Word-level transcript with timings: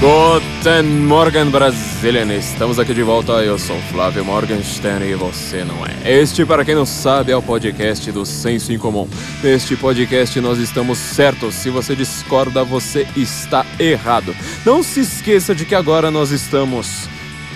Guten 0.00 1.06
Morgen, 1.06 1.50
Brasilian! 1.50 2.32
Estamos 2.32 2.78
aqui 2.78 2.94
de 2.94 3.02
volta. 3.02 3.32
Eu 3.42 3.58
sou 3.58 3.76
Flávio 3.90 4.24
Morgenstern 4.24 5.04
e 5.04 5.16
você 5.16 5.64
não 5.64 5.84
é. 5.84 6.20
Este, 6.20 6.46
para 6.46 6.64
quem 6.64 6.76
não 6.76 6.86
sabe, 6.86 7.32
é 7.32 7.36
o 7.36 7.42
podcast 7.42 8.12
do 8.12 8.24
Senso 8.24 8.72
em 8.72 8.78
Comum. 8.78 9.08
Neste 9.42 9.74
podcast 9.74 10.40
nós 10.40 10.58
estamos 10.60 10.98
certos. 10.98 11.56
Se 11.56 11.68
você 11.68 11.96
discorda, 11.96 12.62
você 12.62 13.08
está 13.16 13.66
errado. 13.76 14.36
Não 14.64 14.84
se 14.84 15.00
esqueça 15.00 15.52
de 15.52 15.64
que 15.64 15.74
agora 15.74 16.12
nós 16.12 16.30
estamos 16.30 17.08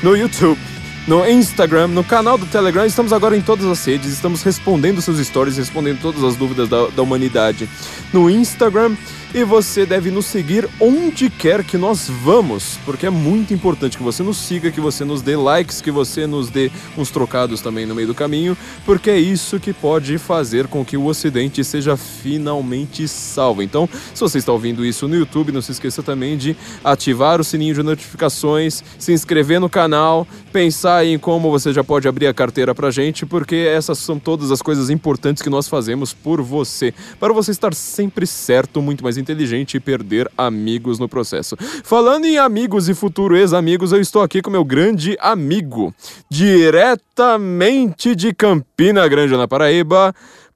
no 0.02 0.16
YouTube 0.16 0.58
no 1.06 1.28
Instagram, 1.28 1.88
no 1.88 2.04
canal 2.04 2.38
do 2.38 2.46
Telegram. 2.46 2.84
Estamos 2.84 3.12
agora 3.12 3.36
em 3.36 3.40
todas 3.40 3.66
as 3.66 3.84
redes, 3.84 4.12
estamos 4.12 4.42
respondendo 4.42 5.02
seus 5.02 5.18
stories, 5.18 5.56
respondendo 5.56 6.00
todas 6.00 6.22
as 6.22 6.36
dúvidas 6.36 6.68
da, 6.68 6.86
da 6.88 7.02
humanidade 7.02 7.68
no 8.12 8.30
Instagram 8.30 8.94
e 9.34 9.44
você 9.44 9.86
deve 9.86 10.10
nos 10.10 10.26
seguir 10.26 10.68
onde 10.78 11.30
quer 11.30 11.64
que 11.64 11.78
nós 11.78 12.08
vamos, 12.08 12.78
porque 12.84 13.06
é 13.06 13.10
muito 13.10 13.54
importante 13.54 13.96
que 13.96 14.02
você 14.02 14.22
nos 14.22 14.36
siga, 14.36 14.70
que 14.70 14.80
você 14.80 15.04
nos 15.04 15.22
dê 15.22 15.36
likes, 15.36 15.80
que 15.80 15.90
você 15.90 16.26
nos 16.26 16.50
dê 16.50 16.70
uns 16.98 17.10
trocados 17.10 17.62
também 17.62 17.86
no 17.86 17.94
meio 17.94 18.08
do 18.08 18.14
caminho, 18.14 18.56
porque 18.84 19.08
é 19.08 19.18
isso 19.18 19.58
que 19.58 19.72
pode 19.72 20.18
fazer 20.18 20.66
com 20.66 20.84
que 20.84 20.98
o 20.98 21.06
Ocidente 21.06 21.64
seja 21.64 21.96
finalmente 21.96 23.08
salvo. 23.08 23.62
Então, 23.62 23.88
se 24.14 24.20
você 24.20 24.36
está 24.36 24.52
ouvindo 24.52 24.84
isso 24.84 25.08
no 25.08 25.16
YouTube, 25.16 25.50
não 25.50 25.62
se 25.62 25.72
esqueça 25.72 26.02
também 26.02 26.36
de 26.36 26.54
ativar 26.84 27.40
o 27.40 27.44
sininho 27.44 27.74
de 27.74 27.82
notificações, 27.82 28.84
se 28.98 29.12
inscrever 29.12 29.58
no 29.58 29.68
canal, 29.68 30.26
pensar 30.52 31.06
em 31.06 31.18
como 31.18 31.50
você 31.50 31.72
já 31.72 31.82
pode 31.82 32.06
abrir 32.06 32.26
a 32.26 32.34
carteira 32.34 32.74
pra 32.74 32.90
gente, 32.90 33.24
porque 33.24 33.56
essas 33.56 33.98
são 33.98 34.18
todas 34.18 34.50
as 34.50 34.60
coisas 34.60 34.90
importantes 34.90 35.42
que 35.42 35.48
nós 35.48 35.68
fazemos 35.68 36.12
por 36.12 36.42
você, 36.42 36.92
para 37.18 37.32
você 37.32 37.50
estar 37.50 37.72
sempre 37.72 38.26
certo, 38.26 38.82
muito 38.82 39.02
mais 39.02 39.21
inteligente 39.22 39.76
e 39.76 39.80
perder 39.80 40.30
amigos 40.36 40.98
no 40.98 41.08
processo. 41.08 41.56
Falando 41.82 42.26
em 42.26 42.36
amigos 42.36 42.88
e 42.88 42.94
futuro 42.94 43.36
ex-amigos, 43.36 43.92
eu 43.92 44.00
estou 44.00 44.20
aqui 44.20 44.42
com 44.42 44.50
meu 44.50 44.64
grande 44.64 45.16
amigo, 45.20 45.94
diretamente 46.28 48.14
de 48.14 48.34
Campina 48.34 49.08
Grande, 49.08 49.36
na 49.36 49.48
Paraíba, 49.48 50.14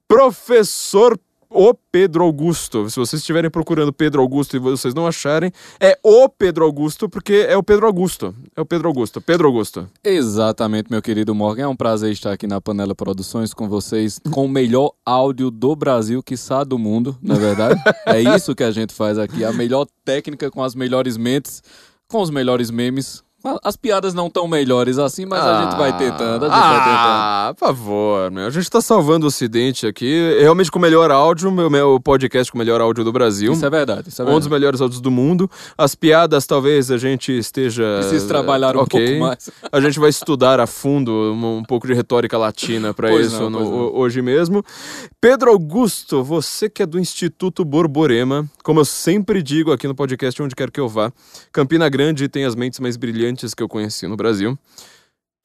professor 0.09 1.19
o 1.57 1.75
Pedro 1.91 2.23
Augusto. 2.23 2.91
Se 2.91 2.97
vocês 2.97 3.21
estiverem 3.21 3.51
procurando 3.51 3.93
Pedro 3.93 4.21
Augusto 4.21 4.57
e 4.57 4.59
vocês 4.59 4.93
não 4.93 5.07
acharem, 5.07 5.51
é 5.81 5.99
o 6.03 6.29
Pedro 6.29 6.65
Augusto, 6.65 7.09
porque 7.09 7.47
é 7.49 7.57
o 7.57 7.62
Pedro 7.62 7.87
Augusto. 7.87 8.35
É 8.55 8.61
o 8.61 8.67
Pedro 8.67 8.89
Augusto. 8.89 9.21
Pedro 9.21 9.49
Augusto. 9.49 9.89
Exatamente, 10.05 10.91
meu 10.91 11.01
querido 11.01 11.34
Morgan. 11.34 11.62
É 11.62 11.69
um 11.69 11.77
prazer 11.77 12.12
estar 12.12 12.33
aqui 12.33 12.47
na 12.47 12.61
Panela 12.61 12.95
Produções 12.95 13.55
com 13.55 13.69
vocês, 13.69 14.21
com 14.31 14.45
o 14.45 14.49
melhor 14.49 14.93
áudio 15.05 15.51
do 15.51 15.75
Brasil, 15.75 16.23
que 16.23 16.37
do 16.67 16.79
mundo, 16.79 17.17
na 17.23 17.34
é 17.34 17.39
verdade. 17.39 17.81
é 18.07 18.21
isso 18.37 18.55
que 18.55 18.62
a 18.62 18.71
gente 18.71 18.93
faz 18.93 19.19
aqui. 19.19 19.45
A 19.45 19.53
melhor 19.53 19.87
técnica 20.05 20.51
com 20.51 20.62
as 20.62 20.75
melhores 20.75 21.17
mentes, 21.17 21.62
com 22.09 22.21
os 22.21 22.31
melhores 22.31 22.71
memes, 22.71 23.25
as 23.63 23.77
piadas 23.77 24.15
não 24.15 24.29
tão 24.29 24.49
melhores 24.49 24.99
assim, 24.99 25.27
mas 25.27 25.41
ah, 25.41 25.59
a 25.59 25.65
gente 25.65 25.79
vai 25.79 25.97
tentando, 25.97 26.45
a 26.45 26.49
gente 26.49 26.59
ah, 26.59 26.73
vai 26.73 26.79
tentando. 26.79 26.97
Ah, 26.97 27.55
por 27.57 27.67
favor, 27.67 28.31
meu. 28.31 28.47
A 28.47 28.51
gente 28.51 28.71
tá 28.71 28.81
salvando 28.81 29.27
o 29.27 29.29
Ocidente 29.29 29.87
aqui. 29.87 30.39
Realmente 30.41 30.71
com 30.71 30.79
o 30.79 30.83
melhor 30.83 31.11
áudio, 31.11 31.51
meu, 31.51 31.71
meu 31.71 32.01
podcast 32.01 32.51
com 32.51 32.59
o 32.59 32.61
melhor 32.61 32.81
áudio 32.81 33.05
do 33.05 33.13
Brasil. 33.13 33.53
Isso 33.53 33.65
é 33.65 33.71
verdade, 33.71 34.09
isso 34.09 34.21
é 34.21 34.25
verdade. 34.25 34.37
Um 34.37 34.41
dos 34.41 34.49
melhores 34.49 34.81
áudios 34.81 35.01
do 35.01 35.11
mundo. 35.11 35.51
As 35.77 35.95
piadas, 35.95 36.47
talvez 36.47 36.91
a 36.91 36.99
gente 36.99 37.37
esteja... 37.37 37.99
Precisa 38.01 38.27
trabalhar 38.27 38.77
um 38.77 38.81
okay. 38.81 39.07
pouco 39.07 39.21
mais. 39.21 39.51
A 39.71 39.81
gente 39.81 39.99
vai 39.99 40.11
estudar 40.11 40.61
a 40.61 40.67
fundo 40.67 41.13
um, 41.13 41.59
um 41.59 41.65
pouco 41.65 41.87
de 41.87 41.95
retórica 41.95 42.37
latina 42.37 42.93
para 42.93 43.15
isso 43.15 43.49
não, 43.49 43.51
no, 43.51 43.97
hoje 43.97 44.23
mesmo. 44.23 44.65
Pedro 45.21 45.51
Augusto, 45.51 46.23
você 46.23 46.69
que 46.69 46.83
é 46.83 46.87
do 46.87 46.99
Instituto 46.99 47.65
Borborema, 47.65 48.49
como 48.63 48.81
eu 48.81 48.85
sempre 48.85 49.43
digo 49.43 49.73
aqui 49.73 49.87
no 49.87 49.95
podcast, 49.95 50.43
onde 50.43 50.55
quer 50.55 50.71
que 50.71 50.81
eu 50.81 50.89
vá, 50.89 51.13
Campina 51.53 51.89
Grande 51.89 52.29
tem 52.29 52.45
as 52.45 52.55
mentes 52.55 52.81
mais 52.81 52.97
brilhantes 52.97 53.36
que 53.55 53.62
eu 53.62 53.69
conheci 53.69 54.06
no 54.06 54.17
Brasil. 54.17 54.59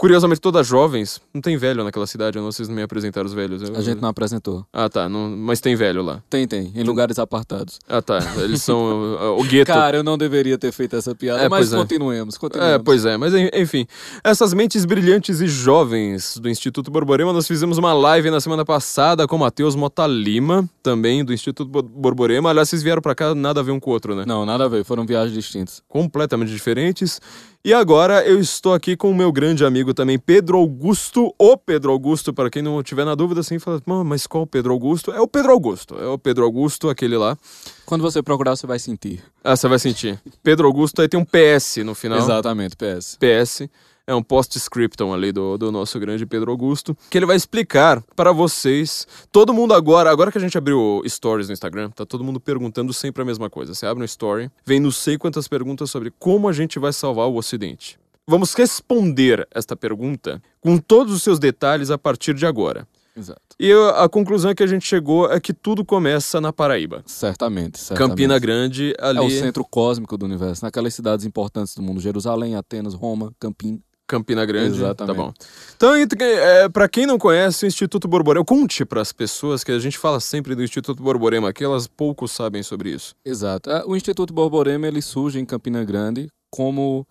Curiosamente, 0.02 0.42
todas 0.42 0.66
jovens. 0.66 1.21
Não 1.32 1.39
tem 1.39 1.55
velho 1.58 1.83
naquela 1.83 2.08
cidade, 2.08 2.36
não, 2.36 2.45
vocês 2.45 2.67
não 2.67 2.76
me 2.76 2.82
apresentaram 2.82 3.27
os 3.27 3.36
velhos. 3.36 3.61
Eu... 3.61 3.76
A 3.76 3.82
gente 3.82 4.02
não 4.02 4.10
apresentou. 4.10 4.66
Ah, 4.73 4.89
tá. 4.89 5.08
Não... 5.08 5.30
Mas 5.30 5.61
tem 5.61 5.76
velho 5.76 6.02
lá. 6.02 6.23
Tem, 6.27 6.48
tem. 6.48 6.71
Em 6.73 6.82
lugares 6.82 7.20
apartados. 7.20 7.77
Ah, 7.88 8.02
tá. 8.02 8.17
Eles 8.38 8.64
são 8.64 8.80
uh, 9.14 9.39
o 9.39 9.43
gueto. 9.43 9.71
Cara, 9.71 9.98
eu 9.98 10.04
não 10.04 10.17
deveria 10.17 10.58
ter 10.58 10.71
feito 10.71 10.95
essa 10.95 11.14
piada, 11.14 11.43
é, 11.43 11.48
mas 11.48 11.70
continuemos, 11.70 12.33
é. 12.33 12.39
continuemos. 12.39 12.73
É, 12.73 12.80
pois 12.80 13.05
é. 13.05 13.16
Mas 13.16 13.32
enfim. 13.54 13.86
Essas 14.23 14.55
mentes 14.55 14.86
brilhantes 14.86 15.39
e 15.39 15.48
jovens 15.48 16.36
do 16.36 16.49
Instituto 16.49 16.89
Borborema, 16.89 17.32
nós 17.32 17.48
fizemos 17.48 17.77
uma 17.77 17.93
live 17.93 18.32
na 18.32 18.42
semana 18.42 18.66
passada 18.66 19.27
com 19.27 19.36
o 19.36 19.39
Matheus 19.39 19.76
Mota 19.76 20.08
Lima, 20.08 20.67
também 20.82 21.23
do 21.23 21.32
Instituto 21.32 21.83
Borborema. 21.83 22.49
Aliás, 22.49 22.70
vocês 22.70 22.82
vieram 22.82 23.04
pra 23.04 23.14
cá, 23.14 23.36
nada 23.36 23.60
a 23.60 23.64
ver 23.64 23.70
um 23.70 23.80
com 23.80 23.92
o 23.92 23.93
outro, 23.93 24.16
né? 24.16 24.23
Não, 24.26 24.48
nada 24.48 24.66
a 24.66 24.67
ver. 24.67 24.83
Foram 24.83 25.05
viagens 25.05 25.36
distintas. 25.36 25.83
Completamente 25.87 26.52
diferentes. 26.52 27.21
E 27.64 27.76
agora 27.76 28.26
eu 28.27 28.39
estou 28.39 28.73
aqui 28.73 28.98
com 28.98 29.11
o 29.11 29.16
meu 29.16 29.32
grande 29.32 29.64
amigo 29.64 29.94
também, 29.94 30.17
Pedro 30.17 30.58
Augusto. 30.58 31.32
O 31.38 31.55
Pedro 31.55 31.92
Augusto, 31.92 32.33
para 32.33 32.49
quem 32.49 32.64
não 32.64 32.82
tiver 32.82 33.05
na 33.05 33.14
dúvida, 33.14 33.42
assim, 33.42 33.60
fala, 33.60 33.80
mas 34.04 34.26
qual 34.26 34.44
o 34.44 34.48
Pedro 34.48 34.73
Augusto? 34.73 35.11
É 35.11 35.22
o 35.22 35.27
Pedro 35.27 35.52
Augusto. 35.52 35.95
É 35.99 36.08
o 36.08 36.17
Pedro 36.17 36.44
Augusto, 36.44 36.89
aquele 36.89 37.16
lá. 37.16 37.38
Quando 37.86 38.02
você 38.02 38.23
procurar, 38.23 38.55
você 38.55 38.66
vai 38.66 38.80
sentir. 38.80 39.23
Ah, 39.44 39.55
você 39.55 39.67
vai 39.67 39.77
sentir. 39.77 40.20
Pedro 40.42 40.66
Augusto, 40.66 41.04
aí 41.04 41.08
tem 41.08 41.20
um 41.20 41.26
PS 41.26 41.77
no 41.86 41.94
final. 41.94 42.17
Exatamente, 42.17 42.76
PS. 42.76 43.17
PS 43.20 43.70
é 44.06 44.16
um 44.16 44.23
post-scriptum 44.23 45.14
ali 45.14 45.32
do, 45.32 45.58
do 45.58 45.72
nosso 45.72 46.00
grande 46.00 46.26
Pedro 46.26 46.52
Augusto, 46.52 46.95
que 47.10 47.17
ele 47.17 47.26
vai 47.26 47.36
explicar 47.36 48.02
para 48.16 48.32
vocês. 48.32 49.08
Todo 49.32 49.54
mundo 49.54 49.73
agora, 49.73 50.12
agora 50.12 50.32
que 50.32 50.38
a 50.38 50.42
gente 50.42 50.58
abriu 50.58 51.02
stories 51.08 51.48
no 51.48 51.54
Instagram, 51.54 51.89
tá 51.92 52.06
todo 52.06 52.23
mundo 52.23 52.40
perguntando 52.40 52.94
sempre 52.94 53.22
a 53.22 53.26
mesma 53.26 53.50
coisa. 53.50 53.73
Você 53.73 53.86
abre 53.86 54.04
um 54.04 54.06
story, 54.06 54.50
vem 54.66 54.80
não 54.80 54.92
sei 54.92 55.17
quantas 55.17 55.48
perguntas 55.48 55.90
sobre 55.90 56.11
como 56.20 56.48
a 56.48 56.54
gente 56.54 56.80
vai 56.80 56.94
salvar 56.94 57.28
o 57.28 57.36
Ocidente. 57.36 58.00
Vamos 58.28 58.54
responder 58.54 59.48
esta 59.54 59.76
pergunta 59.76 60.42
com 60.60 60.78
todos 60.78 61.14
os 61.14 61.23
seus 61.23 61.40
detalhes 61.40 61.90
a 61.90 61.98
partir 61.98 62.34
de 62.34 62.45
agora. 62.45 62.88
Exato. 63.16 63.42
E 63.60 63.72
a 63.95 64.08
conclusão 64.08 64.56
que 64.56 64.64
a 64.64 64.67
gente 64.67 64.88
chegou 64.88 65.30
é 65.32 65.40
que 65.40 65.54
tudo 65.54 65.84
começa 65.84 66.40
na 66.40 66.54
Paraíba. 66.54 67.04
Certamente, 67.06 67.78
certamente. 67.78 68.10
Campina 68.10 68.40
Grande, 68.40 68.95
ali. 69.00 69.20
É 69.20 69.22
o 69.22 69.30
centro 69.30 69.66
cósmico 69.66 70.17
do 70.17 70.26
universo, 70.26 70.64
naquelas 70.64 70.94
cidades 70.94 71.26
importantes 71.26 71.76
do 71.76 71.82
mundo: 71.82 72.00
Jerusalém, 72.00 72.56
Atenas, 72.56 72.94
Roma, 72.94 73.34
Campina. 73.40 73.80
Campina 74.11 74.45
Grande. 74.45 74.76
Exatamente. 74.76 75.08
Tá 75.08 75.23
bom. 75.23 75.33
Então, 75.77 75.95
é, 75.95 76.67
para 76.67 76.89
quem 76.89 77.05
não 77.05 77.17
conhece 77.17 77.66
o 77.66 77.67
Instituto 77.67 78.10
Borborema, 78.10 78.44
conte 78.44 78.83
para 78.83 79.02
as 79.02 79.14
pessoas 79.14 79.64
que 79.64 79.72
a 79.72 79.80
gente 79.80 79.98
fala 79.98 80.20
sempre 80.20 80.54
do 80.54 80.61
Instituto 80.61 81.02
Borborema, 81.02 81.54
que 81.54 81.64
elas 81.64 81.88
pouco 81.88 82.27
sabem 82.27 82.61
sobre 82.61 82.89
isso. 82.89 83.16
Exato. 83.23 83.70
É, 83.70 83.86
o 83.86 83.95
Instituto 83.95 84.33
Borborema 84.33 84.86
ele 84.86 85.02
surge 85.02 85.39
em 85.39 85.45
Campina 85.45 85.82
Grande 85.86 86.27
como 86.49 87.08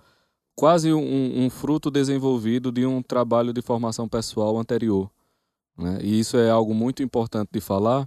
quase 0.54 0.92
um, 0.92 1.44
um 1.44 1.48
fruto 1.48 1.90
desenvolvido 1.90 2.70
de 2.70 2.84
um 2.84 3.00
trabalho 3.02 3.54
de 3.54 3.62
formação 3.62 4.06
pessoal 4.06 4.58
anterior. 4.58 5.10
Né? 5.78 6.00
E 6.02 6.20
isso 6.20 6.36
é 6.36 6.50
algo 6.50 6.74
muito 6.74 7.02
importante 7.02 7.48
de 7.50 7.62
falar, 7.62 8.06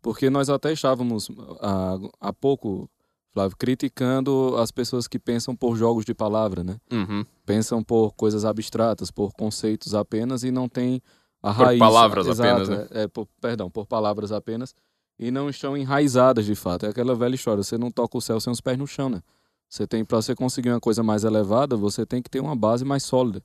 porque 0.00 0.28
nós 0.28 0.50
até 0.50 0.72
estávamos 0.72 1.30
há, 1.60 1.96
há 2.20 2.32
pouco 2.32 2.90
Flávio, 3.32 3.56
criticando 3.56 4.56
as 4.58 4.70
pessoas 4.70 5.08
que 5.08 5.18
pensam 5.18 5.56
por 5.56 5.74
jogos 5.74 6.04
de 6.04 6.12
palavra, 6.14 6.62
né? 6.62 6.76
Uhum. 6.92 7.24
Pensam 7.46 7.82
por 7.82 8.12
coisas 8.12 8.44
abstratas, 8.44 9.10
por 9.10 9.32
conceitos 9.32 9.94
apenas 9.94 10.44
e 10.44 10.50
não 10.50 10.68
tem 10.68 11.00
a 11.42 11.54
por 11.54 11.64
raiz. 11.64 11.78
palavras 11.78 12.26
exata, 12.26 12.50
apenas, 12.50 12.68
né? 12.68 12.86
É, 12.90 13.08
por, 13.08 13.26
perdão, 13.40 13.70
por 13.70 13.86
palavras 13.86 14.32
apenas 14.32 14.74
e 15.18 15.30
não 15.30 15.48
estão 15.48 15.76
enraizadas 15.76 16.44
de 16.44 16.54
fato. 16.54 16.84
É 16.84 16.90
aquela 16.90 17.14
velha 17.14 17.34
história, 17.34 17.62
você 17.62 17.78
não 17.78 17.90
toca 17.90 18.18
o 18.18 18.20
céu 18.20 18.38
sem 18.38 18.52
os 18.52 18.60
pés 18.60 18.76
no 18.76 18.86
chão, 18.86 19.08
né? 19.08 19.22
Você 19.68 19.86
tem 19.86 20.04
para 20.04 20.20
você 20.20 20.34
conseguir 20.34 20.68
uma 20.68 20.80
coisa 20.80 21.02
mais 21.02 21.24
elevada, 21.24 21.76
você 21.76 22.04
tem 22.04 22.20
que 22.20 22.28
ter 22.28 22.40
uma 22.40 22.54
base 22.54 22.84
mais 22.84 23.02
sólida. 23.02 23.42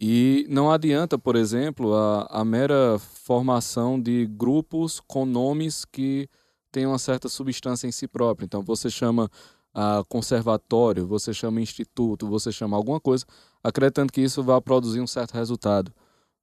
E 0.00 0.44
não 0.48 0.70
adianta, 0.70 1.16
por 1.16 1.36
exemplo, 1.36 1.94
a, 1.94 2.26
a 2.30 2.44
mera 2.44 2.98
formação 2.98 4.00
de 4.00 4.26
grupos 4.26 5.00
com 5.00 5.24
nomes 5.24 5.84
que 5.84 6.28
tem 6.70 6.86
uma 6.86 6.98
certa 6.98 7.28
substância 7.28 7.86
em 7.86 7.92
si 7.92 8.06
próprio. 8.06 8.44
Então 8.44 8.62
você 8.62 8.90
chama 8.90 9.30
ah, 9.74 10.02
conservatório, 10.08 11.06
você 11.06 11.32
chama 11.32 11.60
instituto, 11.60 12.26
você 12.26 12.50
chama 12.50 12.76
alguma 12.76 13.00
coisa, 13.00 13.24
acreditando 13.62 14.12
que 14.12 14.20
isso 14.20 14.42
vai 14.42 14.60
produzir 14.60 15.00
um 15.00 15.06
certo 15.06 15.32
resultado. 15.32 15.92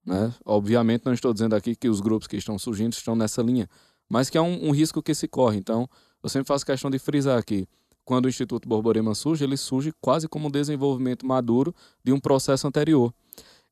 Né? 0.05 0.33
Obviamente 0.45 1.05
não 1.05 1.13
estou 1.13 1.33
dizendo 1.33 1.55
aqui 1.55 1.75
que 1.75 1.89
os 1.89 2.00
grupos 2.00 2.27
que 2.27 2.38
estão 2.38 2.57
surgindo 2.59 2.94
estão 2.94 3.15
nessa 3.15 3.41
linha, 3.41 3.67
mas 4.09 4.29
que 4.29 4.38
é 4.38 4.41
um, 4.41 4.67
um 4.67 4.71
risco 4.71 5.01
que 5.01 5.13
se 5.15 5.27
corre. 5.27 5.57
Então 5.57 5.89
eu 6.21 6.29
sempre 6.29 6.47
faço 6.47 6.65
questão 6.65 6.89
de 6.89 7.00
frisar 7.00 7.38
aqui. 7.38 7.67
Quando 8.05 8.25
o 8.25 8.29
Instituto 8.29 8.69
Borborema 8.69 9.15
surge, 9.15 9.44
ele 9.44 9.57
surge 9.57 9.91
quase 10.00 10.27
como 10.27 10.47
um 10.47 10.51
desenvolvimento 10.51 11.25
maduro 11.25 11.73
de 12.03 12.13
um 12.13 12.19
processo 12.19 12.67
anterior. 12.67 13.11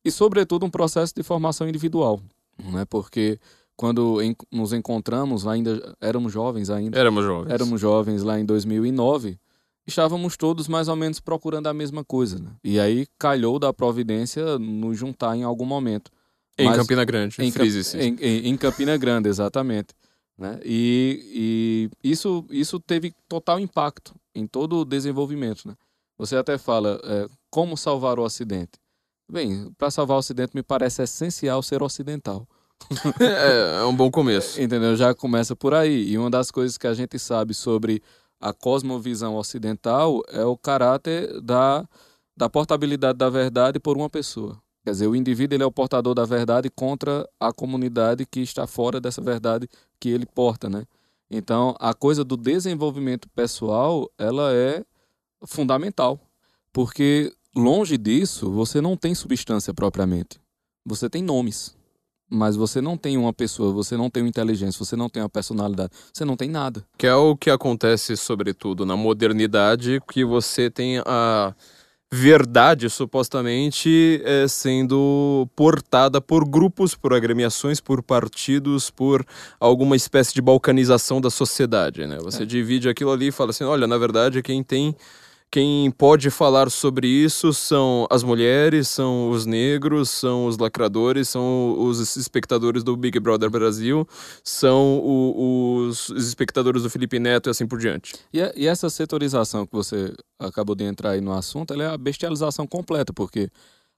E, 0.04 0.12
sobretudo, 0.12 0.66
um 0.66 0.72
processo 0.72 1.14
de 1.16 1.22
formação 1.22 1.70
individual. 1.70 2.20
Né? 2.58 2.84
Porque 2.86 3.40
quando 3.76 4.22
em, 4.22 4.36
nos 4.52 4.74
encontramos, 4.74 5.48
ainda 5.48 5.96
éramos 6.00 6.32
jovens 6.32 6.70
ainda. 6.70 6.98
Éramos 6.98 7.24
jovens. 7.24 7.52
Éramos 7.52 7.82
jovens 7.82 8.24
lá 8.24 8.40
em 8.40 8.46
2009. 8.46 9.40
Estávamos 9.86 10.38
todos 10.38 10.68
mais 10.68 10.88
ou 10.88 10.96
menos 10.96 11.20
procurando 11.20 11.68
a 11.68 11.74
mesma 11.74 12.04
coisa. 12.04 12.40
Né? 12.40 12.52
E 12.64 12.80
aí 12.80 13.06
calhou 13.18 13.60
da 13.60 13.74
providência 13.74 14.58
nos 14.58 14.98
juntar 14.98 15.36
em 15.36 15.44
algum 15.44 15.66
momento. 15.66 16.12
Em 16.58 16.68
Mas, 16.68 16.78
Campina 16.78 17.04
Grande, 17.04 17.36
em, 17.40 17.52
em, 17.96 18.16
em, 18.22 18.50
em 18.50 18.58
Campina 18.58 18.96
Grande, 18.96 19.28
exatamente. 19.28 19.94
Né? 20.38 20.60
E, 20.64 21.90
e 22.04 22.12
isso, 22.12 22.46
isso 22.50 22.80
teve 22.80 23.14
total 23.28 23.60
impacto 23.60 24.14
em 24.36 24.46
todo 24.46 24.78
o 24.78 24.86
desenvolvimento. 24.86 25.68
Né? 25.68 25.76
Você 26.18 26.36
até 26.36 26.58
fala, 26.58 27.00
é, 27.04 27.28
como 27.50 27.76
salvar 27.76 28.20
o 28.20 28.24
Ocidente? 28.24 28.80
Bem, 29.30 29.72
para 29.78 29.90
salvar 29.90 30.16
o 30.16 30.20
Ocidente 30.20 30.52
me 30.54 30.62
parece 30.62 31.02
essencial 31.02 31.62
ser 31.64 31.82
ocidental. 31.82 32.48
é, 33.20 33.82
é 33.82 33.86
um 33.86 33.96
bom 33.96 34.10
começo. 34.12 34.62
Entendeu? 34.62 34.96
Já 34.96 35.14
começa 35.14 35.56
por 35.56 35.74
aí. 35.74 36.10
E 36.10 36.18
uma 36.18 36.30
das 36.30 36.52
coisas 36.52 36.78
que 36.78 36.88
a 36.88 36.94
gente 36.94 37.18
sabe 37.20 37.54
sobre 37.54 38.02
a 38.40 38.52
cosmovisão 38.54 39.36
ocidental 39.36 40.22
é 40.30 40.44
o 40.44 40.58
caráter 40.58 41.42
da, 41.42 41.88
da 42.36 42.50
portabilidade 42.50 43.18
da 43.18 43.30
verdade 43.30 43.80
por 43.80 43.96
uma 43.96 44.10
pessoa. 44.10 44.62
Quer 44.84 44.92
dizer, 44.92 45.08
o 45.08 45.16
indivíduo 45.16 45.56
ele 45.56 45.64
é 45.64 45.66
o 45.66 45.72
portador 45.72 46.14
da 46.14 46.26
verdade 46.26 46.70
contra 46.70 47.28
a 47.40 47.54
comunidade 47.54 48.26
que 48.26 48.42
está 48.42 48.68
fora 48.68 49.00
dessa 49.00 49.22
verdade 49.22 49.70
que 49.98 50.10
ele 50.10 50.26
porta, 50.26 50.70
né? 50.70 50.84
Então, 51.32 51.74
a 51.80 51.94
coisa 51.94 52.24
do 52.24 52.36
desenvolvimento 52.36 53.30
pessoal, 53.30 54.12
ela 54.18 54.54
é 54.54 54.84
fundamental, 55.46 56.20
porque 56.74 57.34
longe 57.56 57.98
disso, 57.98 58.52
você 58.52 58.82
não 58.82 58.98
tem 58.98 59.16
substância 59.16 59.74
propriamente. 59.74 60.40
Você 60.86 61.10
tem 61.10 61.24
nomes, 61.24 61.78
mas 62.34 62.56
você 62.56 62.82
não 62.82 62.98
tem 62.98 63.16
uma 63.16 63.32
pessoa, 63.32 63.72
você 63.72 63.96
não 63.96 64.10
tem 64.10 64.24
uma 64.24 64.30
inteligência, 64.30 64.84
você 64.84 64.96
não 64.96 65.08
tem 65.08 65.22
uma 65.22 65.30
personalidade, 65.30 65.92
você 66.12 66.26
não 66.26 66.36
tem 66.36 66.50
nada. 66.50 66.84
Que 66.98 67.06
é 67.06 67.14
o 67.14 67.38
que 67.38 67.52
acontece, 67.52 68.18
sobretudo, 68.18 68.86
na 68.86 68.98
modernidade, 68.98 70.02
que 70.12 70.26
você 70.26 70.70
tem 70.70 70.98
a 71.06 71.54
verdade 72.12 72.90
supostamente 72.90 74.22
é, 74.24 74.48
sendo 74.48 75.48
portada 75.56 76.22
por 76.22 76.48
grupos, 76.48 76.94
por 76.94 77.14
agremiações, 77.14 77.80
por 77.80 78.04
partidos, 78.04 78.92
por 78.92 79.26
alguma 79.60 79.96
espécie 79.96 80.34
de 80.34 80.42
balcanização 80.42 81.20
da 81.20 81.32
sociedade, 81.32 82.06
né? 82.06 82.18
Você 82.22 82.44
é. 82.44 82.46
divide 82.46 82.88
aquilo 82.88 83.12
ali 83.12 83.28
e 83.28 83.32
fala 83.32 83.50
assim, 83.50 83.64
olha, 83.64 83.88
na 83.88 83.98
verdade 83.98 84.44
quem 84.44 84.62
tem 84.62 84.96
quem 85.54 85.92
pode 85.92 86.32
falar 86.32 86.72
sobre 86.72 87.08
isso 87.08 87.54
são 87.54 88.08
as 88.10 88.24
mulheres, 88.24 88.88
são 88.88 89.30
os 89.30 89.46
negros, 89.46 90.10
são 90.10 90.48
os 90.48 90.58
lacradores, 90.58 91.30
são 91.30 91.80
os 91.80 92.00
espectadores 92.18 92.84
do 92.84 92.98
Big 92.98 93.20
Brother 93.20 93.52
Brasil, 93.52 94.08
são 94.44 94.98
o, 94.98 95.86
os 95.86 96.10
espectadores 96.10 96.82
do 96.82 96.90
Felipe 96.90 97.20
Neto 97.20 97.50
e 97.50 97.52
assim 97.52 97.68
por 97.68 97.78
diante. 97.78 98.16
E, 98.34 98.40
e, 98.56 98.66
essa 98.66 98.90
setorização 98.90 99.68
que 99.68 99.74
você 99.74 100.12
acabou 100.40 100.74
de 100.74 100.86
entrar 100.86 101.12
aí 101.12 101.22
no 101.22 101.32
assunto, 101.32 101.72
ela 101.72 101.84
é 101.84 101.88
a 101.88 101.98
bestialização 102.00 102.66
completa, 102.66 103.14
porque 103.14 103.48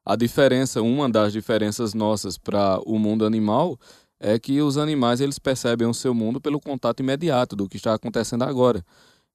a 0.06 0.18
diferença, 0.18 0.81
uma 0.81 1.10
das 1.10 1.31
diferenças 1.31 1.94
nossas 1.94 2.38
para 2.38 2.81
o 2.86 3.00
mundo 3.00 3.25
animal 3.25 3.80
é 4.19 4.38
que 4.38 4.62
os 4.62 4.78
animais 4.78 5.22
eles 5.22 5.40
percebem 5.40 5.88
o 5.88 5.94
seu 5.94 6.13
mundo 6.13 6.42
pelo 6.42 6.60
contato 6.60 7.00
imediato 7.00 7.56
do 7.56 7.69
que 7.69 7.78
está 7.78 7.94
acontecendo 7.94 8.44
agora. 8.44 8.84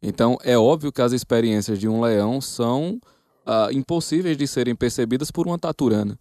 Então, 0.03 0.39
é 0.43 0.57
óbvio 0.57 0.93
que 0.93 1.03
as 1.03 1.13
experiências 1.13 1.79
de 1.79 1.89
um 1.89 2.01
leão 2.01 2.41
são 2.41 3.01
ah, 3.45 3.69
impossíveis 3.73 4.37
de 4.37 4.47
serem 4.47 4.75
percebidas 4.75 5.31
por 5.31 5.47
uma 5.47 5.59
taturana. 5.59 6.19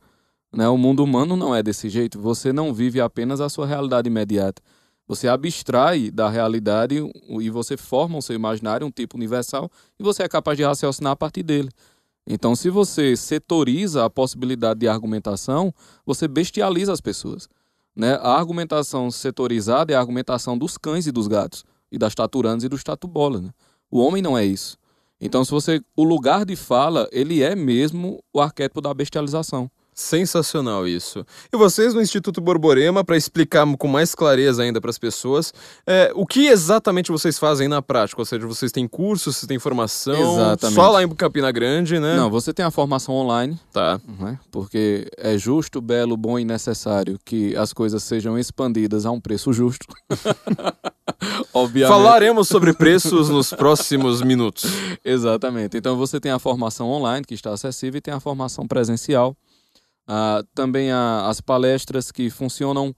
Né? 0.51 0.67
O 0.67 0.77
mundo 0.77 1.03
humano 1.03 1.35
não 1.35 1.55
é 1.55 1.61
desse 1.61 1.89
jeito. 1.89 2.19
Você 2.19 2.51
não 2.51 2.73
vive 2.73 2.99
apenas 2.99 3.39
a 3.39 3.49
sua 3.49 3.65
realidade 3.65 4.07
imediata. 4.07 4.61
Você 5.07 5.27
abstrai 5.27 6.11
da 6.11 6.29
realidade 6.29 7.01
e 7.39 7.49
você 7.49 7.75
forma 7.75 8.17
o 8.17 8.21
seu 8.21 8.35
imaginário, 8.35 8.85
um 8.85 8.91
tipo 8.91 9.17
universal, 9.17 9.69
e 9.99 10.03
você 10.03 10.23
é 10.23 10.27
capaz 10.27 10.55
de 10.55 10.63
raciocinar 10.63 11.13
a 11.13 11.15
partir 11.15 11.41
dele. 11.41 11.69
Então, 12.27 12.55
se 12.55 12.69
você 12.69 13.17
setoriza 13.17 14.05
a 14.05 14.09
possibilidade 14.09 14.81
de 14.81 14.87
argumentação, 14.87 15.73
você 16.05 16.27
bestializa 16.27 16.93
as 16.93 17.01
pessoas. 17.01 17.49
Né? 17.95 18.19
A 18.21 18.35
argumentação 18.35 19.09
setorizada 19.09 19.91
é 19.91 19.95
a 19.95 19.99
argumentação 19.99 20.55
dos 20.55 20.77
cães 20.77 21.07
e 21.07 21.11
dos 21.11 21.27
gatos, 21.27 21.65
e 21.91 21.97
das 21.97 22.13
taturanas 22.13 22.63
e 22.63 22.69
dos 22.69 22.83
tatubolas. 22.83 23.41
Né? 23.41 23.49
O 23.89 23.99
homem 23.99 24.21
não 24.21 24.37
é 24.37 24.45
isso. 24.45 24.77
Então, 25.19 25.43
se 25.43 25.51
você. 25.51 25.81
O 25.95 26.03
lugar 26.03 26.45
de 26.45 26.55
fala, 26.55 27.07
ele 27.11 27.43
é 27.43 27.55
mesmo 27.55 28.23
o 28.33 28.39
arquétipo 28.39 28.81
da 28.81 28.93
bestialização. 28.93 29.69
Sensacional 29.99 30.87
isso. 30.87 31.25
E 31.51 31.57
vocês 31.57 31.93
no 31.93 32.01
Instituto 32.01 32.39
Borborema, 32.39 33.03
para 33.03 33.17
explicar 33.17 33.67
com 33.75 33.87
mais 33.89 34.15
clareza 34.15 34.63
ainda 34.63 34.79
para 34.79 34.89
as 34.89 34.97
pessoas, 34.97 35.53
é, 35.85 36.09
o 36.15 36.25
que 36.25 36.47
exatamente 36.47 37.11
vocês 37.11 37.37
fazem 37.37 37.67
na 37.67 37.81
prática? 37.81 38.21
Ou 38.21 38.25
seja, 38.25 38.47
vocês 38.47 38.71
têm 38.71 38.87
cursos, 38.87 39.35
vocês 39.35 39.45
têm 39.45 39.59
formação? 39.59 40.35
Exatamente. 40.35 40.75
Só 40.75 40.89
lá 40.89 41.03
em 41.03 41.09
Campina 41.09 41.51
Grande, 41.51 41.99
né? 41.99 42.15
Não, 42.15 42.29
você 42.29 42.53
tem 42.53 42.65
a 42.65 42.71
formação 42.71 43.13
online. 43.13 43.59
Tá. 43.73 43.99
Né? 44.17 44.39
Porque 44.49 45.11
é 45.17 45.37
justo, 45.37 45.81
belo, 45.81 46.15
bom 46.15 46.39
e 46.39 46.45
necessário 46.45 47.19
que 47.25 47.53
as 47.57 47.73
coisas 47.73 48.01
sejam 48.01 48.39
expandidas 48.39 49.05
a 49.05 49.11
um 49.11 49.19
preço 49.19 49.51
justo. 49.51 49.85
Obviamente. 51.53 51.91
Falaremos 51.91 52.47
sobre 52.47 52.71
preços 52.71 53.27
nos 53.27 53.49
próximos 53.49 54.21
minutos. 54.21 54.63
Exatamente. 55.03 55.75
Então 55.75 55.97
você 55.97 56.21
tem 56.21 56.31
a 56.31 56.39
formação 56.39 56.89
online 56.89 57.25
que 57.25 57.33
está 57.33 57.51
acessível 57.51 57.97
e 57.97 58.01
tem 58.01 58.13
a 58.13 58.19
formação 58.21 58.65
presencial. 58.65 59.35
Uh, 60.09 60.43
também 60.55 60.91
há 60.91 61.27
as 61.27 61.39
palestras 61.39 62.11
que 62.11 62.31
funcionam 62.31 62.95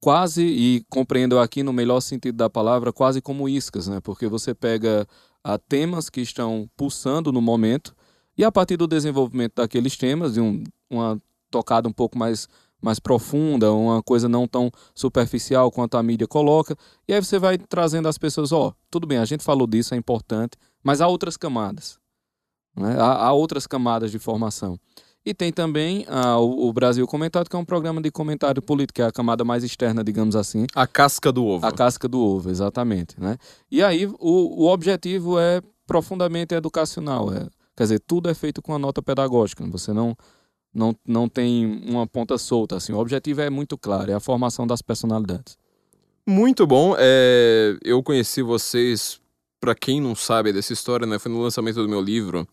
quase, 0.00 0.44
e 0.44 0.84
compreendo 0.88 1.40
aqui 1.40 1.64
no 1.64 1.72
melhor 1.72 2.00
sentido 2.00 2.36
da 2.36 2.48
palavra, 2.48 2.92
quase 2.92 3.20
como 3.20 3.48
iscas, 3.48 3.88
né? 3.88 4.00
porque 4.00 4.28
você 4.28 4.54
pega 4.54 5.04
uh, 5.44 5.58
temas 5.68 6.08
que 6.08 6.20
estão 6.20 6.70
pulsando 6.76 7.32
no 7.32 7.40
momento 7.40 7.92
e 8.38 8.44
a 8.44 8.52
partir 8.52 8.76
do 8.76 8.86
desenvolvimento 8.86 9.56
daqueles 9.56 9.96
temas, 9.96 10.34
de 10.34 10.40
um, 10.40 10.62
uma 10.88 11.20
tocada 11.50 11.88
um 11.88 11.92
pouco 11.92 12.16
mais, 12.16 12.48
mais 12.80 13.00
profunda, 13.00 13.72
uma 13.72 14.00
coisa 14.00 14.28
não 14.28 14.46
tão 14.46 14.70
superficial 14.94 15.68
quanto 15.72 15.96
a 15.96 16.02
mídia 16.02 16.28
coloca, 16.28 16.76
e 17.08 17.12
aí 17.12 17.22
você 17.22 17.40
vai 17.40 17.58
trazendo 17.58 18.06
as 18.06 18.18
pessoas, 18.18 18.52
ó, 18.52 18.68
oh, 18.68 18.74
tudo 18.88 19.04
bem, 19.04 19.18
a 19.18 19.24
gente 19.24 19.42
falou 19.42 19.66
disso, 19.66 19.94
é 19.94 19.96
importante, 19.96 20.56
mas 20.82 21.00
há 21.00 21.08
outras 21.08 21.36
camadas, 21.36 21.98
né? 22.76 22.96
há, 23.00 23.26
há 23.26 23.32
outras 23.32 23.66
camadas 23.66 24.12
de 24.12 24.18
formação. 24.20 24.78
E 25.24 25.32
tem 25.32 25.52
também 25.52 26.04
ah, 26.08 26.38
o, 26.38 26.68
o, 26.68 26.72
Brasil 26.72 27.06
Comentado, 27.06 27.48
que 27.48 27.54
é 27.54 27.58
um 27.58 27.64
programa 27.64 28.02
de 28.02 28.10
comentário 28.10 28.60
político, 28.60 28.96
que 28.96 29.02
é 29.02 29.06
a 29.06 29.12
camada 29.12 29.44
mais 29.44 29.62
externa, 29.62 30.02
digamos 30.02 30.34
assim. 30.34 30.66
A 30.74 30.84
casca 30.84 31.30
do 31.30 31.44
ovo. 31.46 31.64
A 31.64 31.70
casca 31.70 32.08
do 32.08 32.20
ovo, 32.20 32.50
exatamente. 32.50 33.20
Né? 33.20 33.38
E 33.70 33.82
aí 33.82 34.06
o, 34.06 34.16
o 34.18 34.66
objetivo 34.68 35.38
é 35.38 35.62
profundamente 35.86 36.54
educacional. 36.54 37.32
É, 37.32 37.46
quer 37.76 37.84
dizer, 37.84 38.00
tudo 38.00 38.28
é 38.28 38.34
feito 38.34 38.60
com 38.60 38.74
a 38.74 38.78
nota 38.78 39.00
pedagógica. 39.00 39.64
Você 39.68 39.92
não, 39.92 40.16
não, 40.74 40.96
não 41.06 41.28
tem 41.28 41.84
uma 41.88 42.04
ponta 42.04 42.36
solta. 42.36 42.76
Assim. 42.76 42.92
O 42.92 42.98
objetivo 42.98 43.42
é 43.42 43.48
muito 43.48 43.78
claro, 43.78 44.10
é 44.10 44.14
a 44.14 44.20
formação 44.20 44.66
das 44.66 44.82
personalidades. 44.82 45.56
Muito 46.26 46.66
bom. 46.66 46.96
É, 46.98 47.76
eu 47.84 48.02
conheci 48.02 48.42
vocês, 48.42 49.20
para 49.60 49.74
quem 49.74 50.00
não 50.00 50.16
sabe 50.16 50.52
dessa 50.52 50.72
história, 50.72 51.06
né? 51.06 51.16
foi 51.20 51.30
no 51.30 51.40
lançamento 51.40 51.80
do 51.80 51.88
meu 51.88 52.00
livro 52.00 52.44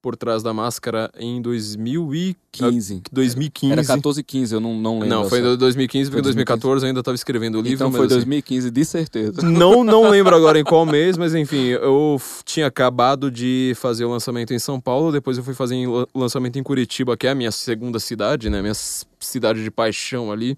por 0.00 0.16
trás 0.16 0.42
da 0.42 0.52
máscara 0.52 1.10
em 1.18 1.42
2015. 1.42 3.02
2015. 3.10 3.72
Era 3.72 3.84
14 3.84 4.22
15, 4.22 4.54
eu 4.54 4.60
não, 4.60 4.74
não 4.74 5.00
lembro. 5.00 5.08
Não, 5.08 5.28
foi 5.28 5.40
em 5.40 5.56
2015, 5.56 6.10
porque 6.10 6.20
em 6.20 6.22
2014 6.22 6.84
eu 6.84 6.88
ainda 6.88 7.00
estava 7.00 7.14
escrevendo 7.14 7.58
o 7.58 7.60
livro. 7.60 7.74
Então 7.74 7.92
foi 7.92 8.06
2015, 8.06 8.66
assim, 8.66 8.72
de 8.72 8.84
certeza. 8.84 9.42
Não, 9.56 9.82
não 9.82 10.08
lembro 10.08 10.34
agora 10.34 10.58
em 10.58 10.64
qual 10.64 10.84
mês, 10.84 11.16
mas 11.16 11.34
enfim, 11.34 11.68
eu 11.68 12.20
tinha 12.44 12.66
acabado 12.66 13.30
de 13.30 13.72
fazer 13.76 14.04
o 14.04 14.10
lançamento 14.10 14.52
em 14.52 14.58
São 14.58 14.80
Paulo, 14.80 15.10
depois 15.10 15.38
eu 15.38 15.44
fui 15.44 15.54
fazer 15.54 15.86
o 15.86 16.06
lançamento 16.14 16.58
em 16.58 16.62
Curitiba, 16.62 17.16
que 17.16 17.26
é 17.26 17.30
a 17.30 17.34
minha 17.34 17.50
segunda 17.50 17.98
cidade, 17.98 18.50
né? 18.50 18.60
Minha 18.60 18.74
cidade 19.18 19.62
de 19.62 19.70
paixão 19.70 20.30
ali. 20.30 20.56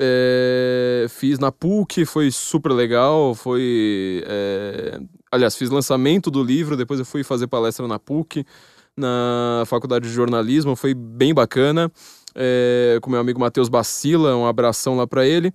É, 0.00 1.06
fiz 1.08 1.40
na 1.40 1.50
PUC, 1.50 2.04
foi 2.04 2.30
super 2.30 2.72
legal. 2.72 3.34
Foi. 3.34 4.22
É, 4.26 5.00
aliás, 5.30 5.56
fiz 5.56 5.70
lançamento 5.70 6.30
do 6.30 6.42
livro, 6.42 6.76
depois 6.76 7.00
eu 7.00 7.06
fui 7.06 7.22
fazer 7.22 7.46
palestra 7.46 7.86
na 7.86 7.98
PUC, 7.98 8.44
na 8.96 9.64
Faculdade 9.66 10.08
de 10.08 10.14
Jornalismo, 10.14 10.74
foi 10.74 10.94
bem 10.94 11.32
bacana. 11.32 11.90
É, 12.34 12.98
com 13.02 13.10
meu 13.10 13.18
amigo 13.18 13.40
Matheus 13.40 13.68
Bacila, 13.68 14.36
um 14.36 14.46
abração 14.46 14.96
lá 14.96 15.06
para 15.06 15.26
ele. 15.26 15.52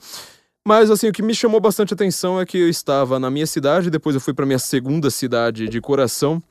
Mas 0.65 0.89
assim, 0.89 1.07
o 1.07 1.13
que 1.13 1.21
me 1.21 1.35
chamou 1.35 1.59
bastante 1.59 1.93
atenção 1.93 2.39
é 2.39 2.45
que 2.45 2.57
eu 2.57 2.69
estava 2.69 3.19
na 3.19 3.29
minha 3.29 3.45
cidade, 3.45 3.89
depois 3.89 4.15
eu 4.15 4.21
fui 4.21 4.33
para 4.33 4.45
minha 4.45 4.59
segunda 4.59 5.09
cidade 5.09 5.67
de 5.67 5.81
coração. 5.81 6.41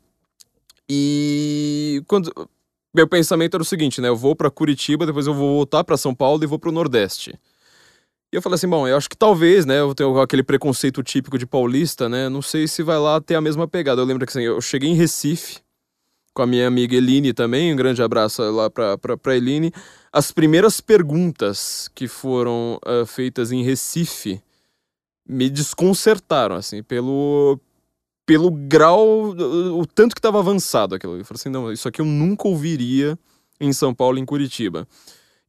E 0.88 2.02
quando 2.06 2.30
meu 2.94 3.08
pensamento 3.08 3.54
era 3.54 3.62
o 3.62 3.66
seguinte, 3.66 4.00
né? 4.00 4.08
Eu 4.08 4.16
vou 4.16 4.36
para 4.36 4.50
Curitiba, 4.50 5.06
depois 5.06 5.26
eu 5.26 5.32
vou 5.32 5.56
voltar 5.56 5.82
para 5.82 5.96
São 5.96 6.14
Paulo 6.14 6.44
e 6.44 6.46
vou 6.46 6.58
para 6.58 6.68
o 6.68 6.72
Nordeste. 6.72 7.38
E 8.32 8.36
eu 8.36 8.40
falei 8.40 8.54
assim, 8.54 8.68
bom, 8.68 8.88
eu 8.88 8.96
acho 8.96 9.10
que 9.10 9.16
talvez, 9.16 9.66
né, 9.66 9.80
eu 9.80 9.94
tenho 9.94 10.18
aquele 10.18 10.42
preconceito 10.42 11.02
típico 11.02 11.36
de 11.36 11.44
paulista, 11.44 12.08
né, 12.08 12.30
não 12.30 12.40
sei 12.40 12.66
se 12.66 12.82
vai 12.82 12.98
lá 12.98 13.20
ter 13.20 13.34
a 13.34 13.42
mesma 13.42 13.68
pegada. 13.68 14.00
Eu 14.00 14.06
lembro 14.06 14.24
que 14.26 14.30
assim, 14.30 14.42
eu 14.42 14.60
cheguei 14.60 14.88
em 14.88 14.94
Recife 14.94 15.60
com 16.32 16.40
a 16.40 16.46
minha 16.46 16.66
amiga 16.66 16.96
Eline 16.96 17.34
também, 17.34 17.70
um 17.72 17.76
grande 17.76 18.02
abraço 18.02 18.42
lá 18.50 18.70
pra, 18.70 18.96
pra, 18.96 19.18
pra 19.18 19.36
Eline. 19.36 19.70
As 20.10 20.32
primeiras 20.32 20.80
perguntas 20.80 21.90
que 21.94 22.08
foram 22.08 22.80
uh, 22.86 23.04
feitas 23.04 23.52
em 23.52 23.62
Recife 23.62 24.40
me 25.28 25.50
desconcertaram, 25.50 26.56
assim, 26.56 26.82
pelo, 26.82 27.60
pelo 28.24 28.50
grau, 28.50 29.28
o 29.28 29.86
tanto 29.86 30.14
que 30.14 30.18
estava 30.18 30.38
avançado 30.38 30.94
aquilo. 30.94 31.18
Eu 31.18 31.24
falei 31.26 31.38
assim, 31.38 31.50
não, 31.50 31.70
isso 31.70 31.86
aqui 31.86 32.00
eu 32.00 32.06
nunca 32.06 32.48
ouviria 32.48 33.18
em 33.60 33.74
São 33.74 33.94
Paulo, 33.94 34.18
em 34.18 34.24
Curitiba. 34.24 34.88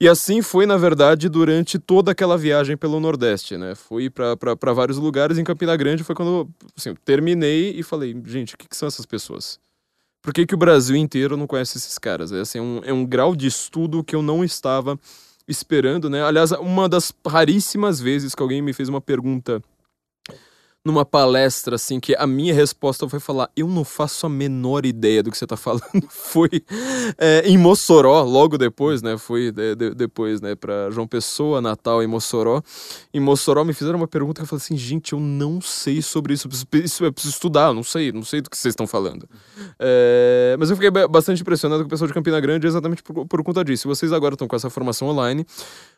E 0.03 0.09
assim 0.09 0.41
foi, 0.41 0.65
na 0.65 0.75
verdade, 0.75 1.29
durante 1.29 1.79
toda 1.79 2.11
aquela 2.11 2.37
viagem 2.37 2.75
pelo 2.75 2.99
Nordeste, 2.99 3.55
né? 3.55 3.73
Fui 3.73 4.09
para 4.09 4.73
vários 4.73 4.97
lugares. 4.97 5.37
Em 5.37 5.45
Campina 5.45 5.77
Grande 5.77 6.03
foi 6.03 6.13
quando 6.13 6.45
assim, 6.75 6.93
terminei 7.05 7.69
e 7.69 7.81
falei, 7.81 8.13
gente, 8.25 8.53
o 8.53 8.57
que, 8.57 8.67
que 8.67 8.75
são 8.75 8.85
essas 8.85 9.05
pessoas? 9.05 9.61
Por 10.21 10.33
que, 10.33 10.45
que 10.45 10.53
o 10.53 10.57
Brasil 10.57 10.97
inteiro 10.97 11.37
não 11.37 11.47
conhece 11.47 11.77
esses 11.77 11.97
caras? 11.97 12.33
É, 12.33 12.41
assim, 12.41 12.57
é, 12.57 12.61
um, 12.61 12.81
é 12.83 12.91
um 12.91 13.05
grau 13.05 13.33
de 13.33 13.47
estudo 13.47 14.03
que 14.03 14.13
eu 14.13 14.21
não 14.21 14.43
estava 14.43 14.99
esperando, 15.47 16.09
né? 16.09 16.21
Aliás, 16.21 16.51
uma 16.51 16.89
das 16.89 17.13
raríssimas 17.25 18.01
vezes 18.01 18.35
que 18.35 18.43
alguém 18.43 18.61
me 18.61 18.73
fez 18.73 18.89
uma 18.89 18.99
pergunta 18.99 19.63
numa 20.85 21.05
palestra, 21.05 21.75
assim, 21.75 21.99
que 21.99 22.13
a 22.15 22.27
minha 22.27 22.53
resposta 22.53 23.07
foi 23.07 23.19
falar: 23.19 23.49
Eu 23.55 23.67
não 23.67 23.85
faço 23.85 24.25
a 24.25 24.29
menor 24.29 24.85
ideia 24.85 25.23
do 25.23 25.31
que 25.31 25.37
você 25.37 25.47
tá 25.47 25.55
falando. 25.55 25.83
foi 26.09 26.49
é, 27.17 27.43
em 27.47 27.57
Mossoró, 27.57 28.21
logo 28.23 28.57
depois, 28.57 29.01
né? 29.01 29.17
Foi 29.17 29.51
de, 29.51 29.75
de, 29.75 29.95
depois, 29.95 30.41
né, 30.41 30.55
pra 30.55 30.91
João 30.91 31.07
Pessoa, 31.07 31.61
Natal 31.61 32.03
em 32.03 32.07
Mossoró. 32.07 32.61
Em 33.13 33.19
Mossoró 33.19 33.63
me 33.63 33.73
fizeram 33.73 33.97
uma 33.97 34.07
pergunta 34.07 34.41
que 34.41 34.43
eu 34.43 34.47
falei 34.47 34.61
assim: 34.63 34.75
Gente, 34.75 35.13
eu 35.13 35.19
não 35.19 35.61
sei 35.61 36.01
sobre 36.01 36.33
isso. 36.33 36.49
Preciso, 36.49 37.05
eu 37.05 37.13
preciso 37.13 37.33
estudar, 37.33 37.67
eu 37.67 37.73
não 37.73 37.83
sei, 37.83 38.11
não 38.11 38.23
sei 38.23 38.41
do 38.41 38.49
que 38.49 38.57
vocês 38.57 38.73
estão 38.73 38.85
falando. 38.85 39.27
É, 39.79 40.55
mas 40.59 40.69
eu 40.69 40.75
fiquei 40.75 40.91
bastante 41.07 41.41
impressionado 41.41 41.83
com 41.83 41.87
o 41.87 41.89
pessoal 41.89 42.07
de 42.07 42.13
Campina 42.13 42.39
Grande 42.41 42.67
exatamente 42.67 43.01
por, 43.01 43.25
por 43.25 43.43
conta 43.43 43.63
disso. 43.63 43.87
Vocês 43.87 44.11
agora 44.11 44.35
estão 44.35 44.47
com 44.47 44.55
essa 44.55 44.69
formação 44.69 45.07
online, 45.07 45.45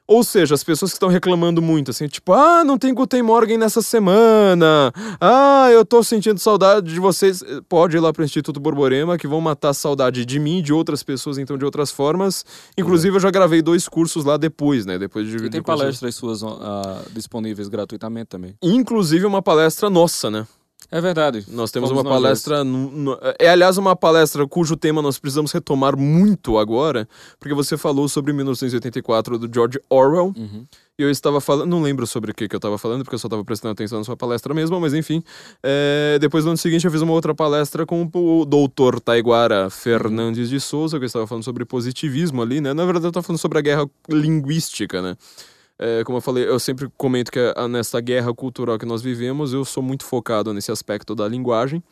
ou 0.07 0.24
seja, 0.24 0.53
as 0.53 0.63
pessoas 0.63 0.91
que 0.91 0.95
estão 0.95 1.09
reclamando 1.09 1.62
muito, 1.62 1.91
assim, 1.91 2.07
tipo, 2.07 2.31
ah, 2.33 2.63
não 2.63 2.77
tem 2.77 2.93
Guten 2.93 3.24
Morgen 3.24 3.57
nessa 3.57 3.81
semana, 3.81 4.93
ah, 5.19 5.67
eu 5.71 5.83
tô 5.83 6.03
sentindo 6.03 6.39
saudade 6.39 6.93
de 6.93 7.00
vocês. 7.00 7.43
Pode 7.67 7.97
ir 7.97 8.00
lá 8.00 8.13
pro 8.13 8.24
Instituto 8.24 8.59
Borborema, 8.59 9.17
que 9.17 9.27
vão 9.27 9.41
matar 9.41 9.69
a 9.69 9.74
saudade 9.74 10.25
de 10.25 10.39
mim, 10.39 10.62
de 10.62 10.71
outras 10.71 11.01
pessoas, 11.01 11.38
então, 11.38 11.57
de 11.57 11.65
outras 11.65 11.91
formas. 11.91 12.45
Inclusive, 12.77 13.15
eu 13.15 13.19
já 13.19 13.31
gravei 13.31 13.62
dois 13.62 13.88
cursos 13.88 14.24
lá 14.24 14.38
depois, 14.38 14.85
né? 14.85 14.97
Depois 15.00 15.27
de. 15.27 15.38
E 15.38 15.50
tem 15.50 15.62
de 15.62 15.62
palestras 15.63 16.15
suas 16.15 16.43
uh, 16.43 16.55
disponíveis 17.12 17.67
gratuitamente 17.67 18.27
também. 18.27 18.55
Inclusive, 18.62 19.25
uma 19.25 19.41
palestra 19.41 19.89
nossa, 19.89 20.29
né? 20.29 20.45
É 20.91 21.01
verdade. 21.01 21.45
Nós 21.49 21.71
temos 21.71 21.89
Fomos 21.89 22.03
uma 22.03 22.09
palestra. 22.09 22.63
No, 22.63 22.91
no, 22.91 23.19
é, 23.39 23.49
aliás, 23.49 23.77
uma 23.77 23.95
palestra 23.95 24.47
cujo 24.47 24.75
tema 24.75 25.01
nós 25.01 25.17
precisamos 25.17 25.51
retomar 25.51 25.97
muito 25.97 26.57
agora, 26.57 27.07
porque 27.39 27.53
você 27.53 27.77
falou 27.77 28.07
sobre 28.07 28.33
1984 28.33 29.39
do 29.39 29.53
George 29.53 29.79
Orwell. 29.89 30.33
Uhum. 30.35 30.65
E 30.97 31.03
eu 31.03 31.09
estava 31.09 31.41
falando. 31.41 31.69
Não 31.69 31.81
lembro 31.81 32.07
sobre 32.07 32.31
o 32.31 32.33
que, 32.33 32.47
que 32.47 32.55
eu 32.55 32.57
estava 32.57 32.77
falando, 32.77 33.03
porque 33.03 33.15
eu 33.15 33.19
só 33.19 33.27
estava 33.27 33.43
prestando 33.43 33.73
atenção 33.73 33.97
na 33.97 34.05
sua 34.05 34.15
palestra 34.15 34.53
mesmo, 34.53 34.79
mas 34.79 34.93
enfim. 34.93 35.21
É, 35.61 36.17
depois, 36.21 36.45
no 36.45 36.51
ano 36.51 36.57
seguinte, 36.57 36.85
eu 36.85 36.91
fiz 36.91 37.01
uma 37.01 37.11
outra 37.11 37.35
palestra 37.35 37.85
com 37.85 38.09
o 38.13 38.45
doutor 38.45 39.01
Taiguara 39.01 39.69
Fernandes 39.69 40.49
de 40.49 40.59
Souza, 40.59 40.97
que 40.97 41.03
eu 41.03 41.07
estava 41.07 41.27
falando 41.27 41.43
sobre 41.43 41.65
positivismo 41.65 42.41
ali, 42.41 42.61
né? 42.61 42.73
Na 42.73 42.85
verdade, 42.85 43.07
eu 43.07 43.09
estava 43.09 43.25
falando 43.25 43.39
sobre 43.39 43.57
a 43.57 43.61
guerra 43.61 43.85
linguística, 44.09 45.01
né? 45.01 45.17
É, 45.77 46.03
como 46.03 46.17
eu 46.17 46.22
falei, 46.22 46.48
eu 46.48 46.60
sempre 46.60 46.89
comento 46.98 47.32
que 47.32 47.39
a, 47.55 47.67
nessa 47.67 48.00
guerra 48.00 48.34
cultural 48.34 48.77
que 48.79 48.86
nós 48.86 49.01
vivemos, 49.01 49.53
eu 49.53 49.65
sou 49.65 49.84
muito 49.84 50.05
focado 50.05 50.53
nesse 50.53 50.72
aspecto 50.72 51.13
da 51.13 51.27
linguagem. 51.27 51.84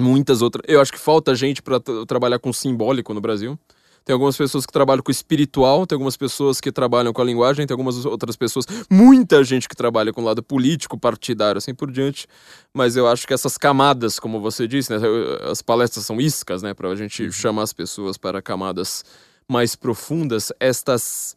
Muitas 0.00 0.42
outras. 0.42 0.64
Eu 0.66 0.80
acho 0.80 0.92
que 0.92 0.98
falta 0.98 1.34
gente 1.34 1.62
para 1.62 1.80
trabalhar 2.06 2.38
com 2.38 2.52
simbólico 2.52 3.14
no 3.14 3.20
Brasil. 3.20 3.58
Tem 4.04 4.12
algumas 4.12 4.36
pessoas 4.36 4.66
que 4.66 4.72
trabalham 4.72 5.02
com 5.02 5.10
espiritual, 5.10 5.86
tem 5.86 5.96
algumas 5.96 6.16
pessoas 6.16 6.60
que 6.60 6.70
trabalham 6.70 7.10
com 7.10 7.22
a 7.22 7.24
linguagem, 7.24 7.66
tem 7.66 7.72
algumas 7.72 8.04
outras 8.04 8.36
pessoas, 8.36 8.66
muita 8.90 9.42
gente 9.42 9.66
que 9.66 9.74
trabalha 9.74 10.12
com 10.12 10.20
o 10.20 10.24
lado 10.24 10.42
político, 10.42 10.98
partidário, 10.98 11.56
assim 11.56 11.74
por 11.74 11.90
diante. 11.90 12.26
Mas 12.72 12.96
eu 12.96 13.08
acho 13.08 13.26
que 13.26 13.32
essas 13.32 13.56
camadas, 13.56 14.18
como 14.18 14.40
você 14.40 14.68
disse, 14.68 14.92
né, 14.92 14.98
as 15.50 15.62
palestras 15.62 16.04
são 16.04 16.20
iscas, 16.20 16.62
né, 16.62 16.74
para 16.74 16.90
a 16.90 16.94
gente 16.94 17.22
uhum. 17.22 17.32
chamar 17.32 17.62
as 17.62 17.72
pessoas 17.72 18.18
para 18.18 18.42
camadas 18.42 19.04
mais 19.48 19.74
profundas. 19.74 20.52
Estas 20.60 21.34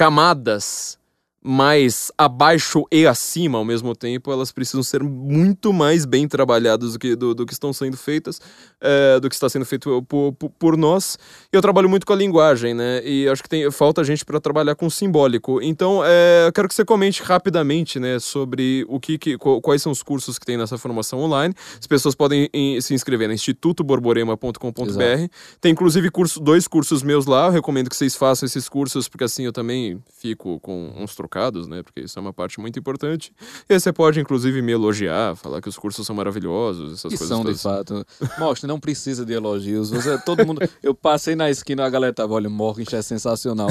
camadas 0.00 0.98
mais 1.42 2.12
abaixo 2.18 2.84
e 2.92 3.06
acima 3.06 3.56
ao 3.56 3.64
mesmo 3.64 3.96
tempo, 3.96 4.30
elas 4.30 4.52
precisam 4.52 4.82
ser 4.82 5.02
muito 5.02 5.72
mais 5.72 6.04
bem 6.04 6.28
trabalhadas 6.28 6.92
do 6.92 6.98
que, 6.98 7.16
do, 7.16 7.34
do 7.34 7.46
que 7.46 7.52
estão 7.54 7.72
sendo 7.72 7.96
feitas, 7.96 8.40
é, 8.80 9.18
do 9.18 9.28
que 9.28 9.34
está 9.34 9.48
sendo 9.48 9.64
feito 9.64 10.02
por, 10.02 10.32
por, 10.34 10.76
nós. 10.76 11.18
Eu 11.50 11.62
trabalho 11.62 11.88
muito 11.88 12.06
com 12.06 12.12
a 12.12 12.16
linguagem, 12.16 12.74
né? 12.74 13.00
E 13.04 13.26
acho 13.28 13.42
que 13.42 13.48
tem, 13.48 13.70
falta 13.70 14.04
gente 14.04 14.24
para 14.24 14.38
trabalhar 14.38 14.74
com 14.74 14.86
o 14.86 14.90
simbólico. 14.90 15.62
Então, 15.62 16.02
é, 16.04 16.46
eu 16.46 16.52
quero 16.52 16.68
que 16.68 16.74
você 16.74 16.84
comente 16.84 17.22
rapidamente, 17.22 17.98
né, 17.98 18.18
sobre 18.18 18.84
o 18.88 19.00
que, 19.00 19.16
que, 19.16 19.38
quais 19.38 19.82
são 19.82 19.90
os 19.92 20.02
cursos 20.02 20.38
que 20.38 20.44
tem 20.44 20.58
nessa 20.58 20.76
formação 20.76 21.20
online. 21.20 21.54
As 21.78 21.86
pessoas 21.86 22.14
podem 22.14 22.50
em, 22.52 22.78
se 22.80 22.92
inscrever 22.92 23.28
no 23.28 23.34
institutoborborema.com.br. 23.34 25.32
Tem 25.60 25.72
inclusive 25.72 26.10
curso, 26.10 26.38
dois 26.38 26.68
cursos 26.68 27.02
meus 27.02 27.24
lá. 27.24 27.46
Eu 27.46 27.52
recomendo 27.52 27.88
que 27.88 27.96
vocês 27.96 28.14
façam 28.14 28.46
esses 28.46 28.68
cursos, 28.68 29.08
porque 29.08 29.24
assim 29.24 29.44
eu 29.44 29.52
também 29.52 30.02
fico 30.18 30.60
com 30.60 30.92
uns 30.96 31.14
trocados, 31.30 31.68
né? 31.68 31.82
Porque 31.82 32.00
isso 32.00 32.18
é 32.18 32.22
uma 32.22 32.32
parte 32.32 32.58
muito 32.58 32.78
importante. 32.78 33.32
E 33.68 33.74
aí 33.74 33.80
você 33.80 33.92
pode, 33.92 34.18
inclusive, 34.20 34.60
me 34.60 34.72
elogiar, 34.72 35.36
falar 35.36 35.62
que 35.62 35.68
os 35.68 35.78
cursos 35.78 36.04
são 36.04 36.16
maravilhosos, 36.16 36.94
essas 36.94 37.12
e 37.12 37.16
coisas. 37.16 37.28
São, 37.28 37.42
todas. 37.44 37.56
de 37.56 37.62
fato. 37.62 38.06
Mostra, 38.38 38.66
não 38.66 38.80
precisa 38.80 39.24
de 39.24 39.32
elogios. 39.32 39.90
Você, 39.90 40.18
todo 40.18 40.44
mundo. 40.44 40.60
Eu 40.82 40.94
passei 40.94 41.36
na 41.36 41.48
esquina, 41.48 41.84
a 41.84 41.88
galera 41.88 42.12
tava, 42.12 42.34
olha, 42.34 42.50
Morgan 42.50 42.84
é 42.92 43.02
sensacional. 43.02 43.68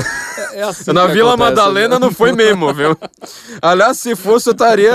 É, 0.51 0.60
é 0.60 0.63
assim 0.63 0.94
na 0.94 1.06
Vila 1.08 1.34
acontece, 1.34 1.50
Madalena 1.50 2.00
né? 2.00 2.06
não 2.06 2.12
foi 2.12 2.32
mesmo, 2.32 2.74
viu? 2.74 2.98
Aliás, 3.62 4.00
se 4.00 4.16
fosse, 4.16 4.50
eu 4.50 4.54
estaria 4.54 4.94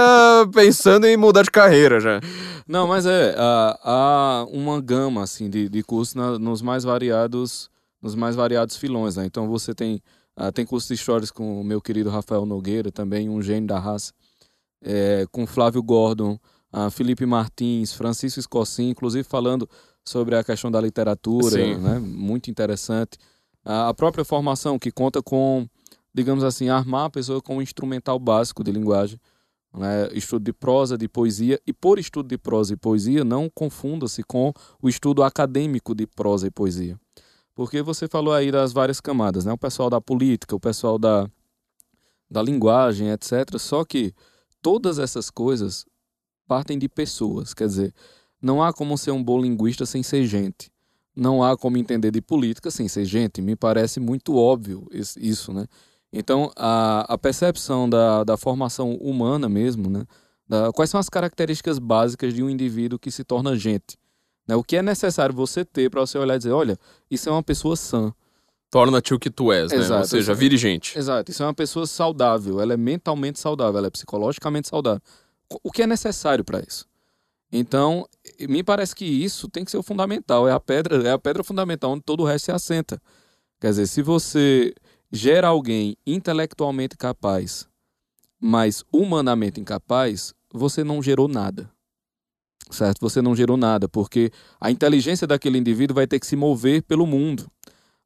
pensando 0.52 1.06
em 1.06 1.16
mudar 1.16 1.42
de 1.42 1.50
carreira 1.50 2.00
já. 2.00 2.20
Não, 2.66 2.86
mas 2.88 3.04
é, 3.04 3.34
há, 3.36 3.78
há 3.84 4.46
uma 4.50 4.80
gama 4.80 5.22
assim 5.22 5.50
de, 5.50 5.68
de 5.68 5.82
cursos 5.82 6.14
na, 6.14 6.38
nos 6.38 6.62
mais 6.62 6.82
variados, 6.82 7.68
nos 8.00 8.14
mais 8.14 8.34
variados 8.34 8.76
filões, 8.76 9.16
né? 9.16 9.26
Então 9.26 9.46
você 9.48 9.74
tem 9.74 10.00
ah, 10.36 10.50
tem 10.50 10.66
curso 10.66 10.88
de 10.88 10.94
histórias 10.94 11.30
com 11.30 11.60
o 11.60 11.64
meu 11.64 11.80
querido 11.80 12.10
Rafael 12.10 12.44
Nogueira, 12.44 12.90
também 12.90 13.28
um 13.28 13.40
gênio 13.40 13.68
da 13.68 13.78
raça, 13.78 14.12
é, 14.82 15.26
com 15.30 15.46
Flávio 15.46 15.82
Gordon, 15.82 16.38
ah, 16.72 16.90
Felipe 16.90 17.24
Martins, 17.24 17.92
Francisco 17.92 18.40
Escocim, 18.40 18.88
inclusive 18.88 19.22
falando 19.22 19.68
sobre 20.04 20.36
a 20.36 20.42
questão 20.42 20.70
da 20.70 20.80
literatura, 20.80 21.78
né? 21.78 21.98
muito 21.98 22.50
interessante. 22.50 23.16
Ah, 23.64 23.88
a 23.88 23.94
própria 23.94 24.24
formação, 24.24 24.78
que 24.78 24.90
conta 24.90 25.22
com, 25.22 25.68
digamos 26.12 26.42
assim, 26.42 26.68
armar 26.68 27.06
a 27.06 27.10
pessoa 27.10 27.40
com 27.40 27.58
um 27.58 27.62
instrumental 27.62 28.18
básico 28.18 28.64
de 28.64 28.72
linguagem. 28.72 29.18
Né? 29.72 30.08
Estudo 30.12 30.44
de 30.44 30.52
prosa, 30.52 30.98
de 30.98 31.08
poesia, 31.08 31.60
e 31.66 31.72
por 31.72 31.98
estudo 31.98 32.28
de 32.28 32.36
prosa 32.36 32.74
e 32.74 32.76
poesia, 32.76 33.24
não 33.24 33.48
confunda-se 33.48 34.22
com 34.22 34.52
o 34.82 34.88
estudo 34.88 35.22
acadêmico 35.22 35.94
de 35.94 36.06
prosa 36.06 36.48
e 36.48 36.50
poesia. 36.50 36.98
Porque 37.54 37.82
você 37.82 38.08
falou 38.08 38.34
aí 38.34 38.50
das 38.50 38.72
várias 38.72 39.00
camadas, 39.00 39.44
né? 39.44 39.52
O 39.52 39.58
pessoal 39.58 39.88
da 39.88 40.00
política, 40.00 40.56
o 40.56 40.60
pessoal 40.60 40.98
da, 40.98 41.30
da 42.30 42.42
linguagem, 42.42 43.10
etc. 43.10 43.58
Só 43.58 43.84
que 43.84 44.12
todas 44.60 44.98
essas 44.98 45.30
coisas 45.30 45.86
partem 46.48 46.78
de 46.78 46.88
pessoas. 46.88 47.54
Quer 47.54 47.68
dizer, 47.68 47.94
não 48.42 48.62
há 48.62 48.72
como 48.72 48.98
ser 48.98 49.12
um 49.12 49.22
bom 49.22 49.40
linguista 49.40 49.86
sem 49.86 50.02
ser 50.02 50.26
gente. 50.26 50.70
Não 51.14 51.44
há 51.44 51.56
como 51.56 51.78
entender 51.78 52.10
de 52.10 52.20
política 52.20 52.70
sem 52.70 52.88
ser 52.88 53.04
gente. 53.04 53.40
Me 53.40 53.54
parece 53.54 54.00
muito 54.00 54.36
óbvio 54.36 54.86
isso, 54.90 55.52
né? 55.52 55.66
Então, 56.12 56.50
a, 56.56 57.12
a 57.12 57.18
percepção 57.18 57.88
da, 57.88 58.24
da 58.24 58.36
formação 58.36 58.94
humana 58.96 59.48
mesmo, 59.48 59.88
né? 59.88 60.04
Da, 60.46 60.72
quais 60.72 60.90
são 60.90 61.00
as 61.00 61.08
características 61.08 61.78
básicas 61.78 62.34
de 62.34 62.42
um 62.42 62.50
indivíduo 62.50 62.98
que 62.98 63.10
se 63.10 63.24
torna 63.24 63.56
gente? 63.56 63.96
Né? 64.46 64.54
O 64.54 64.62
que 64.62 64.76
é 64.76 64.82
necessário 64.82 65.34
você 65.34 65.64
ter 65.64 65.90
para 65.90 66.00
você 66.00 66.18
olhar 66.18 66.34
e 66.34 66.38
dizer, 66.38 66.52
olha, 66.52 66.78
isso 67.10 67.28
é 67.28 67.32
uma 67.32 67.42
pessoa 67.42 67.76
sã. 67.76 68.12
Torna-te 68.70 69.14
o 69.14 69.18
que 69.18 69.30
tu 69.30 69.52
és, 69.52 69.70
Exato, 69.70 69.92
né? 69.92 69.98
Ou 70.00 70.04
seja, 70.04 70.34
vire 70.34 70.56
gente. 70.56 70.98
Exato, 70.98 71.30
isso 71.30 71.42
é 71.42 71.46
uma 71.46 71.54
pessoa 71.54 71.86
saudável, 71.86 72.60
ela 72.60 72.74
é 72.74 72.76
mentalmente 72.76 73.38
saudável, 73.38 73.78
ela 73.78 73.86
é 73.86 73.90
psicologicamente 73.90 74.68
saudável. 74.68 75.00
O 75.62 75.70
que 75.70 75.82
é 75.82 75.86
necessário 75.86 76.44
para 76.44 76.60
isso? 76.60 76.84
Então, 77.52 78.04
me 78.40 78.64
parece 78.64 78.92
que 78.92 79.04
isso 79.04 79.48
tem 79.48 79.64
que 79.64 79.70
ser 79.70 79.76
o 79.76 79.82
fundamental, 79.82 80.48
é 80.48 80.52
a 80.52 80.58
pedra, 80.58 81.08
é 81.08 81.12
a 81.12 81.18
pedra 81.18 81.44
fundamental 81.44 81.92
onde 81.92 82.02
todo 82.02 82.24
o 82.24 82.26
resto 82.26 82.46
se 82.46 82.52
assenta. 82.52 83.00
Quer 83.60 83.68
dizer, 83.68 83.86
se 83.86 84.02
você 84.02 84.74
gera 85.12 85.46
alguém 85.46 85.96
intelectualmente 86.04 86.96
capaz, 86.96 87.68
mas 88.40 88.82
humanamente 88.92 89.60
incapaz, 89.60 90.34
você 90.52 90.82
não 90.82 91.00
gerou 91.00 91.28
nada 91.28 91.70
certo? 92.70 93.00
Você 93.00 93.20
não 93.22 93.34
gerou 93.34 93.56
nada, 93.56 93.88
porque 93.88 94.30
a 94.60 94.70
inteligência 94.70 95.26
daquele 95.26 95.58
indivíduo 95.58 95.94
vai 95.94 96.06
ter 96.06 96.18
que 96.18 96.26
se 96.26 96.36
mover 96.36 96.82
pelo 96.82 97.06
mundo. 97.06 97.46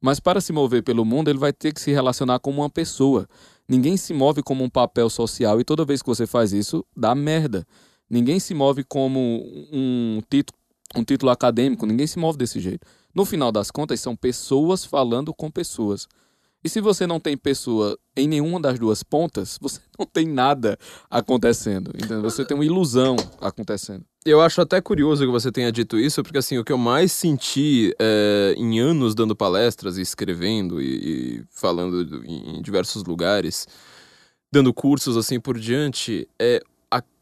Mas 0.00 0.21
para 0.21 0.41
se 0.41 0.53
mover 0.53 0.83
pelo 0.83 1.05
mundo, 1.05 1.29
ele 1.29 1.38
vai 1.38 1.53
ter 1.53 1.73
que 1.73 1.81
se 1.81 1.91
relacionar 1.91 2.38
como 2.38 2.62
uma 2.62 2.71
pessoa. 2.71 3.29
Ninguém 3.69 3.97
se 3.97 4.15
move 4.15 4.43
como 4.43 4.62
um 4.65 4.71
papel 4.71 5.11
social 5.11 5.61
e 5.61 5.65
toda 5.65 5.85
vez 5.85 6.00
que 6.00 6.09
você 6.09 6.27
faz 6.27 6.53
isso, 6.53 6.85
dá 6.97 7.15
merda. 7.15 7.67
Ninguém 8.09 8.38
se 8.41 8.55
move 8.55 8.85
como 8.85 9.43
um 9.73 10.23
título, 10.31 10.59
um 10.97 11.05
título 11.05 11.31
acadêmico, 11.31 11.85
ninguém 11.85 12.07
se 12.07 12.19
move 12.19 12.38
desse 12.38 12.61
jeito. 12.61 12.87
No 13.15 13.25
final 13.25 13.53
das 13.53 13.71
contas, 13.71 14.00
são 14.00 14.17
pessoas 14.17 14.85
falando 14.85 15.35
com 15.35 15.50
pessoas. 15.50 16.07
E 16.62 16.69
se 16.69 16.81
você 16.81 17.07
não 17.07 17.21
tem 17.21 17.37
pessoa 17.37 17.97
em 18.17 18.27
nenhuma 18.27 18.61
das 18.61 18.79
duas 18.79 19.03
pontas, 19.03 19.59
você 19.61 19.81
não 19.99 20.05
tem 20.05 20.27
nada 20.27 20.77
acontecendo. 21.09 21.91
Entendeu? 21.95 22.23
Você 22.23 22.45
tem 22.45 22.57
uma 22.57 22.65
ilusão 22.65 23.17
acontecendo. 23.41 24.05
Eu 24.25 24.41
acho 24.41 24.61
até 24.61 24.81
curioso 24.81 25.25
que 25.25 25.31
você 25.31 25.53
tenha 25.53 25.71
dito 25.71 25.97
isso, 25.99 26.23
porque 26.23 26.38
assim, 26.38 26.59
o 26.59 26.65
que 26.65 26.73
eu 26.73 26.79
mais 26.79 27.12
senti 27.12 27.95
é, 27.99 28.55
em 28.57 28.81
anos 28.81 29.15
dando 29.15 29.35
palestras 29.35 29.97
e 29.97 30.03
escrevendo 30.03 30.83
e, 30.83 31.38
e 31.38 31.45
falando 31.50 32.23
em 32.27 32.61
diversos 32.61 33.05
lugares, 33.05 33.67
dando 34.53 34.75
cursos 34.75 35.17
assim 35.17 35.38
por 35.38 35.59
diante, 35.59 36.29
é 36.38 36.61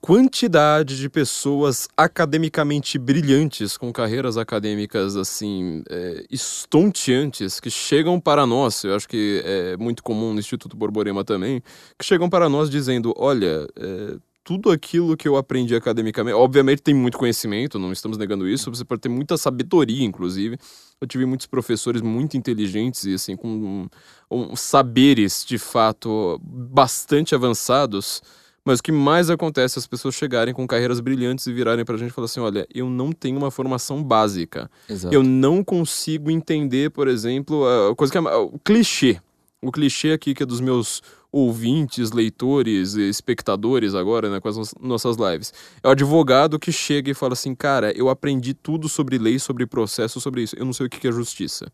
quantidade 0.07 0.97
de 0.97 1.11
pessoas 1.11 1.89
academicamente 1.97 2.97
brilhantes, 2.97 3.77
com 3.77 3.93
carreiras 3.93 4.37
acadêmicas 4.37 5.17
assim, 5.17 5.83
é, 5.91 6.25
estonteantes, 6.31 7.59
que 7.59 7.69
chegam 7.69 8.21
para 8.21 8.47
nós, 8.47 8.85
eu 8.85 8.95
acho 8.95 9.09
que 9.09 9.43
é 9.45 9.77
muito 9.77 10.05
comum 10.05 10.33
no 10.33 10.39
Instituto 10.39 10.77
Borborema 10.77 11.25
também, 11.25 11.61
que 11.99 12.05
chegam 12.05 12.31
para 12.31 12.49
nós 12.49 12.71
dizendo: 12.71 13.13
olha, 13.17 13.67
é, 13.77 14.17
tudo 14.45 14.71
aquilo 14.71 15.17
que 15.17 15.27
eu 15.27 15.37
aprendi 15.37 15.75
academicamente. 15.75 16.37
Obviamente 16.37 16.83
tem 16.83 16.95
muito 16.95 17.19
conhecimento, 17.19 17.77
não 17.77 17.91
estamos 17.91 18.17
negando 18.17 18.49
isso, 18.49 18.71
você 18.71 18.85
pode 18.85 19.01
ter 19.01 19.09
muita 19.09 19.37
sabedoria, 19.37 20.05
inclusive. 20.05 20.57
Eu 21.01 21.09
tive 21.09 21.27
muitos 21.27 21.49
professores 21.49 22.01
muito 22.01 22.37
inteligentes 22.37 23.07
e 23.07 23.15
assim, 23.15 23.35
com 23.35 23.49
um, 23.49 23.89
um, 24.31 24.55
saberes 24.55 25.45
de 25.45 25.59
fato 25.59 26.41
bastante 26.45 27.35
avançados. 27.35 28.23
Mas 28.67 28.81
o 28.81 28.83
que 28.83 28.91
mais 28.91 29.31
acontece 29.31 29.79
é 29.79 29.81
as 29.81 29.87
pessoas 29.87 30.17
chegarem 30.17 30.53
com 30.53 30.67
carreiras 30.67 30.99
brilhantes 30.99 31.47
e 31.47 31.53
virarem 31.53 31.85
pra 31.85 31.97
gente 31.97 32.11
e 32.11 32.13
falar 32.13 32.25
assim: 32.25 32.41
olha, 32.41 32.67
eu 32.75 32.91
não 32.91 33.13
tenho 33.13 33.39
uma 33.39 33.49
formação 33.49 34.03
básica. 34.03 34.69
Exato. 34.91 35.15
Eu 35.15 35.23
não 35.23 35.63
consigo 35.63 36.33
entender, 36.33 36.91
por 36.91 37.07
exemplo, 37.07 37.65
a 37.65 37.95
coisa 37.95 38.11
que 38.11 38.19
é 38.19 38.21
o 38.21 38.59
clichê. 38.59 39.21
O 39.63 39.71
clichê 39.71 40.11
aqui 40.11 40.35
que 40.35 40.43
é 40.43 40.47
dos 40.47 40.61
meus 40.61 41.01
ouvintes, 41.31 42.11
leitores, 42.11 42.95
espectadores 42.95 43.95
agora, 43.95 44.29
né, 44.29 44.41
com 44.41 44.49
as 44.49 44.75
nossas 44.81 45.17
lives. 45.17 45.53
É 45.81 45.87
o 45.87 45.93
advogado 45.93 46.59
que 46.59 46.73
chega 46.73 47.09
e 47.09 47.15
fala 47.15 47.35
assim: 47.35 47.55
cara, 47.55 47.97
eu 47.97 48.09
aprendi 48.09 48.53
tudo 48.53 48.89
sobre 48.89 49.17
lei, 49.17 49.39
sobre 49.39 49.65
processo, 49.65 50.21
sobre 50.21 50.43
isso. 50.43 50.57
Eu 50.59 50.65
não 50.65 50.73
sei 50.73 50.87
o 50.87 50.91
que 50.91 51.07
é 51.07 51.13
justiça. 51.13 51.67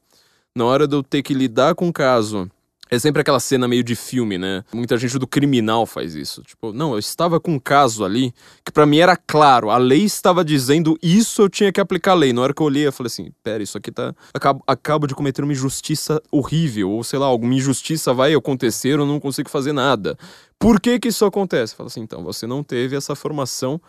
Na 0.54 0.66
hora 0.66 0.86
de 0.86 0.94
eu 0.94 1.02
ter 1.02 1.22
que 1.22 1.32
lidar 1.32 1.74
com 1.74 1.86
um 1.86 1.92
caso 1.92 2.50
é 2.92 2.98
sempre 2.98 3.22
aquela 3.22 3.40
cena 3.40 3.66
meio 3.66 3.82
de 3.82 3.96
filme, 3.96 4.36
né? 4.36 4.62
Muita 4.70 4.98
gente 4.98 5.18
do 5.18 5.26
criminal 5.26 5.86
faz 5.86 6.14
isso. 6.14 6.42
Tipo, 6.42 6.74
não, 6.74 6.92
eu 6.92 6.98
estava 6.98 7.40
com 7.40 7.52
um 7.52 7.58
caso 7.58 8.04
ali 8.04 8.34
que 8.62 8.70
para 8.70 8.84
mim 8.84 8.98
era 8.98 9.16
claro, 9.16 9.70
a 9.70 9.78
lei 9.78 10.04
estava 10.04 10.44
dizendo 10.44 10.98
isso, 11.02 11.40
eu 11.40 11.48
tinha 11.48 11.72
que 11.72 11.80
aplicar 11.80 12.10
a 12.10 12.16
lei. 12.16 12.34
Na 12.34 12.42
hora 12.42 12.52
que 12.52 12.60
eu 12.60 12.66
olhei, 12.66 12.86
eu 12.86 12.92
falei 12.92 13.06
assim: 13.06 13.32
pera, 13.42 13.62
isso 13.62 13.78
aqui 13.78 13.90
tá. 13.90 14.14
Acabo, 14.34 14.62
acabo 14.66 15.06
de 15.06 15.14
cometer 15.14 15.42
uma 15.42 15.54
injustiça 15.54 16.20
horrível, 16.30 16.90
ou 16.90 17.02
sei 17.02 17.18
lá, 17.18 17.24
alguma 17.24 17.54
injustiça 17.54 18.12
vai 18.12 18.34
acontecer, 18.34 18.90
eu 18.90 19.06
não 19.06 19.18
consigo 19.18 19.48
fazer 19.48 19.72
nada. 19.72 20.14
Por 20.58 20.78
que 20.78 20.98
que 20.98 21.08
isso 21.08 21.24
acontece? 21.24 21.74
Fala 21.74 21.86
assim, 21.86 22.02
então, 22.02 22.22
você 22.22 22.46
não 22.46 22.62
teve 22.62 22.94
essa 22.94 23.14
formação 23.14 23.80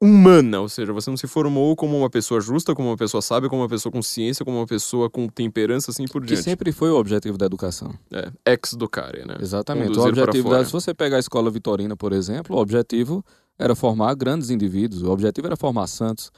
humana, 0.00 0.60
ou 0.60 0.68
seja, 0.68 0.92
você 0.92 1.10
não 1.10 1.16
se 1.16 1.26
formou 1.26 1.76
como 1.76 1.96
uma 1.98 2.08
pessoa 2.08 2.40
justa, 2.40 2.74
como 2.74 2.88
uma 2.88 2.96
pessoa 2.96 3.20
sábia, 3.20 3.50
como 3.50 3.62
uma 3.62 3.68
pessoa 3.68 3.92
com 3.92 4.00
ciência, 4.00 4.44
como 4.44 4.56
uma 4.56 4.66
pessoa 4.66 5.10
com 5.10 5.28
temperança, 5.28 5.90
assim 5.90 6.06
por 6.06 6.24
diante. 6.24 6.38
Que 6.38 6.42
sempre 6.42 6.72
foi 6.72 6.90
o 6.90 6.96
objetivo 6.96 7.36
da 7.36 7.44
educação. 7.44 7.92
É, 8.10 8.30
ex 8.46 8.74
care, 8.90 9.26
né? 9.26 9.36
Exatamente. 9.40 9.88
Conduzir 9.88 10.06
o 10.06 10.08
objetivo 10.08 10.50
da, 10.50 10.64
se 10.64 10.72
você 10.72 10.94
pegar 10.94 11.16
a 11.16 11.20
escola 11.20 11.50
vitorina, 11.50 11.94
por 11.94 12.12
exemplo, 12.12 12.56
o 12.56 12.58
objetivo 12.58 13.22
era 13.58 13.74
formar 13.74 14.14
grandes 14.14 14.48
indivíduos, 14.48 15.02
o 15.02 15.10
objetivo 15.10 15.46
era 15.46 15.56
formar 15.56 15.86
santos. 15.86 16.32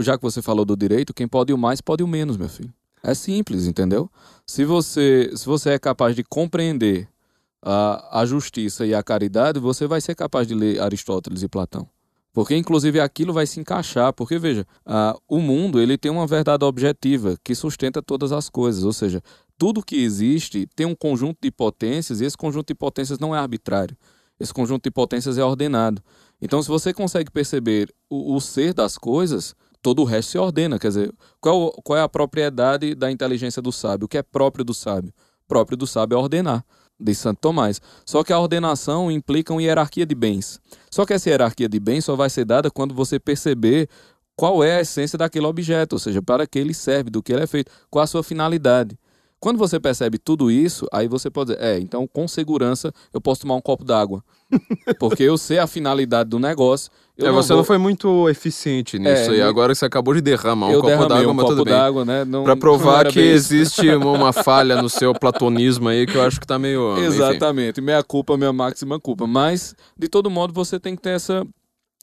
Já 0.00 0.18
que 0.18 0.22
você 0.22 0.42
falou 0.42 0.64
do 0.64 0.76
direito, 0.76 1.14
quem 1.14 1.26
pode 1.26 1.52
o 1.52 1.58
mais 1.58 1.80
pode 1.80 2.02
o 2.02 2.06
menos, 2.06 2.36
meu 2.36 2.50
filho. 2.50 2.72
É 3.02 3.14
simples, 3.14 3.66
entendeu? 3.66 4.10
Se 4.46 4.64
você, 4.64 5.30
se 5.34 5.46
você 5.46 5.70
é 5.70 5.78
capaz 5.78 6.14
de 6.14 6.22
compreender 6.22 7.08
a, 7.62 8.20
a 8.20 8.26
justiça 8.26 8.84
e 8.84 8.94
a 8.94 9.02
caridade, 9.02 9.58
você 9.58 9.86
vai 9.86 10.02
ser 10.02 10.14
capaz 10.14 10.46
de 10.46 10.54
ler 10.54 10.80
Aristóteles 10.80 11.42
e 11.42 11.48
Platão. 11.48 11.88
Porque, 12.36 12.54
inclusive, 12.54 13.00
aquilo 13.00 13.32
vai 13.32 13.46
se 13.46 13.58
encaixar. 13.58 14.12
Porque, 14.12 14.38
veja, 14.38 14.66
uh, 14.86 15.18
o 15.26 15.40
mundo 15.40 15.80
ele 15.80 15.96
tem 15.96 16.12
uma 16.12 16.26
verdade 16.26 16.66
objetiva 16.66 17.34
que 17.42 17.54
sustenta 17.54 18.02
todas 18.02 18.30
as 18.30 18.50
coisas. 18.50 18.84
Ou 18.84 18.92
seja, 18.92 19.22
tudo 19.56 19.82
que 19.82 19.96
existe 19.96 20.68
tem 20.76 20.84
um 20.84 20.94
conjunto 20.94 21.38
de 21.40 21.50
potências 21.50 22.20
e 22.20 22.26
esse 22.26 22.36
conjunto 22.36 22.66
de 22.66 22.74
potências 22.74 23.18
não 23.18 23.34
é 23.34 23.38
arbitrário. 23.38 23.96
Esse 24.38 24.52
conjunto 24.52 24.84
de 24.84 24.90
potências 24.90 25.38
é 25.38 25.42
ordenado. 25.42 26.02
Então, 26.38 26.62
se 26.62 26.68
você 26.68 26.92
consegue 26.92 27.30
perceber 27.30 27.90
o, 28.10 28.34
o 28.34 28.38
ser 28.38 28.74
das 28.74 28.98
coisas, 28.98 29.54
todo 29.80 30.02
o 30.02 30.04
resto 30.04 30.32
se 30.32 30.38
ordena. 30.38 30.78
Quer 30.78 30.88
dizer, 30.88 31.14
qual, 31.40 31.72
qual 31.82 31.98
é 31.98 32.02
a 32.02 32.08
propriedade 32.08 32.94
da 32.94 33.10
inteligência 33.10 33.62
do 33.62 33.72
sábio? 33.72 34.04
O 34.04 34.08
que 34.08 34.18
é 34.18 34.22
próprio 34.22 34.62
do 34.62 34.74
sábio? 34.74 35.10
Próprio 35.48 35.74
do 35.74 35.86
sábio 35.86 36.16
é 36.16 36.18
ordenar 36.18 36.62
de 36.98 37.14
Santo 37.14 37.38
Tomás. 37.40 37.80
Só 38.04 38.24
que 38.24 38.32
a 38.32 38.38
ordenação 38.38 39.10
implica 39.10 39.52
uma 39.52 39.62
hierarquia 39.62 40.06
de 40.06 40.14
bens. 40.14 40.60
Só 40.90 41.04
que 41.04 41.12
essa 41.12 41.28
hierarquia 41.28 41.68
de 41.68 41.78
bens 41.78 42.04
só 42.04 42.16
vai 42.16 42.30
ser 42.30 42.44
dada 42.44 42.70
quando 42.70 42.94
você 42.94 43.18
perceber 43.18 43.88
qual 44.36 44.62
é 44.62 44.76
a 44.76 44.80
essência 44.80 45.16
daquele 45.16 45.46
objeto, 45.46 45.94
ou 45.94 45.98
seja, 45.98 46.20
para 46.20 46.46
que 46.46 46.58
ele 46.58 46.74
serve, 46.74 47.10
do 47.10 47.22
que 47.22 47.32
ele 47.32 47.42
é 47.42 47.46
feito, 47.46 47.72
qual 47.90 48.02
a 48.02 48.06
sua 48.06 48.22
finalidade. 48.22 48.98
Quando 49.38 49.58
você 49.58 49.78
percebe 49.78 50.18
tudo 50.18 50.50
isso, 50.50 50.86
aí 50.92 51.08
você 51.08 51.30
pode 51.30 51.52
dizer, 51.52 51.62
é, 51.62 51.78
então 51.78 52.06
com 52.06 52.26
segurança 52.26 52.92
eu 53.12 53.20
posso 53.20 53.42
tomar 53.42 53.54
um 53.54 53.60
copo 53.60 53.84
d'água. 53.84 54.22
Porque 54.98 55.22
eu 55.22 55.36
sei 55.36 55.58
a 55.58 55.66
finalidade 55.66 56.30
do 56.30 56.38
negócio. 56.38 56.90
É, 57.18 57.30
você 57.30 57.48
vou... 57.48 57.58
não 57.58 57.64
foi 57.64 57.78
muito 57.78 58.28
eficiente 58.28 58.98
nisso. 58.98 59.30
É, 59.30 59.36
e 59.36 59.42
agora 59.42 59.74
você 59.74 59.86
acabou 59.86 60.12
de 60.14 60.20
derramar 60.20 60.68
um 60.68 60.80
copo 60.80 61.06
d'água, 61.06 61.30
um 61.30 61.34
mas 61.34 61.46
copo 61.46 61.56
tudo 61.56 61.64
bem. 61.64 62.04
Né? 62.04 62.24
Não, 62.26 62.44
pra 62.44 62.54
provar 62.54 63.06
que 63.06 63.18
existe 63.18 63.88
uma 63.94 64.32
falha 64.32 64.82
no 64.82 64.90
seu 64.90 65.14
platonismo 65.14 65.88
aí 65.88 66.06
que 66.06 66.16
eu 66.16 66.22
acho 66.22 66.38
que 66.38 66.46
tá 66.46 66.58
meio. 66.58 66.98
Exatamente. 66.98 67.80
Enfim. 67.80 67.86
Minha 67.86 68.02
culpa, 68.02 68.36
minha 68.36 68.52
máxima 68.52 69.00
culpa. 69.00 69.26
Mas, 69.26 69.74
de 69.98 70.08
todo 70.08 70.30
modo, 70.30 70.52
você 70.52 70.78
tem 70.78 70.94
que 70.94 71.00
ter 71.00 71.10
essa, 71.10 71.46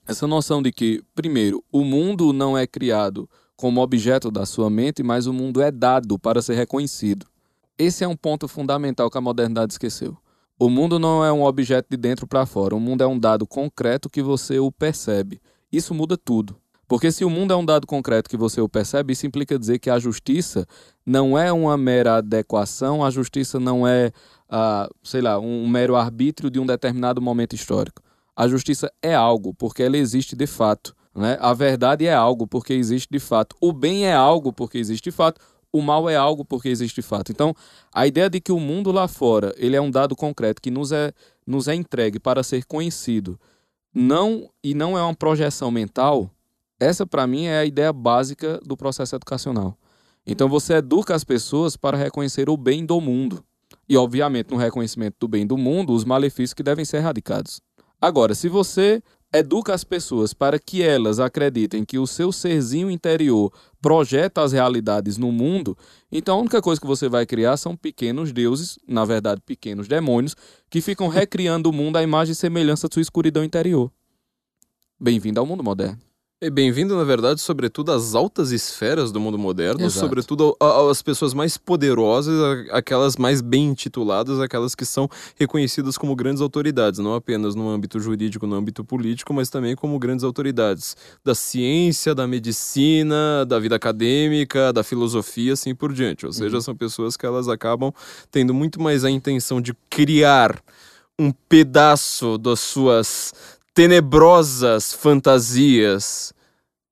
essa 0.08 0.26
noção 0.26 0.64
de 0.64 0.72
que, 0.72 1.04
primeiro, 1.14 1.64
o 1.72 1.84
mundo 1.84 2.34
não 2.34 2.58
é 2.58 2.66
criado 2.66 3.30
como 3.56 3.82
objeto 3.82 4.32
da 4.32 4.48
sua 4.48 4.70
mente, 4.70 5.04
mas 5.04 5.28
o 5.28 5.34
mundo 5.34 5.62
é 5.62 5.70
dado 5.70 6.18
para 6.18 6.42
ser 6.42 6.56
reconhecido. 6.56 7.28
Esse 7.78 8.04
é 8.04 8.08
um 8.08 8.16
ponto 8.16 8.48
fundamental 8.48 9.12
que 9.12 9.18
a 9.18 9.22
modernidade 9.22 9.74
esqueceu. 9.74 10.18
O 10.60 10.70
mundo 10.70 11.00
não 11.00 11.26
é 11.26 11.32
um 11.32 11.44
objeto 11.44 11.88
de 11.90 11.98
dentro 11.98 12.28
para 12.28 12.46
fora, 12.46 12.76
o 12.76 12.80
mundo 12.80 13.04
é 13.04 13.08
um 13.08 13.18
dado 13.18 13.46
concreto 13.46 14.10
que 14.10 14.22
você 14.22 14.60
o 14.60 14.72
percebe. 14.72 15.42
Isso 15.72 15.94
muda 15.94 16.16
tudo. 16.16 16.56
Porque 16.88 17.12
se 17.12 17.26
o 17.26 17.30
mundo 17.30 17.52
é 17.52 17.56
um 17.56 17.66
dado 17.66 17.88
concreto 17.88 18.30
que 18.30 18.38
você 18.38 18.62
o 18.62 18.70
percebe, 18.70 19.14
isso 19.14 19.26
implica 19.26 19.58
dizer 19.58 19.80
que 19.80 19.90
a 19.90 19.98
justiça 19.98 20.68
não 21.06 21.38
é 21.38 21.52
uma 21.52 21.76
mera 21.76 22.18
adequação, 22.18 23.04
a 23.04 23.10
justiça 23.10 23.60
não 23.60 23.88
é, 23.88 24.12
uh, 24.48 24.94
sei 25.02 25.22
lá, 25.22 25.40
um 25.40 25.68
mero 25.68 25.96
arbítrio 25.96 26.52
de 26.52 26.60
um 26.60 26.66
determinado 26.66 27.22
momento 27.22 27.56
histórico. 27.56 28.02
A 28.36 28.48
justiça 28.48 28.92
é 29.02 29.16
algo, 29.16 29.54
porque 29.54 29.82
ela 29.82 29.98
existe 29.98 30.36
de 30.36 30.46
fato. 30.46 30.96
Né? 31.16 31.38
A 31.40 31.54
verdade 31.54 32.06
é 32.06 32.14
algo 32.14 32.46
porque 32.46 32.74
existe 32.74 33.08
de 33.10 33.20
fato. 33.20 33.56
O 33.62 33.72
bem 33.72 34.06
é 34.06 34.14
algo 34.14 34.52
porque 34.52 34.78
existe 34.78 35.06
de 35.06 35.12
fato. 35.12 35.40
O 35.74 35.82
mal 35.82 36.08
é 36.08 36.16
algo 36.16 36.46
porque 36.46 36.70
existe 36.70 37.02
fato. 37.02 37.32
Então, 37.32 37.56
a 37.92 38.06
ideia 38.06 38.30
de 38.30 38.40
que 38.40 38.52
o 38.52 38.60
mundo 38.60 38.92
lá 38.92 39.08
fora 39.08 39.54
ele 39.58 39.76
é 39.76 39.82
um 39.82 39.90
dado 39.90 40.16
concreto 40.16 40.62
que 40.62 40.70
nos 40.70 40.92
é, 40.92 41.12
nos 41.46 41.68
é 41.68 41.74
entregue 41.74 42.20
para 42.20 42.44
ser 42.44 42.64
conhecido, 42.66 43.40
não 43.94 44.50
e 44.64 44.76
não 44.76 44.98
é 44.98 45.02
uma 45.02 45.16
projeção 45.16 45.72
mental. 45.72 46.30
Essa 46.80 47.06
para 47.06 47.26
mim 47.26 47.46
é 47.46 47.58
a 47.58 47.66
ideia 47.66 47.92
básica 47.92 48.60
do 48.64 48.78
processo 48.78 49.16
educacional. 49.16 49.76
Então 50.26 50.48
você 50.48 50.76
educa 50.76 51.16
as 51.16 51.24
pessoas 51.24 51.76
para 51.76 51.98
reconhecer 51.98 52.50
o 52.50 52.56
bem 52.56 52.86
do 52.86 53.02
mundo. 53.02 53.44
E, 53.88 53.98
obviamente, 53.98 54.52
no 54.52 54.58
reconhecimento 54.58 55.16
do 55.20 55.28
bem 55.28 55.46
do 55.46 55.58
mundo, 55.58 55.94
os 55.94 56.06
malefícios 56.06 56.54
que 56.54 56.64
devem 56.64 56.86
ser 56.86 56.98
erradicados. 56.98 57.60
Agora, 58.00 58.34
se 58.34 58.48
você 58.48 59.02
educa 59.34 59.74
as 59.74 59.84
pessoas 59.84 60.34
para 60.34 60.60
que 60.60 60.84
elas 60.84 61.20
acreditem 61.20 61.84
que 61.84 61.98
o 61.98 62.06
seu 62.06 62.32
serzinho 62.32 62.90
interior 62.90 63.52
projeta 63.84 64.42
as 64.42 64.54
realidades 64.54 65.18
no 65.18 65.30
mundo, 65.30 65.78
então 66.10 66.38
a 66.38 66.40
única 66.40 66.62
coisa 66.62 66.80
que 66.80 66.88
você 66.88 67.10
vai 67.10 67.26
criar 67.26 67.58
são 67.58 67.76
pequenos 67.76 68.32
deuses, 68.32 68.80
na 68.88 69.04
verdade 69.04 69.42
pequenos 69.46 69.90
demônios, 69.90 70.38
que 70.70 70.80
ficam 70.80 71.10
recriando 71.10 71.70
o 71.70 71.74
mundo 71.74 71.98
à 71.98 72.02
imagem 72.02 72.32
e 72.32 72.36
semelhança 72.36 72.88
de 72.88 72.94
sua 72.94 73.02
escuridão 73.02 73.44
interior. 73.44 73.92
Bem-vindo 74.98 75.38
ao 75.38 75.46
mundo 75.46 75.62
moderno. 75.62 76.00
E 76.44 76.50
bem-vindo, 76.50 76.94
na 76.98 77.06
verdade, 77.06 77.40
sobretudo 77.40 77.94
às 77.94 78.14
altas 78.14 78.52
esferas 78.52 79.14
do 79.14 79.20
mundo 79.20 79.40
moderno, 79.40 79.86
Exato. 79.86 80.06
sobretudo 80.06 80.58
às 80.92 81.02
pessoas 81.02 81.34
mais 81.34 81.58
poderosas, 81.58 82.36
aquelas 82.70 83.16
mais 83.16 83.40
bem 83.40 83.68
intituladas, 83.68 84.42
aquelas 84.42 84.76
que 84.76 84.84
são 84.84 85.10
reconhecidas 85.40 85.98
como 85.98 86.14
grandes 86.14 86.42
autoridades, 86.42 87.00
não 87.00 87.16
apenas 87.16 87.56
no 87.56 87.70
âmbito 87.70 87.98
jurídico, 87.98 88.46
no 88.46 88.58
âmbito 88.58 88.84
político, 88.84 89.34
mas 89.34 89.50
também 89.50 89.74
como 89.74 89.98
grandes 89.98 90.26
autoridades 90.26 90.98
da 91.24 91.34
ciência, 91.34 92.14
da 92.14 92.28
medicina, 92.28 93.46
da 93.48 93.58
vida 93.58 93.78
acadêmica, 93.78 94.74
da 94.74 94.84
filosofia, 94.84 95.54
assim 95.54 95.74
por 95.74 95.94
diante. 95.94 96.26
Ou 96.26 96.34
seja, 96.34 96.58
uhum. 96.58 96.62
são 96.62 96.76
pessoas 96.76 97.16
que 97.16 97.26
elas 97.26 97.48
acabam 97.48 97.94
tendo 98.30 98.54
muito 98.54 98.82
mais 98.82 99.06
a 99.06 99.10
intenção 99.10 99.62
de 99.62 99.74
criar 99.90 100.62
um 101.18 101.32
pedaço 101.32 102.38
das 102.38 102.60
suas 102.60 103.34
tenebrosas 103.74 104.94
fantasias 104.94 106.34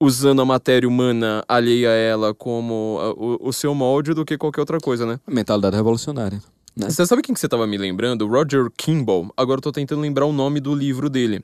usando 0.01 0.41
a 0.41 0.45
matéria 0.45 0.89
humana 0.89 1.43
alheia 1.47 1.89
a 1.89 1.93
ela 1.93 2.33
como 2.33 2.99
o, 3.17 3.49
o 3.49 3.53
seu 3.53 3.75
molde 3.75 4.13
do 4.13 4.25
que 4.25 4.37
qualquer 4.37 4.61
outra 4.61 4.79
coisa, 4.79 5.05
né? 5.05 5.19
Mentalidade 5.27 5.75
revolucionária. 5.75 6.41
Né? 6.75 6.89
Você 6.89 7.05
sabe 7.05 7.21
quem 7.21 7.33
que 7.33 7.39
você 7.39 7.45
estava 7.45 7.67
me 7.67 7.77
lembrando? 7.77 8.27
Roger 8.27 8.71
Kimball. 8.75 9.31
Agora 9.37 9.59
eu 9.59 9.61
tô 9.61 9.71
tentando 9.71 10.01
lembrar 10.01 10.25
o 10.25 10.33
nome 10.33 10.59
do 10.59 10.73
livro 10.73 11.09
dele. 11.09 11.43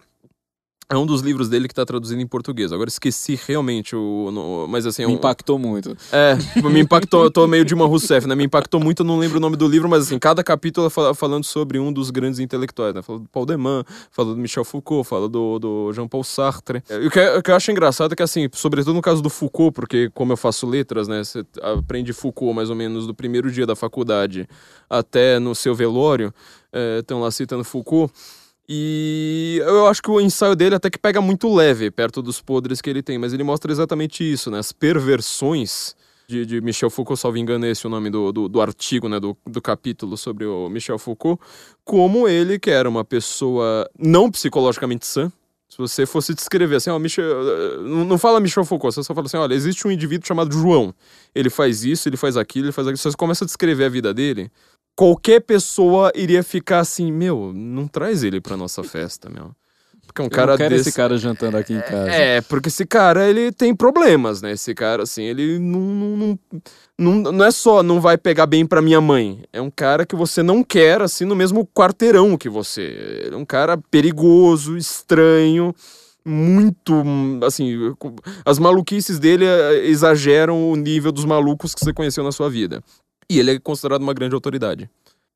É 0.90 0.96
um 0.96 1.06
dos 1.06 1.20
livros 1.20 1.50
dele 1.50 1.68
que 1.68 1.76
tá 1.76 1.86
traduzido 1.86 2.22
em 2.22 2.26
português. 2.26 2.72
Agora 2.72 2.88
esqueci 2.88 3.38
realmente 3.46 3.94
o. 3.94 4.32
No, 4.32 4.68
mas 4.70 4.86
assim. 4.86 5.06
Me 5.06 5.12
um, 5.12 5.16
impactou 5.16 5.60
muito. 5.60 5.98
É, 6.14 6.38
me 6.64 6.80
impactou. 6.80 7.26
Eu 7.26 7.32
tô 7.32 7.46
meio 7.46 7.66
de 7.66 7.74
uma 7.74 7.86
Rousseff, 7.86 8.26
né? 8.26 8.34
Me 8.36 8.46
impactou 8.46 8.80
muito, 8.80 9.02
eu 9.02 9.06
não 9.06 9.20
lembro 9.20 9.36
o 9.36 9.40
nome 9.42 9.58
do 9.58 9.68
livro, 9.68 9.90
mas 9.90 10.04
assim, 10.04 10.18
cada 10.18 10.42
capítulo 10.42 10.90
fala, 10.90 11.14
falando 11.14 11.44
sobre 11.44 11.78
um 11.78 11.92
dos 11.92 12.10
grandes 12.10 12.40
intelectuais, 12.40 12.96
né? 12.96 13.02
Fala 13.02 13.20
do 13.20 13.28
Paul 13.28 13.46
Deman, 13.46 13.84
fala 14.10 14.34
do 14.34 14.38
Michel 14.38 14.64
Foucault, 14.64 15.10
fala 15.10 15.28
do, 15.28 15.60
do 15.60 15.92
Jean-Paul 15.92 16.24
Sartre. 16.24 16.82
O 17.06 17.12
que, 17.12 17.20
o 17.20 17.44
que 17.44 17.52
eu 17.52 17.56
acho 17.56 17.70
engraçado 17.70 18.14
é 18.14 18.16
que, 18.16 18.24
assim, 18.24 18.48
sobretudo 18.54 18.94
no 18.94 19.02
caso 19.02 19.22
do 19.22 19.30
Foucault, 19.30 19.74
porque 19.74 20.10
como 20.14 20.32
eu 20.32 20.38
faço 20.38 20.66
letras, 20.66 21.10
né? 21.10 21.22
Você 21.22 21.46
aprende 21.62 22.14
Foucault 22.14 22.56
mais 22.56 22.70
ou 22.70 22.78
menos 22.78 23.06
do 23.06 23.14
primeiro 23.14 23.52
dia 23.52 23.66
da 23.66 23.76
faculdade 23.76 24.48
até 24.90 25.38
no 25.38 25.54
seu 25.54 25.76
velório, 25.76 26.34
estão 26.98 27.20
é, 27.20 27.22
lá 27.24 27.30
citando 27.30 27.66
Foucault. 27.66 28.10
E 28.70 29.62
eu 29.66 29.88
acho 29.88 30.02
que 30.02 30.12
o 30.12 30.20
ensaio 30.20 30.56
dele 30.56 30.76
até 30.76 30.90
que 30.90 30.98
pega 30.98 31.22
muito 31.22 31.54
leve 31.54 31.90
perto 31.90 32.22
dos 32.22 32.42
podres 32.42 32.82
que 32.82 32.90
ele 32.90 33.02
tem, 33.02 33.18
mas 33.18 33.34
ele 33.34 33.44
mostra 33.44 33.72
exatamente 33.72 34.30
isso, 34.30 34.52
né? 34.52 34.60
As 34.60 34.74
perversões 34.74 35.96
de, 36.28 36.46
de 36.46 36.60
Michel 36.60 36.90
Foucault, 36.90 37.20
salvo 37.20 37.38
engano, 37.38 37.66
esse 37.66 37.86
é 37.86 37.88
o 37.88 37.90
nome 37.90 38.10
do, 38.10 38.34
do, 38.34 38.50
do, 38.50 38.62
artigo, 38.62 39.08
né? 39.08 39.20
Do, 39.20 39.38
do 39.46 39.62
capítulo 39.62 40.18
sobre 40.18 40.46
o 40.46 40.68
Michel 40.68 41.00
Foucault. 41.00 41.42
Como 41.86 42.28
ele, 42.28 42.60
que 42.60 42.70
era 42.70 42.90
uma 42.90 43.06
pessoa 43.06 43.90
não 43.98 44.30
psicologicamente 44.30 45.06
sã, 45.06 45.32
se 45.70 45.78
você 45.78 46.06
fosse 46.06 46.34
descrever 46.34 46.76
assim, 46.76 46.90
ó, 46.90 47.00
Michel, 47.00 47.26
não 47.84 48.18
fala 48.18 48.40
Michel 48.40 48.66
Foucault, 48.66 48.94
você 48.96 49.04
só 49.04 49.14
fala 49.14 49.28
assim, 49.28 49.38
olha, 49.38 49.54
existe 49.54 49.88
um 49.88 49.92
indivíduo 49.92 50.28
chamado 50.28 50.52
João. 50.54 50.94
Ele 51.36 51.50
faz 51.50 51.84
isso, 51.84 52.10
ele 52.10 52.18
faz 52.18 52.36
aquilo, 52.36 52.66
ele 52.66 52.72
faz 52.74 52.88
aquilo. 52.88 52.98
Você 52.98 53.12
começa 53.18 53.46
a 53.46 53.48
descrever 53.48 53.86
a 53.86 53.90
vida 53.90 54.14
dele, 54.14 54.52
qualquer 54.98 55.42
pessoa 55.42 56.12
iria 56.16 56.42
ficar 56.42 56.80
assim, 56.80 57.12
meu, 57.12 57.54
não 57.54 57.88
traz 57.88 58.24
ele 58.24 58.42
pra 58.42 58.58
nossa 58.58 58.84
festa, 58.84 59.30
meu. 59.30 59.52
Porque 60.08 60.22
é 60.22 60.26
um 60.26 60.30
cara 60.30 60.54
Eu 60.54 60.54
não 60.54 60.58
quero 60.58 60.76
desse... 60.76 60.90
esse 60.90 60.98
cara 60.98 61.18
jantando 61.18 61.58
aqui 61.58 61.74
em 61.74 61.82
casa. 61.82 62.10
É, 62.10 62.42
porque 62.42 62.70
esse 62.70 62.86
cara, 62.86 63.30
ele 63.30 63.52
tem 63.52 63.76
problemas, 63.76 64.42
né? 64.42 64.54
Esse 64.54 64.74
cara, 64.74 65.04
assim, 65.04 65.22
ele 65.22 65.60
não, 65.60 65.80
não, 65.80 66.40
não, 66.98 67.32
não 67.32 67.46
é 67.46 67.52
só 67.52 67.84
não 67.84 68.02
vai 68.02 68.18
pegar 68.18 68.48
bem 68.48 68.66
pra 68.66 68.82
minha 68.82 69.00
mãe. 69.00 69.44
É 69.54 69.62
um 69.62 69.70
cara 69.70 70.06
que 70.06 70.16
você 70.16 70.42
não 70.42 70.64
quer, 70.64 71.02
assim, 71.02 71.26
no 71.26 71.36
mesmo 71.36 71.68
quarteirão 71.68 72.36
que 72.36 72.50
você. 72.50 72.82
Ele 73.26 73.36
é 73.36 73.38
um 73.38 73.46
cara 73.46 73.78
perigoso, 73.78 74.78
estranho, 74.78 75.76
muito, 76.26 77.04
assim, 77.46 77.96
as 78.46 78.58
maluquices 78.58 79.20
dele 79.20 79.46
eh, 79.46 79.86
exageram 79.86 80.72
o 80.72 80.76
nível 80.76 81.12
dos 81.12 81.26
malucos 81.26 81.76
que 81.76 81.84
você 81.84 81.94
conheceu 81.94 82.24
na 82.24 82.32
sua 82.32 82.50
vida. 82.50 82.82
E 83.30 83.40
ele 83.40 83.52
é 83.52 83.60
considerado 83.60 84.02
uma 84.02 84.14
grande 84.14 84.36
autoridade. 84.36 84.90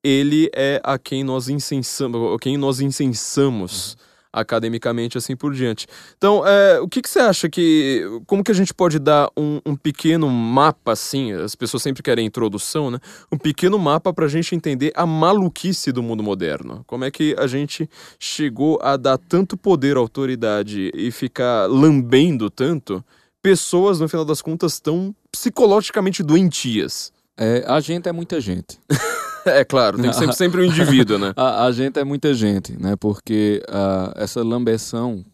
Ele 0.04 0.50
é 0.56 0.82
a 0.84 0.98
quem 0.98 1.24
nós 1.24 1.50
incensamos, 1.50 2.38
quem 2.42 2.58
nós 2.58 2.80
incensamos 2.80 3.98
academicamente 4.34 5.18
assim 5.18 5.36
por 5.36 5.54
diante. 5.54 5.86
Então, 6.18 6.46
é, 6.48 6.80
o 6.80 6.88
que, 6.88 7.02
que 7.02 7.10
você 7.10 7.20
acha 7.20 7.50
que. 7.50 8.04
Como 8.26 8.44
que 8.44 8.52
a 8.52 8.56
gente 8.56 8.74
pode 8.74 8.98
dar 8.98 9.30
um, 9.36 9.60
um, 9.66 9.76
pequeno 9.76 10.30
mapa, 10.30 10.94
assim? 10.94 11.34
As 11.34 11.56
pessoas 11.56 11.84
sempre 11.84 12.02
querem 12.02 12.26
introdução, 12.26 12.90
né? 12.90 13.00
Um 13.32 13.38
pequeno 13.38 13.78
mapa 13.78 14.14
para 14.14 14.26
a 14.26 14.30
gente 14.30 14.56
entender 14.56 14.92
a 14.96 15.06
maluquice 15.06 15.92
do 15.92 16.02
mundo 16.02 16.24
moderno. 16.24 16.84
Como 16.88 17.04
é 17.04 17.12
que 17.12 17.36
a 17.38 17.48
gente 17.48 17.90
chegou 18.18 18.80
a 18.82 18.96
dar 18.96 19.18
tanto 19.18 19.58
poder 19.58 19.98
à 19.98 20.00
autoridade 20.00 20.92
e 20.94 21.12
ficar 21.12 21.68
lambendo 21.68 22.50
tanto 22.50 23.04
pessoas, 23.42 24.00
no 24.00 24.08
final 24.08 24.24
das 24.24 24.42
contas, 24.42 24.80
tão 24.80 25.16
psicologicamente 25.32 26.22
doentias. 26.22 27.12
É, 27.42 27.64
a 27.66 27.80
gente 27.80 28.08
é 28.08 28.12
muita 28.12 28.40
gente. 28.40 28.80
é 29.48 29.66
claro, 29.66 30.00
tem 30.00 30.14
sempre, 30.14 30.36
sempre 30.36 30.62
um 30.62 30.66
indivíduo, 30.66 31.18
né? 31.18 31.34
a, 31.36 31.66
a, 31.66 31.72
gente 31.72 31.98
é 31.98 32.04
muita 32.04 32.36
gente, 32.36 32.80
né? 32.80 32.96
Porque 32.96 33.64
uh, 33.68 34.14
essa 34.16 34.44
lambeção, 34.44 35.26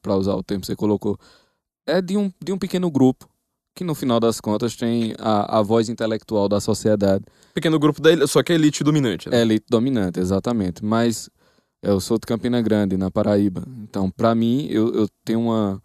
para 0.00 0.14
usar 0.14 0.34
o 0.34 0.44
termo 0.44 0.60
que 0.60 0.68
você 0.68 0.76
colocou, 0.76 1.18
é 1.84 2.00
de 2.00 2.16
um, 2.16 2.32
de 2.40 2.52
um 2.52 2.58
pequeno 2.58 2.88
grupo 2.88 3.28
que 3.74 3.82
no 3.82 3.96
final 3.96 4.20
das 4.20 4.40
contas 4.40 4.76
tem 4.76 5.12
a, 5.18 5.58
a 5.58 5.62
voz 5.62 5.88
intelectual 5.88 6.48
da 6.48 6.60
sociedade. 6.60 7.24
Pequeno 7.52 7.80
grupo 7.80 8.00
da 8.00 8.26
só 8.28 8.44
que 8.44 8.52
é 8.52 8.54
elite 8.54 8.84
dominante. 8.84 9.28
Né? 9.28 9.38
É 9.38 9.40
elite 9.42 9.66
dominante, 9.68 10.20
exatamente. 10.20 10.84
Mas 10.84 11.28
eu 11.82 11.98
sou 11.98 12.16
de 12.16 12.26
Campina 12.26 12.62
Grande, 12.62 12.96
na 12.96 13.10
Paraíba. 13.10 13.64
Então, 13.82 14.08
para 14.08 14.36
mim, 14.36 14.68
eu, 14.70 14.94
eu 14.94 15.08
tenho 15.24 15.40
uma, 15.40 15.82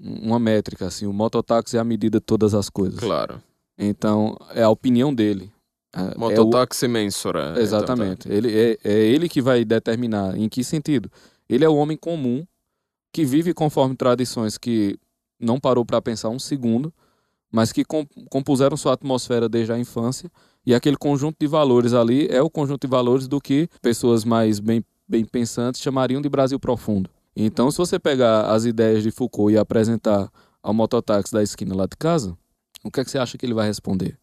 uma 0.00 0.40
métrica, 0.40 0.86
assim, 0.86 1.06
o 1.06 1.12
mototáxi 1.12 1.76
é 1.76 1.80
a 1.80 1.84
medida 1.84 2.18
de 2.18 2.24
todas 2.24 2.52
as 2.52 2.68
coisas. 2.68 2.98
Claro. 2.98 3.40
Então, 3.78 4.36
é 4.54 4.62
a 4.62 4.70
opinião 4.70 5.14
dele. 5.14 5.52
É, 5.94 6.18
Mototáxi 6.18 6.84
é 6.84 6.88
o... 6.88 6.90
mensura. 6.90 7.54
Exatamente. 7.58 8.28
Então, 8.28 8.32
tá. 8.32 8.34
ele, 8.34 8.58
é, 8.58 8.78
é 8.84 8.92
ele 8.92 9.28
que 9.28 9.40
vai 9.40 9.64
determinar 9.64 10.36
em 10.36 10.48
que 10.48 10.64
sentido. 10.64 11.10
Ele 11.48 11.64
é 11.64 11.68
o 11.68 11.76
homem 11.76 11.96
comum 11.96 12.44
que 13.12 13.24
vive 13.24 13.54
conforme 13.54 13.96
tradições 13.96 14.58
que 14.58 14.98
não 15.40 15.58
parou 15.58 15.84
para 15.84 16.02
pensar 16.02 16.28
um 16.28 16.38
segundo, 16.38 16.92
mas 17.50 17.72
que 17.72 17.84
compuseram 18.28 18.76
sua 18.76 18.92
atmosfera 18.92 19.48
desde 19.48 19.72
a 19.72 19.78
infância. 19.78 20.30
E 20.66 20.74
aquele 20.74 20.96
conjunto 20.96 21.36
de 21.40 21.46
valores 21.46 21.94
ali 21.94 22.26
é 22.28 22.42
o 22.42 22.50
conjunto 22.50 22.86
de 22.86 22.90
valores 22.90 23.26
do 23.26 23.40
que 23.40 23.68
pessoas 23.80 24.24
mais 24.24 24.60
bem, 24.60 24.84
bem 25.08 25.24
pensantes 25.24 25.80
chamariam 25.80 26.20
de 26.20 26.28
Brasil 26.28 26.60
profundo. 26.60 27.08
Então, 27.34 27.70
se 27.70 27.78
você 27.78 27.98
pegar 27.98 28.50
as 28.50 28.64
ideias 28.64 29.02
de 29.02 29.10
Foucault 29.10 29.54
e 29.54 29.56
apresentar 29.56 30.28
ao 30.62 30.74
mototáxi 30.74 31.32
da 31.32 31.42
esquina 31.42 31.74
lá 31.74 31.86
de 31.86 31.96
casa, 31.96 32.36
o 32.84 32.90
que 32.90 33.00
é 33.00 33.04
que 33.04 33.10
você 33.10 33.18
acha 33.18 33.36
que 33.36 33.44
ele 33.44 33.54
vai 33.54 33.66
responder? 33.66 34.16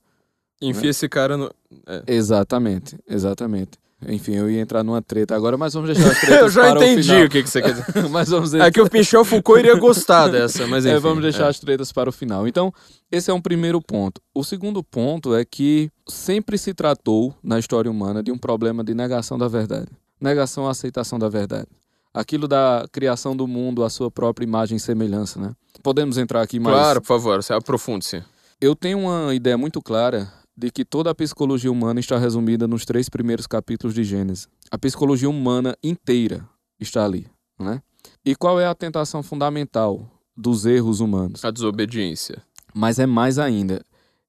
Enfia 0.62 0.84
né? 0.84 0.90
esse 0.90 1.10
cara 1.10 1.38
no. 1.38 1.52
É. 1.88 2.04
Exatamente, 2.08 2.98
exatamente. 3.08 3.78
Enfim, 4.08 4.34
eu 4.34 4.50
ia 4.50 4.60
entrar 4.60 4.84
numa 4.84 5.02
treta 5.02 5.36
agora, 5.36 5.58
mas 5.58 5.74
vamos 5.74 5.90
deixar 5.90 6.12
as 6.12 6.20
tretas 6.22 6.42
Eu 6.42 6.50
já 6.50 6.72
entendi 6.72 7.14
o, 7.14 7.26
o, 7.26 7.30
que, 7.30 7.44
que 7.44 7.50
você 7.50 7.62
quer 7.62 7.74
dizer. 7.74 8.10
mas 8.10 8.30
vamos 8.30 8.54
É 8.54 8.70
que 8.70 8.82
o 8.82 8.90
Pinchel 8.90 9.26
Foucault 9.26 9.60
iria 9.60 9.76
gostar 9.76 10.28
dessa, 10.30 10.68
mas 10.68 10.86
é, 10.86 10.90
enfim. 10.90 10.98
É, 10.98 11.00
vamos 11.00 11.24
deixar 11.24 11.46
é. 11.46 11.50
as 11.50 11.60
tretas 11.60 11.92
para 11.92 12.10
o 12.10 12.14
final. 12.14 12.48
Então, 12.48 12.74
esse 13.12 13.32
é 13.32 13.34
um 13.34 13.42
primeiro 13.42 13.82
ponto. 13.82 14.22
O 14.34 14.44
segundo 14.44 14.84
ponto 14.84 15.34
é 15.34 15.44
que 15.44 15.90
sempre 16.08 16.58
se 16.58 16.74
tratou 16.74 17.34
na 17.42 17.58
história 17.58 17.90
humana 17.90 18.22
de 18.22 18.32
um 18.32 18.38
problema 18.38 18.84
de 18.84 18.94
negação 18.94 19.38
da 19.38 19.48
verdade. 19.48 19.88
Negação 20.20 20.68
à 20.68 20.72
aceitação 20.72 21.18
da 21.18 21.30
verdade. 21.30 21.68
Aquilo 22.14 22.48
da 22.48 22.86
criação 22.92 23.36
do 23.36 23.48
mundo 23.48 23.84
à 23.84 23.90
sua 23.90 24.12
própria 24.12 24.46
imagem 24.46 24.78
e 24.78 24.80
semelhança, 24.80 25.40
né? 25.40 25.52
Podemos 25.84 26.18
entrar 26.18 26.42
aqui 26.42 26.60
mais... 26.60 26.76
Claro, 26.76 27.02
por 27.02 27.08
favor, 27.08 27.40
aprofunde-se. 27.50 28.24
Eu 28.62 28.74
tenho 28.74 29.00
uma 29.00 29.36
ideia 29.36 29.58
muito 29.58 29.82
clara 29.82 30.32
de 30.56 30.72
que 30.72 30.86
toda 30.86 31.10
a 31.10 31.16
psicologia 31.16 31.70
humana 31.70 32.00
está 32.00 32.18
resumida 32.18 32.66
nos 32.66 32.86
três 32.86 33.10
primeiros 33.10 33.46
capítulos 33.46 33.94
de 33.94 34.02
Gênesis. 34.06 34.48
A 34.72 34.78
psicologia 34.78 35.30
humana 35.30 35.76
inteira 35.84 36.48
está 36.80 37.04
ali, 37.04 37.28
né? 37.60 37.82
E 38.24 38.34
qual 38.34 38.58
é 38.58 38.66
a 38.66 38.74
tentação 38.74 39.22
fundamental 39.22 40.10
dos 40.38 40.66
erros 40.66 41.02
humanos? 41.02 41.44
A 41.44 41.52
desobediência. 41.52 42.42
Mas 42.74 42.98
é 42.98 43.06
mais 43.06 43.38
ainda, 43.38 43.84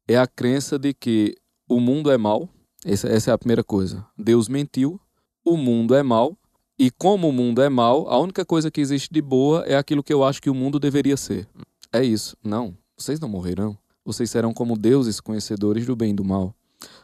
é 0.09 0.17
a 0.17 0.27
crença 0.27 0.77
de 0.77 0.93
que 0.93 1.37
o 1.69 1.79
mundo 1.79 2.11
é 2.11 2.19
mau. 2.19 2.49
Essa, 2.85 3.09
essa 3.09 3.31
é 3.31 3.35
a 3.35 3.39
primeira 3.39 3.63
coisa. 3.63 4.05
Deus 4.19 4.49
mentiu, 4.49 5.01
o 5.45 5.57
mundo 5.57 5.95
é 5.95 6.03
mau, 6.03 6.37
e 6.77 6.91
como 6.91 7.29
o 7.29 7.33
mundo 7.33 7.63
é 7.63 7.69
mau, 7.69 8.09
a 8.09 8.19
única 8.19 8.45
coisa 8.45 8.73
que 8.73 8.81
existe 8.81 9.09
de 9.13 9.23
boa 9.23 9.63
é 9.67 9.77
aquilo 9.77 10.03
que 10.03 10.13
eu 10.13 10.25
acho 10.25 10.43
que 10.43 10.51
o 10.51 10.55
mundo 10.55 10.81
deveria 10.81 11.17
ser. 11.17 11.49
É 11.93 12.03
isso. 12.03 12.37
Não, 12.43 12.77
vocês 12.99 13.21
não 13.21 13.29
morrerão 13.29 13.79
vocês 14.07 14.31
serão 14.31 14.55
como 14.55 14.79
deuses 14.79 15.21
conhecedores 15.21 15.85
do 15.85 15.97
bem 15.97 16.13
e 16.13 16.15
do 16.15 16.25
mal. 16.25 16.55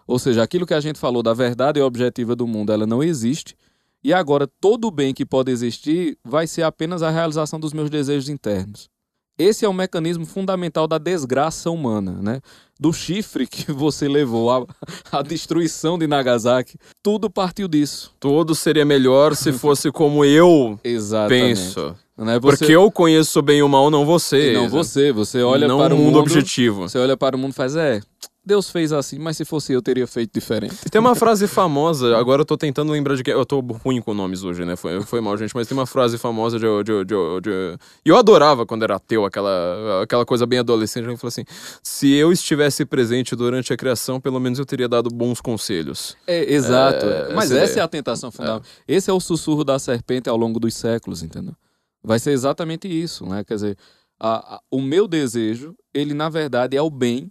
Ou 0.07 0.19
seja, 0.19 0.43
aquilo 0.43 0.67
que 0.67 0.75
a 0.75 0.81
gente 0.81 0.99
falou 0.99 1.23
da 1.23 1.35
verdade 1.35 1.81
objetiva 1.81 2.37
do 2.37 2.47
mundo, 2.47 2.73
ela 2.73 2.87
não 2.87 3.03
existe. 3.03 3.57
E 4.05 4.13
agora 4.13 4.49
todo 4.61 4.87
o 4.87 4.91
bem 4.91 5.13
que 5.13 5.27
pode 5.27 5.51
existir 5.51 6.17
vai 6.25 6.47
ser 6.47 6.63
apenas 6.63 7.03
a 7.03 7.11
realização 7.11 7.59
dos 7.59 7.73
meus 7.73 7.91
desejos 7.91 8.29
internos. 8.29 8.91
Esse 9.39 9.65
é 9.65 9.69
o 9.69 9.73
mecanismo 9.73 10.27
fundamental 10.27 10.87
da 10.87 10.99
desgraça 10.99 11.71
humana, 11.71 12.19
né? 12.21 12.41
Do 12.79 12.93
chifre 12.93 13.47
que 13.47 13.71
você 13.73 14.07
levou, 14.07 14.69
a 15.11 15.23
destruição 15.23 15.99
de 15.99 16.07
Nagasaki, 16.07 16.77
tudo 17.03 17.31
partiu 17.31 17.67
disso. 17.67 18.15
Tudo 18.21 18.55
seria 18.55 18.85
melhor 18.85 19.35
se 19.35 19.53
fosse 19.53 19.91
como 19.91 20.25
eu 20.25 20.79
penso. 21.29 21.97
Né? 22.17 22.39
Você... 22.39 22.59
Porque 22.59 22.73
eu 22.73 22.91
conheço 22.91 23.41
bem 23.41 23.63
o 23.63 23.69
mal, 23.69 23.91
não 23.91 24.05
você. 24.05 24.53
Não 24.53 24.69
você, 24.69 25.13
você 25.13 25.43
olha 25.43 25.67
não 25.67 25.79
para 25.79 25.95
o 25.95 25.97
mundo, 25.97 26.07
mundo 26.07 26.19
objetivo. 26.19 26.83
Você 26.83 26.99
olha 26.99 27.17
para 27.17 27.37
o 27.37 27.39
mundo 27.39 27.53
e 27.53 27.55
faz, 27.55 27.75
é, 27.75 28.01
Deus 28.45 28.69
fez 28.71 28.93
assim, 28.93 29.21
mas 29.21 29.37
se 29.37 29.45
fosse 29.45 29.73
eu, 29.73 29.81
teria 29.81 30.05
feito 30.05 30.33
diferente. 30.35 30.75
Tem 30.91 31.01
uma 31.01 31.15
frase 31.15 31.47
famosa, 31.47 32.17
agora 32.17 32.43
eu 32.43 32.45
tô 32.45 32.57
tentando 32.57 32.91
lembrar 32.91 33.15
de 33.15 33.23
que. 33.23 33.31
Eu 33.31 33.47
tô 33.47 33.61
ruim 33.61 34.03
com 34.03 34.13
nomes 34.13 34.43
hoje, 34.43 34.65
né? 34.65 34.75
Foi, 34.75 35.01
foi 35.03 35.21
mal, 35.21 35.37
gente, 35.39 35.55
mas 35.55 35.69
tem 35.69 35.79
uma 35.79 35.87
frase 35.87 36.19
famosa 36.19 36.59
de. 36.59 36.67
de, 36.83 37.05
de, 37.05 37.41
de... 37.41 37.79
E 38.05 38.09
eu 38.09 38.17
adorava 38.17 38.67
quando 38.67 38.83
era 38.83 38.97
ateu, 38.97 39.25
aquela, 39.25 40.03
aquela 40.03 40.27
coisa 40.27 40.45
bem 40.45 40.59
adolescente. 40.59 41.07
A 41.07 41.11
gente 41.11 41.21
falou 41.21 41.29
assim: 41.29 41.45
se 41.85 42.13
eu 42.15 42.33
estivesse 42.33 42.85
presente 42.85 43.37
durante 43.37 43.73
a 43.73 43.77
criação, 43.77 44.21
pelo 44.21 44.41
menos 44.41 44.59
eu 44.59 44.67
teria 44.67 44.89
dado 44.89 45.09
bons 45.09 45.41
conselhos. 45.41 46.17
É, 46.27 46.53
exato. 46.53 47.07
É, 47.07 47.33
mas 47.35 47.53
essa, 47.53 47.65
essa 47.65 47.79
é 47.79 47.83
a 47.83 47.89
tentação 47.89 48.33
fundamental. 48.33 48.63
É. 48.89 48.97
Esse 48.97 49.09
é 49.09 49.13
o 49.13 49.21
sussurro 49.21 49.63
da 49.63 49.79
serpente 49.79 50.29
ao 50.29 50.37
longo 50.37 50.59
dos 50.59 50.75
séculos, 50.75 51.23
entendeu? 51.23 51.55
Vai 52.03 52.19
ser 52.19 52.33
exatamente 52.33 52.89
isso, 52.89 53.27
né? 53.27 53.45
Quer 53.45 53.55
dizer, 53.55 53.79
a, 54.19 54.57
a, 54.57 54.61
o 54.71 54.81
meu 54.81 55.07
desejo, 55.07 55.75
ele 55.93 56.15
na 56.15 56.29
verdade 56.29 56.77
é 56.77 56.83
o 56.83 56.91
bem, 56.91 57.31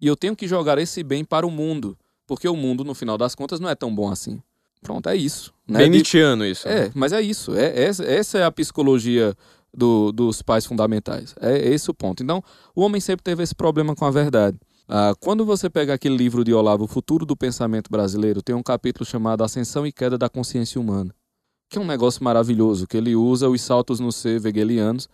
e 0.00 0.06
eu 0.06 0.16
tenho 0.16 0.34
que 0.34 0.48
jogar 0.48 0.78
esse 0.78 1.02
bem 1.02 1.24
para 1.24 1.46
o 1.46 1.50
mundo, 1.50 1.96
porque 2.26 2.48
o 2.48 2.56
mundo, 2.56 2.84
no 2.84 2.94
final 2.94 3.16
das 3.16 3.34
contas, 3.34 3.60
não 3.60 3.68
é 3.68 3.74
tão 3.74 3.94
bom 3.94 4.10
assim. 4.10 4.40
Pronto, 4.82 5.08
é 5.08 5.14
isso. 5.14 5.54
Né? 5.66 5.78
Bem 5.78 5.90
Nietzscheano 5.90 6.44
isso. 6.44 6.66
É, 6.66 6.86
né? 6.86 6.92
mas 6.94 7.12
é 7.12 7.20
isso. 7.20 7.54
É, 7.54 7.84
essa, 7.84 8.04
essa 8.04 8.38
é 8.38 8.44
a 8.44 8.50
psicologia 8.50 9.36
do, 9.72 10.10
dos 10.10 10.42
pais 10.42 10.66
fundamentais. 10.66 11.34
É 11.40 11.56
esse 11.68 11.88
o 11.90 11.94
ponto. 11.94 12.22
Então, 12.22 12.42
o 12.74 12.82
homem 12.82 13.00
sempre 13.00 13.22
teve 13.22 13.42
esse 13.42 13.54
problema 13.54 13.94
com 13.94 14.04
a 14.04 14.10
verdade. 14.10 14.58
Ah, 14.88 15.14
quando 15.20 15.44
você 15.44 15.70
pega 15.70 15.94
aquele 15.94 16.16
livro 16.16 16.44
de 16.44 16.52
Olavo, 16.52 16.84
O 16.84 16.88
Futuro 16.88 17.24
do 17.24 17.36
Pensamento 17.36 17.90
Brasileiro, 17.90 18.42
tem 18.42 18.54
um 18.54 18.62
capítulo 18.62 19.06
chamado 19.06 19.44
Ascensão 19.44 19.86
e 19.86 19.92
Queda 19.92 20.18
da 20.18 20.28
Consciência 20.28 20.80
Humana, 20.80 21.14
que 21.72 21.78
é 21.78 21.80
um 21.80 21.86
negócio 21.86 22.22
maravilhoso, 22.22 22.86
que 22.86 22.98
ele 22.98 23.16
usa 23.16 23.48
os 23.48 23.62
saltos 23.62 23.98
no 23.98 24.12
ser 24.12 24.44
hegelianos 24.44 25.08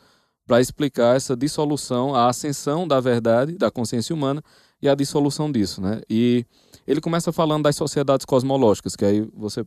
para 0.44 0.60
explicar 0.60 1.14
essa 1.14 1.36
dissolução, 1.36 2.16
a 2.16 2.28
ascensão 2.28 2.86
da 2.86 2.98
verdade, 2.98 3.56
da 3.56 3.70
consciência 3.70 4.12
humana 4.12 4.42
e 4.82 4.88
a 4.88 4.94
dissolução 4.94 5.52
disso, 5.52 5.80
né? 5.80 6.00
E 6.10 6.44
ele 6.84 7.00
começa 7.00 7.30
falando 7.30 7.62
das 7.62 7.76
sociedades 7.76 8.26
cosmológicas, 8.26 8.96
que 8.96 9.04
aí 9.04 9.28
você 9.36 9.64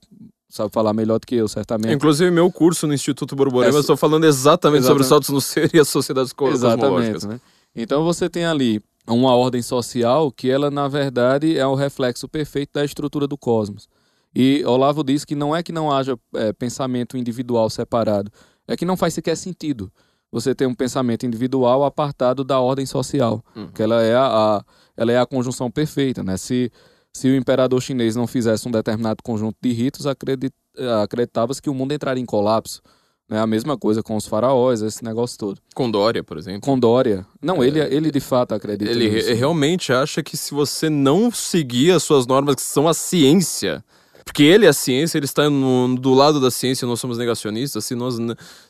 sabe 0.50 0.70
falar 0.74 0.94
melhor 0.94 1.18
do 1.18 1.26
que 1.26 1.36
eu, 1.36 1.48
certamente. 1.48 1.94
Inclusive, 1.94 2.30
meu 2.30 2.52
curso 2.52 2.86
no 2.86 2.94
Instituto 2.94 3.38
Borborema, 3.38 3.74
é, 3.74 3.78
eu 3.78 3.82
estou 3.82 3.96
falando 3.96 4.26
exatamente, 4.26 4.82
exatamente, 4.82 4.86
sobre 4.86 5.04
os 5.04 5.08
saltos 5.08 5.30
no 5.30 5.40
ser 5.40 5.74
e 5.74 5.80
as 5.80 5.88
sociedades 5.88 6.34
cosmológicas. 6.34 7.24
Né? 7.24 7.40
Então 7.74 8.04
você 8.04 8.30
tem 8.30 8.44
ali 8.44 8.82
uma 9.08 9.34
ordem 9.34 9.62
social 9.62 10.30
que 10.30 10.50
ela, 10.50 10.70
na 10.70 10.90
verdade, 10.90 11.58
é 11.58 11.66
o 11.66 11.74
reflexo 11.74 12.28
perfeito 12.28 12.72
da 12.74 12.84
estrutura 12.84 13.28
do 13.28 13.38
cosmos. 13.38 13.88
E 14.34 14.64
Olavo 14.66 15.04
diz 15.04 15.26
que 15.26 15.36
não 15.36 15.56
é 15.56 15.62
que 15.62 15.72
não 15.72 15.92
haja 15.92 16.18
é, 16.36 16.54
pensamento 16.54 17.18
individual 17.18 17.70
separado, 17.70 18.32
é 18.68 18.78
que 18.78 18.86
não 18.86 18.96
faz 18.96 19.14
sequer 19.14 19.36
sentido 19.36 19.92
você 20.32 20.56
ter 20.56 20.66
um 20.66 20.74
pensamento 20.74 21.26
individual 21.26 21.84
apartado 21.84 22.44
da 22.44 22.60
ordem 22.60 22.86
social, 22.86 23.44
uhum. 23.56 23.68
que 23.68 23.84
ela 23.84 24.02
é 24.02 24.16
a, 24.16 24.26
a, 24.26 24.64
ela 24.96 25.12
é 25.12 25.20
a 25.20 25.26
conjunção 25.26 25.70
perfeita, 25.70 26.24
né? 26.24 26.38
Se, 26.38 26.72
se 27.12 27.28
o 27.28 27.36
imperador 27.36 27.82
chinês 27.82 28.16
não 28.16 28.26
fizesse 28.26 28.66
um 28.68 28.72
determinado 28.72 29.22
conjunto 29.22 29.58
de 29.62 29.74
ritos, 29.74 30.08
acredit, 30.08 30.56
acreditava-se 31.04 31.62
que 31.62 31.70
o 31.70 31.74
mundo 31.74 31.94
entraria 31.94 32.24
em 32.24 32.26
colapso. 32.26 32.82
Né? 33.28 33.40
A 33.40 33.48
mesma 33.48 33.78
coisa 33.78 34.02
com 34.02 34.16
os 34.16 34.26
faraós, 34.26 34.82
esse 34.82 35.04
negócio 35.04 35.38
todo. 35.38 35.62
Com 35.76 35.92
Dória, 35.92 36.24
por 36.24 36.38
exemplo. 36.38 36.62
Com 36.62 36.80
Dória. 36.80 37.26
Não, 37.42 37.62
é, 37.62 37.68
ele, 37.68 37.80
ele 37.80 38.12
de 38.12 38.20
fato 38.20 38.54
acredita 38.54 38.92
Ele 38.92 39.10
nisso. 39.10 39.34
realmente 39.34 39.92
acha 39.92 40.24
que 40.24 40.38
se 40.38 40.54
você 40.54 40.90
não 40.90 41.30
seguir 41.30 41.92
as 41.92 42.04
suas 42.04 42.26
normas, 42.26 42.56
que 42.56 42.62
são 42.62 42.88
a 42.88 42.94
ciência, 42.94 43.84
porque 44.24 44.44
ele 44.44 44.66
é 44.66 44.70
a 44.70 44.74
ciência, 44.74 45.18
ele 45.18 45.26
está 45.26 45.50
no, 45.50 45.96
do 45.96 46.14
lado 46.14 46.40
da 46.40 46.52
ciência, 46.52 46.88
nós 46.88 47.00
somos 47.00 47.18
negacionistas. 47.18 47.86
Se 47.86 47.96
nós, 47.96 48.18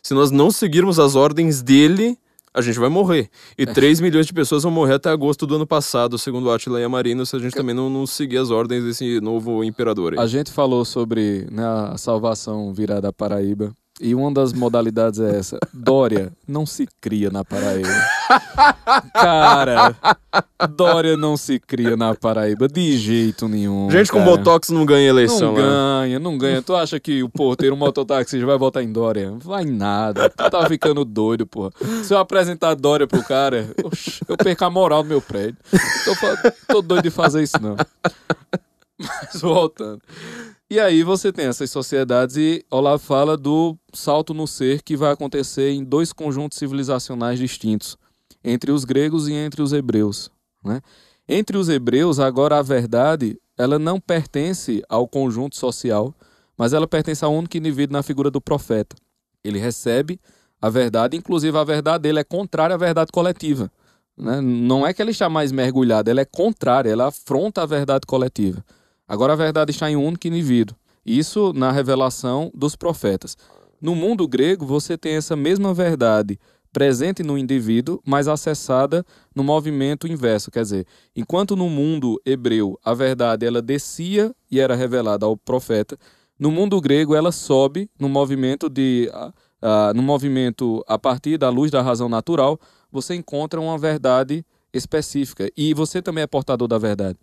se 0.02 0.14
nós 0.14 0.32
não 0.32 0.52
seguirmos 0.52 1.00
as 1.00 1.16
ordens 1.16 1.62
dele, 1.62 2.18
a 2.54 2.62
gente 2.62 2.80
vai 2.80 2.90
morrer. 2.90 3.30
E 3.58 3.64
é. 3.64 3.66
3 3.66 4.02
milhões 4.02 4.28
de 4.28 4.34
pessoas 4.34 4.64
vão 4.64 4.72
morrer 4.72 4.96
até 4.96 5.10
agosto 5.10 5.48
do 5.48 5.56
ano 5.56 5.68
passado, 5.68 6.18
segundo 6.18 6.52
Attila 6.52 6.80
e 6.80 6.84
Amarino, 6.84 7.26
se 7.26 7.36
a 7.36 7.40
gente 7.40 7.56
também 7.56 7.76
não, 7.76 7.90
não 7.90 8.06
seguir 8.06 8.38
as 8.38 8.50
ordens 8.50 8.84
desse 8.84 9.22
novo 9.22 9.64
imperador. 9.64 10.14
Aí. 10.14 10.20
A 10.20 10.28
gente 10.28 10.52
falou 10.52 10.84
sobre 10.84 11.48
né, 11.52 11.64
a 11.66 11.98
salvação 11.98 12.74
virada 12.74 13.10
à 13.10 13.14
Paraíba. 13.14 13.74
E 14.02 14.16
uma 14.16 14.34
das 14.34 14.52
modalidades 14.52 15.20
é 15.20 15.38
essa. 15.38 15.60
Dória 15.72 16.34
não 16.48 16.66
se 16.66 16.88
cria 17.00 17.30
na 17.30 17.46
Paraíba. 17.46 17.88
Cara, 19.14 19.96
Dória 20.76 21.16
não 21.16 21.38
se 21.38 21.60
cria 21.60 21.96
na 21.96 22.16
Paraíba 22.16 22.68
de 22.68 22.98
jeito 22.98 23.48
nenhum. 23.48 23.92
Gente 23.92 24.12
cara. 24.12 24.26
com 24.26 24.30
Botox 24.30 24.70
não 24.70 24.86
ganha 24.88 25.08
eleição, 25.08 25.54
Não 25.54 25.62
né? 25.62 25.62
ganha, 25.62 26.20
não 26.20 26.36
ganha. 26.36 26.64
Tu 26.64 26.76
acha 26.76 27.00
que 27.00 27.22
o 27.22 27.30
porteiro, 27.30 27.76
um 27.76 27.78
mototáxi 27.78 28.44
vai 28.44 28.58
votar 28.58 28.84
em 28.84 28.92
Dória? 28.92 29.34
Vai 29.44 29.66
nada. 29.66 30.30
Tu 30.30 30.50
tá 30.50 30.68
ficando 30.68 31.06
doido, 31.06 31.46
porra. 31.46 31.72
Se 32.04 32.12
eu 32.12 32.18
apresentar 32.18 32.74
Dória 32.74 33.06
pro 33.06 33.24
cara, 33.24 33.70
eu 34.28 34.36
perco 34.36 34.66
a 34.66 34.70
moral 34.70 35.04
do 35.04 35.10
meu 35.10 35.22
prédio. 35.22 35.58
Tô, 36.04 36.74
tô 36.74 36.82
doido 36.82 37.04
de 37.04 37.12
fazer 37.12 37.44
isso, 37.44 37.62
não. 37.62 37.76
Mas 38.98 39.42
voltando. 39.42 40.02
E 40.72 40.80
aí 40.80 41.04
você 41.04 41.34
tem 41.34 41.48
essas 41.48 41.70
sociedades 41.70 42.38
e 42.38 42.66
Olavo 42.72 43.04
fala 43.04 43.36
do 43.36 43.78
salto 43.92 44.34
no 44.34 44.48
ser 44.48 44.82
que 44.82 44.96
vai 44.96 45.12
acontecer 45.12 45.70
em 45.72 45.84
dois 45.84 46.14
conjuntos 46.14 46.58
civilizacionais 46.58 47.38
distintos, 47.38 47.98
entre 48.42 48.72
os 48.72 48.86
gregos 48.86 49.28
e 49.28 49.34
entre 49.34 49.62
os 49.62 49.74
hebreus. 49.74 50.32
Né? 50.64 50.80
Entre 51.28 51.58
os 51.58 51.68
hebreus, 51.68 52.22
agora 52.22 52.58
a 52.58 52.62
verdade 52.62 53.38
ela 53.58 53.78
não 53.78 54.00
pertence 54.00 54.82
ao 54.88 55.10
conjunto 55.10 55.58
social, 55.58 56.16
mas 56.58 56.72
ela 56.72 56.88
pertence 56.88 57.26
a 57.26 57.28
um 57.28 57.40
único 57.40 57.58
indivíduo 57.58 57.92
na 57.92 58.02
figura 58.02 58.32
do 58.32 58.40
profeta. 58.40 58.96
Ele 59.44 59.60
recebe 59.60 60.22
a 60.62 60.70
verdade, 60.70 61.18
inclusive 61.18 61.58
a 61.58 61.66
verdade 61.66 62.04
dele 62.04 62.22
é 62.22 62.24
contrária 62.24 62.76
à 62.76 62.78
verdade 62.78 63.12
coletiva. 63.12 63.70
Né? 64.18 64.40
Não 64.40 64.88
é 64.88 64.94
que 64.94 65.02
ele 65.02 65.12
está 65.12 65.28
mais 65.28 65.52
mergulhado, 65.52 66.10
ela 66.10 66.22
é 66.22 66.26
contrária, 66.26 66.90
ela 66.90 67.08
afronta 67.08 67.62
a 67.62 67.66
verdade 67.66 68.06
coletiva. 68.08 68.64
Agora 69.12 69.34
a 69.34 69.36
verdade 69.36 69.72
está 69.72 69.92
em 69.92 69.98
um 69.98 70.06
único 70.06 70.26
indivíduo. 70.26 70.74
Isso 71.06 71.52
na 71.52 71.70
revelação 71.70 72.50
dos 72.56 72.78
profetas. 72.78 73.38
No 73.82 73.94
mundo 73.94 74.26
grego, 74.26 74.66
você 74.66 74.98
tem 74.98 75.16
essa 75.16 75.36
mesma 75.36 75.74
verdade 75.74 76.40
presente 76.72 77.22
no 77.22 77.38
indivíduo, 77.38 78.00
mas 78.06 78.30
acessada 78.30 79.06
no 79.36 79.44
movimento 79.44 80.08
inverso. 80.08 80.50
Quer 80.50 80.62
dizer, 80.62 80.88
enquanto 81.14 81.58
no 81.58 81.70
mundo 81.70 82.22
hebreu 82.26 82.80
a 82.86 82.94
verdade 82.94 83.46
ela 83.46 83.62
descia 83.62 84.34
e 84.50 84.62
era 84.62 84.76
revelada 84.76 85.26
ao 85.26 85.36
profeta, 85.36 85.98
no 86.40 86.50
mundo 86.50 86.80
grego 86.80 87.14
ela 87.14 87.34
sobe 87.34 87.90
no 88.00 88.08
movimento 88.08 88.70
de 88.70 89.12
uh, 89.14 89.94
no 89.94 90.02
movimento 90.02 90.86
a 90.88 90.98
partir 90.98 91.38
da 91.38 91.50
luz 91.50 91.70
da 91.70 91.82
razão 91.82 92.08
natural, 92.08 92.58
você 92.90 93.14
encontra 93.14 93.60
uma 93.60 93.78
verdade 93.78 94.46
específica 94.74 95.52
e 95.58 95.74
você 95.74 96.02
também 96.02 96.24
é 96.24 96.28
portador 96.28 96.70
da 96.70 96.78
verdade. 96.78 97.20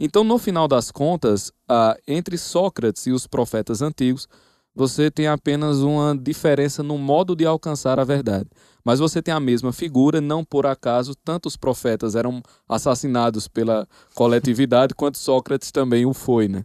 Então, 0.00 0.22
no 0.22 0.38
final 0.38 0.68
das 0.68 0.90
contas, 0.90 1.52
ah, 1.68 1.96
entre 2.06 2.38
Sócrates 2.38 3.06
e 3.06 3.10
os 3.10 3.26
profetas 3.26 3.82
antigos, 3.82 4.28
você 4.74 5.10
tem 5.10 5.26
apenas 5.26 5.78
uma 5.78 6.16
diferença 6.16 6.84
no 6.84 6.96
modo 6.96 7.34
de 7.34 7.44
alcançar 7.44 7.98
a 7.98 8.04
verdade. 8.04 8.48
Mas 8.84 9.00
você 9.00 9.20
tem 9.20 9.34
a 9.34 9.40
mesma 9.40 9.72
figura, 9.72 10.20
não 10.20 10.44
por 10.44 10.66
acaso, 10.66 11.16
tanto 11.24 11.46
os 11.46 11.56
profetas 11.56 12.14
eram 12.14 12.40
assassinados 12.68 13.48
pela 13.48 13.88
coletividade, 14.14 14.94
quanto 14.94 15.18
Sócrates 15.18 15.72
também 15.72 16.06
o 16.06 16.14
foi. 16.14 16.46
Né? 16.46 16.64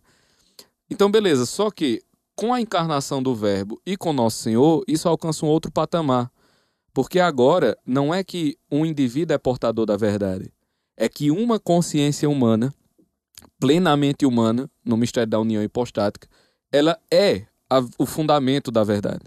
Então, 0.91 1.09
beleza, 1.09 1.47
só 1.47 1.71
que 1.71 2.03
com 2.35 2.53
a 2.53 2.61
encarnação 2.61 3.21
do 3.21 3.33
Verbo 3.33 3.81
e 3.83 3.97
com 3.97 4.13
Nosso 4.13 4.43
Senhor, 4.43 4.83
isso 4.87 5.09
alcança 5.09 5.43
um 5.43 5.49
outro 5.49 5.71
patamar. 5.71 6.31
Porque 6.93 7.19
agora 7.19 7.75
não 7.83 8.13
é 8.13 8.23
que 8.23 8.55
um 8.71 8.85
indivíduo 8.85 9.33
é 9.33 9.37
portador 9.39 9.87
da 9.87 9.97
verdade, 9.97 10.53
é 10.95 11.09
que 11.09 11.31
uma 11.31 11.59
consciência 11.59 12.29
humana 12.29 12.71
plenamente 13.63 14.25
humana, 14.25 14.69
no 14.83 14.97
mistério 14.97 15.29
da 15.29 15.39
união 15.39 15.63
hipostática, 15.63 16.27
ela 16.69 16.99
é 17.09 17.43
a, 17.69 17.81
o 17.97 18.05
fundamento 18.05 18.69
da 18.69 18.83
verdade. 18.83 19.21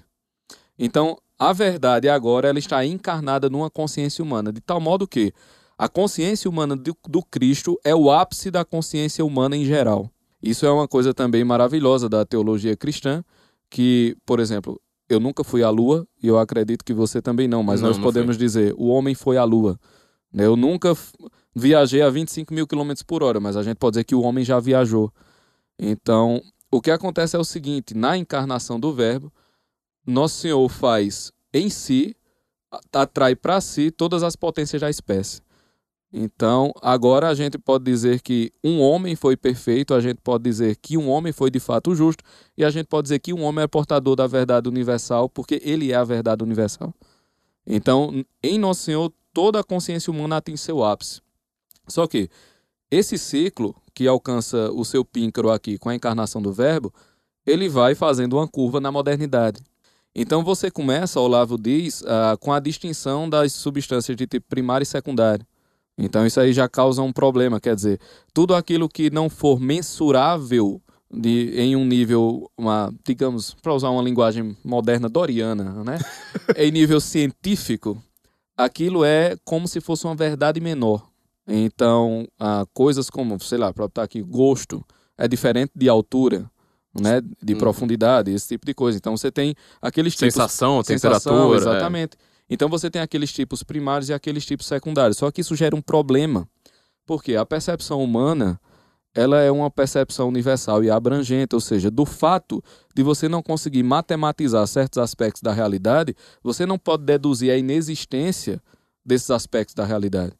Então, 0.78 1.16
a 1.38 1.54
verdade 1.54 2.06
agora 2.06 2.46
ela 2.46 2.58
está 2.58 2.84
encarnada 2.84 3.48
numa 3.48 3.70
consciência 3.70 4.22
humana, 4.22 4.52
de 4.52 4.60
tal 4.60 4.78
modo 4.78 5.08
que 5.08 5.32
a 5.78 5.88
consciência 5.88 6.50
humana 6.50 6.76
do, 6.76 6.94
do 7.08 7.22
Cristo 7.22 7.80
é 7.82 7.94
o 7.94 8.10
ápice 8.10 8.50
da 8.50 8.62
consciência 8.62 9.24
humana 9.24 9.56
em 9.56 9.64
geral. 9.64 10.10
Isso 10.42 10.66
é 10.66 10.70
uma 10.70 10.86
coisa 10.86 11.14
também 11.14 11.42
maravilhosa 11.42 12.06
da 12.06 12.22
teologia 12.26 12.76
cristã, 12.76 13.24
que, 13.70 14.18
por 14.26 14.38
exemplo, 14.38 14.78
eu 15.08 15.18
nunca 15.18 15.42
fui 15.42 15.62
à 15.62 15.70
Lua 15.70 16.06
e 16.22 16.28
eu 16.28 16.38
acredito 16.38 16.84
que 16.84 16.92
você 16.92 17.22
também 17.22 17.48
não, 17.48 17.62
mas 17.62 17.80
não, 17.80 17.88
nós 17.88 17.96
não 17.96 18.04
podemos 18.04 18.36
dizer 18.36 18.74
o 18.76 18.88
homem 18.88 19.14
foi 19.14 19.38
à 19.38 19.44
Lua. 19.44 19.80
Eu 20.34 20.56
nunca 20.56 20.94
viajei 21.56 22.02
a 22.02 22.10
25 22.10 22.52
mil 22.52 22.66
quilômetros 22.66 23.02
por 23.02 23.22
hora, 23.22 23.40
mas 23.40 23.56
a 23.56 23.62
gente 23.62 23.78
pode 23.78 23.94
dizer 23.94 24.04
que 24.04 24.14
o 24.14 24.20
homem 24.20 24.44
já 24.44 24.60
viajou. 24.60 25.10
Então, 25.78 26.42
o 26.70 26.82
que 26.82 26.90
acontece 26.90 27.34
é 27.34 27.38
o 27.38 27.44
seguinte: 27.44 27.94
na 27.94 28.16
encarnação 28.16 28.78
do 28.78 28.92
Verbo, 28.92 29.32
Nosso 30.06 30.36
Senhor 30.36 30.68
faz 30.68 31.32
em 31.54 31.70
si, 31.70 32.14
atrai 32.92 33.34
para 33.34 33.58
si 33.62 33.90
todas 33.90 34.22
as 34.22 34.36
potências 34.36 34.82
da 34.82 34.90
espécie. 34.90 35.40
Então, 36.12 36.72
agora 36.80 37.28
a 37.28 37.34
gente 37.34 37.58
pode 37.58 37.84
dizer 37.84 38.20
que 38.20 38.52
um 38.62 38.80
homem 38.80 39.16
foi 39.16 39.36
perfeito, 39.36 39.92
a 39.92 40.00
gente 40.00 40.18
pode 40.22 40.44
dizer 40.44 40.76
que 40.76 40.96
um 40.96 41.08
homem 41.08 41.32
foi 41.32 41.50
de 41.50 41.58
fato 41.58 41.94
justo, 41.94 42.22
e 42.56 42.64
a 42.64 42.70
gente 42.70 42.86
pode 42.86 43.04
dizer 43.04 43.18
que 43.18 43.32
um 43.32 43.42
homem 43.42 43.64
é 43.64 43.66
portador 43.66 44.14
da 44.14 44.26
verdade 44.26 44.68
universal, 44.68 45.28
porque 45.28 45.60
ele 45.64 45.90
é 45.90 45.96
a 45.96 46.04
verdade 46.04 46.44
universal. 46.44 46.94
Então, 47.66 48.24
em 48.42 48.58
Nosso 48.58 48.82
Senhor, 48.82 49.12
toda 49.32 49.60
a 49.60 49.64
consciência 49.64 50.10
humana 50.10 50.36
atinge 50.36 50.58
seu 50.58 50.84
ápice. 50.84 51.20
Só 51.88 52.06
que 52.06 52.28
esse 52.90 53.18
ciclo 53.18 53.74
que 53.94 54.06
alcança 54.06 54.70
o 54.72 54.84
seu 54.84 55.04
píncaro 55.04 55.50
aqui 55.50 55.78
com 55.78 55.88
a 55.88 55.94
encarnação 55.94 56.42
do 56.42 56.52
Verbo, 56.52 56.92
ele 57.46 57.68
vai 57.68 57.94
fazendo 57.94 58.36
uma 58.36 58.46
curva 58.46 58.80
na 58.80 58.92
modernidade. 58.92 59.62
Então 60.14 60.44
você 60.44 60.70
começa, 60.70 61.20
Olavo 61.20 61.58
diz, 61.58 62.02
uh, 62.02 62.36
com 62.40 62.52
a 62.52 62.60
distinção 62.60 63.28
das 63.28 63.52
substâncias 63.52 64.16
de 64.16 64.26
tipo 64.26 64.46
primário 64.48 64.82
e 64.82 64.86
secundário. 64.86 65.46
Então 65.98 66.26
isso 66.26 66.40
aí 66.40 66.52
já 66.52 66.68
causa 66.68 67.02
um 67.02 67.12
problema, 67.12 67.60
quer 67.60 67.74
dizer, 67.74 67.98
tudo 68.34 68.54
aquilo 68.54 68.88
que 68.88 69.10
não 69.10 69.30
for 69.30 69.58
mensurável 69.58 70.80
de, 71.10 71.52
em 71.56 71.76
um 71.76 71.84
nível, 71.84 72.50
uma, 72.56 72.92
digamos, 73.04 73.54
para 73.54 73.72
usar 73.72 73.90
uma 73.90 74.02
linguagem 74.02 74.56
moderna 74.64 75.08
doriana, 75.08 75.84
né? 75.84 75.98
em 76.56 76.70
nível 76.70 77.00
científico, 77.00 78.02
aquilo 78.56 79.04
é 79.04 79.36
como 79.44 79.66
se 79.66 79.80
fosse 79.80 80.04
uma 80.04 80.14
verdade 80.14 80.60
menor. 80.60 81.06
Então, 81.46 82.26
ah, 82.38 82.66
coisas 82.74 83.08
como, 83.08 83.38
sei 83.40 83.58
lá, 83.58 83.72
para 83.72 83.84
botar 83.84 84.02
aqui, 84.02 84.20
gosto 84.22 84.84
é 85.16 85.28
diferente 85.28 85.72
de 85.74 85.88
altura, 85.88 86.50
né, 87.00 87.20
de 87.42 87.54
hum. 87.54 87.58
profundidade, 87.58 88.30
esse 88.30 88.48
tipo 88.48 88.66
de 88.66 88.74
coisa. 88.74 88.98
Então 88.98 89.16
você 89.16 89.30
tem 89.30 89.54
aqueles 89.80 90.14
tipos 90.14 90.34
sensação, 90.34 90.82
temperatura, 90.82 91.58
exatamente. 91.58 92.16
É. 92.16 92.36
Então 92.50 92.68
você 92.68 92.90
tem 92.90 93.02
aqueles 93.02 93.32
tipos 93.32 93.62
primários 93.62 94.08
e 94.08 94.14
aqueles 94.14 94.44
tipos 94.44 94.66
secundários. 94.66 95.18
Só 95.18 95.30
que 95.30 95.40
isso 95.40 95.56
gera 95.56 95.74
um 95.74 95.80
problema, 95.80 96.48
porque 97.06 97.36
a 97.36 97.44
percepção 97.44 98.02
humana 98.02 98.60
ela 99.14 99.40
é 99.40 99.50
uma 99.50 99.70
percepção 99.70 100.28
universal 100.28 100.84
e 100.84 100.90
abrangente, 100.90 101.54
ou 101.54 101.60
seja, 101.60 101.90
do 101.90 102.04
fato 102.04 102.62
de 102.94 103.02
você 103.02 103.30
não 103.30 103.42
conseguir 103.42 103.82
matematizar 103.82 104.66
certos 104.66 104.98
aspectos 104.98 105.40
da 105.40 105.54
realidade, 105.54 106.14
você 106.42 106.66
não 106.66 106.78
pode 106.78 107.04
deduzir 107.04 107.50
a 107.50 107.56
inexistência 107.56 108.60
desses 109.02 109.30
aspectos 109.30 109.74
da 109.74 109.86
realidade. 109.86 110.34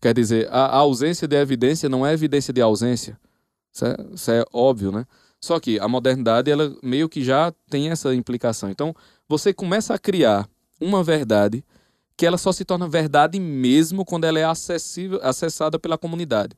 Quer 0.00 0.14
dizer, 0.14 0.48
a, 0.50 0.76
ausência 0.76 1.26
de 1.26 1.36
evidência 1.36 1.88
não 1.88 2.06
é 2.06 2.12
evidência 2.12 2.52
de 2.52 2.60
ausência. 2.60 3.18
Isso 3.72 3.84
é, 3.84 3.96
isso 4.14 4.30
é 4.30 4.44
óbvio, 4.52 4.92
né? 4.92 5.04
Só 5.40 5.58
que 5.60 5.78
a 5.78 5.88
modernidade, 5.88 6.50
ela 6.50 6.76
meio 6.82 7.08
que 7.08 7.22
já 7.22 7.52
tem 7.70 7.90
essa 7.90 8.14
implicação. 8.14 8.70
Então, 8.70 8.94
você 9.28 9.52
começa 9.52 9.94
a 9.94 9.98
criar 9.98 10.48
uma 10.80 11.02
verdade 11.02 11.64
que 12.16 12.26
ela 12.26 12.36
só 12.36 12.50
se 12.50 12.64
torna 12.64 12.88
verdade 12.88 13.38
mesmo 13.38 14.04
quando 14.04 14.24
ela 14.24 14.38
é 14.38 14.44
acessível, 14.44 15.20
acessada 15.22 15.78
pela 15.78 15.96
comunidade 15.96 16.56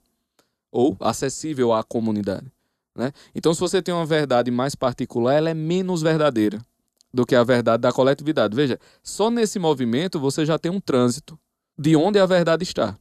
ou 0.72 0.96
acessível 1.00 1.72
à 1.72 1.82
comunidade. 1.82 2.50
Né? 2.96 3.12
Então, 3.34 3.52
se 3.52 3.60
você 3.60 3.82
tem 3.82 3.94
uma 3.94 4.06
verdade 4.06 4.50
mais 4.50 4.74
particular, 4.74 5.34
ela 5.34 5.50
é 5.50 5.54
menos 5.54 6.00
verdadeira 6.00 6.64
do 7.12 7.26
que 7.26 7.34
a 7.34 7.44
verdade 7.44 7.82
da 7.82 7.92
coletividade. 7.92 8.54
Veja, 8.54 8.78
só 9.02 9.30
nesse 9.30 9.58
movimento 9.58 10.18
você 10.18 10.46
já 10.46 10.58
tem 10.58 10.70
um 10.70 10.80
trânsito 10.80 11.38
de 11.78 11.96
onde 11.96 12.18
a 12.18 12.26
verdade 12.26 12.62
está. 12.62 12.96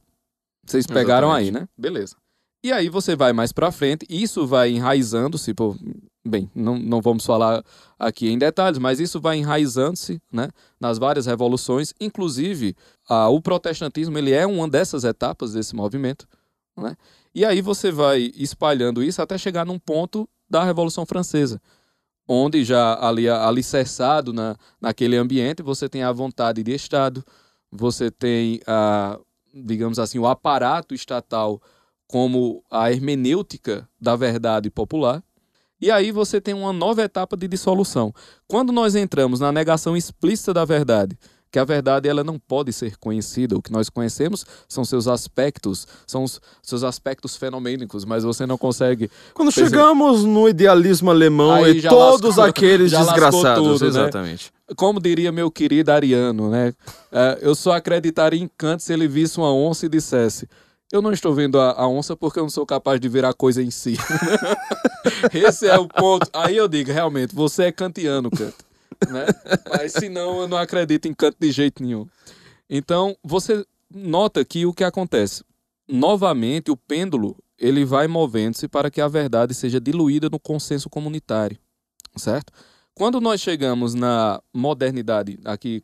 Vocês 0.70 0.86
pegaram 0.86 1.28
Exatamente. 1.28 1.56
aí, 1.56 1.60
né? 1.62 1.68
Beleza. 1.76 2.16
E 2.62 2.72
aí 2.72 2.88
você 2.90 3.16
vai 3.16 3.32
mais 3.32 3.52
para 3.52 3.72
frente, 3.72 4.04
isso 4.08 4.46
vai 4.46 4.70
enraizando-se, 4.70 5.54
bem, 6.26 6.50
não, 6.54 6.78
não 6.78 7.00
vamos 7.00 7.24
falar 7.24 7.64
aqui 7.98 8.28
em 8.28 8.36
detalhes, 8.36 8.78
mas 8.78 9.00
isso 9.00 9.18
vai 9.18 9.38
enraizando-se 9.38 10.20
né, 10.30 10.50
nas 10.78 10.98
várias 10.98 11.24
revoluções, 11.24 11.94
inclusive 11.98 12.76
a, 13.08 13.30
o 13.30 13.40
protestantismo 13.40 14.18
ele 14.18 14.32
é 14.32 14.46
uma 14.46 14.68
dessas 14.68 15.04
etapas 15.04 15.54
desse 15.54 15.74
movimento. 15.74 16.28
Né? 16.76 16.94
E 17.34 17.46
aí 17.46 17.62
você 17.62 17.90
vai 17.90 18.30
espalhando 18.36 19.02
isso 19.02 19.22
até 19.22 19.38
chegar 19.38 19.64
num 19.64 19.78
ponto 19.78 20.28
da 20.48 20.62
Revolução 20.62 21.06
Francesa, 21.06 21.62
onde 22.28 22.62
já 22.62 22.94
ali 23.00 23.26
alicerçado 23.26 24.34
na, 24.34 24.54
naquele 24.78 25.16
ambiente 25.16 25.62
você 25.62 25.88
tem 25.88 26.02
a 26.02 26.12
vontade 26.12 26.62
de 26.62 26.74
Estado, 26.74 27.24
você 27.72 28.10
tem, 28.10 28.60
a, 28.66 29.18
digamos 29.54 29.98
assim, 29.98 30.18
o 30.18 30.26
aparato 30.26 30.94
estatal 30.94 31.60
como 32.06 32.62
a 32.70 32.90
hermenêutica 32.90 33.88
da 34.00 34.16
verdade 34.16 34.68
popular. 34.70 35.22
E 35.80 35.90
aí 35.90 36.12
você 36.12 36.40
tem 36.40 36.52
uma 36.52 36.72
nova 36.72 37.02
etapa 37.02 37.36
de 37.36 37.48
dissolução. 37.48 38.12
Quando 38.46 38.72
nós 38.72 38.94
entramos 38.94 39.40
na 39.40 39.50
negação 39.50 39.96
explícita 39.96 40.52
da 40.52 40.64
verdade, 40.64 41.16
que 41.50 41.58
a 41.58 41.64
verdade 41.64 42.08
ela 42.08 42.22
não 42.22 42.38
pode 42.38 42.72
ser 42.72 42.96
conhecida. 42.96 43.56
O 43.56 43.62
que 43.62 43.72
nós 43.72 43.88
conhecemos 43.88 44.46
são 44.68 44.84
seus 44.84 45.08
aspectos, 45.08 45.86
são 46.06 46.24
os 46.24 46.40
seus 46.62 46.84
aspectos 46.84 47.36
fenomênicos, 47.36 48.04
mas 48.04 48.22
você 48.22 48.46
não 48.46 48.56
consegue. 48.56 49.10
Quando 49.34 49.50
chegamos 49.50 50.24
no 50.24 50.48
idealismo 50.48 51.10
alemão 51.10 51.64
Aí 51.64 51.78
e 51.78 51.82
todos 51.82 52.36
lascou, 52.36 52.44
aqueles 52.44 52.90
desgraçados, 52.92 53.64
tudo, 53.64 53.82
né? 53.82 53.88
exatamente. 53.88 54.52
Né? 54.52 54.59
Como 54.76 55.00
diria 55.00 55.32
meu 55.32 55.50
querido 55.50 55.90
Ariano, 55.90 56.50
né? 56.50 56.74
Uh, 57.10 57.38
eu 57.40 57.54
só 57.54 57.72
acreditaria 57.72 58.40
em 58.40 58.48
Kant 58.56 58.82
se 58.82 58.92
ele 58.92 59.08
visse 59.08 59.38
uma 59.38 59.52
onça 59.52 59.86
e 59.86 59.88
dissesse: 59.88 60.48
eu 60.92 61.02
não 61.02 61.12
estou 61.12 61.34
vendo 61.34 61.58
a, 61.60 61.72
a, 61.72 61.88
onça 61.88 62.16
porque 62.16 62.38
eu 62.38 62.44
não 62.44 62.50
sou 62.50 62.64
capaz 62.64 63.00
de 63.00 63.08
ver 63.08 63.24
a 63.24 63.32
coisa 63.32 63.62
em 63.62 63.70
si. 63.70 63.96
Esse 65.32 65.66
é 65.68 65.78
o 65.78 65.88
ponto. 65.88 66.28
Aí 66.32 66.56
eu 66.56 66.68
digo, 66.68 66.92
realmente, 66.92 67.34
você 67.34 67.64
é 67.64 67.72
kantiano, 67.72 68.30
Kant 68.30 68.54
né? 69.08 69.26
Mas 69.68 69.92
se 69.92 70.08
não, 70.08 70.42
eu 70.42 70.48
não 70.48 70.58
acredito 70.58 71.06
em 71.06 71.14
canto 71.14 71.36
de 71.38 71.50
jeito 71.50 71.82
nenhum. 71.82 72.06
Então, 72.68 73.16
você 73.22 73.64
nota 73.92 74.44
que 74.44 74.66
o 74.66 74.74
que 74.74 74.84
acontece? 74.84 75.44
Novamente, 75.88 76.70
o 76.70 76.76
pêndulo 76.76 77.36
ele 77.58 77.84
vai 77.84 78.06
movendo-se 78.06 78.68
para 78.68 78.90
que 78.90 79.00
a 79.00 79.08
verdade 79.08 79.54
seja 79.54 79.80
diluída 79.80 80.28
no 80.30 80.38
consenso 80.38 80.88
comunitário, 80.88 81.58
certo? 82.16 82.52
Quando 83.00 83.18
nós 83.18 83.40
chegamos 83.40 83.94
na 83.94 84.42
modernidade, 84.52 85.38
aqui 85.46 85.82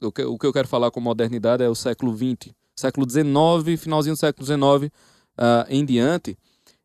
o 0.00 0.38
que 0.38 0.46
eu 0.46 0.50
quero 0.50 0.66
falar 0.66 0.90
com 0.90 0.98
modernidade 0.98 1.62
é 1.62 1.68
o 1.68 1.74
século 1.74 2.16
XX, 2.16 2.54
século 2.74 3.06
XIX, 3.06 3.78
finalzinho 3.78 4.14
do 4.14 4.18
século 4.18 4.46
XIX 4.46 4.90
uh, 5.38 5.66
em 5.68 5.84
diante. 5.84 6.38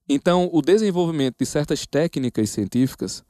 Então, 0.09 0.49
o 0.51 0.61
desenvolvimento 0.61 1.37
de 1.39 1.45
certas 1.45 1.85
técnicas 1.85 2.49
científicas, 2.49 3.23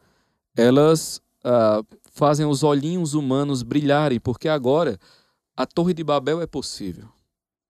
elas 0.58 1.22
uh, 1.46 1.86
fazem 2.12 2.48
os 2.48 2.64
olhinhos 2.64 3.14
humanos 3.14 3.62
brilharem, 3.62 4.20
porque 4.20 4.50
agora 4.50 4.98
a 5.56 5.68
Torre 5.68 5.94
de 5.94 6.04
Babel 6.04 6.42
é 6.42 6.48
possível. 6.48 7.10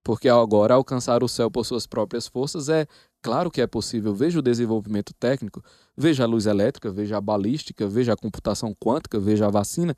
Porque 0.04 0.28
agora 0.28 0.74
alcançar 0.74 1.24
o 1.24 1.30
céu 1.30 1.50
por 1.50 1.66
suas 1.66 1.88
próprias 1.88 2.28
forças 2.28 2.68
é 2.68 2.86
claro 3.22 3.50
que 3.50 3.62
é 3.62 3.68
possível. 3.68 4.14
Veja 4.14 4.40
o 4.40 4.42
desenvolvimento 4.42 5.14
técnico, 5.14 5.64
veja 5.96 6.24
a 6.24 6.28
luz 6.28 6.46
elétrica, 6.46 6.92
veja 6.92 7.18
a 7.18 7.22
balística, 7.22 7.88
veja 7.88 8.14
a 8.14 8.18
computação 8.18 8.76
quântica, 8.76 9.20
veja 9.20 9.48
a 9.48 9.50
vacina. 9.50 9.96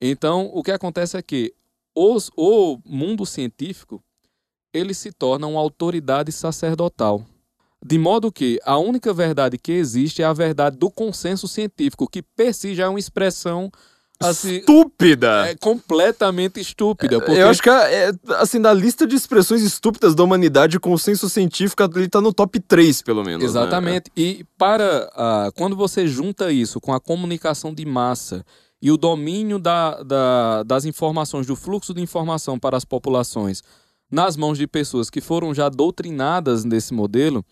Então, 0.00 0.50
o 0.52 0.62
que 0.62 0.72
acontece 0.72 1.16
é 1.16 1.22
que 1.22 1.54
os, 1.94 2.30
o 2.36 2.78
mundo 2.84 3.24
científico 3.24 4.02
ele 4.72 4.92
se 4.92 5.12
torna 5.12 5.46
uma 5.46 5.60
autoridade 5.60 6.32
sacerdotal. 6.32 7.24
De 7.86 7.98
modo 7.98 8.32
que 8.32 8.58
a 8.64 8.76
única 8.78 9.12
verdade 9.12 9.56
que 9.56 9.70
existe 9.70 10.22
é 10.22 10.24
a 10.24 10.32
verdade 10.32 10.76
do 10.76 10.90
consenso 10.90 11.46
científico, 11.46 12.08
que 12.08 12.22
per 12.22 12.52
si 12.52 12.74
já 12.74 12.84
é 12.84 12.88
uma 12.88 12.98
expressão 12.98 13.70
Assim, 14.20 14.56
estúpida. 14.56 15.48
É 15.48 15.54
completamente 15.56 16.60
estúpida. 16.60 17.18
Porque... 17.20 17.32
Eu 17.32 17.48
acho 17.48 17.62
que, 17.62 17.68
é, 17.68 18.12
assim, 18.38 18.60
da 18.60 18.72
lista 18.72 19.06
de 19.06 19.14
expressões 19.16 19.62
estúpidas 19.62 20.14
da 20.14 20.22
humanidade, 20.22 20.76
o 20.76 20.80
consenso 20.80 21.28
científico 21.28 21.82
ele 21.96 22.08
tá 22.08 22.20
no 22.20 22.32
top 22.32 22.60
3, 22.60 23.02
pelo 23.02 23.24
menos. 23.24 23.42
Né? 23.42 23.48
Exatamente. 23.48 24.10
Né? 24.16 24.22
E 24.22 24.46
para 24.56 25.10
uh, 25.12 25.52
quando 25.56 25.76
você 25.76 26.06
junta 26.06 26.52
isso 26.52 26.80
com 26.80 26.92
a 26.92 27.00
comunicação 27.00 27.74
de 27.74 27.84
massa 27.84 28.44
e 28.80 28.90
o 28.90 28.96
domínio 28.96 29.58
da, 29.58 30.02
da, 30.02 30.62
das 30.62 30.84
informações, 30.84 31.46
do 31.46 31.56
fluxo 31.56 31.92
de 31.92 32.00
informação 32.00 32.58
para 32.58 32.76
as 32.76 32.84
populações 32.84 33.62
nas 34.10 34.36
mãos 34.36 34.58
de 34.58 34.66
pessoas 34.66 35.10
que 35.10 35.20
foram 35.20 35.52
já 35.52 35.68
doutrinadas 35.68 36.64
nesse 36.64 36.94
modelo, 36.94 37.44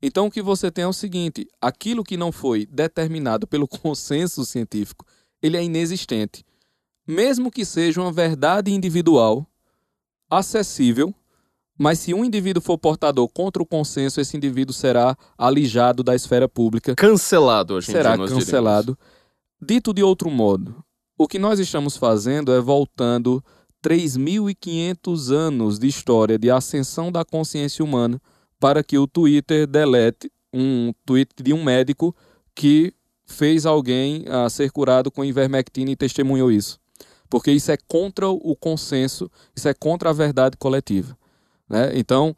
então 0.00 0.26
o 0.26 0.30
que 0.30 0.40
você 0.40 0.70
tem 0.70 0.84
é 0.84 0.88
o 0.88 0.92
seguinte: 0.92 1.46
aquilo 1.60 2.04
que 2.04 2.16
não 2.16 2.30
foi 2.30 2.66
determinado 2.66 3.46
pelo 3.46 3.66
consenso 3.68 4.44
científico, 4.44 5.04
ele 5.46 5.56
é 5.56 5.64
inexistente. 5.64 6.44
Mesmo 7.06 7.50
que 7.50 7.64
seja 7.64 8.00
uma 8.00 8.12
verdade 8.12 8.72
individual, 8.72 9.46
acessível, 10.28 11.14
mas 11.78 11.98
se 11.98 12.14
um 12.14 12.24
indivíduo 12.24 12.62
for 12.62 12.78
portador 12.78 13.28
contra 13.28 13.62
o 13.62 13.66
consenso, 13.66 14.20
esse 14.20 14.36
indivíduo 14.36 14.74
será 14.74 15.16
alijado 15.36 16.02
da 16.02 16.14
esfera 16.14 16.48
pública. 16.48 16.94
Cancelado, 16.94 17.74
hoje 17.74 17.92
Será 17.92 18.16
cancelado. 18.16 18.98
Diríamos. 18.98 19.16
Dito 19.60 19.94
de 19.94 20.02
outro 20.02 20.30
modo, 20.30 20.82
o 21.16 21.28
que 21.28 21.38
nós 21.38 21.58
estamos 21.58 21.96
fazendo 21.96 22.52
é 22.52 22.60
voltando 22.60 23.42
3.500 23.82 25.32
anos 25.32 25.78
de 25.78 25.86
história 25.86 26.38
de 26.38 26.50
ascensão 26.50 27.12
da 27.12 27.24
consciência 27.24 27.84
humana 27.84 28.20
para 28.58 28.82
que 28.82 28.98
o 28.98 29.06
Twitter 29.06 29.66
delete 29.66 30.30
um 30.52 30.92
tweet 31.04 31.30
de 31.42 31.52
um 31.52 31.62
médico 31.62 32.14
que 32.54 32.92
fez 33.26 33.66
alguém 33.66 34.24
uh, 34.28 34.48
ser 34.48 34.70
curado 34.70 35.10
com 35.10 35.24
ivermectina 35.24 35.90
e 35.90 35.96
testemunhou 35.96 36.50
isso. 36.50 36.78
Porque 37.28 37.50
isso 37.50 37.72
é 37.72 37.76
contra 37.88 38.28
o 38.28 38.54
consenso, 38.54 39.30
isso 39.54 39.68
é 39.68 39.74
contra 39.74 40.10
a 40.10 40.12
verdade 40.12 40.56
coletiva. 40.56 41.18
Né? 41.68 41.90
Então, 41.94 42.34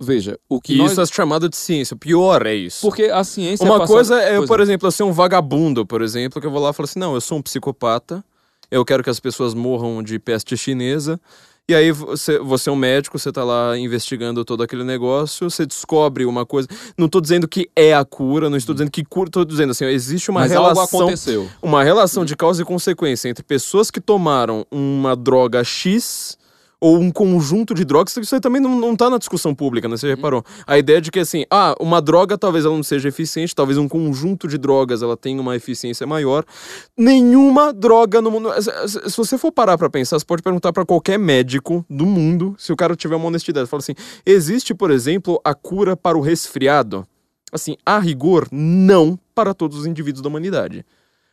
veja, 0.00 0.38
o 0.48 0.60
que. 0.60 0.76
Nós... 0.76 0.92
isso 0.92 1.00
é 1.00 1.06
chamado 1.06 1.48
de 1.48 1.56
ciência. 1.56 1.94
O 1.94 1.98
pior 1.98 2.46
é 2.46 2.54
isso. 2.54 2.80
Porque 2.80 3.04
a 3.04 3.22
ciência. 3.22 3.64
Uma 3.64 3.84
é 3.84 3.86
coisa 3.86 4.20
é, 4.20 4.38
eu, 4.38 4.46
por 4.46 4.60
exemplo, 4.60 4.88
eu 4.88 4.92
ser 4.92 5.02
um 5.02 5.12
vagabundo, 5.12 5.84
por 5.84 6.00
exemplo, 6.00 6.40
que 6.40 6.46
eu 6.46 6.50
vou 6.50 6.60
lá 6.60 6.70
e 6.70 6.72
falo 6.72 6.88
assim: 6.88 6.98
não, 6.98 7.14
eu 7.14 7.20
sou 7.20 7.36
um 7.36 7.42
psicopata, 7.42 8.24
eu 8.70 8.82
quero 8.82 9.04
que 9.04 9.10
as 9.10 9.20
pessoas 9.20 9.52
morram 9.52 10.02
de 10.02 10.18
peste 10.18 10.56
chinesa. 10.56 11.20
E 11.68 11.74
aí 11.74 11.92
você, 11.92 12.38
você 12.38 12.68
é 12.68 12.72
um 12.72 12.76
médico, 12.76 13.16
você 13.18 13.30
tá 13.30 13.44
lá 13.44 13.78
investigando 13.78 14.44
todo 14.44 14.62
aquele 14.62 14.82
negócio, 14.82 15.48
você 15.48 15.64
descobre 15.64 16.24
uma 16.24 16.44
coisa. 16.44 16.66
Não 16.98 17.08
tô 17.08 17.20
dizendo 17.20 17.46
que 17.46 17.70
é 17.76 17.94
a 17.94 18.04
cura, 18.04 18.50
não 18.50 18.56
estou 18.56 18.74
dizendo 18.74 18.90
que 18.90 19.04
cura, 19.04 19.30
tô 19.30 19.44
dizendo 19.44 19.70
assim, 19.70 19.84
existe 19.84 20.30
uma 20.30 20.40
Mas 20.40 20.50
relação. 20.50 20.82
Algo 20.82 20.96
aconteceu. 20.96 21.48
Uma 21.62 21.84
relação 21.84 22.24
de 22.24 22.34
causa 22.34 22.62
e 22.62 22.64
consequência 22.64 23.28
entre 23.28 23.44
pessoas 23.44 23.88
que 23.90 24.00
tomaram 24.00 24.66
uma 24.70 25.14
droga 25.14 25.62
X 25.62 26.39
ou 26.80 26.98
um 26.98 27.10
conjunto 27.10 27.74
de 27.74 27.84
drogas, 27.84 28.16
isso 28.16 28.34
aí 28.34 28.40
também 28.40 28.60
não, 28.60 28.74
não 28.74 28.96
tá 28.96 29.10
na 29.10 29.18
discussão 29.18 29.54
pública, 29.54 29.86
né? 29.86 29.96
Você 29.96 30.06
uhum. 30.06 30.14
reparou? 30.14 30.44
A 30.66 30.78
ideia 30.78 31.00
de 31.00 31.10
que, 31.10 31.18
assim, 31.18 31.44
ah, 31.50 31.74
uma 31.78 32.00
droga 32.00 32.38
talvez 32.38 32.64
ela 32.64 32.74
não 32.74 32.82
seja 32.82 33.08
eficiente, 33.08 33.54
talvez 33.54 33.76
um 33.76 33.86
conjunto 33.86 34.48
de 34.48 34.56
drogas 34.56 35.02
ela 35.02 35.16
tenha 35.16 35.40
uma 35.40 35.54
eficiência 35.54 36.06
maior. 36.06 36.44
Nenhuma 36.96 37.72
droga 37.72 38.22
no 38.22 38.30
mundo... 38.30 38.50
Se 38.86 39.16
você 39.16 39.36
for 39.36 39.52
parar 39.52 39.76
pra 39.76 39.90
pensar, 39.90 40.18
você 40.18 40.24
pode 40.24 40.42
perguntar 40.42 40.72
para 40.72 40.86
qualquer 40.86 41.18
médico 41.18 41.84
do 41.88 42.06
mundo, 42.06 42.54
se 42.58 42.72
o 42.72 42.76
cara 42.76 42.96
tiver 42.96 43.16
uma 43.16 43.26
honestidade. 43.26 43.68
Fala 43.68 43.82
assim, 43.82 43.94
existe, 44.24 44.74
por 44.74 44.90
exemplo, 44.90 45.38
a 45.44 45.54
cura 45.54 45.94
para 45.96 46.16
o 46.16 46.22
resfriado? 46.22 47.06
Assim, 47.52 47.76
a 47.84 47.98
rigor, 47.98 48.48
não 48.50 49.18
para 49.34 49.52
todos 49.52 49.78
os 49.78 49.86
indivíduos 49.86 50.22
da 50.22 50.28
humanidade. 50.28 50.84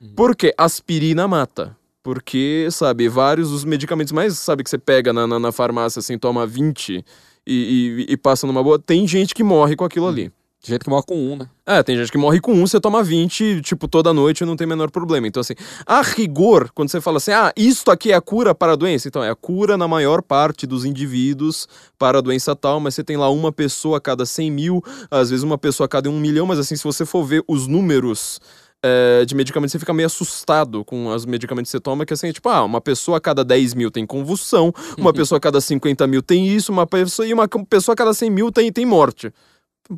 Uhum. 0.02 0.14
Porque 0.16 0.54
aspirina 0.58 1.28
mata 1.28 1.78
Porque, 2.08 2.70
sabe, 2.72 3.10
vários 3.10 3.52
dos 3.52 3.66
medicamentos 3.66 4.14
mais, 4.14 4.40
sabe, 4.40 4.64
que 4.64 4.70
você 4.70 4.78
pega 4.78 5.12
na, 5.12 5.28
na, 5.28 5.38
na 5.38 5.52
farmácia, 5.52 6.00
assim, 6.00 6.18
toma 6.18 6.48
20 6.48 7.04
e, 7.46 8.06
e, 8.08 8.14
e, 8.14 8.16
passa 8.16 8.48
numa 8.48 8.64
boa, 8.64 8.80
tem 8.80 9.06
gente 9.06 9.36
que 9.36 9.44
morre 9.44 9.76
com 9.76 9.84
aquilo 9.84 10.08
ali. 10.08 10.32
Tem 10.62 10.74
gente 10.74 10.86
que 10.86 10.90
morre 10.90 11.04
com 11.06 11.18
um, 11.18 11.36
né? 11.36 11.50
É, 11.66 11.84
tem 11.84 11.98
gente 11.98 12.10
que 12.10 12.18
morre 12.18 12.40
com 12.40 12.54
um, 12.54 12.66
você 12.66 12.80
toma 12.80 13.04
20, 13.04 13.60
tipo, 13.60 13.90
toda 13.90 14.14
noite 14.14 14.46
não 14.46 14.56
tem 14.56 14.66
menor 14.66 14.90
problema. 14.90 15.28
Então, 15.28 15.42
assim, 15.42 15.54
a 15.86 16.02
rigor, 16.02 16.72
quando 16.74 16.88
você 16.88 17.02
fala 17.02 17.18
assim, 17.18 17.32
ah, 17.32 17.52
isto 17.58 17.92
aqui 17.92 18.14
é 18.14 18.16
a 18.16 18.22
cura 18.22 18.56
para 18.56 18.72
a 18.72 18.76
doença, 18.78 19.10
então 19.10 19.22
é 19.22 19.30
a 19.30 19.36
cura 19.36 19.76
na 19.76 19.86
maior 19.86 20.22
parte 20.22 20.66
dos 20.66 20.86
indivíduos 20.86 21.68
para 22.00 22.20
a 22.20 22.22
doença 22.22 22.56
tal, 22.56 22.80
mas 22.80 22.96
você 22.96 23.04
tem 23.04 23.18
lá 23.18 23.30
uma 23.30 23.52
pessoa 23.52 23.98
a 23.98 24.02
cada 24.02 24.26
100 24.26 24.50
mil, 24.50 24.82
às 25.12 25.30
vezes 25.30 25.44
uma 25.44 25.58
pessoa 25.58 25.84
a 25.84 25.90
cada 25.90 26.10
um 26.10 26.18
milhão, 26.22 26.46
mas 26.46 26.58
assim, 26.58 26.78
se 26.78 26.86
você 26.86 27.06
for 27.06 27.26
ver 27.26 27.44
os 27.50 27.68
números 27.68 28.40
é, 28.84 29.26
de 29.26 29.36
medicamentos, 29.36 29.72
você 29.72 29.80
fica 29.80 29.94
meio 29.94 30.06
assustado 30.06 30.86
com 30.86 31.08
os 31.08 31.26
medicamentos 31.26 31.72
que 31.72 31.78
você 31.78 31.82
toma, 31.82 32.06
que 32.06 32.14
assim, 32.14 32.32
tipo, 32.32 32.48
ah, 32.50 32.64
uma 32.64 32.80
pessoa 32.80 33.18
a 33.18 33.22
cada 33.22 33.44
10 33.44 33.74
mil 33.74 33.90
tem 33.90 34.06
convulsão, 34.06 34.74
uma 34.98 35.12
pessoa 35.14 35.38
a 35.38 35.42
cada 35.42 35.60
50 35.60 36.06
mil 36.08 36.22
tem 36.22 36.48
isso, 36.48 36.72
uma 36.72 36.86
pessoa, 36.86 37.28
e 37.28 37.34
uma 37.34 37.48
pessoa 37.48 37.94
a 37.94 37.96
cada 37.96 38.14
100 38.14 38.30
mil 38.30 38.52
tem, 38.52 38.72
tem 38.72 38.86
morte. 38.86 39.32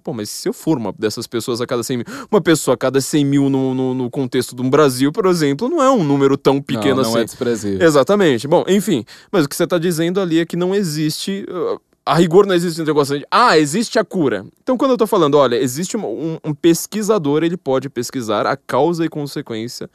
Pô, 0.03 0.13
mas 0.13 0.29
se 0.29 0.47
eu 0.47 0.53
for 0.53 0.77
uma 0.77 0.93
dessas 0.93 1.25
pessoas 1.25 1.61
a 1.61 1.65
cada 1.65 1.81
100 1.81 1.97
mil, 1.97 2.05
uma 2.31 2.39
pessoa 2.39 2.75
a 2.75 2.77
cada 2.77 3.01
100 3.01 3.25
mil 3.25 3.49
no, 3.49 3.73
no, 3.73 3.93
no 3.95 4.09
contexto 4.09 4.55
de 4.55 4.61
um 4.61 4.69
Brasil, 4.69 5.11
por 5.11 5.25
exemplo, 5.25 5.67
não 5.67 5.81
é 5.81 5.89
um 5.89 6.03
número 6.03 6.37
tão 6.37 6.61
pequeno 6.61 6.97
não, 6.97 7.01
não 7.01 7.01
assim. 7.01 7.13
Não 7.13 7.21
é 7.21 7.25
desprezível. 7.25 7.87
Exatamente. 7.87 8.47
Bom, 8.47 8.63
enfim, 8.67 9.03
mas 9.31 9.45
o 9.45 9.49
que 9.49 9.55
você 9.55 9.63
está 9.63 9.79
dizendo 9.79 10.21
ali 10.21 10.39
é 10.39 10.45
que 10.45 10.55
não 10.55 10.75
existe. 10.75 11.43
Uh, 11.49 11.81
a 12.09 12.15
rigor 12.15 12.45
não 12.45 12.55
existe 12.55 12.81
um 12.81 12.85
negócio 12.85 13.19
de, 13.19 13.25
ah, 13.29 13.57
existe 13.57 13.99
a 13.99 14.03
cura. 14.03 14.45
Então, 14.61 14.77
quando 14.77 14.91
eu 14.91 14.95
estou 14.95 15.07
falando, 15.07 15.35
olha, 15.35 15.55
existe 15.55 15.95
um, 15.95 16.37
um 16.43 16.53
pesquisador, 16.53 17.43
ele 17.43 17.57
pode 17.57 17.89
pesquisar 17.89 18.45
a 18.47 18.57
causa 18.57 19.05
e 19.05 19.09
consequência 19.09 19.89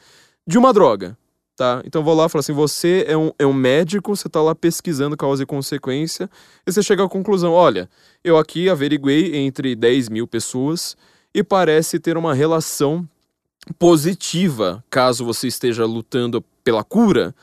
de 0.46 0.58
uma 0.58 0.72
droga 0.72 1.16
tá? 1.56 1.82
Então 1.84 2.02
vou 2.02 2.14
lá 2.14 2.26
e 2.26 2.28
falo 2.28 2.40
assim: 2.40 2.52
você 2.52 3.04
é 3.06 3.16
um, 3.16 3.30
é 3.38 3.46
um 3.46 3.52
médico, 3.52 4.14
você 4.14 4.28
tá 4.28 4.42
lá 4.42 4.54
pesquisando 4.54 5.16
causa 5.16 5.42
e 5.42 5.46
consequência, 5.46 6.28
e 6.66 6.72
você 6.72 6.82
chega 6.82 7.04
à 7.04 7.08
conclusão: 7.08 7.52
olha, 7.52 7.88
eu 8.22 8.36
aqui 8.36 8.68
averiguei 8.68 9.36
entre 9.36 9.74
10 9.74 10.08
mil 10.08 10.26
pessoas 10.26 10.96
e 11.32 11.42
parece 11.42 11.98
ter 11.98 12.16
uma 12.16 12.34
relação 12.34 13.08
positiva, 13.78 14.84
caso 14.90 15.24
você 15.24 15.48
esteja 15.48 15.84
lutando 15.84 16.44
pela 16.62 16.84
cura, 16.84 17.34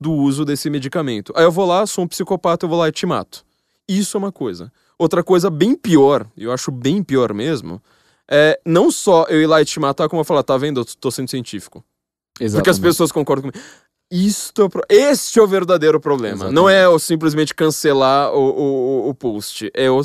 do 0.00 0.12
uso 0.12 0.44
desse 0.44 0.70
medicamento. 0.70 1.32
Aí 1.36 1.44
eu 1.44 1.52
vou 1.52 1.66
lá, 1.66 1.86
sou 1.86 2.04
um 2.04 2.08
psicopata, 2.08 2.64
eu 2.64 2.70
vou 2.70 2.78
lá 2.78 2.88
e 2.88 2.92
te 2.92 3.04
mato. 3.06 3.44
Isso 3.88 4.16
é 4.16 4.18
uma 4.18 4.32
coisa. 4.32 4.70
Outra 4.98 5.22
coisa 5.24 5.48
bem 5.48 5.74
pior, 5.74 6.26
eu 6.36 6.52
acho 6.52 6.70
bem 6.70 7.02
pior 7.02 7.32
mesmo, 7.32 7.80
é 8.30 8.60
não 8.66 8.90
só 8.90 9.24
eu 9.28 9.40
ir 9.40 9.46
lá 9.46 9.62
e 9.62 9.64
te 9.64 9.80
matar, 9.80 10.08
como 10.08 10.20
eu 10.20 10.24
falar, 10.24 10.42
tá 10.42 10.56
vendo, 10.56 10.80
eu 10.80 10.84
tô 10.84 11.10
sendo 11.10 11.30
científico. 11.30 11.82
Exatamente. 12.38 12.56
Porque 12.56 12.70
as 12.70 12.78
pessoas 12.78 13.10
concordam 13.10 13.50
comigo. 13.50 13.66
Isto 14.10 14.62
é 14.62 14.68
pro... 14.68 14.82
Este 14.88 15.38
é 15.38 15.42
o 15.42 15.46
verdadeiro 15.46 16.00
problema. 16.00 16.36
Exatamente. 16.36 16.54
Não 16.54 16.68
é 16.68 16.88
o 16.88 16.98
simplesmente 16.98 17.54
cancelar 17.54 18.32
o, 18.32 18.38
o, 18.38 19.08
o 19.08 19.14
post. 19.14 19.70
É 19.74 19.90
o 19.90 20.00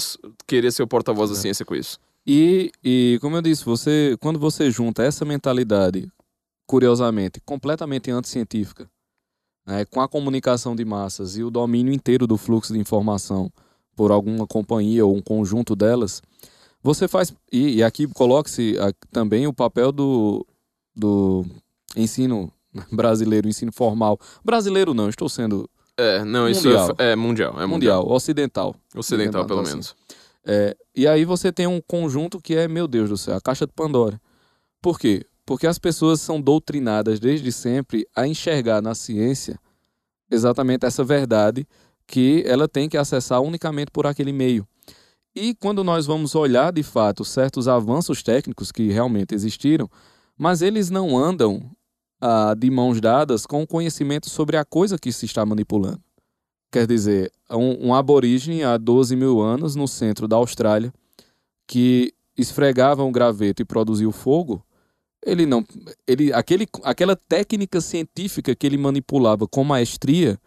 querer 0.45 0.71
ser 0.71 0.83
o 0.83 0.87
porta-voz 0.87 1.29
da 1.29 1.35
ciência 1.35 1.65
com 1.65 1.75
isso. 1.75 1.99
E, 2.25 2.71
e, 2.83 3.17
como 3.21 3.35
eu 3.35 3.41
disse, 3.41 3.65
você 3.65 4.15
quando 4.19 4.39
você 4.39 4.71
junta 4.71 5.03
essa 5.03 5.25
mentalidade, 5.25 6.09
curiosamente, 6.65 7.41
completamente 7.45 8.11
anticientífica, 8.11 8.89
né, 9.65 9.85
com 9.85 10.01
a 10.01 10.07
comunicação 10.07 10.75
de 10.75 10.83
massas 10.83 11.37
e 11.37 11.43
o 11.43 11.49
domínio 11.49 11.93
inteiro 11.93 12.25
do 12.27 12.37
fluxo 12.37 12.73
de 12.73 12.79
informação 12.79 13.51
por 13.95 14.11
alguma 14.11 14.47
companhia 14.47 15.05
ou 15.05 15.15
um 15.15 15.21
conjunto 15.21 15.75
delas, 15.75 16.21
você 16.81 17.07
faz. 17.07 17.33
E, 17.51 17.77
e 17.77 17.83
aqui 17.83 18.07
coloque-se 18.07 18.75
também 19.11 19.47
o 19.47 19.53
papel 19.53 19.91
do, 19.91 20.45
do 20.95 21.45
ensino 21.95 22.51
brasileiro, 22.91 23.47
ensino 23.47 23.71
formal. 23.71 24.19
Brasileiro 24.43 24.93
não, 24.93 25.09
estou 25.09 25.29
sendo. 25.29 25.69
É, 25.97 26.23
não, 26.23 26.49
isso 26.49 26.67
é, 26.97 27.11
é 27.11 27.15
mundial. 27.15 27.51
É 27.51 27.65
mundial, 27.65 27.67
mundial 27.67 28.07
ocidental. 28.09 28.75
Ocidental, 28.95 29.45
pelo 29.45 29.61
assim. 29.61 29.71
menos. 29.71 29.95
É, 30.45 30.75
e 30.95 31.07
aí 31.07 31.23
você 31.23 31.51
tem 31.51 31.67
um 31.67 31.79
conjunto 31.79 32.41
que 32.41 32.55
é, 32.55 32.67
meu 32.67 32.87
Deus 32.87 33.09
do 33.09 33.17
céu, 33.17 33.37
a 33.37 33.41
caixa 33.41 33.65
de 33.65 33.73
Pandora. 33.73 34.19
Por 34.81 34.99
quê? 34.99 35.25
Porque 35.45 35.67
as 35.67 35.79
pessoas 35.79 36.19
são 36.19 36.41
doutrinadas 36.41 37.19
desde 37.19 37.51
sempre 37.51 38.07
a 38.15 38.27
enxergar 38.27 38.81
na 38.81 38.93
ciência 38.93 39.57
exatamente 40.29 40.85
essa 40.85 41.03
verdade 41.03 41.65
que 42.07 42.43
ela 42.45 42.67
tem 42.67 42.89
que 42.89 42.97
acessar 42.97 43.41
unicamente 43.41 43.91
por 43.91 44.05
aquele 44.05 44.31
meio. 44.31 44.67
E 45.35 45.55
quando 45.55 45.83
nós 45.83 46.05
vamos 46.05 46.35
olhar 46.35 46.71
de 46.71 46.83
fato 46.83 47.25
certos 47.25 47.67
avanços 47.67 48.21
técnicos 48.21 48.71
que 48.71 48.91
realmente 48.91 49.33
existiram, 49.33 49.89
mas 50.37 50.61
eles 50.61 50.89
não 50.89 51.17
andam 51.17 51.71
ah, 52.21 52.53
de 52.57 52.69
mãos 52.69 53.01
dadas 53.01 53.45
com 53.45 53.63
o 53.63 53.67
conhecimento 53.67 54.29
sobre 54.29 54.57
a 54.57 54.63
coisa 54.63 54.97
que 54.97 55.11
se 55.11 55.25
está 55.25 55.45
manipulando. 55.45 56.01
Quer 56.71 56.87
dizer, 56.87 57.31
um, 57.49 57.89
um 57.89 57.95
aborígene 57.95 58.63
há 58.63 58.77
12 58.77 59.15
mil 59.15 59.41
anos 59.41 59.75
no 59.75 59.87
centro 59.87 60.27
da 60.27 60.35
Austrália 60.35 60.93
que 61.67 62.13
esfregava 62.37 63.03
um 63.03 63.11
graveto 63.11 63.61
e 63.61 63.65
produziu 63.65 64.11
fogo, 64.11 64.65
ele 65.25 65.45
não, 65.45 65.65
ele, 66.07 66.33
aquele, 66.33 66.67
aquela 66.83 67.15
técnica 67.15 67.79
científica 67.79 68.55
que 68.55 68.67
ele 68.67 68.77
manipulava 68.77 69.47
com 69.47 69.63
maestria 69.63 70.39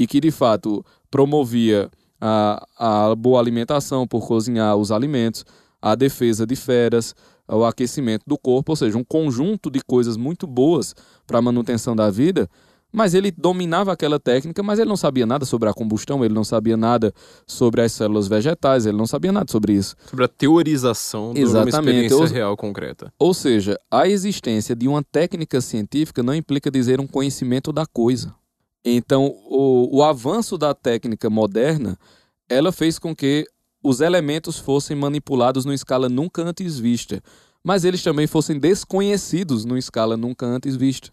e 0.00 0.06
que 0.06 0.18
de 0.18 0.30
fato 0.30 0.82
promovia 1.10 1.90
a, 2.18 2.66
a 3.10 3.14
boa 3.14 3.38
alimentação 3.38 4.06
por 4.06 4.26
cozinhar 4.26 4.74
os 4.74 4.90
alimentos, 4.90 5.44
a 5.80 5.94
defesa 5.94 6.46
de 6.46 6.56
feras, 6.56 7.14
o 7.46 7.66
aquecimento 7.66 8.22
do 8.26 8.38
corpo, 8.38 8.72
ou 8.72 8.76
seja, 8.76 8.96
um 8.96 9.04
conjunto 9.04 9.70
de 9.70 9.80
coisas 9.86 10.16
muito 10.16 10.46
boas 10.46 10.94
para 11.26 11.38
a 11.38 11.42
manutenção 11.42 11.94
da 11.94 12.08
vida, 12.10 12.48
mas 12.90 13.12
ele 13.12 13.30
dominava 13.30 13.92
aquela 13.92 14.18
técnica, 14.18 14.62
mas 14.62 14.78
ele 14.78 14.88
não 14.88 14.96
sabia 14.96 15.26
nada 15.26 15.44
sobre 15.44 15.68
a 15.68 15.74
combustão, 15.74 16.24
ele 16.24 16.32
não 16.32 16.44
sabia 16.44 16.78
nada 16.78 17.12
sobre 17.46 17.82
as 17.82 17.92
células 17.92 18.26
vegetais, 18.26 18.86
ele 18.86 18.96
não 18.96 19.06
sabia 19.06 19.30
nada 19.30 19.52
sobre 19.52 19.74
isso. 19.74 19.96
Sobre 20.08 20.24
a 20.24 20.28
teorização 20.28 21.34
de 21.34 21.44
uma 21.44 21.68
experiência 21.68 22.16
ou, 22.16 22.24
real 22.24 22.56
concreta. 22.56 23.12
Ou 23.18 23.34
seja, 23.34 23.78
a 23.90 24.08
existência 24.08 24.74
de 24.74 24.88
uma 24.88 25.02
técnica 25.02 25.60
científica 25.60 26.22
não 26.22 26.34
implica 26.34 26.70
dizer 26.70 27.00
um 27.00 27.06
conhecimento 27.06 27.70
da 27.70 27.84
coisa. 27.84 28.34
Então, 28.84 29.26
o, 29.44 29.98
o 29.98 30.02
avanço 30.02 30.56
da 30.56 30.74
técnica 30.74 31.28
moderna, 31.28 31.98
ela 32.48 32.72
fez 32.72 32.98
com 32.98 33.14
que 33.14 33.46
os 33.82 34.00
elementos 34.00 34.58
fossem 34.58 34.96
manipulados 34.96 35.64
numa 35.64 35.74
escala 35.74 36.08
nunca 36.08 36.42
antes 36.42 36.78
vista, 36.78 37.22
mas 37.62 37.84
eles 37.84 38.02
também 38.02 38.26
fossem 38.26 38.58
desconhecidos 38.58 39.64
numa 39.64 39.78
escala 39.78 40.16
nunca 40.16 40.46
antes 40.46 40.76
vista. 40.76 41.10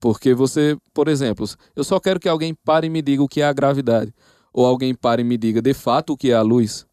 Porque 0.00 0.34
você, 0.34 0.76
por 0.92 1.08
exemplo, 1.08 1.46
eu 1.74 1.82
só 1.82 1.98
quero 1.98 2.20
que 2.20 2.28
alguém 2.28 2.54
pare 2.54 2.86
e 2.86 2.90
me 2.90 3.00
diga 3.00 3.22
o 3.22 3.28
que 3.28 3.40
é 3.40 3.46
a 3.46 3.52
gravidade, 3.52 4.12
ou 4.52 4.66
alguém 4.66 4.94
pare 4.94 5.22
e 5.22 5.24
me 5.24 5.36
diga 5.36 5.62
de 5.62 5.74
fato 5.74 6.12
o 6.12 6.16
que 6.16 6.30
é 6.30 6.34
a 6.34 6.42
luz. 6.42 6.86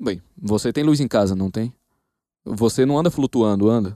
Bem, 0.00 0.22
você 0.36 0.72
tem 0.72 0.84
luz 0.84 1.00
em 1.00 1.08
casa, 1.08 1.34
não 1.34 1.50
tem? 1.50 1.72
Você 2.44 2.84
não 2.84 2.98
anda 2.98 3.10
flutuando, 3.10 3.68
anda? 3.68 3.94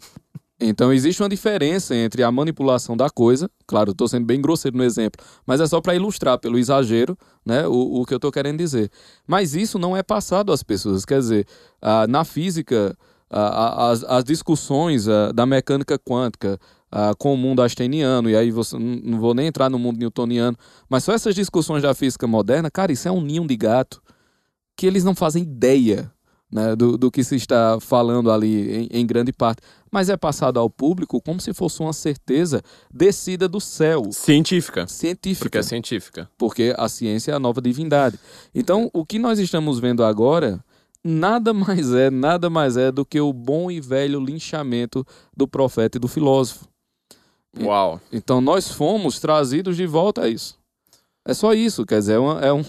Então 0.60 0.92
existe 0.92 1.22
uma 1.22 1.28
diferença 1.28 1.94
entre 1.94 2.22
a 2.22 2.32
manipulação 2.32 2.96
da 2.96 3.08
coisa, 3.08 3.48
claro, 3.64 3.92
estou 3.92 4.08
sendo 4.08 4.26
bem 4.26 4.40
grosseiro 4.40 4.76
no 4.76 4.82
exemplo, 4.82 5.24
mas 5.46 5.60
é 5.60 5.66
só 5.66 5.80
para 5.80 5.94
ilustrar 5.94 6.36
pelo 6.38 6.58
exagero 6.58 7.16
né, 7.46 7.66
o, 7.68 8.00
o 8.00 8.04
que 8.04 8.12
eu 8.12 8.16
estou 8.16 8.32
querendo 8.32 8.58
dizer. 8.58 8.90
Mas 9.26 9.54
isso 9.54 9.78
não 9.78 9.96
é 9.96 10.02
passado 10.02 10.52
às 10.52 10.64
pessoas, 10.64 11.04
quer 11.04 11.20
dizer, 11.20 11.46
ah, 11.80 12.08
na 12.08 12.24
física, 12.24 12.96
ah, 13.30 13.90
as, 13.90 14.02
as 14.02 14.24
discussões 14.24 15.06
ah, 15.06 15.30
da 15.32 15.46
mecânica 15.46 15.98
quântica 15.98 16.58
com 17.18 17.34
o 17.34 17.36
mundo 17.36 17.60
einsteiniano, 17.60 18.30
e 18.30 18.34
aí 18.34 18.50
você, 18.50 18.78
não 18.78 19.20
vou 19.20 19.34
nem 19.34 19.46
entrar 19.46 19.68
no 19.68 19.78
mundo 19.78 19.98
newtoniano, 19.98 20.56
mas 20.88 21.04
só 21.04 21.12
essas 21.12 21.34
discussões 21.34 21.82
da 21.82 21.92
física 21.92 22.26
moderna, 22.26 22.70
cara, 22.70 22.90
isso 22.90 23.06
é 23.06 23.12
um 23.12 23.20
ninho 23.20 23.46
de 23.46 23.54
gato 23.54 24.00
que 24.74 24.86
eles 24.86 25.04
não 25.04 25.14
fazem 25.14 25.42
ideia 25.42 26.10
né, 26.50 26.74
do, 26.74 26.96
do 26.96 27.10
que 27.10 27.22
se 27.22 27.36
está 27.36 27.78
falando 27.80 28.30
ali 28.30 28.88
em, 28.90 29.00
em, 29.00 29.06
grande 29.06 29.32
parte, 29.32 29.60
mas 29.90 30.08
é 30.08 30.16
passado 30.16 30.58
ao 30.58 30.70
público 30.70 31.20
como 31.20 31.40
se 31.40 31.52
fosse 31.52 31.80
uma 31.80 31.92
certeza 31.92 32.62
descida 32.92 33.48
do 33.48 33.60
céu. 33.60 34.04
Científica. 34.10 34.86
Científica. 34.86 35.44
Porque 35.44 35.58
é 35.58 35.62
científica. 35.62 36.30
Porque 36.38 36.74
a 36.76 36.88
ciência 36.88 37.32
é 37.32 37.34
a 37.34 37.38
nova 37.38 37.60
divindade. 37.60 38.18
Então, 38.54 38.90
o 38.92 39.04
que 39.04 39.18
nós 39.18 39.38
estamos 39.38 39.78
vendo 39.78 40.02
agora 40.02 40.62
nada 41.04 41.52
mais 41.54 41.92
é, 41.92 42.10
nada 42.10 42.50
mais 42.50 42.76
é 42.76 42.90
do 42.90 43.04
que 43.04 43.20
o 43.20 43.32
bom 43.32 43.70
e 43.70 43.80
velho 43.80 44.20
linchamento 44.20 45.06
do 45.36 45.46
profeta 45.46 45.98
e 45.98 46.00
do 46.00 46.08
filósofo. 46.08 46.66
Uau. 47.60 48.00
Então, 48.12 48.40
nós 48.40 48.70
fomos 48.70 49.18
trazidos 49.18 49.76
de 49.76 49.86
volta 49.86 50.22
a 50.22 50.28
isso. 50.28 50.58
É 51.26 51.34
só 51.34 51.52
isso, 51.52 51.84
quer 51.84 51.98
dizer, 51.98 52.14
é, 52.14 52.18
uma, 52.18 52.40
é 52.40 52.52
um 52.52 52.62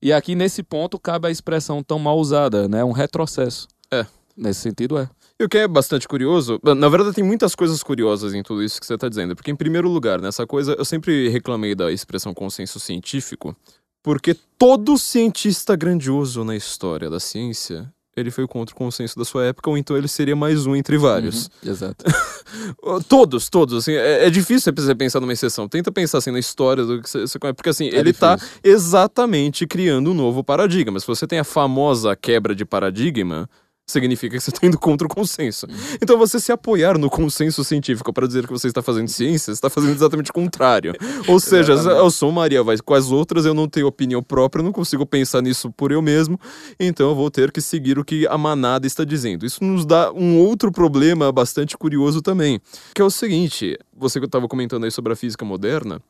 e 0.00 0.12
aqui 0.12 0.34
nesse 0.34 0.62
ponto 0.62 0.98
cabe 0.98 1.28
a 1.28 1.30
expressão 1.30 1.82
tão 1.82 1.98
mal 1.98 2.18
usada, 2.18 2.68
né? 2.68 2.84
Um 2.84 2.92
retrocesso. 2.92 3.66
É. 3.90 4.06
Nesse 4.36 4.60
sentido 4.60 4.98
é. 4.98 5.08
E 5.38 5.44
o 5.44 5.48
que 5.48 5.58
é 5.58 5.68
bastante 5.68 6.08
curioso, 6.08 6.58
na 6.62 6.88
verdade 6.88 7.14
tem 7.14 7.24
muitas 7.24 7.54
coisas 7.54 7.82
curiosas 7.82 8.32
em 8.32 8.42
tudo 8.42 8.62
isso 8.62 8.80
que 8.80 8.86
você 8.86 8.94
está 8.94 9.08
dizendo, 9.08 9.36
porque 9.36 9.50
em 9.50 9.56
primeiro 9.56 9.88
lugar, 9.88 10.18
nessa 10.20 10.46
coisa, 10.46 10.74
eu 10.78 10.84
sempre 10.84 11.28
reclamei 11.28 11.74
da 11.74 11.92
expressão 11.92 12.32
consenso 12.32 12.80
científico, 12.80 13.54
porque 14.02 14.34
todo 14.58 14.96
cientista 14.96 15.76
grandioso 15.76 16.42
na 16.42 16.56
história 16.56 17.10
da 17.10 17.20
ciência, 17.20 17.92
ele 18.16 18.30
foi 18.30 18.46
contra 18.46 18.74
o 18.74 18.76
consenso 18.76 19.18
da 19.18 19.24
sua 19.24 19.44
época, 19.44 19.68
ou 19.68 19.76
então 19.76 19.96
ele 19.96 20.08
seria 20.08 20.34
mais 20.34 20.66
um 20.66 20.74
entre 20.74 20.96
vários. 20.96 21.50
Uhum, 21.62 21.70
exato. 21.70 22.04
todos, 23.08 23.50
todos, 23.50 23.74
assim, 23.74 23.92
é, 23.92 24.26
é, 24.26 24.30
difícil 24.30 24.72
você 24.74 24.94
pensar 24.94 25.20
numa 25.20 25.32
exceção. 25.32 25.68
Tenta 25.68 25.92
pensar 25.92 26.18
assim 26.18 26.30
na 26.30 26.38
história 26.38 26.84
do 26.84 27.02
que 27.02 27.10
você, 27.10 27.38
conhece, 27.38 27.54
porque 27.54 27.68
assim, 27.68 27.88
é 27.88 27.96
ele 27.96 28.10
está 28.10 28.38
exatamente 28.64 29.66
criando 29.66 30.12
um 30.12 30.14
novo 30.14 30.42
paradigma. 30.42 30.98
Se 30.98 31.06
você 31.06 31.26
tem 31.26 31.38
a 31.38 31.44
famosa 31.44 32.16
quebra 32.16 32.54
de 32.54 32.64
paradigma, 32.64 33.48
significa 33.86 34.36
que 34.36 34.42
você 34.42 34.50
está 34.50 34.66
indo 34.66 34.78
contra 34.78 35.06
o 35.06 35.10
consenso. 35.10 35.66
Então 36.02 36.18
você 36.18 36.40
se 36.40 36.50
apoiar 36.50 36.98
no 36.98 37.08
consenso 37.08 37.62
científico 37.62 38.12
para 38.12 38.26
dizer 38.26 38.44
que 38.44 38.52
você 38.52 38.66
está 38.66 38.82
fazendo 38.82 39.08
ciência, 39.08 39.46
você 39.46 39.52
está 39.52 39.70
fazendo 39.70 39.92
exatamente 39.92 40.30
o 40.30 40.34
contrário. 40.34 40.92
Ou 41.28 41.38
seja, 41.38 41.72
eu 41.72 42.10
sou 42.10 42.32
Maria 42.32 42.62
vai 42.62 42.76
com 42.78 42.94
as 42.94 43.10
outras, 43.12 43.46
eu 43.46 43.54
não 43.54 43.68
tenho 43.68 43.86
opinião 43.86 44.22
própria, 44.22 44.62
não 44.62 44.72
consigo 44.72 45.06
pensar 45.06 45.40
nisso 45.40 45.70
por 45.70 45.92
eu 45.92 46.02
mesmo, 46.02 46.38
então 46.80 47.08
eu 47.10 47.14
vou 47.14 47.30
ter 47.30 47.52
que 47.52 47.60
seguir 47.60 47.98
o 47.98 48.04
que 48.04 48.26
a 48.26 48.36
manada 48.36 48.86
está 48.86 49.04
dizendo. 49.04 49.46
Isso 49.46 49.62
nos 49.62 49.86
dá 49.86 50.12
um 50.12 50.38
outro 50.38 50.72
problema 50.72 51.30
bastante 51.30 51.76
curioso 51.76 52.20
também, 52.20 52.60
que 52.92 53.00
é 53.00 53.04
o 53.04 53.10
seguinte, 53.10 53.78
você 53.96 54.18
que 54.18 54.26
estava 54.26 54.48
comentando 54.48 54.84
aí 54.84 54.90
sobre 54.90 55.12
a 55.12 55.16
física 55.16 55.44
moderna, 55.44 56.00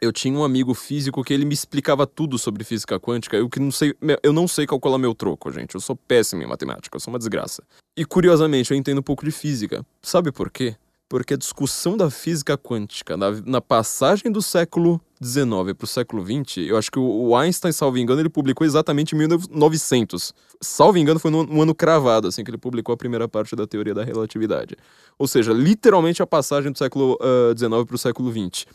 eu 0.00 0.12
tinha 0.12 0.38
um 0.38 0.44
amigo 0.44 0.74
físico 0.74 1.22
que 1.24 1.32
ele 1.32 1.44
me 1.44 1.54
explicava 1.54 2.06
tudo 2.06 2.38
sobre 2.38 2.64
física 2.64 2.98
quântica. 3.00 3.36
Eu 3.36 3.48
que 3.48 3.60
não 3.60 3.70
sei, 3.70 3.94
eu 4.22 4.32
não 4.32 4.46
sei 4.46 4.66
calcular 4.66 4.98
meu 4.98 5.14
troco, 5.14 5.50
gente. 5.50 5.74
Eu 5.74 5.80
sou 5.80 5.96
péssimo 5.96 6.42
em 6.42 6.46
matemática, 6.46 6.96
eu 6.96 7.00
sou 7.00 7.12
uma 7.12 7.18
desgraça. 7.18 7.62
E 7.96 8.04
curiosamente, 8.04 8.70
eu 8.70 8.76
entendo 8.76 8.98
um 8.98 9.02
pouco 9.02 9.24
de 9.24 9.30
física. 9.30 9.84
Sabe 10.02 10.30
por 10.30 10.50
quê? 10.50 10.76
Porque 11.08 11.34
a 11.34 11.36
discussão 11.36 11.96
da 11.96 12.10
física 12.10 12.58
quântica 12.58 13.16
na, 13.16 13.30
na 13.44 13.60
passagem 13.60 14.30
do 14.30 14.42
século 14.42 15.00
XIX 15.22 15.72
para 15.76 15.84
o 15.84 15.86
século 15.86 16.24
XX, 16.24 16.68
eu 16.68 16.76
acho 16.76 16.90
que 16.90 16.98
o, 16.98 17.34
Einstein, 17.36 17.70
salvo 17.70 17.96
engano, 17.96 18.20
ele 18.20 18.28
publicou 18.28 18.66
exatamente 18.66 19.14
em 19.14 19.18
1900. 19.18 20.34
Salvo 20.60 20.98
engano, 20.98 21.20
foi 21.20 21.30
no, 21.30 21.44
no 21.44 21.62
ano 21.62 21.74
cravado, 21.74 22.26
assim, 22.26 22.42
que 22.42 22.50
ele 22.50 22.58
publicou 22.58 22.92
a 22.92 22.96
primeira 22.96 23.28
parte 23.28 23.54
da 23.54 23.68
teoria 23.68 23.94
da 23.94 24.02
relatividade. 24.02 24.76
Ou 25.16 25.28
seja, 25.28 25.52
literalmente 25.52 26.22
a 26.22 26.26
passagem 26.26 26.72
do 26.72 26.76
século 26.76 27.16
XIX 27.56 27.84
para 27.84 27.94
o 27.94 27.98
século 27.98 28.32
XX 28.32 28.66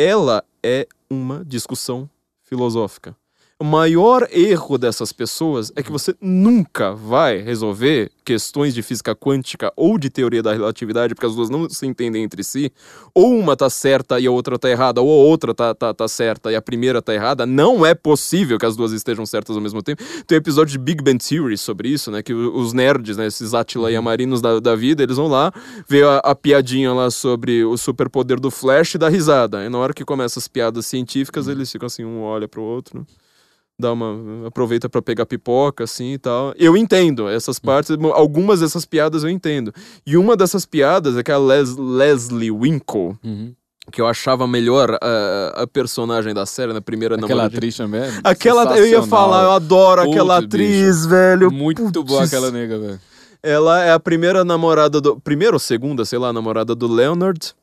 ela 0.00 0.42
é 0.62 0.88
uma 1.10 1.44
discussão 1.44 2.08
filosófica. 2.42 3.14
O 3.62 3.64
maior 3.64 4.26
erro 4.32 4.78
dessas 4.78 5.12
pessoas 5.12 5.70
é 5.76 5.82
que 5.82 5.92
você 5.92 6.14
nunca 6.18 6.94
vai 6.94 7.42
resolver 7.42 8.10
questões 8.24 8.72
de 8.72 8.82
física 8.82 9.14
quântica 9.14 9.70
ou 9.76 9.98
de 9.98 10.08
teoria 10.08 10.42
da 10.42 10.54
relatividade, 10.54 11.14
porque 11.14 11.26
as 11.26 11.34
duas 11.34 11.50
não 11.50 11.68
se 11.68 11.86
entendem 11.86 12.24
entre 12.24 12.42
si. 12.42 12.72
Ou 13.14 13.38
uma 13.38 13.54
tá 13.54 13.68
certa 13.68 14.18
e 14.18 14.26
a 14.26 14.30
outra 14.30 14.58
tá 14.58 14.70
errada, 14.70 15.02
ou 15.02 15.10
a 15.10 15.26
outra 15.26 15.54
tá, 15.54 15.74
tá, 15.74 15.92
tá 15.92 16.08
certa 16.08 16.50
e 16.50 16.56
a 16.56 16.62
primeira 16.62 17.02
tá 17.02 17.12
errada. 17.12 17.44
Não 17.44 17.84
é 17.84 17.94
possível 17.94 18.58
que 18.58 18.64
as 18.64 18.76
duas 18.76 18.92
estejam 18.92 19.26
certas 19.26 19.54
ao 19.54 19.60
mesmo 19.60 19.82
tempo. 19.82 20.02
Tem 20.26 20.38
um 20.38 20.40
episódio 20.40 20.72
de 20.72 20.78
Big 20.78 21.04
Bang 21.04 21.22
Theory 21.22 21.58
sobre 21.58 21.90
isso, 21.90 22.10
né? 22.10 22.22
Que 22.22 22.32
os 22.32 22.72
nerds, 22.72 23.18
né? 23.18 23.26
Esses 23.26 23.52
Attila 23.52 23.92
e 23.92 23.96
Amarinos 23.96 24.40
da, 24.40 24.58
da 24.58 24.74
vida, 24.74 25.02
eles 25.02 25.18
vão 25.18 25.28
lá 25.28 25.52
ver 25.86 26.06
a, 26.06 26.16
a 26.20 26.34
piadinha 26.34 26.94
lá 26.94 27.10
sobre 27.10 27.62
o 27.62 27.76
superpoder 27.76 28.40
do 28.40 28.50
Flash 28.50 28.94
e 28.94 28.98
dá 28.98 29.10
risada. 29.10 29.66
E 29.66 29.68
na 29.68 29.76
hora 29.76 29.92
que 29.92 30.02
começam 30.02 30.40
as 30.40 30.48
piadas 30.48 30.86
científicas, 30.86 31.46
eles 31.46 31.70
ficam 31.70 31.88
assim, 31.88 32.06
um 32.06 32.22
olha 32.22 32.48
pro 32.48 32.62
outro 32.62 33.06
dá 33.80 33.92
uma 33.92 34.46
aproveita 34.46 34.88
para 34.88 35.02
pegar 35.02 35.26
pipoca 35.26 35.84
assim 35.84 36.12
e 36.12 36.18
tal. 36.18 36.54
Eu 36.56 36.76
entendo 36.76 37.28
essas 37.28 37.58
partes, 37.58 37.96
algumas 38.14 38.60
dessas 38.60 38.84
piadas 38.84 39.24
eu 39.24 39.30
entendo. 39.30 39.72
E 40.06 40.16
uma 40.16 40.36
dessas 40.36 40.64
piadas 40.64 41.16
é 41.16 41.22
que 41.22 41.32
a 41.32 41.38
Les, 41.38 41.76
Leslie 41.76 42.50
Winkle, 42.50 43.16
uhum. 43.24 43.52
que 43.90 44.00
eu 44.00 44.06
achava 44.06 44.46
melhor 44.46 44.98
a, 45.02 45.62
a, 45.62 45.66
personagem 45.66 46.32
da 46.32 46.46
série 46.46 46.72
na 46.72 46.80
primeira 46.80 47.16
Aquela 47.16 47.46
atriz 47.46 47.76
também. 47.76 48.02
Aquela 48.22 48.78
eu 48.78 48.86
ia 48.86 49.02
falar, 49.02 49.44
eu 49.44 49.52
adoro 49.52 50.02
Puta, 50.02 50.12
aquela 50.12 50.38
atriz, 50.38 50.98
bicho. 50.98 51.08
velho. 51.08 51.50
Muito 51.50 51.82
Putz. 51.82 52.04
boa 52.04 52.24
aquela 52.24 52.50
nega, 52.50 52.78
velho. 52.78 53.00
Ela 53.42 53.82
é 53.82 53.92
a 53.92 53.98
primeira 53.98 54.44
namorada 54.44 55.00
do. 55.00 55.18
Primeira 55.18 55.56
ou 55.56 55.60
segunda, 55.60 56.04
sei 56.04 56.18
lá, 56.18 56.30
namorada 56.30 56.74
do 56.74 56.86
Leonard 56.86 57.54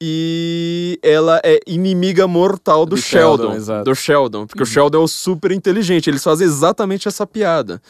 e 0.00 0.98
ela 1.02 1.40
é 1.42 1.58
inimiga 1.66 2.26
mortal 2.26 2.84
do, 2.84 2.96
do 2.96 2.96
Sheldon, 2.96 3.52
Sheldon 3.52 3.82
do 3.82 3.94
Sheldon, 3.94 4.46
porque 4.46 4.62
uhum. 4.62 4.68
o 4.68 4.70
Sheldon 4.70 5.04
é 5.04 5.08
super 5.08 5.52
inteligente, 5.52 6.10
eles 6.10 6.22
fazem 6.22 6.46
exatamente 6.46 7.08
essa 7.08 7.26
piada, 7.26 7.80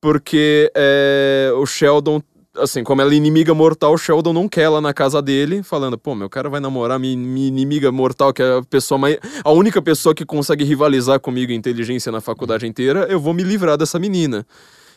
porque 0.00 0.72
é, 0.74 1.52
o 1.56 1.66
Sheldon, 1.66 2.22
assim, 2.56 2.82
como 2.82 3.02
ela 3.02 3.12
é 3.12 3.14
inimiga 3.14 3.52
mortal, 3.52 3.92
o 3.92 3.98
Sheldon 3.98 4.32
não 4.32 4.48
quer 4.48 4.62
ela 4.62 4.80
na 4.80 4.94
casa 4.94 5.20
dele, 5.20 5.62
falando, 5.62 5.98
pô, 5.98 6.14
meu 6.14 6.30
cara 6.30 6.48
vai 6.48 6.60
namorar 6.60 6.98
minha, 6.98 7.16
minha 7.16 7.48
inimiga 7.48 7.92
mortal, 7.92 8.32
que 8.32 8.42
é 8.42 8.58
a 8.58 8.62
pessoa 8.62 8.96
mais, 8.96 9.18
a 9.44 9.52
única 9.52 9.82
pessoa 9.82 10.14
que 10.14 10.24
consegue 10.24 10.64
rivalizar 10.64 11.20
comigo 11.20 11.52
em 11.52 11.56
inteligência 11.56 12.10
na 12.10 12.22
faculdade 12.22 12.66
inteira, 12.66 13.06
eu 13.10 13.20
vou 13.20 13.34
me 13.34 13.42
livrar 13.42 13.76
dessa 13.76 13.98
menina. 13.98 14.46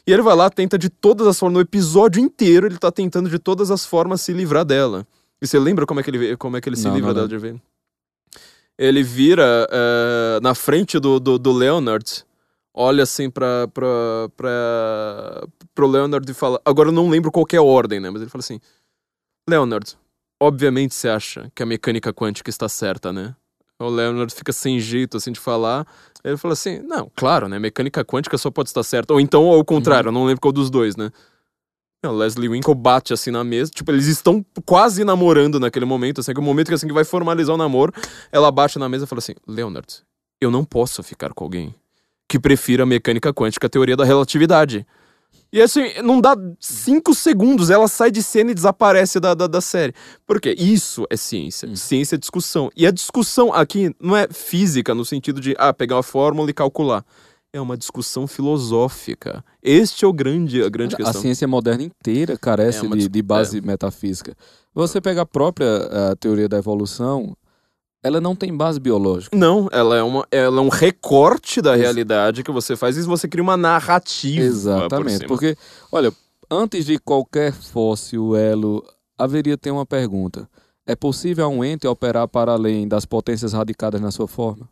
E 0.05 0.11
ele 0.11 0.21
vai 0.21 0.35
lá, 0.35 0.49
tenta 0.49 0.77
de 0.77 0.89
todas 0.89 1.25
as 1.25 1.39
formas, 1.39 1.55
no 1.55 1.61
episódio 1.61 2.21
inteiro 2.21 2.67
ele 2.67 2.77
tá 2.77 2.91
tentando 2.91 3.29
de 3.29 3.39
todas 3.39 3.71
as 3.71 3.85
formas 3.85 4.21
se 4.21 4.33
livrar 4.33 4.65
dela. 4.65 5.05
E 5.43 5.47
você 5.47 5.59
lembra 5.59 5.85
como 5.85 5.99
é 5.99 6.03
que 6.03 6.09
ele, 6.09 6.37
como 6.37 6.55
é 6.55 6.61
que 6.61 6.69
ele 6.69 6.77
se 6.77 6.87
não, 6.87 6.95
livra 6.95 7.13
dela 7.13 7.27
de 7.27 7.37
vez? 7.37 7.57
Ele 8.77 9.03
vira 9.03 9.67
uh, 9.69 10.41
na 10.41 10.55
frente 10.55 10.97
do, 10.97 11.19
do, 11.19 11.37
do, 11.37 11.51
Leonard, 11.51 12.23
olha 12.73 13.03
assim 13.03 13.29
pra, 13.29 13.67
pra, 13.67 14.29
pra, 14.37 15.47
pro 15.75 15.85
Leonard 15.85 16.31
e 16.31 16.33
fala. 16.33 16.61
Agora 16.63 16.87
eu 16.87 16.93
não 16.93 17.09
lembro 17.09 17.29
qual 17.29 17.45
é 17.51 17.57
a 17.57 17.61
ordem, 17.61 17.99
né? 17.99 18.09
Mas 18.09 18.21
ele 18.21 18.31
fala 18.31 18.39
assim: 18.39 18.57
Leonard, 19.49 19.97
obviamente 20.41 20.95
você 20.95 21.09
acha 21.09 21.51
que 21.53 21.61
a 21.61 21.65
mecânica 21.65 22.13
quântica 22.13 22.49
está 22.49 22.69
certa, 22.69 23.11
né? 23.11 23.35
O 23.81 23.89
Leonard 23.89 24.33
fica 24.33 24.53
sem 24.53 24.79
jeito 24.79 25.17
assim 25.17 25.33
de 25.33 25.41
falar. 25.41 25.85
Ele 26.23 26.37
fala 26.37 26.53
assim: 26.53 26.79
Não, 26.79 27.11
claro, 27.13 27.49
né? 27.49 27.59
Mecânica 27.59 28.05
quântica 28.05 28.37
só 28.37 28.49
pode 28.49 28.69
estar 28.69 28.83
certa. 28.83 29.13
Ou 29.13 29.19
então, 29.19 29.43
ao 29.47 29.65
contrário, 29.65 30.09
uhum. 30.09 30.15
eu 30.15 30.19
não 30.21 30.25
lembro 30.25 30.39
qual 30.39 30.53
dos 30.53 30.69
dois, 30.69 30.95
né? 30.95 31.11
Leslie 32.11 32.49
Winkle 32.49 32.75
bate 32.75 33.13
assim 33.13 33.31
na 33.31 33.43
mesa. 33.43 33.71
Tipo, 33.71 33.91
eles 33.91 34.07
estão 34.07 34.45
quase 34.65 35.03
namorando 35.03 35.59
naquele 35.59 35.85
momento. 35.85 36.21
Assim, 36.21 36.33
que 36.33 36.39
o 36.39 36.43
momento 36.43 36.67
que, 36.67 36.73
assim, 36.73 36.87
que 36.87 36.93
vai 36.93 37.03
formalizar 37.03 37.53
o 37.55 37.57
namoro, 37.57 37.93
ela 38.31 38.51
bate 38.51 38.77
na 38.77 38.89
mesa 38.89 39.05
e 39.05 39.07
fala 39.07 39.19
assim: 39.19 39.35
Leonard, 39.47 39.87
eu 40.41 40.51
não 40.51 40.63
posso 40.63 41.01
ficar 41.03 41.33
com 41.33 41.43
alguém 41.43 41.73
que 42.27 42.39
prefira 42.39 42.83
a 42.83 42.85
mecânica 42.85 43.33
quântica, 43.33 43.67
a 43.67 43.69
teoria 43.69 43.95
da 43.95 44.03
relatividade. 44.03 44.85
E 45.51 45.61
assim, 45.61 46.01
não 46.01 46.19
dá 46.19 46.35
cinco 46.59 47.13
segundos, 47.13 47.69
ela 47.69 47.87
sai 47.87 48.09
de 48.09 48.23
cena 48.23 48.49
e 48.49 48.55
desaparece 48.55 49.19
da, 49.19 49.35
da, 49.35 49.45
da 49.45 49.61
série. 49.61 49.93
Por 50.25 50.41
quê? 50.41 50.55
Isso 50.57 51.05
é 51.11 51.15
ciência. 51.15 51.69
Hum. 51.69 51.75
Ciência 51.75 52.15
é 52.15 52.17
discussão. 52.17 52.71
E 52.75 52.87
a 52.87 52.91
discussão 52.91 53.53
aqui 53.53 53.95
não 54.01 54.17
é 54.17 54.27
física, 54.27 54.95
no 54.95 55.05
sentido 55.05 55.39
de, 55.39 55.53
ah, 55.59 55.71
pegar 55.71 55.97
uma 55.97 56.01
fórmula 56.01 56.49
e 56.49 56.53
calcular 56.53 57.05
é 57.53 57.61
uma 57.61 57.77
discussão 57.77 58.25
filosófica. 58.25 59.45
Este 59.61 60.03
é 60.03 60.07
o 60.07 60.11
grande, 60.11 60.63
a 60.63 60.69
grande 60.69 60.95
questão. 60.95 61.19
A 61.19 61.21
ciência 61.21 61.47
moderna 61.47 61.83
inteira 61.83 62.35
carece 62.35 62.83
é 62.83 62.89
de, 62.89 63.07
de, 63.07 63.21
base 63.21 63.59
é. 63.59 63.61
metafísica. 63.61 64.35
Você 64.73 64.99
pega 64.99 65.21
a 65.21 65.25
própria 65.25 66.11
a 66.11 66.15
teoria 66.15 66.49
da 66.49 66.57
evolução, 66.57 67.37
ela 68.03 68.19
não 68.19 68.35
tem 68.35 68.55
base 68.55 68.79
biológica. 68.79 69.37
Não, 69.37 69.69
ela 69.71 69.95
é, 69.95 70.01
uma, 70.01 70.27
ela 70.31 70.57
é 70.57 70.61
um 70.61 70.69
recorte 70.69 71.61
da 71.61 71.75
realidade 71.75 72.43
que 72.43 72.51
você 72.51 72.75
faz 72.75 72.97
e 72.97 73.03
você 73.03 73.27
cria 73.27 73.43
uma 73.43 73.55
narrativa. 73.55 74.43
Exatamente, 74.43 75.19
por 75.19 75.27
porque, 75.27 75.55
olha, 75.91 76.11
antes 76.49 76.85
de 76.85 76.97
qualquer 76.97 77.53
fóssil, 77.53 78.35
elo, 78.35 78.83
haveria 79.15 79.57
ter 79.57 79.69
uma 79.69 79.85
pergunta. 79.85 80.49
É 80.85 80.95
possível 80.95 81.45
a 81.45 81.47
um 81.47 81.63
ente 81.63 81.87
operar 81.87 82.27
para 82.27 82.51
além 82.51 82.87
das 82.87 83.05
potências 83.05 83.53
radicadas 83.53 84.01
na 84.01 84.11
sua 84.11 84.27
forma? 84.27 84.67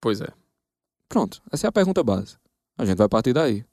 Pois 0.00 0.20
é. 0.22 0.28
Pronto, 1.10 1.42
essa 1.50 1.66
é 1.66 1.68
a 1.68 1.72
pergunta 1.72 2.04
base. 2.04 2.36
A 2.78 2.84
gente 2.84 2.96
vai 2.96 3.08
partir 3.08 3.32
daí. 3.32 3.64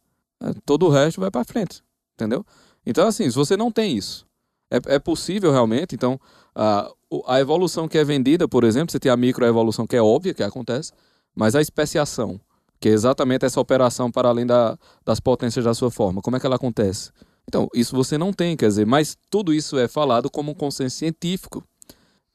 É, 0.41 0.53
todo 0.65 0.87
o 0.87 0.89
resto 0.89 1.21
vai 1.21 1.29
para 1.29 1.45
frente, 1.45 1.83
entendeu? 2.15 2.43
Então, 2.83 3.07
assim, 3.07 3.29
se 3.29 3.35
você 3.35 3.55
não 3.55 3.71
tem 3.71 3.95
isso, 3.95 4.25
é, 4.71 4.95
é 4.95 4.99
possível 4.99 5.51
realmente, 5.51 5.93
então, 5.93 6.19
a, 6.55 6.91
a 7.27 7.39
evolução 7.39 7.87
que 7.87 7.97
é 7.97 8.03
vendida, 8.03 8.47
por 8.47 8.63
exemplo, 8.63 8.91
você 8.91 8.99
tem 8.99 9.11
a 9.11 9.15
microevolução 9.15 9.85
que 9.85 9.95
é 9.95 10.01
óbvia, 10.01 10.33
que 10.33 10.41
acontece, 10.41 10.91
mas 11.35 11.53
a 11.53 11.61
especiação, 11.61 12.41
que 12.79 12.89
é 12.89 12.91
exatamente 12.91 13.45
essa 13.45 13.61
operação 13.61 14.11
para 14.11 14.29
além 14.29 14.45
da, 14.45 14.77
das 15.05 15.19
potências 15.19 15.63
da 15.63 15.75
sua 15.75 15.91
forma, 15.91 16.21
como 16.23 16.37
é 16.37 16.39
que 16.39 16.45
ela 16.45 16.55
acontece? 16.55 17.11
Então, 17.47 17.69
isso 17.71 17.95
você 17.95 18.17
não 18.17 18.33
tem, 18.33 18.57
quer 18.57 18.67
dizer, 18.67 18.87
mas 18.87 19.15
tudo 19.29 19.53
isso 19.53 19.77
é 19.77 19.87
falado 19.87 20.29
como 20.29 20.51
um 20.51 20.55
consenso 20.55 20.97
científico. 20.97 21.63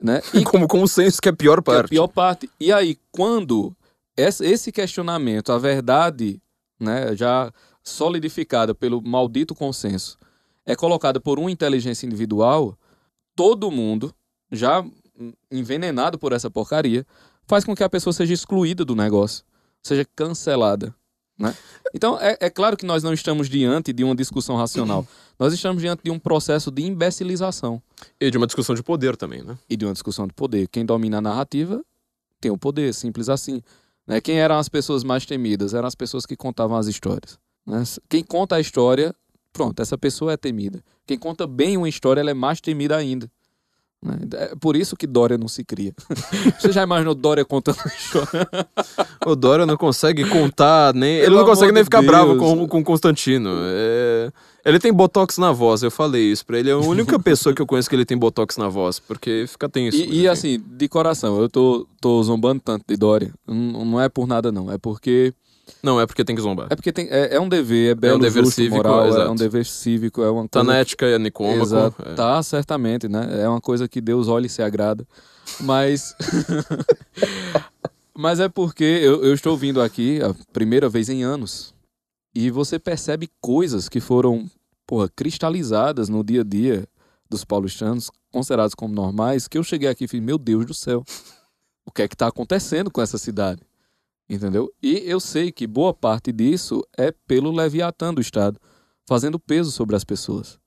Né? 0.01 0.23
E 0.33 0.43
como 0.47 0.69
consenso, 0.69 1.21
que 1.21 1.29
é 1.29 1.33
a 1.33 1.37
pior 1.37 1.61
parte. 1.61 1.83
É 1.83 1.85
a 1.85 1.89
pior 1.89 2.09
parte. 2.09 2.49
E 2.59 2.73
aí, 2.73 2.97
quando 3.11 3.77
esse 4.25 4.73
questionamento, 4.73 5.53
a 5.53 5.59
verdade, 5.59 6.41
né, 6.79 7.15
já 7.17 7.53
solidificada 7.83 8.75
pelo 8.75 9.01
maldito 9.01 9.55
consenso, 9.55 10.19
é 10.65 10.77
colocada 10.77 11.21
por 11.21 11.39
uma 11.39 11.51
inteligência 11.51 12.07
individual, 12.07 12.77
todo 13.35 13.71
mundo, 13.71 14.15
já 14.51 14.85
envenenado 15.51 16.19
por 16.19 16.33
essa 16.33 16.51
porcaria, 16.51 17.07
faz 17.47 17.65
com 17.65 17.75
que 17.75 17.83
a 17.83 17.89
pessoa 17.89 18.13
seja 18.13 18.33
excluída 18.33 18.85
do 18.85 18.95
negócio, 18.95 19.45
seja 19.83 20.07
cancelada. 20.17 20.95
Né? 21.39 21.57
Então, 21.95 22.19
é, 22.21 22.37
é 22.41 22.51
claro 22.51 22.77
que 22.77 22.87
nós 22.87 23.03
não 23.03 23.13
estamos 23.13 23.49
diante 23.49 23.93
de 23.93 24.05
uma 24.05 24.15
discussão 24.15 24.57
racional. 24.57 25.07
Nós 25.39 25.53
estamos 25.53 25.83
diante 25.83 26.03
de 26.05 26.11
um 26.11 26.19
processo 26.19 26.71
de 26.71 26.83
imbecilização. 26.83 27.83
E 28.21 28.31
de 28.31 28.37
uma 28.37 28.47
discussão 28.47 28.75
de 28.75 28.83
poder 28.83 29.17
também, 29.17 29.43
né? 29.43 29.59
E 29.69 29.77
de 29.77 29.85
uma 29.85 29.93
discussão 29.93 30.27
de 30.27 30.35
poder. 30.35 30.69
Quem 30.69 30.85
domina 30.85 31.19
a 31.19 31.21
narrativa 31.21 31.83
tem 32.41 32.51
o 32.51 32.59
poder, 32.59 32.93
simples 32.93 33.29
assim. 33.29 33.63
Né? 34.07 34.21
Quem 34.21 34.41
eram 34.41 34.59
as 34.59 34.69
pessoas 34.69 35.05
mais 35.05 35.25
temidas? 35.25 35.75
Eram 35.75 35.87
as 35.87 35.95
pessoas 35.95 36.27
que 36.27 36.37
contavam 36.37 36.77
as 36.77 36.87
histórias. 36.87 37.39
Né? 37.67 37.83
Quem 38.09 38.23
conta 38.23 38.57
a 38.57 38.61
história, 38.61 39.15
pronto, 39.53 39.81
essa 39.81 39.97
pessoa 39.97 40.33
é 40.33 40.37
temida. 40.37 40.83
Quem 41.07 41.19
conta 41.19 41.47
bem 41.47 41.77
uma 41.77 41.89
história, 41.89 42.21
ela 42.21 42.31
é 42.31 42.35
mais 42.35 42.61
temida 42.61 42.97
ainda. 42.97 43.31
Né? 44.03 44.17
É 44.35 44.55
por 44.57 44.75
isso 44.77 44.97
que 44.97 45.07
Dória 45.07 45.39
não 45.39 45.49
se 45.49 45.65
cria. 45.65 45.95
Você 46.59 46.73
já 46.73 46.83
imaginou 46.83 47.15
Dória 47.15 47.45
contando 47.45 47.79
história? 47.87 48.49
o 49.25 49.37
Dória 49.37 49.65
não 49.65 49.77
consegue 49.77 50.29
contar, 50.29 50.93
nem. 50.93 51.19
Ele 51.19 51.37
não 51.37 51.45
consegue 51.45 51.73
nem 51.73 51.85
ficar 51.85 52.01
Deus. 52.01 52.11
bravo 52.11 52.37
com, 52.37 52.67
com 52.67 52.83
Constantino. 52.83 53.51
É... 53.65 54.33
Ele 54.65 54.79
tem 54.79 54.93
botox 54.93 55.39
na 55.39 55.51
voz, 55.51 55.83
eu 55.83 55.91
falei 55.91 56.31
isso 56.31 56.47
pra 56.47 56.59
ele. 56.59 56.71
É 56.71 56.73
a 56.73 56.79
única 56.79 57.19
pessoa 57.21 57.55
que 57.55 57.61
eu 57.61 57.67
conheço 57.67 57.89
que 57.89 57.97
ele 57.97 58.05
tem 58.05 58.17
botox 58.17 58.57
na 58.57 58.69
voz, 58.69 59.01
porque 59.01 59.45
fica 59.49 59.69
tenso. 59.69 59.97
E, 59.97 60.21
e 60.21 60.29
assim, 60.29 60.63
de 60.65 60.89
coração, 60.89 61.41
eu 61.41 61.49
tô, 61.49 61.87
tô 62.01 62.23
zombando 62.23 62.63
tanto 62.65 62.85
de 62.87 62.97
Dória. 62.97 63.35
Não, 63.47 63.85
não 63.85 64.01
é 64.01 64.09
por 64.09 64.27
nada, 64.27 64.53
não. 64.53 64.71
É 64.71 64.79
porque 64.79 65.35
não, 65.83 66.01
é 66.01 66.07
porque 66.07 66.25
tem 66.25 66.37
que 66.37 66.43
zombar. 66.43 66.69
É 66.71 66.77
porque 66.77 66.93
tem, 66.93 67.09
é, 67.11 67.37
é 67.37 67.41
um 67.41 67.49
dever, 67.49 67.93
é 67.93 67.95
belo, 67.95 68.15
é 68.15 68.17
um 68.17 68.21
dever 68.21 68.45
justo, 68.45 68.57
cívico, 68.57 68.77
moral, 68.77 69.09
exato. 69.09 69.23
é 69.23 69.31
um 69.31 69.35
dever 69.35 69.65
cívico, 69.65 70.23
é 70.23 70.31
uma 70.31 70.49
tá 70.49 70.61
coisa... 70.61 70.67
Tá 70.67 70.73
na 70.73 70.79
ética 70.79 71.07
é 71.07 71.19
nicômaco. 71.19 71.63
Exato. 71.63 72.03
É. 72.05 72.15
Tá, 72.15 72.43
certamente, 72.43 73.09
né? 73.09 73.43
É 73.43 73.49
uma 73.49 73.61
coisa 73.61 73.89
que 73.89 74.01
Deus 74.01 74.29
olha 74.29 74.47
e 74.47 74.51
se 74.51 74.63
agrada. 74.63 75.07
Mas... 75.61 76.15
Mas 78.15 78.41
é 78.41 78.49
porque 78.49 78.85
eu, 78.85 79.25
eu 79.25 79.33
estou 79.33 79.57
vindo 79.57 79.81
aqui 79.81 80.21
a 80.23 80.35
primeira 80.53 80.89
vez 80.89 81.09
em 81.09 81.23
anos 81.23 81.72
e 82.35 82.51
você 82.51 82.79
percebe 82.79 83.31
coisas 83.41 83.89
que 83.89 84.01
foram, 84.01 84.51
porra, 84.87 85.09
cristalizadas 85.09 86.09
no 86.09 86.25
dia 86.25 86.41
a 86.41 86.45
dia 86.45 86.89
dos 87.29 87.45
paulistanos, 87.45 88.11
considerados 88.31 88.75
como 88.75 88.95
normais, 88.95 89.49
que 89.49 89.59
eu 89.59 89.65
cheguei 89.65 89.89
aqui 89.89 90.05
e 90.05 90.09
falei, 90.09 90.21
meu 90.21 90.39
Deus 90.39 90.67
do 90.67 90.75
céu, 90.75 91.05
o 91.85 91.91
que 91.91 92.03
é 92.03 92.09
que 92.09 92.15
está 92.15 92.27
acontecendo 92.27 92.91
com 92.91 93.01
essa 93.01 93.19
cidade? 93.19 93.63
Entendeu? 94.29 94.73
E 94.83 94.99
eu 94.99 95.21
sei 95.21 95.53
que 95.53 95.67
boa 95.67 95.93
parte 95.93 96.33
disso 96.33 96.83
é 96.97 97.13
pelo 97.27 97.51
leviatã 97.51 98.15
do 98.15 98.21
Estado, 98.21 98.59
fazendo 99.07 99.39
peso 99.39 99.71
sobre 99.71 99.97
as 99.97 100.05
pessoas. 100.05 100.59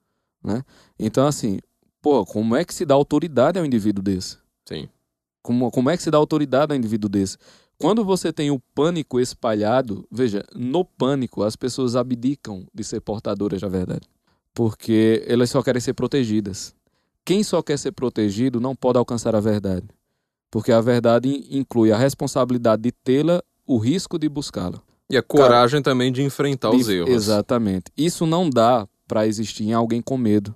Né? 0.43 0.63
Então, 0.99 1.25
assim, 1.25 1.59
pô, 2.01 2.25
como 2.25 2.55
é 2.55 2.63
que 2.63 2.73
se 2.73 2.85
dá 2.85 2.93
autoridade 2.93 3.57
ao 3.57 3.65
indivíduo 3.65 4.03
desse? 4.03 4.37
Sim. 4.67 4.87
Como, 5.41 5.71
como 5.71 5.89
é 5.89 5.97
que 5.97 6.03
se 6.03 6.11
dá 6.11 6.17
autoridade 6.17 6.73
ao 6.73 6.77
indivíduo 6.77 7.09
desse? 7.09 7.37
Quando 7.77 8.05
você 8.05 8.31
tem 8.31 8.51
o 8.51 8.59
pânico 8.73 9.19
espalhado, 9.19 10.07
veja, 10.11 10.43
no 10.55 10.85
pânico 10.85 11.43
as 11.43 11.55
pessoas 11.55 11.95
abdicam 11.95 12.65
de 12.73 12.83
ser 12.83 13.01
portadoras 13.01 13.61
da 13.61 13.67
verdade, 13.67 14.07
porque 14.53 15.23
elas 15.27 15.49
só 15.49 15.61
querem 15.61 15.81
ser 15.81 15.93
protegidas. 15.93 16.73
Quem 17.25 17.43
só 17.43 17.61
quer 17.61 17.77
ser 17.77 17.91
protegido 17.91 18.59
não 18.59 18.75
pode 18.75 18.97
alcançar 18.97 19.35
a 19.35 19.39
verdade, 19.39 19.87
porque 20.49 20.71
a 20.71 20.79
verdade 20.79 21.47
inclui 21.51 21.91
a 21.91 21.97
responsabilidade 21.97 22.81
de 22.83 22.91
tê-la 22.91 23.43
o 23.67 23.77
risco 23.77 24.17
de 24.17 24.29
buscá-la. 24.29 24.81
E 25.09 25.17
a 25.17 25.21
coragem 25.21 25.81
Cara, 25.81 25.93
também 25.93 26.11
de 26.11 26.23
enfrentar 26.23 26.71
de, 26.71 26.77
os 26.77 26.89
erros. 26.89 27.09
Exatamente. 27.09 27.91
Isso 27.97 28.25
não 28.25 28.49
dá 28.49 28.87
para 29.07 29.27
existir 29.27 29.63
em 29.65 29.73
alguém 29.73 30.01
com 30.01 30.17
medo. 30.17 30.55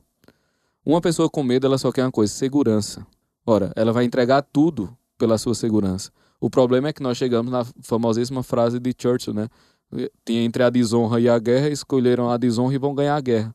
Uma 0.86 1.02
pessoa 1.02 1.30
com 1.30 1.44
medo, 1.44 1.68
ela 1.68 1.78
só 1.78 1.92
quer 1.92 2.04
uma 2.04 2.12
coisa, 2.12 2.34
segurança. 2.34 3.06
Ora, 3.46 3.72
ela 3.76 3.92
vai 3.92 4.06
entregar 4.06 4.42
tudo 4.42 4.96
pela 5.18 5.38
sua 5.38 5.54
segurança. 5.54 6.12
O 6.40 6.50
problema 6.50 6.90
é 6.90 6.94
que 6.94 7.04
nós 7.04 7.18
chegamos 7.18 7.52
na 7.52 7.66
famosíssima 7.82 8.42
frase 8.44 8.80
de 8.80 8.94
Churchill, 8.98 9.34
né? 9.34 9.48
Tinha 10.26 10.44
entre 10.44 10.64
a 10.64 10.70
desonra 10.70 11.20
e 11.20 11.28
a 11.28 11.38
guerra, 11.38 11.70
escolheram 11.70 12.30
a 12.30 12.38
desonra 12.38 12.76
e 12.76 12.78
vão 12.78 12.96
ganhar 12.96 13.16
a 13.16 13.22
guerra. 13.22 13.54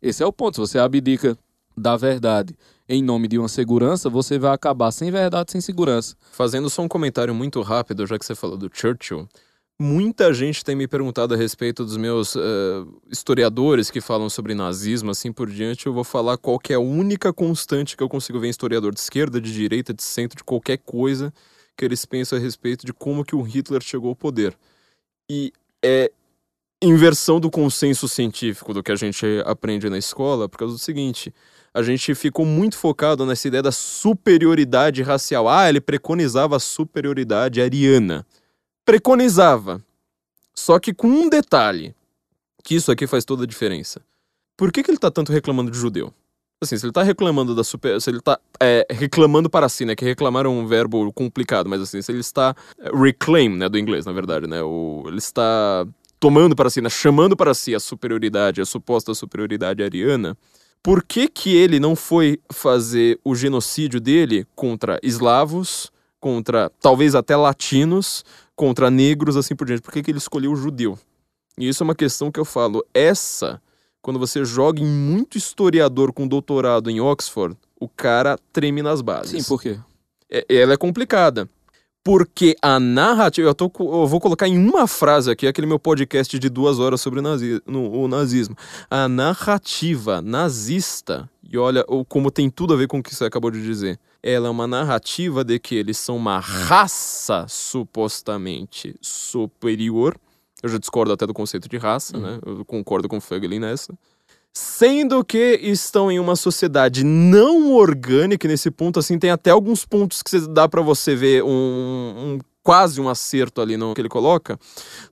Esse 0.00 0.22
é 0.22 0.26
o 0.26 0.32
ponto. 0.32 0.54
Se 0.54 0.60
você 0.60 0.78
abdica 0.78 1.36
da 1.76 1.96
verdade 1.96 2.56
em 2.88 3.02
nome 3.02 3.28
de 3.28 3.38
uma 3.38 3.48
segurança, 3.48 4.08
você 4.08 4.38
vai 4.38 4.52
acabar 4.52 4.90
sem 4.90 5.10
verdade, 5.10 5.52
sem 5.52 5.60
segurança. 5.60 6.16
Fazendo 6.32 6.70
só 6.70 6.82
um 6.82 6.88
comentário 6.88 7.34
muito 7.34 7.60
rápido, 7.60 8.06
já 8.06 8.18
que 8.18 8.24
você 8.24 8.34
falou 8.34 8.56
do 8.56 8.70
Churchill. 8.72 9.28
Muita 9.78 10.32
gente 10.32 10.64
tem 10.64 10.74
me 10.74 10.88
perguntado 10.88 11.34
a 11.34 11.36
respeito 11.36 11.84
dos 11.84 11.98
meus 11.98 12.34
uh, 12.34 12.40
historiadores 13.10 13.90
que 13.90 14.00
falam 14.00 14.30
sobre 14.30 14.54
nazismo, 14.54 15.10
assim 15.10 15.30
por 15.30 15.50
diante. 15.50 15.86
Eu 15.86 15.92
vou 15.92 16.04
falar 16.04 16.38
qual 16.38 16.58
é 16.70 16.74
a 16.74 16.80
única 16.80 17.30
constante 17.30 17.94
que 17.94 18.02
eu 18.02 18.08
consigo 18.08 18.40
ver 18.40 18.46
em 18.46 18.50
historiador 18.50 18.94
de 18.94 19.00
esquerda, 19.00 19.38
de 19.38 19.52
direita, 19.52 19.92
de 19.92 20.02
centro, 20.02 20.38
de 20.38 20.44
qualquer 20.44 20.78
coisa 20.78 21.30
que 21.76 21.84
eles 21.84 22.04
pensam 22.04 22.38
a 22.38 22.40
respeito 22.40 22.86
de 22.86 22.92
como 22.92 23.24
que 23.24 23.36
o 23.36 23.42
Hitler 23.42 23.82
chegou 23.82 24.10
ao 24.10 24.16
poder. 24.16 24.56
E 25.30 25.52
é 25.84 26.10
inversão 26.80 27.40
do 27.40 27.50
consenso 27.50 28.08
científico 28.08 28.72
do 28.72 28.82
que 28.82 28.92
a 28.92 28.96
gente 28.96 29.24
aprende 29.44 29.88
na 29.90 29.98
escola, 29.98 30.48
por 30.48 30.58
causa 30.58 30.74
do 30.74 30.78
seguinte: 30.78 31.32
a 31.74 31.82
gente 31.82 32.14
ficou 32.14 32.46
muito 32.46 32.76
focado 32.78 33.26
nessa 33.26 33.48
ideia 33.48 33.62
da 33.62 33.72
superioridade 33.72 35.02
racial. 35.02 35.48
Ah, 35.48 35.68
ele 35.68 35.80
preconizava 35.80 36.56
a 36.56 36.60
superioridade 36.60 37.60
ariana. 37.60 38.26
Preconizava. 38.84 39.82
Só 40.54 40.78
que 40.78 40.94
com 40.94 41.08
um 41.08 41.28
detalhe, 41.28 41.94
que 42.64 42.74
isso 42.74 42.90
aqui 42.90 43.06
faz 43.06 43.24
toda 43.24 43.44
a 43.44 43.46
diferença. 43.46 44.00
Por 44.56 44.72
que, 44.72 44.82
que 44.82 44.90
ele 44.90 44.96
está 44.96 45.10
tanto 45.10 45.32
reclamando 45.32 45.70
de 45.70 45.78
judeu? 45.78 46.14
Assim, 46.62 46.76
se 46.78 46.84
ele 46.84 46.90
está 46.90 47.02
reclamando 47.02 47.54
da 47.54 47.62
super. 47.62 48.00
Se 48.00 48.10
ele 48.10 48.18
está 48.18 48.38
é, 48.60 48.86
reclamando 48.90 49.50
para 49.50 49.68
si, 49.68 49.84
né? 49.84 49.94
Que 49.94 50.04
reclamar 50.04 50.46
é 50.46 50.48
um 50.48 50.66
verbo 50.66 51.12
complicado, 51.12 51.68
mas 51.68 51.80
assim, 51.80 52.00
se 52.00 52.10
ele 52.10 52.20
está. 52.20 52.54
É, 52.78 52.90
reclaim, 52.96 53.50
né? 53.50 53.68
Do 53.68 53.78
inglês, 53.78 54.06
na 54.06 54.12
verdade, 54.12 54.46
né? 54.46 54.62
O, 54.62 55.04
ele 55.06 55.18
está 55.18 55.86
tomando 56.18 56.56
para 56.56 56.70
si, 56.70 56.80
né, 56.80 56.88
chamando 56.88 57.36
para 57.36 57.52
si 57.52 57.74
a 57.74 57.80
superioridade, 57.80 58.62
a 58.62 58.64
suposta 58.64 59.12
superioridade 59.12 59.82
ariana 59.82 60.36
por 60.86 61.02
que, 61.02 61.26
que 61.26 61.52
ele 61.52 61.80
não 61.80 61.96
foi 61.96 62.38
fazer 62.48 63.18
o 63.24 63.34
genocídio 63.34 64.00
dele 64.00 64.46
contra 64.54 65.00
eslavos, 65.02 65.90
contra 66.20 66.70
talvez 66.80 67.16
até 67.16 67.34
latinos, 67.34 68.24
contra 68.54 68.88
negros, 68.88 69.36
assim 69.36 69.56
por 69.56 69.66
diante? 69.66 69.82
Por 69.82 69.92
que, 69.92 70.00
que 70.00 70.12
ele 70.12 70.18
escolheu 70.18 70.52
o 70.52 70.56
judeu? 70.56 70.96
E 71.58 71.68
isso 71.68 71.82
é 71.82 71.84
uma 71.84 71.94
questão 71.96 72.30
que 72.30 72.38
eu 72.38 72.44
falo. 72.44 72.86
Essa, 72.94 73.60
quando 74.06 74.20
você 74.20 74.44
joga 74.44 74.80
em 74.80 74.86
muito 74.86 75.36
historiador 75.36 76.12
com 76.12 76.28
doutorado 76.28 76.88
em 76.88 77.00
Oxford, 77.00 77.56
o 77.74 77.88
cara 77.88 78.38
treme 78.52 78.80
nas 78.80 79.00
bases. 79.00 79.44
Sim, 79.44 79.48
por 79.48 79.60
quê? 79.60 79.80
É, 80.30 80.46
ela 80.48 80.74
é 80.74 80.76
complicada. 80.76 81.50
Porque 82.04 82.54
a 82.62 82.78
narrativa. 82.78 83.48
Eu, 83.48 83.54
tô, 83.54 83.68
eu 83.80 84.06
vou 84.06 84.20
colocar 84.20 84.46
em 84.46 84.56
uma 84.56 84.86
frase 84.86 85.28
aqui, 85.28 85.44
aquele 85.44 85.66
meu 85.66 85.80
podcast 85.80 86.38
de 86.38 86.48
duas 86.48 86.78
horas 86.78 87.00
sobre 87.00 87.18
o, 87.18 87.22
nazi, 87.22 87.60
no, 87.66 87.90
o 87.90 88.06
nazismo. 88.06 88.56
A 88.88 89.08
narrativa 89.08 90.22
nazista, 90.22 91.28
e 91.42 91.58
olha 91.58 91.84
como 92.08 92.30
tem 92.30 92.48
tudo 92.48 92.74
a 92.74 92.76
ver 92.76 92.86
com 92.86 93.00
o 93.00 93.02
que 93.02 93.12
você 93.12 93.24
acabou 93.24 93.50
de 93.50 93.60
dizer. 93.60 93.98
Ela 94.22 94.46
é 94.46 94.50
uma 94.50 94.68
narrativa 94.68 95.42
de 95.42 95.58
que 95.58 95.74
eles 95.74 95.98
são 95.98 96.16
uma 96.16 96.38
raça 96.38 97.44
supostamente 97.48 98.94
superior. 99.00 100.16
Eu 100.62 100.68
já 100.68 100.78
discordo 100.78 101.12
até 101.12 101.26
do 101.26 101.34
conceito 101.34 101.68
de 101.68 101.76
raça, 101.76 102.16
uhum. 102.16 102.22
né? 102.22 102.38
Eu 102.44 102.64
concordo 102.64 103.08
com 103.08 103.18
o 103.18 103.20
Feiglin 103.20 103.58
nessa 103.58 103.92
sendo 104.56 105.22
que 105.22 105.60
estão 105.62 106.10
em 106.10 106.18
uma 106.18 106.34
sociedade 106.34 107.04
não 107.04 107.74
orgânica 107.74 108.48
nesse 108.48 108.70
ponto 108.70 108.98
assim 108.98 109.18
tem 109.18 109.30
até 109.30 109.50
alguns 109.50 109.84
pontos 109.84 110.22
que 110.22 110.38
dá 110.48 110.66
para 110.66 110.80
você 110.80 111.14
ver 111.14 111.44
um, 111.44 111.48
um, 111.48 112.38
quase 112.62 112.98
um 112.98 113.06
acerto 113.06 113.60
ali 113.60 113.76
no 113.76 113.92
que 113.92 114.00
ele 114.00 114.08
coloca 114.08 114.58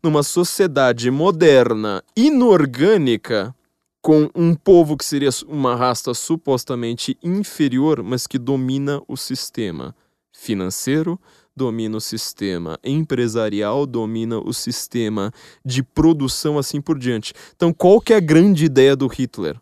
numa 0.03 0.23
sociedade 0.23 1.11
moderna 1.11 2.03
inorgânica 2.17 3.55
com 4.01 4.31
um 4.35 4.55
povo 4.55 4.97
que 4.97 5.05
seria 5.05 5.29
uma 5.47 5.77
raça 5.77 6.15
supostamente 6.15 7.15
inferior 7.23 8.03
mas 8.03 8.27
que 8.27 8.39
domina 8.39 9.03
o 9.07 9.15
sistema 9.15 9.95
financeiro 10.33 11.21
domina 11.57 11.97
o 11.97 12.01
sistema 12.01 12.79
empresarial, 12.83 13.87
domina 13.87 14.39
o 14.39 14.53
sistema 14.53 15.33
de 15.65 15.83
produção, 15.83 16.59
assim 16.59 16.81
por 16.81 16.99
diante. 16.99 17.33
Então, 17.55 17.73
qual 17.73 18.01
que 18.01 18.13
é 18.13 18.17
a 18.17 18.21
grande 18.21 18.65
ideia 18.65 18.97
do 18.97 19.07
Hitler? 19.07 19.57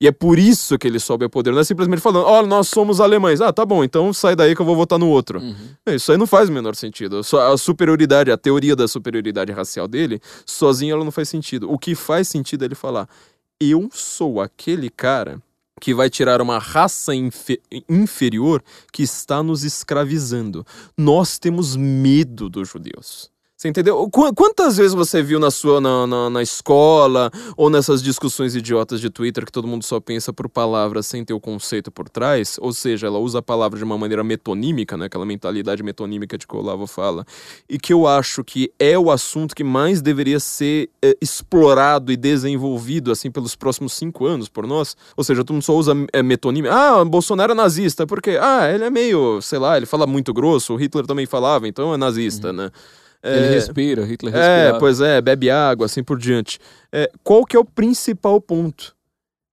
E 0.00 0.06
é 0.06 0.12
por 0.12 0.38
isso 0.38 0.76
que 0.76 0.86
ele 0.86 0.98
sobe 0.98 1.24
ao 1.24 1.30
poder. 1.30 1.52
Não 1.52 1.60
é 1.60 1.64
simplesmente 1.64 2.02
falando, 2.02 2.26
ó, 2.26 2.40
oh, 2.40 2.46
nós 2.46 2.68
somos 2.68 3.00
alemães. 3.00 3.40
Ah, 3.40 3.52
tá 3.52 3.64
bom, 3.64 3.82
então 3.82 4.12
sai 4.12 4.36
daí 4.36 4.54
que 4.54 4.60
eu 4.60 4.66
vou 4.66 4.76
votar 4.76 4.98
no 4.98 5.08
outro. 5.08 5.40
Uhum. 5.40 5.94
Isso 5.94 6.12
aí 6.12 6.18
não 6.18 6.26
faz 6.26 6.48
o 6.48 6.52
menor 6.52 6.74
sentido. 6.74 7.20
A 7.20 7.56
superioridade, 7.56 8.30
a 8.30 8.36
teoria 8.36 8.76
da 8.76 8.86
superioridade 8.86 9.52
racial 9.52 9.88
dele, 9.88 10.20
sozinho 10.44 10.94
ela 10.94 11.04
não 11.04 11.12
faz 11.12 11.28
sentido. 11.28 11.70
O 11.70 11.78
que 11.78 11.94
faz 11.94 12.28
sentido 12.28 12.62
é 12.62 12.66
ele 12.66 12.74
falar, 12.74 13.08
eu 13.60 13.88
sou 13.92 14.40
aquele 14.40 14.90
cara 14.90 15.40
que 15.80 15.94
vai 15.94 16.08
tirar 16.08 16.40
uma 16.40 16.58
raça 16.58 17.14
infe 17.14 17.60
inferior 17.88 18.62
que 18.92 19.02
está 19.02 19.42
nos 19.42 19.64
escravizando. 19.64 20.66
Nós 20.96 21.38
temos 21.38 21.76
medo 21.76 22.48
dos 22.48 22.68
judeus. 22.68 23.33
Você 23.64 23.70
entendeu? 23.70 24.10
Quantas 24.10 24.76
vezes 24.76 24.92
você 24.92 25.22
viu 25.22 25.40
na 25.40 25.50
sua 25.50 25.80
na, 25.80 26.06
na, 26.06 26.28
na, 26.28 26.42
escola 26.42 27.30
ou 27.56 27.70
nessas 27.70 28.02
discussões 28.02 28.54
idiotas 28.54 29.00
de 29.00 29.08
Twitter 29.08 29.46
que 29.46 29.50
todo 29.50 29.66
mundo 29.66 29.82
só 29.84 29.98
pensa 29.98 30.34
por 30.34 30.50
palavras 30.50 31.06
sem 31.06 31.24
ter 31.24 31.32
o 31.32 31.40
conceito 31.40 31.90
por 31.90 32.06
trás? 32.06 32.58
Ou 32.60 32.74
seja, 32.74 33.06
ela 33.06 33.18
usa 33.18 33.38
a 33.38 33.42
palavra 33.42 33.78
de 33.78 33.82
uma 33.82 33.96
maneira 33.96 34.22
metonímica, 34.22 34.98
né? 34.98 35.06
aquela 35.06 35.24
mentalidade 35.24 35.82
metonímica 35.82 36.36
de 36.36 36.46
que 36.46 36.54
o 36.54 36.58
Olavo 36.58 36.86
fala, 36.86 37.24
e 37.66 37.78
que 37.78 37.90
eu 37.90 38.06
acho 38.06 38.44
que 38.44 38.70
é 38.78 38.98
o 38.98 39.10
assunto 39.10 39.56
que 39.56 39.64
mais 39.64 40.02
deveria 40.02 40.38
ser 40.40 40.90
é, 41.00 41.16
explorado 41.18 42.12
e 42.12 42.18
desenvolvido 42.18 43.10
assim 43.10 43.30
pelos 43.30 43.56
próximos 43.56 43.94
cinco 43.94 44.26
anos 44.26 44.46
por 44.46 44.66
nós. 44.66 44.94
Ou 45.16 45.24
seja, 45.24 45.42
todo 45.42 45.54
mundo 45.54 45.62
só 45.62 45.74
usa 45.74 45.94
é, 46.12 46.22
metonímica. 46.22 46.74
Ah, 46.74 47.02
Bolsonaro 47.02 47.52
é 47.52 47.54
nazista, 47.54 48.06
porque 48.06 48.38
ah, 48.38 48.70
ele 48.70 48.84
é 48.84 48.90
meio, 48.90 49.40
sei 49.40 49.58
lá, 49.58 49.78
ele 49.78 49.86
fala 49.86 50.06
muito 50.06 50.34
grosso, 50.34 50.74
o 50.74 50.76
Hitler 50.76 51.06
também 51.06 51.24
falava, 51.24 51.66
então 51.66 51.94
é 51.94 51.96
nazista, 51.96 52.48
uhum. 52.48 52.56
né? 52.56 52.70
Ele 53.24 53.46
É, 53.46 53.50
respira, 53.50 54.04
Hitler 54.04 54.34
É, 54.34 54.38
respirava. 54.38 54.78
pois 54.78 55.00
é, 55.00 55.20
bebe 55.20 55.50
água, 55.50 55.86
assim 55.86 56.02
por 56.04 56.18
diante. 56.18 56.58
É, 56.92 57.10
qual 57.22 57.44
que 57.44 57.56
é 57.56 57.58
o 57.58 57.64
principal 57.64 58.40
ponto? 58.40 58.94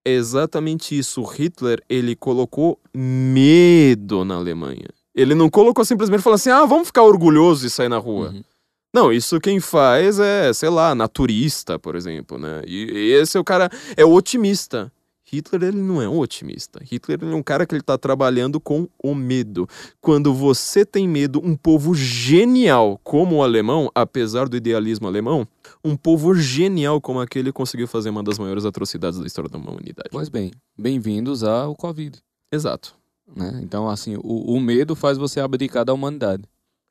É 0.06 0.12
exatamente 0.12 0.98
isso. 0.98 1.22
O 1.22 1.26
Hitler, 1.26 1.82
ele 1.88 2.16
colocou 2.16 2.78
medo 2.94 4.26
na 4.26 4.36
Alemanha. 4.36 4.88
Ele 5.16 5.36
não 5.36 5.50
colocou 5.50 5.86
simplesmente 5.86 6.22
falou 6.22 6.36
assim: 6.36 6.50
ah, 6.50 6.66
vamos 6.66 6.88
ficar 6.88 7.04
orgulhosos 7.04 7.64
e 7.64 7.70
sair 7.70 7.90
na 7.90 7.98
rua. 7.98 8.30
Uhum. 8.30 8.44
Não, 8.94 9.12
isso 9.14 9.40
quem 9.40 9.60
faz 9.60 10.20
é, 10.20 10.52
sei 10.54 10.70
lá, 10.70 10.94
naturista, 10.94 11.80
por 11.80 11.96
exemplo, 11.96 12.38
né? 12.38 12.62
E, 12.68 12.92
e 12.92 13.12
esse 13.14 13.38
é 13.38 13.40
o 13.40 13.44
cara, 13.44 13.70
é 13.96 14.04
o 14.04 14.12
otimista. 14.12 14.92
Hitler, 15.32 15.64
ele 15.70 15.78
não 15.78 16.02
é 16.02 16.10
um 16.10 16.20
otimista. 16.20 16.82
Hitler 16.84 17.18
ele 17.22 17.32
é 17.32 17.36
um 17.36 17.42
cara 17.42 17.66
que 17.66 17.74
ele 17.74 17.82
tá 17.82 17.98
trabalhando 17.98 18.60
com 18.60 18.88
o 19.02 19.16
medo. 19.16 19.66
Quando 20.02 20.34
você 20.34 20.86
tem 20.86 21.08
medo, 21.08 21.40
um 21.42 21.56
povo 21.56 21.96
genial 21.96 23.00
como 23.02 23.38
o 23.38 23.44
alemão, 23.44 23.90
apesar 23.96 24.50
do 24.50 24.58
idealismo 24.58 25.08
alemão, 25.08 25.48
um 25.84 25.96
povo 25.96 26.36
genial 26.36 27.00
como 27.00 27.22
aquele 27.22 27.52
conseguiu 27.54 27.88
fazer 27.88 28.10
uma 28.10 28.22
das 28.22 28.38
maiores 28.38 28.66
atrocidades 28.66 29.20
da 29.20 29.26
história 29.26 29.50
da 29.50 29.58
humanidade. 29.58 30.10
Pois 30.12 30.28
bem, 30.28 30.52
bem-vindos 30.78 31.44
ao 31.44 31.76
Covid. 31.76 32.20
Exato. 32.52 32.94
Né? 33.34 33.62
Então, 33.64 33.88
assim, 33.88 34.18
o, 34.18 34.56
o 34.56 34.60
medo 34.60 34.96
faz 34.98 35.18
você 35.18 35.40
abdicar 35.40 35.86
da 35.86 35.94
humanidade. 35.94 36.44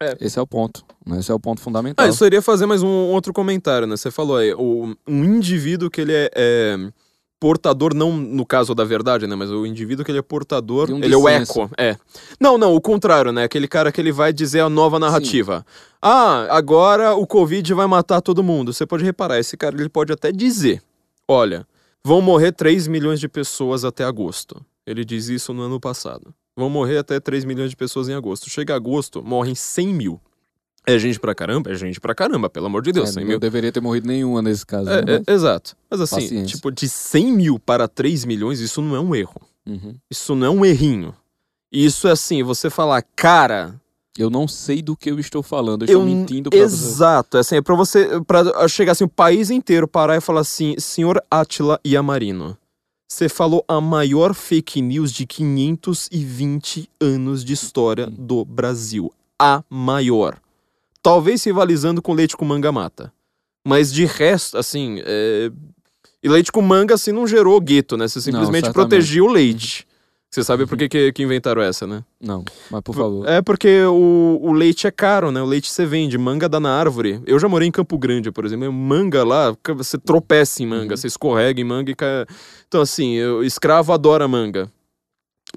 É. 0.03 0.17
Esse 0.19 0.39
é 0.39 0.43
o 0.43 0.47
ponto. 0.47 0.83
Né? 1.05 1.19
Esse 1.19 1.31
é 1.31 1.35
o 1.35 1.39
ponto 1.39 1.61
fundamental. 1.61 2.03
Ah, 2.03 2.09
eu 2.09 2.15
só 2.15 2.25
iria 2.25 2.41
fazer 2.41 2.65
mais 2.65 2.83
um 2.83 2.89
outro 2.89 3.35
comentário, 3.35 3.87
né? 3.87 3.99
Você 3.99 4.11
falou 4.11 4.39
aí, 4.39 4.55
o, 4.55 4.97
um 5.07 5.25
indivíduo 5.25 5.91
que 5.91 6.01
ele 6.01 6.15
é, 6.15 6.31
é 6.35 6.91
portador, 7.41 7.95
não 7.95 8.13
no 8.13 8.45
caso 8.45 8.75
da 8.75 8.85
verdade, 8.85 9.27
né? 9.27 9.35
Mas 9.35 9.51
o 9.51 9.65
indivíduo 9.65 10.05
que 10.05 10.11
ele 10.11 10.19
é 10.19 10.23
portador, 10.23 10.91
um 10.91 11.03
ele 11.03 11.15
é 11.15 11.17
o 11.17 11.27
eco, 11.27 11.71
é. 11.79 11.97
Não, 12.39 12.59
não, 12.59 12.75
o 12.77 12.81
contrário, 12.81 13.33
né? 13.33 13.45
Aquele 13.45 13.67
cara 13.67 13.91
que 13.91 13.99
ele 13.99 14.13
vai 14.13 14.31
dizer 14.31 14.61
a 14.61 14.69
nova 14.69 14.99
narrativa. 14.99 15.65
Ah, 16.03 16.47
agora 16.55 17.15
o 17.15 17.27
Covid 17.27 17.73
vai 17.73 17.87
matar 17.87 18.21
todo 18.21 18.43
mundo. 18.43 18.73
Você 18.73 18.87
pode 18.87 19.03
reparar, 19.03 19.39
esse 19.39 19.57
cara 19.57 19.75
ele 19.75 19.89
pode 19.89 20.13
até 20.13 20.31
dizer, 20.31 20.83
olha, 21.27 21.67
vão 22.05 22.21
morrer 22.21 22.53
3 22.53 22.87
milhões 22.87 23.19
de 23.19 23.29
pessoas 23.29 23.85
até 23.85 24.05
agosto. 24.05 24.63
Ele 24.87 25.05
diz 25.05 25.29
isso 25.29 25.55
no 25.55 25.63
ano 25.63 25.81
passado. 25.81 26.35
Vão 26.55 26.69
morrer 26.69 26.99
até 26.99 27.19
3 27.19 27.45
milhões 27.47 27.71
de 27.71 27.77
pessoas 27.77 28.09
em 28.09 28.15
agosto. 28.15 28.51
Chega 28.51 28.75
agosto, 28.75 29.23
morrem 29.25 29.55
100 29.55 29.95
mil. 29.95 30.21
É 30.95 30.99
gente 30.99 31.19
pra 31.21 31.35
caramba? 31.35 31.71
É 31.71 31.75
gente 31.75 32.01
pra 32.01 32.15
caramba, 32.15 32.49
pelo 32.51 32.67
amor 32.67 32.83
de 32.83 32.93
Deus. 32.93 33.11
É, 33.11 33.13
100 33.13 33.23
não 33.23 33.29
mil 33.31 33.39
deveria 33.41 33.71
ter 33.73 33.81
morrido 33.81 34.07
nenhuma 34.09 34.41
nesse 34.43 34.65
caso. 34.67 34.89
é, 34.91 35.05
né? 35.05 35.23
é, 35.27 35.33
exato. 35.33 35.77
Mas 35.91 36.01
assim, 36.01 36.17
Paciência. 36.17 36.57
tipo, 36.57 36.71
de 36.71 36.89
100 36.89 37.33
mil 37.33 37.59
para 37.59 37.87
3 37.89 38.25
milhões, 38.25 38.61
isso 38.61 38.81
não 38.83 38.97
é 38.97 39.01
um 39.01 39.15
erro. 39.15 39.41
Uhum. 39.67 39.95
Isso 40.11 40.35
não 40.35 40.47
é 40.47 40.51
um 40.51 40.65
errinho. 40.65 41.15
Isso 41.73 42.09
é 42.09 42.13
assim, 42.13 42.43
você 42.43 42.69
falar, 42.71 43.03
cara, 43.15 43.75
Eu 44.19 44.29
não 44.29 44.49
sei 44.49 44.83
do 44.83 44.97
que 44.97 45.11
eu 45.11 45.19
estou 45.21 45.43
falando. 45.43 45.85
Eu, 45.85 45.89
eu 45.89 46.01
estou 46.01 46.05
mentindo 46.17 46.51
pra 46.51 46.59
você. 46.59 46.65
Exato, 46.65 47.37
é 47.37 47.41
assim, 47.41 47.57
é 47.57 47.63
pra 47.63 47.75
você, 47.77 48.09
pra 48.27 48.67
chegar 48.69 48.93
assim, 48.93 49.05
o 49.05 49.09
país 49.09 49.51
inteiro 49.51 49.87
parar 49.87 50.17
e 50.17 50.21
falar 50.21 50.41
assim, 50.41 50.75
senhor 50.79 51.23
Átila 51.31 51.79
Yamarino, 51.87 52.59
você 53.09 53.29
falou 53.29 53.65
a 53.69 53.81
maior 53.81 54.35
fake 54.35 54.83
news 54.83 55.13
de 55.13 55.25
520 55.27 56.89
anos 57.01 57.45
de 57.45 57.53
história 57.53 58.07
Hum. 58.09 58.15
do 58.19 58.45
Brasil. 58.45 59.13
A 59.39 59.63
maior. 59.71 60.37
Talvez 61.03 61.43
rivalizando 61.45 62.03
com 62.03 62.13
leite 62.13 62.37
com 62.37 62.45
manga 62.45 62.71
mata. 62.71 63.13
Mas 63.67 63.93
de 63.93 64.05
resto, 64.05 64.57
assim, 64.59 65.01
é... 65.05 65.51
E 66.23 66.29
leite 66.29 66.53
com 66.53 66.61
manga, 66.61 66.95
assim, 66.95 67.13
não 67.13 67.27
gerou 67.27 67.59
gueto, 67.61 67.97
né? 67.97 68.07
Você 68.07 68.21
simplesmente 68.21 68.67
certamente. 68.67 68.75
protegia 68.75 69.25
o 69.25 69.29
leite. 69.29 69.87
Você 70.31 70.45
sabe 70.45 70.65
por 70.65 70.79
que, 70.79 70.89
que, 70.89 71.13
que 71.13 71.23
inventaram 71.25 71.61
essa, 71.61 71.87
né? 71.89 72.05
Não, 72.21 72.45
mas 72.71 72.83
por 72.83 72.95
favor. 72.95 73.27
É 73.27 73.43
porque 73.43 73.83
o, 73.85 74.39
o 74.41 74.53
leite 74.53 74.87
é 74.87 74.91
caro, 74.91 75.33
né? 75.33 75.43
O 75.43 75.47
leite 75.47 75.69
você 75.71 75.85
vende, 75.85 76.17
manga 76.17 76.49
dá 76.49 76.61
na 76.61 76.71
árvore. 76.73 77.21
Eu 77.27 77.39
já 77.39 77.49
morei 77.49 77.67
em 77.67 77.73
Campo 77.73 77.99
Grande, 77.99 78.31
por 78.31 78.45
exemplo. 78.45 78.73
Manga 78.73 79.25
lá, 79.25 79.57
você 79.77 79.99
tropeça 79.99 80.63
em 80.63 80.67
manga, 80.67 80.93
Uhum. 80.93 80.97
você 80.97 81.07
escorrega 81.09 81.61
em 81.61 81.65
manga 81.65 81.91
e 81.91 81.97
cai. 81.97 82.27
Então, 82.69 82.81
assim, 82.81 83.21
o 83.21 83.43
escravo 83.43 83.93
adora 83.93 84.29
manga. 84.29 84.71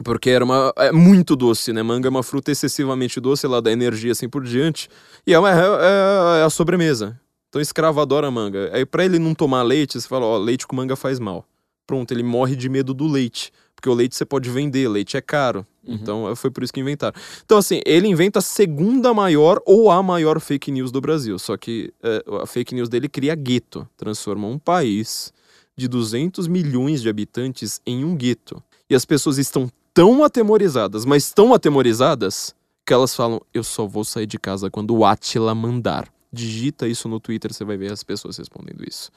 Porque 0.04 0.30
era 0.30 0.44
uma. 0.44 0.74
É 0.78 0.92
muito 0.92 1.36
doce, 1.36 1.72
né? 1.72 1.84
Manga 1.84 2.08
é 2.08 2.10
uma 2.10 2.24
fruta 2.24 2.52
excessivamente 2.52 3.20
doce, 3.20 3.46
ela 3.46 3.62
dá 3.62 3.72
energia 3.72 4.12
assim 4.12 4.28
por 4.28 4.44
diante. 4.44 4.90
E 5.26 5.34
é, 5.34 5.40
uma, 5.40 5.50
é, 5.52 5.54
é- 5.54 6.42
é 6.42 6.44
a 6.44 6.50
sobremesa. 6.50 7.20
Então, 7.50 7.62
escravo 7.62 8.02
adora 8.02 8.32
manga. 8.32 8.72
Aí, 8.74 8.86
pra 8.86 9.06
ele 9.06 9.20
não 9.20 9.36
tomar 9.36 9.62
leite, 9.62 10.00
você 10.02 10.08
fala: 10.08 10.26
ó, 10.26 10.38
leite 10.38 10.66
com 10.66 10.76
manga 10.76 10.96
faz 10.96 11.20
mal. 11.20 11.46
Pronto, 11.86 12.12
ele 12.12 12.24
morre 12.24 12.56
de 12.56 12.68
medo 12.70 12.94
do 12.94 13.08
leite. 13.08 13.52
Porque 13.76 13.90
o 13.90 13.94
leite 13.94 14.16
você 14.16 14.26
pode 14.26 14.50
vender, 14.50 14.88
leite 14.88 15.18
é 15.18 15.22
caro. 15.22 15.66
Uhum. 15.86 15.96
Então 15.96 16.36
foi 16.38 16.50
por 16.50 16.64
isso 16.64 16.72
que 16.72 16.80
inventaram. 16.80 17.14
Então, 17.46 17.58
assim, 17.58 17.82
ele 17.86 18.08
inventa 18.08 18.40
a 18.40 18.42
segunda 18.42 19.14
maior 19.14 19.62
ou 19.66 19.92
a 19.92 20.02
maior 20.02 20.40
fake 20.40 20.72
news 20.72 20.90
do 20.92 21.02
Brasil. 21.02 21.38
Só 21.38 21.58
que 21.58 21.94
é, 22.02 22.24
a 22.42 22.46
fake 22.48 22.74
news 22.74 22.88
dele 22.88 23.10
cria 23.10 23.36
gueto, 23.36 23.88
transforma 23.98 24.48
um 24.48 24.58
país 24.58 25.34
de 25.76 25.88
200 25.90 26.48
milhões 26.48 27.02
de 27.02 27.10
habitantes 27.10 27.82
em 27.86 28.06
um 28.06 28.16
gueto. 28.16 28.64
E 28.90 28.96
as 28.96 29.04
pessoas 29.04 29.38
estão 29.38 29.70
tão 29.94 30.24
atemorizadas, 30.24 31.06
mas 31.06 31.32
tão 31.32 31.54
atemorizadas, 31.54 32.56
que 32.86 32.94
elas 32.94 33.16
falam: 33.16 33.42
Eu 33.54 33.64
só 33.64 33.86
vou 33.86 34.04
sair 34.04 34.26
de 34.26 34.40
casa 34.40 34.70
quando 34.70 34.96
o 34.96 35.06
Atila 35.06 35.54
mandar. 35.54 36.08
Digita 36.32 36.88
isso 36.88 37.08
no 37.08 37.20
Twitter, 37.20 37.54
você 37.54 37.64
vai 37.64 37.78
ver 37.78 37.92
as 37.92 38.04
pessoas 38.04 38.38
respondendo 38.38 38.84
isso 38.88 39.12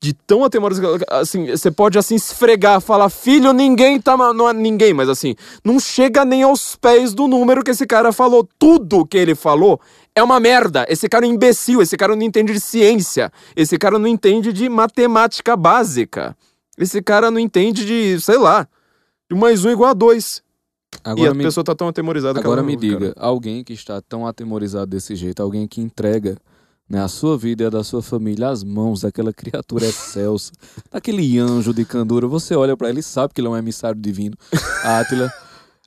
de 0.00 0.12
tão 0.12 0.44
atemorizado, 0.44 1.04
assim, 1.10 1.46
você 1.46 1.70
pode 1.70 1.98
assim 1.98 2.14
esfregar, 2.14 2.80
falar, 2.80 3.10
filho, 3.10 3.52
ninguém 3.52 4.00
tá, 4.00 4.16
não 4.32 4.48
é 4.48 4.52
ninguém, 4.52 4.94
mas 4.94 5.08
assim, 5.08 5.34
não 5.64 5.80
chega 5.80 6.24
nem 6.24 6.44
aos 6.44 6.76
pés 6.76 7.12
do 7.12 7.26
número 7.26 7.64
que 7.64 7.72
esse 7.72 7.86
cara 7.86 8.12
falou. 8.12 8.48
Tudo 8.58 9.04
que 9.04 9.16
ele 9.16 9.34
falou 9.34 9.80
é 10.14 10.22
uma 10.22 10.38
merda. 10.38 10.86
Esse 10.88 11.08
cara 11.08 11.26
é 11.26 11.28
um 11.28 11.32
imbecil, 11.32 11.82
esse 11.82 11.96
cara 11.96 12.14
não 12.14 12.22
entende 12.22 12.52
de 12.52 12.60
ciência, 12.60 13.32
esse 13.56 13.76
cara 13.76 13.98
não 13.98 14.06
entende 14.06 14.52
de 14.52 14.68
matemática 14.68 15.56
básica. 15.56 16.36
Esse 16.78 17.02
cara 17.02 17.28
não 17.28 17.40
entende 17.40 17.84
de, 17.84 18.20
sei 18.20 18.38
lá, 18.38 18.68
de 19.30 19.36
mais 19.38 19.64
um 19.64 19.70
igual 19.70 19.90
a 19.90 19.94
dois. 19.94 20.42
e 20.94 20.98
Agora 21.04 21.30
a 21.30 21.34
me, 21.34 21.44
pessoa 21.44 21.62
tá 21.64 21.74
tão 21.74 21.88
atemorizada 21.88 22.40
que 22.40 22.46
agora 22.46 22.62
me 22.62 22.74
não 22.74 22.80
diga, 22.80 23.14
alguém 23.16 23.62
que 23.62 23.72
está 23.72 24.00
tão 24.00 24.26
atemorizado 24.26 24.86
desse 24.86 25.14
jeito, 25.14 25.42
alguém 25.42 25.68
que 25.68 25.80
entrega 25.80 26.36
né, 26.88 27.02
a 27.02 27.08
sua 27.08 27.36
vida 27.36 27.64
e 27.64 27.66
a 27.66 27.70
da 27.70 27.84
sua 27.84 28.00
família 28.02 28.48
às 28.48 28.64
mãos 28.64 29.02
daquela 29.02 29.32
criatura 29.32 29.84
excelsa, 29.84 30.52
daquele 30.90 31.38
anjo 31.38 31.74
de 31.74 31.84
candura, 31.84 32.26
você 32.26 32.54
olha 32.54 32.76
pra 32.76 32.88
ele 32.88 33.00
e 33.00 33.02
sabe 33.02 33.34
que 33.34 33.40
ele 33.40 33.48
é 33.48 33.50
um 33.50 33.56
emissário 33.56 34.00
divino, 34.00 34.36
Átila. 34.82 35.30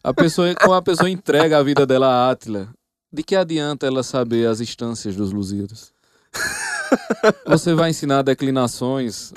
A 0.04 0.14
pessoa, 0.14 0.54
quando 0.56 0.74
a 0.74 0.82
pessoa 0.82 1.10
entrega 1.10 1.58
a 1.58 1.64
vida 1.64 1.86
dela 1.86 2.08
a 2.08 2.30
Átila, 2.32 2.70
de 3.12 3.24
que 3.24 3.36
adianta 3.36 3.86
ela 3.88 4.04
saber 4.04 4.48
as 4.48 4.62
instâncias 4.62 5.16
dos 5.16 5.32
Lusíadas? 5.32 5.92
Você 7.46 7.74
vai 7.74 7.90
ensinar 7.90 8.22
declinações 8.22 9.34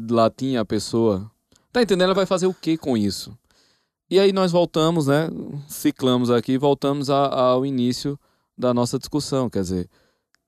de 0.00 0.12
latim 0.12 0.56
à 0.56 0.64
pessoa. 0.64 1.30
Tá 1.72 1.82
entendendo? 1.82 2.04
Ela 2.06 2.14
vai 2.14 2.26
fazer 2.26 2.46
o 2.46 2.54
que 2.54 2.76
com 2.76 2.96
isso? 2.96 3.36
E 4.10 4.18
aí 4.18 4.32
nós 4.32 4.50
voltamos, 4.52 5.06
né? 5.06 5.28
Ciclamos 5.68 6.30
aqui 6.30 6.52
e 6.52 6.58
voltamos 6.58 7.10
a- 7.10 7.26
ao 7.28 7.66
início 7.66 8.18
da 8.56 8.72
nossa 8.72 8.98
discussão. 8.98 9.50
Quer 9.50 9.60
dizer, 9.62 9.88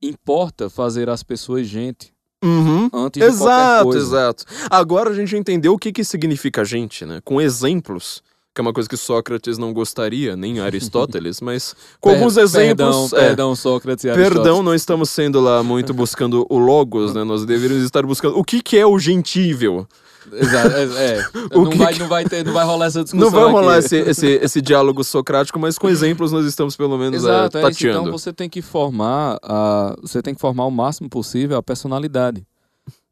importa 0.02 0.70
fazer 0.70 1.08
as 1.10 1.22
pessoas 1.22 1.66
gente 1.66 2.12
Uhum. 2.42 2.88
antes 2.92 3.20
de 3.20 3.26
qualquer 3.26 3.26
Exato, 3.26 3.84
coisa. 3.84 3.98
exato. 4.06 4.44
Agora 4.70 5.10
a 5.10 5.14
gente 5.14 5.36
entendeu 5.36 5.74
o 5.74 5.78
que, 5.78 5.92
que 5.92 6.02
significa 6.02 6.64
gente, 6.64 7.04
né? 7.04 7.20
Com 7.22 7.38
exemplos, 7.38 8.22
que 8.54 8.60
é 8.60 8.62
uma 8.62 8.72
coisa 8.72 8.88
que 8.88 8.96
Sócrates 8.96 9.58
não 9.58 9.74
gostaria, 9.74 10.34
nem 10.34 10.58
Aristóteles, 11.20 11.42
mas 11.42 11.76
com 12.00 12.08
Per- 12.08 12.18
alguns 12.18 12.38
exemplos. 12.38 13.10
Perdão, 13.10 13.18
é, 13.18 13.26
perdão, 13.28 13.54
Sócrates 13.54 14.04
e 14.04 14.08
Perdão, 14.08 14.24
Aristóteles. 14.24 14.64
não 14.64 14.74
estamos 14.74 15.10
sendo 15.10 15.38
lá 15.38 15.62
muito 15.62 15.92
buscando 15.92 16.46
o 16.48 16.58
logos, 16.58 17.12
né? 17.12 17.22
Nós 17.24 17.44
deveríamos 17.44 17.84
estar 17.84 18.06
buscando 18.06 18.38
o 18.38 18.42
que, 18.42 18.62
que 18.62 18.78
é 18.78 18.86
o 18.86 18.98
gentível. 18.98 19.86
Exato, 20.32 20.76
é, 20.76 20.82
é. 20.82 21.24
Não, 21.52 21.70
que 21.70 21.78
vai, 21.78 21.92
que- 21.92 21.98
não, 21.98 22.08
vai 22.08 22.24
ter, 22.24 22.44
não 22.44 22.52
vai 22.52 22.64
rolar 22.64 22.86
essa 22.86 23.02
discussão 23.02 23.30
Não 23.30 23.30
vai 23.30 23.50
rolar 23.50 23.78
esse, 23.78 23.96
esse, 23.96 24.26
esse 24.26 24.60
diálogo 24.60 25.02
socrático, 25.04 25.58
mas 25.58 25.78
com 25.78 25.88
exemplos 25.88 26.32
nós 26.32 26.46
estamos 26.46 26.76
pelo 26.76 26.96
menos 26.98 27.22
Exato, 27.22 27.58
é, 27.58 27.62
é 27.62 27.68
isso. 27.70 27.86
Então 27.86 27.92
tateando. 27.92 28.12
você 28.12 28.32
tem 28.32 28.48
que 28.48 28.62
formar 28.62 29.38
a, 29.42 29.96
você 30.00 30.22
tem 30.22 30.34
que 30.34 30.40
formar 30.40 30.66
o 30.66 30.70
máximo 30.70 31.08
possível 31.08 31.56
a 31.56 31.62
personalidade. 31.62 32.46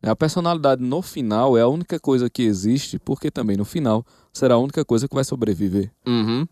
A 0.03 0.15
personalidade 0.15 0.83
no 0.83 1.03
final 1.03 1.59
é 1.59 1.63
a 1.63 1.69
única 1.69 1.99
coisa 1.99 2.31
que 2.31 2.43
existe, 2.43 2.99
porque 2.99 3.31
também 3.31 3.57
no 3.57 3.65
final 3.65 4.05
será 4.33 4.55
a 4.55 4.59
única 4.59 4.85
coisa 4.85 5.09
que 5.09 5.15
vai 5.15 5.25
sobreviver. 5.25 5.91
Uhum. 6.07 6.47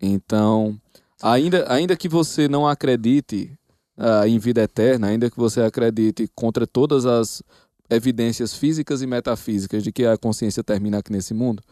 Então, 0.00 0.76
ainda, 1.22 1.64
ainda 1.72 1.96
que 1.96 2.08
você 2.08 2.48
não 2.48 2.66
acredite 2.66 3.52
ah, 3.96 4.26
em 4.26 4.38
vida 4.38 4.62
eterna, 4.62 5.06
ainda 5.06 5.30
que 5.30 5.36
você 5.36 5.60
acredite 5.60 6.28
contra 6.34 6.66
todas 6.66 7.06
as 7.06 7.42
evidências 7.94 8.54
físicas 8.54 9.02
e 9.02 9.06
metafísicas 9.06 9.82
de 9.82 9.92
que 9.92 10.04
a 10.06 10.16
consciência 10.16 10.62
termina 10.62 10.98
aqui 10.98 11.12
nesse 11.12 11.34
mundo, 11.34 11.62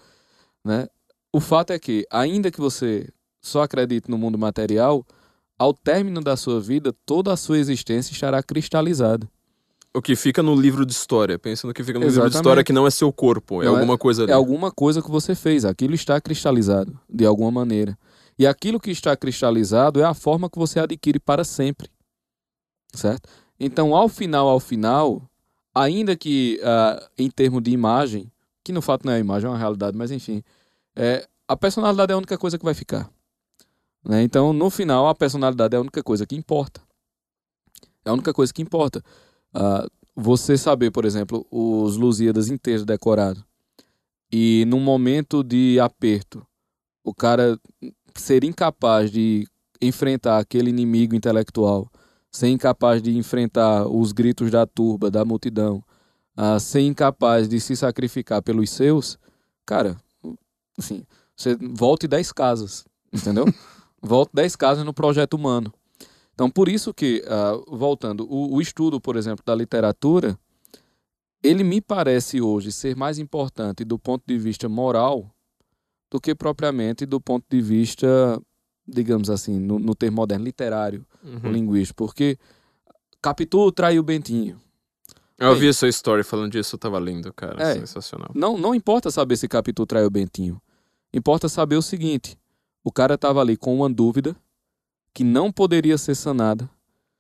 né? 0.64 0.87
O 1.33 1.41
fato 1.41 1.73
é 1.73 1.79
que, 1.79 2.05
ainda 2.11 2.51
que 2.51 2.61
você 2.61 3.09
só 3.41 3.62
acredite 3.62 4.11
no 4.11 4.18
mundo 4.18 4.37
material, 4.37 5.07
ao 5.59 5.73
término 5.73 6.21
da 6.21 6.37
sua 6.37 6.61
vida, 6.61 6.93
toda 7.07 7.33
a 7.33 7.37
sua 7.37 7.59
existência 7.59 8.12
estará 8.12 8.43
cristalizada. 8.43 9.29
O 9.95 10.01
que 10.01 10.14
fica 10.14 10.43
no 10.43 10.55
livro 10.55 10.87
de 10.87 10.93
história. 10.93 11.39
Pensa 11.39 11.66
no 11.66 11.75
que 11.75 11.83
fica 11.83 11.99
no 11.99 12.05
livro 12.05 12.12
de 12.12 12.18
Exatamente. 12.27 12.37
história 12.43 12.64
que 12.64 12.73
não 12.73 12.87
é 12.87 12.91
seu 12.91 13.12
corpo, 13.12 13.61
é 13.62 13.66
Não 13.66 13.73
é- 13.73 13.77
alguma 13.77 13.99
coisa 13.99 14.23
ali. 14.23 14.31
É 14.33 14.35
alguma 14.35 14.71
coisa 14.71 15.03
que 15.03 15.11
você 15.11 15.35
fez, 15.35 15.64
aquilo 15.64 15.95
está 15.95 16.21
cristalizado, 16.21 16.99
de 17.09 17.25
alguma 17.27 17.51
maneira. 17.51 17.99
E 18.39 18.47
aquilo 18.47 18.81
que 18.81 18.91
está 18.91 19.16
cristalizado 19.16 20.01
é 20.01 20.05
a 20.05 20.14
forma 20.14 20.49
que 20.49 20.59
você 20.59 20.81
adquire 20.81 21.18
para 21.18 21.45
sempre. 21.45 21.89
certo? 22.95 23.29
Então, 23.59 23.95
ao 23.95 24.09
final, 24.09 24.49
ao 24.49 24.59
final, 24.59 25.23
ainda 25.75 26.16
que 26.16 26.61
uh, 26.62 27.09
em 27.18 27.31
termos 27.31 27.62
de 27.62 27.71
imagem, 27.71 28.31
que 28.64 28.73
no 28.73 28.83
fato 28.83 29.07
não 29.07 29.12
é 29.12 29.18
imagem, 29.18 29.47
é 29.47 29.51
uma 29.51 29.59
realidade, 29.59 29.97
mas 29.97 30.11
enfim, 30.11 30.43
é, 30.95 31.27
a 31.49 31.57
personalidade 31.57 32.12
é 32.12 32.14
a 32.14 32.18
única 32.18 32.39
coisa 32.39 32.59
que 32.59 32.64
vai 32.64 32.75
ficar. 32.75 33.11
Né? 34.05 34.23
Então, 34.23 34.53
no 34.53 34.71
final, 34.71 35.09
a 35.09 35.14
personalidade 35.14 35.75
é 35.75 35.79
a 35.79 35.81
única 35.81 36.03
coisa 36.03 36.27
que 36.27 36.37
importa. 36.37 36.81
É 38.05 38.11
a 38.11 38.12
única 38.12 38.33
coisa 38.33 38.53
que 38.53 38.62
importa. 38.62 39.03
Uh, 39.55 39.91
você 40.14 40.57
saber, 40.57 40.91
por 40.91 41.05
exemplo, 41.05 41.47
os 41.51 41.97
Lusíadas 41.97 42.49
inteiros 42.49 42.85
decorados 42.85 43.43
e 44.33 44.64
num 44.66 44.81
momento 44.81 45.43
de 45.43 45.79
aperto, 45.81 46.47
o 47.03 47.14
cara 47.14 47.59
ser 48.14 48.45
incapaz 48.45 49.11
de 49.11 49.47
enfrentar 49.81 50.39
aquele 50.39 50.71
inimigo 50.71 51.14
intelectual, 51.14 51.91
ser 52.31 52.49
incapaz 52.49 53.03
de 53.03 53.16
enfrentar 53.16 53.87
os 53.87 54.12
gritos 54.12 54.51
da 54.51 54.66
turba, 54.66 55.11
da 55.11 55.24
multidão, 55.24 55.83
uh, 56.37 56.59
ser 56.61 56.81
incapaz 56.81 57.49
de 57.49 57.61
se 57.61 57.76
sacrificar 57.76 58.43
pelos 58.43 58.70
seus, 58.70 59.18
cara, 59.66 59.97
assim, 60.78 61.05
você 61.37 61.57
volte 61.57 62.07
10 62.07 62.33
casas, 62.33 62.85
entendeu? 63.12 63.47
volte 64.01 64.31
10 64.35 64.57
casas 64.57 64.85
no 64.85 64.95
projeto 64.95 65.35
humano. 65.35 65.72
Então, 66.35 66.51
por 66.51 66.68
isso 66.68 66.95
que, 66.95 67.22
uh, 67.26 67.76
voltando, 67.76 68.26
o, 68.31 68.55
o 68.55 68.61
estudo, 68.61 69.01
por 69.01 69.16
exemplo, 69.16 69.45
da 69.45 69.55
literatura, 69.55 70.39
ele 71.43 71.64
me 71.64 71.81
parece 71.81 72.41
hoje 72.41 72.70
ser 72.70 72.97
mais 72.97 73.18
importante 73.18 73.85
do 73.85 73.99
ponto 73.99 74.22
de 74.26 74.39
vista 74.39 74.68
moral 74.68 75.31
do 76.11 76.20
que 76.20 76.35
propriamente 76.35 77.07
do 77.07 77.20
ponto 77.20 77.45
de 77.49 77.61
vista, 77.61 78.41
digamos 78.91 79.30
assim, 79.30 79.59
no, 79.59 79.78
no 79.78 79.95
termo 79.95 80.16
moderno, 80.16 80.45
literário, 80.45 81.05
uhum. 81.22 81.53
linguístico. 81.53 82.05
Porque 82.05 82.38
Capitu 83.22 83.70
traiu 83.72 84.03
Bentinho. 84.03 84.61
Eu 85.38 85.55
vi 85.57 85.68
essa 85.68 85.88
história 85.88 86.22
falando 86.22 86.53
disso, 86.53 86.74
eu 86.74 86.78
tava 86.78 86.99
lendo, 86.99 87.32
cara. 87.32 87.62
É, 87.62 87.74
sensacional. 87.74 88.30
Não, 88.34 88.59
não 88.59 88.74
importa 88.74 89.11
saber 89.11 89.36
se 89.36 89.49
Capitu 89.49 89.86
traiu 89.86 90.11
Bentinho. 90.11 90.61
Importa 91.14 91.49
saber 91.49 91.76
o 91.76 91.82
seguinte: 91.82 92.36
o 92.84 92.93
cara 92.93 93.16
tava 93.16 93.41
ali 93.41 93.57
com 93.57 93.74
uma 93.74 93.88
dúvida 93.88 94.36
que 95.14 95.24
não 95.24 95.51
poderia 95.51 95.97
ser 95.97 96.14
sanada 96.14 96.68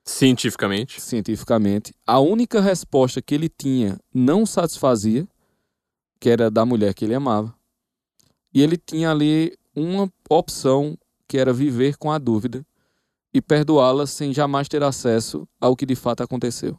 Cientificamente. 0.04 1.00
Cientificamente. 1.00 1.94
A 2.06 2.18
única 2.20 2.60
resposta 2.60 3.20
que 3.20 3.34
ele 3.34 3.48
tinha 3.48 3.98
não 4.12 4.44
satisfazia, 4.44 5.26
que 6.18 6.28
era 6.28 6.50
da 6.50 6.64
mulher 6.64 6.94
que 6.94 7.04
ele 7.04 7.14
amava. 7.14 7.54
E 8.52 8.62
ele 8.62 8.76
tinha 8.76 9.10
ali 9.10 9.56
uma 9.74 10.10
opção 10.28 10.98
que 11.30 11.38
era 11.38 11.52
viver 11.52 11.96
com 11.96 12.10
a 12.10 12.18
dúvida 12.18 12.66
e 13.32 13.40
perdoá-la 13.40 14.04
sem 14.04 14.34
jamais 14.34 14.66
ter 14.66 14.82
acesso 14.82 15.46
ao 15.60 15.76
que 15.76 15.86
de 15.86 15.94
fato 15.94 16.24
aconteceu. 16.24 16.76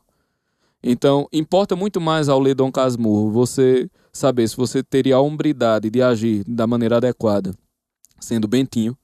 Então, 0.83 1.25
importa 1.31 1.73
muito 1.73 2.01
mais 2.01 2.27
ao 2.27 2.37
ler 2.37 2.53
Dom 2.53 2.69
Casmurro 2.69 3.31
você 3.31 3.89
saber 4.11 4.49
se 4.49 4.57
você 4.57 4.83
teria 4.83 5.15
a 5.15 5.21
hombridade 5.21 5.89
de 5.89 6.01
agir 6.01 6.43
da 6.45 6.67
maneira 6.67 6.97
adequada, 6.97 7.55
sendo 8.19 8.45
Bentinho, 8.45 8.97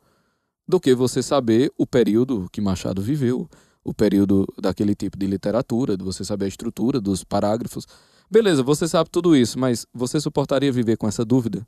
do 0.67 0.81
que 0.81 0.93
você 0.93 1.23
saber 1.23 1.71
o 1.77 1.87
período 1.87 2.49
que 2.51 2.59
Machado 2.59 3.01
viveu, 3.01 3.49
o 3.85 3.93
período 3.93 4.45
daquele 4.61 4.93
tipo 4.93 5.17
de 5.17 5.27
literatura, 5.27 5.95
de 5.95 6.03
você 6.03 6.25
saber 6.25 6.43
a 6.43 6.49
estrutura 6.49 6.99
dos 6.99 7.23
parágrafos. 7.23 7.87
Beleza, 8.29 8.61
você 8.63 8.85
sabe 8.85 9.09
tudo 9.09 9.33
isso, 9.33 9.57
mas 9.57 9.87
você 9.93 10.19
suportaria 10.19 10.73
viver 10.73 10.97
com 10.97 11.07
essa 11.07 11.23
dúvida? 11.23 11.65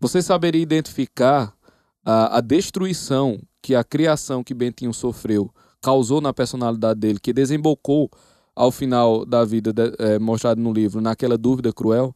Você 0.00 0.20
saberia 0.20 0.60
identificar 0.60 1.56
a, 2.04 2.38
a 2.38 2.40
destruição 2.40 3.40
que 3.62 3.74
a 3.74 3.84
criação 3.84 4.42
que 4.42 4.54
Bentinho 4.54 4.92
sofreu 4.92 5.50
causou 5.80 6.20
na 6.20 6.32
personalidade 6.32 6.98
dele, 7.00 7.20
que 7.20 7.32
desembocou 7.32 8.10
ao 8.54 8.72
final 8.72 9.24
da 9.24 9.44
vida 9.44 9.72
de, 9.72 9.94
é, 9.98 10.18
mostrado 10.18 10.60
no 10.60 10.72
livro, 10.72 11.00
naquela 11.00 11.38
dúvida 11.38 11.72
cruel, 11.72 12.14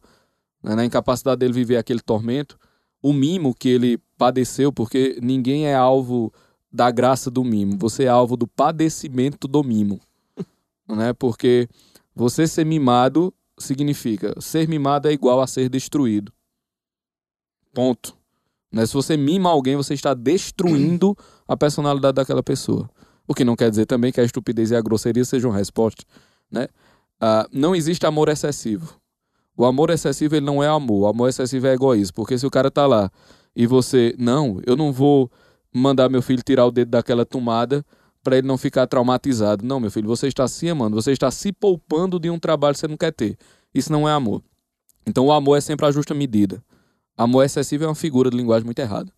né, 0.61 0.75
na 0.75 0.85
incapacidade 0.85 1.39
dele 1.39 1.53
viver 1.53 1.77
aquele 1.77 2.01
tormento, 2.01 2.57
o 3.01 3.13
mimo 3.13 3.53
que 3.53 3.69
ele 3.69 3.97
padeceu, 4.17 4.71
porque 4.71 5.17
ninguém 5.21 5.67
é 5.67 5.75
alvo 5.75 6.33
da 6.71 6.89
graça 6.89 7.29
do 7.29 7.43
mimo, 7.43 7.77
você 7.77 8.05
é 8.05 8.07
alvo 8.07 8.35
do 8.35 8.47
padecimento 8.47 9.47
do 9.47 9.63
mimo. 9.63 9.99
né? 10.89 11.13
Porque 11.13 11.67
você 12.15 12.47
ser 12.47 12.65
mimado 12.65 13.33
significa 13.57 14.33
ser 14.41 14.67
mimado 14.67 15.07
é 15.07 15.11
igual 15.11 15.41
a 15.41 15.47
ser 15.47 15.69
destruído. 15.69 16.33
Ponto. 17.73 18.17
Né? 18.73 18.87
Se 18.87 18.93
você 18.93 19.15
mima 19.15 19.51
alguém, 19.51 19.75
você 19.75 19.93
está 19.93 20.15
destruindo 20.15 21.15
a 21.47 21.55
personalidade 21.55 22.15
daquela 22.15 22.41
pessoa. 22.41 22.89
O 23.27 23.33
que 23.35 23.45
não 23.45 23.55
quer 23.55 23.69
dizer 23.69 23.85
também 23.85 24.11
que 24.11 24.19
a 24.19 24.23
estupidez 24.23 24.71
e 24.71 24.75
a 24.75 24.81
grosseria 24.81 25.23
sejam 25.23 25.51
resposta. 25.51 26.03
Né? 26.51 26.67
Ah, 27.21 27.47
não 27.53 27.75
existe 27.75 28.05
amor 28.07 28.29
excessivo. 28.29 28.95
O 29.55 29.63
amor 29.63 29.91
excessivo 29.91 30.35
ele 30.35 30.45
não 30.45 30.63
é 30.63 30.67
amor. 30.67 31.03
O 31.03 31.07
amor 31.07 31.29
excessivo 31.29 31.67
é 31.67 31.73
egoísmo. 31.73 32.15
Porque 32.15 32.37
se 32.37 32.47
o 32.47 32.49
cara 32.49 32.71
tá 32.71 32.87
lá 32.87 33.11
e 33.55 33.67
você, 33.67 34.15
não, 34.17 34.59
eu 34.65 34.75
não 34.75 34.91
vou 34.91 35.31
mandar 35.71 36.09
meu 36.09 36.21
filho 36.21 36.41
tirar 36.43 36.65
o 36.65 36.71
dedo 36.71 36.89
daquela 36.89 37.25
tomada 37.25 37.85
para 38.23 38.37
ele 38.37 38.47
não 38.47 38.57
ficar 38.57 38.87
traumatizado. 38.87 39.63
Não, 39.63 39.79
meu 39.79 39.91
filho, 39.91 40.07
você 40.07 40.27
está 40.27 40.47
se 40.47 40.67
amando, 40.67 40.95
você 40.95 41.11
está 41.11 41.29
se 41.29 41.51
poupando 41.51 42.19
de 42.19 42.29
um 42.29 42.39
trabalho 42.39 42.73
que 42.73 42.79
você 42.79 42.87
não 42.87 42.97
quer 42.97 43.11
ter. 43.11 43.37
Isso 43.73 43.91
não 43.91 44.09
é 44.09 44.11
amor. 44.11 44.41
Então 45.05 45.27
o 45.27 45.31
amor 45.31 45.57
é 45.57 45.61
sempre 45.61 45.85
a 45.85 45.91
justa 45.91 46.13
medida. 46.13 46.63
Amor 47.17 47.43
excessivo 47.43 47.83
é 47.83 47.87
uma 47.87 47.95
figura 47.95 48.29
de 48.29 48.37
linguagem 48.37 48.65
muito 48.65 48.79
errada. 48.79 49.11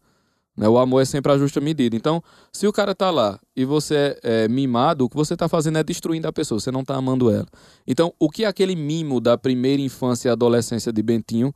Né? 0.56 0.68
O 0.68 0.78
amor 0.78 1.02
é 1.02 1.06
sempre 1.06 1.32
a 1.32 1.38
justa 1.38 1.60
medida. 1.60 1.96
Então, 1.96 2.24
se 2.52 2.68
o 2.68 2.74
cara 2.74 2.94
está 2.94 3.12
lá 3.12 3.40
e 3.56 3.66
você 3.66 4.18
é, 4.24 4.46
é 4.46 4.48
mimado, 4.48 5.06
o 5.06 5.10
que 5.10 5.16
você 5.16 5.34
está 5.34 5.48
fazendo 5.50 5.78
é 5.78 5.84
destruindo 5.84 6.28
a 6.28 6.34
pessoa, 6.34 6.60
você 6.60 6.72
não 6.72 6.82
está 6.82 6.96
amando 6.96 7.30
ela. 7.30 7.48
Então, 7.86 8.14
o 8.20 8.30
que 8.30 8.46
aquele 8.46 8.76
mimo 8.76 9.20
da 9.20 9.38
primeira 9.38 9.82
infância 9.82 10.30
e 10.30 10.32
adolescência 10.32 10.92
de 10.94 11.04
Bentinho 11.04 11.54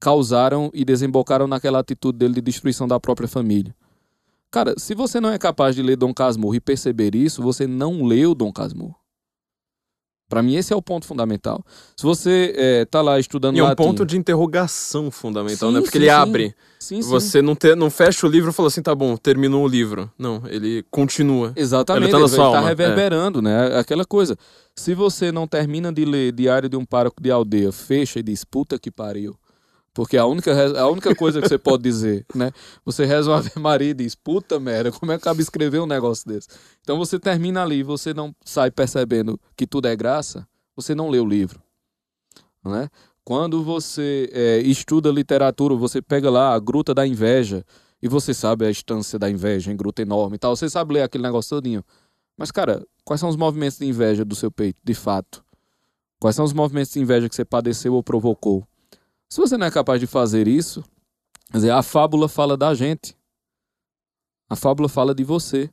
causaram 0.00 0.70
e 0.72 0.84
desembocaram 0.84 1.46
naquela 1.46 1.80
atitude 1.80 2.18
dele 2.18 2.34
de 2.34 2.40
destruição 2.40 2.88
da 2.88 2.98
própria 2.98 3.28
família? 3.28 3.74
Cara, 4.50 4.74
se 4.78 4.94
você 4.94 5.20
não 5.20 5.30
é 5.30 5.38
capaz 5.38 5.74
de 5.74 5.82
ler 5.82 5.96
Dom 5.96 6.14
Casmurro 6.14 6.54
e 6.54 6.60
perceber 6.60 7.14
isso, 7.14 7.42
você 7.42 7.66
não 7.66 8.04
leu 8.04 8.34
Dom 8.34 8.50
Casmurro. 8.50 8.96
Para 10.28 10.42
mim, 10.42 10.56
esse 10.56 10.72
é 10.72 10.76
o 10.76 10.82
ponto 10.82 11.06
fundamental. 11.06 11.64
Se 11.96 12.02
você 12.04 12.52
é, 12.54 12.84
tá 12.84 13.00
lá 13.00 13.18
estudando 13.18 13.56
e 13.56 13.60
é 13.60 13.64
um 13.64 13.74
ponto 13.74 14.04
de 14.04 14.18
interrogação 14.18 15.10
fundamental, 15.10 15.70
sim, 15.70 15.74
né? 15.74 15.80
Porque 15.80 15.98
sim, 15.98 16.04
ele 16.04 16.10
sim. 16.10 16.16
abre. 16.16 16.54
você 17.02 17.40
Não, 17.40 17.56
te, 17.56 17.74
não 17.74 17.88
fecha 17.88 18.26
o 18.26 18.30
livro 18.30 18.50
e 18.50 18.52
fala 18.52 18.68
assim, 18.68 18.82
tá 18.82 18.94
bom, 18.94 19.16
terminou 19.16 19.64
o 19.64 19.68
livro. 19.68 20.10
Não, 20.18 20.42
ele 20.46 20.84
continua. 20.90 21.52
Exatamente, 21.56 22.04
ele 22.04 22.12
tá, 22.12 22.18
ele 22.18 22.36
tá 22.36 22.60
reverberando, 22.60 23.38
é. 23.38 23.42
né? 23.42 23.78
Aquela 23.78 24.04
coisa. 24.04 24.36
Se 24.76 24.94
você 24.94 25.32
não 25.32 25.46
termina 25.46 25.90
de 25.90 26.04
ler 26.04 26.30
Diário 26.32 26.68
de 26.68 26.76
um 26.76 26.84
Pároco 26.84 27.22
de 27.22 27.30
Aldeia, 27.30 27.72
fecha 27.72 28.18
e 28.18 28.22
diz, 28.22 28.44
puta 28.44 28.78
que 28.78 28.90
pariu. 28.90 29.34
Porque 29.98 30.16
a 30.16 30.24
única, 30.24 30.52
a 30.80 30.88
única 30.88 31.12
coisa 31.12 31.42
que 31.42 31.48
você 31.48 31.58
pode 31.58 31.82
dizer, 31.82 32.24
né? 32.32 32.52
Você 32.84 33.04
reza 33.04 33.32
uma 33.32 33.38
Ave 33.38 33.50
Maria 33.56 33.90
e 33.90 33.94
diz, 33.94 34.14
puta 34.14 34.60
merda, 34.60 34.92
como 34.92 35.10
é 35.10 35.16
que 35.16 35.22
acaba 35.22 35.40
escrever 35.40 35.80
um 35.80 35.86
negócio 35.86 36.24
desse? 36.28 36.46
Então 36.82 36.96
você 36.96 37.18
termina 37.18 37.64
ali, 37.64 37.82
você 37.82 38.14
não 38.14 38.32
sai 38.44 38.70
percebendo 38.70 39.40
que 39.56 39.66
tudo 39.66 39.88
é 39.88 39.96
graça, 39.96 40.46
você 40.76 40.94
não 40.94 41.10
lê 41.10 41.18
o 41.18 41.26
livro, 41.26 41.60
né? 42.64 42.88
Quando 43.24 43.64
você 43.64 44.30
é, 44.32 44.58
estuda 44.58 45.10
literatura, 45.10 45.74
você 45.74 46.00
pega 46.00 46.30
lá 46.30 46.54
a 46.54 46.60
Gruta 46.60 46.94
da 46.94 47.04
Inveja, 47.04 47.64
e 48.00 48.06
você 48.06 48.32
sabe 48.32 48.66
a 48.66 48.70
instância 48.70 49.18
da 49.18 49.28
inveja, 49.28 49.72
em 49.72 49.76
gruta 49.76 50.00
enorme 50.00 50.36
e 50.36 50.38
tal, 50.38 50.54
você 50.54 50.70
sabe 50.70 50.94
ler 50.94 51.02
aquele 51.02 51.24
negócio 51.24 51.56
todinho. 51.56 51.84
Mas, 52.36 52.52
cara, 52.52 52.86
quais 53.04 53.18
são 53.18 53.28
os 53.28 53.34
movimentos 53.34 53.78
de 53.78 53.84
inveja 53.84 54.24
do 54.24 54.36
seu 54.36 54.48
peito, 54.48 54.78
de 54.84 54.94
fato? 54.94 55.44
Quais 56.20 56.36
são 56.36 56.44
os 56.44 56.52
movimentos 56.52 56.92
de 56.92 57.00
inveja 57.00 57.28
que 57.28 57.34
você 57.34 57.44
padeceu 57.44 57.94
ou 57.94 58.02
provocou? 58.04 58.64
Se 59.28 59.40
você 59.40 59.56
não 59.56 59.66
é 59.66 59.70
capaz 59.70 60.00
de 60.00 60.06
fazer 60.06 60.48
isso, 60.48 60.82
quer 61.50 61.58
dizer, 61.58 61.70
a 61.70 61.82
fábula 61.82 62.28
fala 62.28 62.56
da 62.56 62.74
gente. 62.74 63.16
A 64.48 64.56
fábula 64.56 64.88
fala 64.88 65.14
de 65.14 65.22
você. 65.22 65.70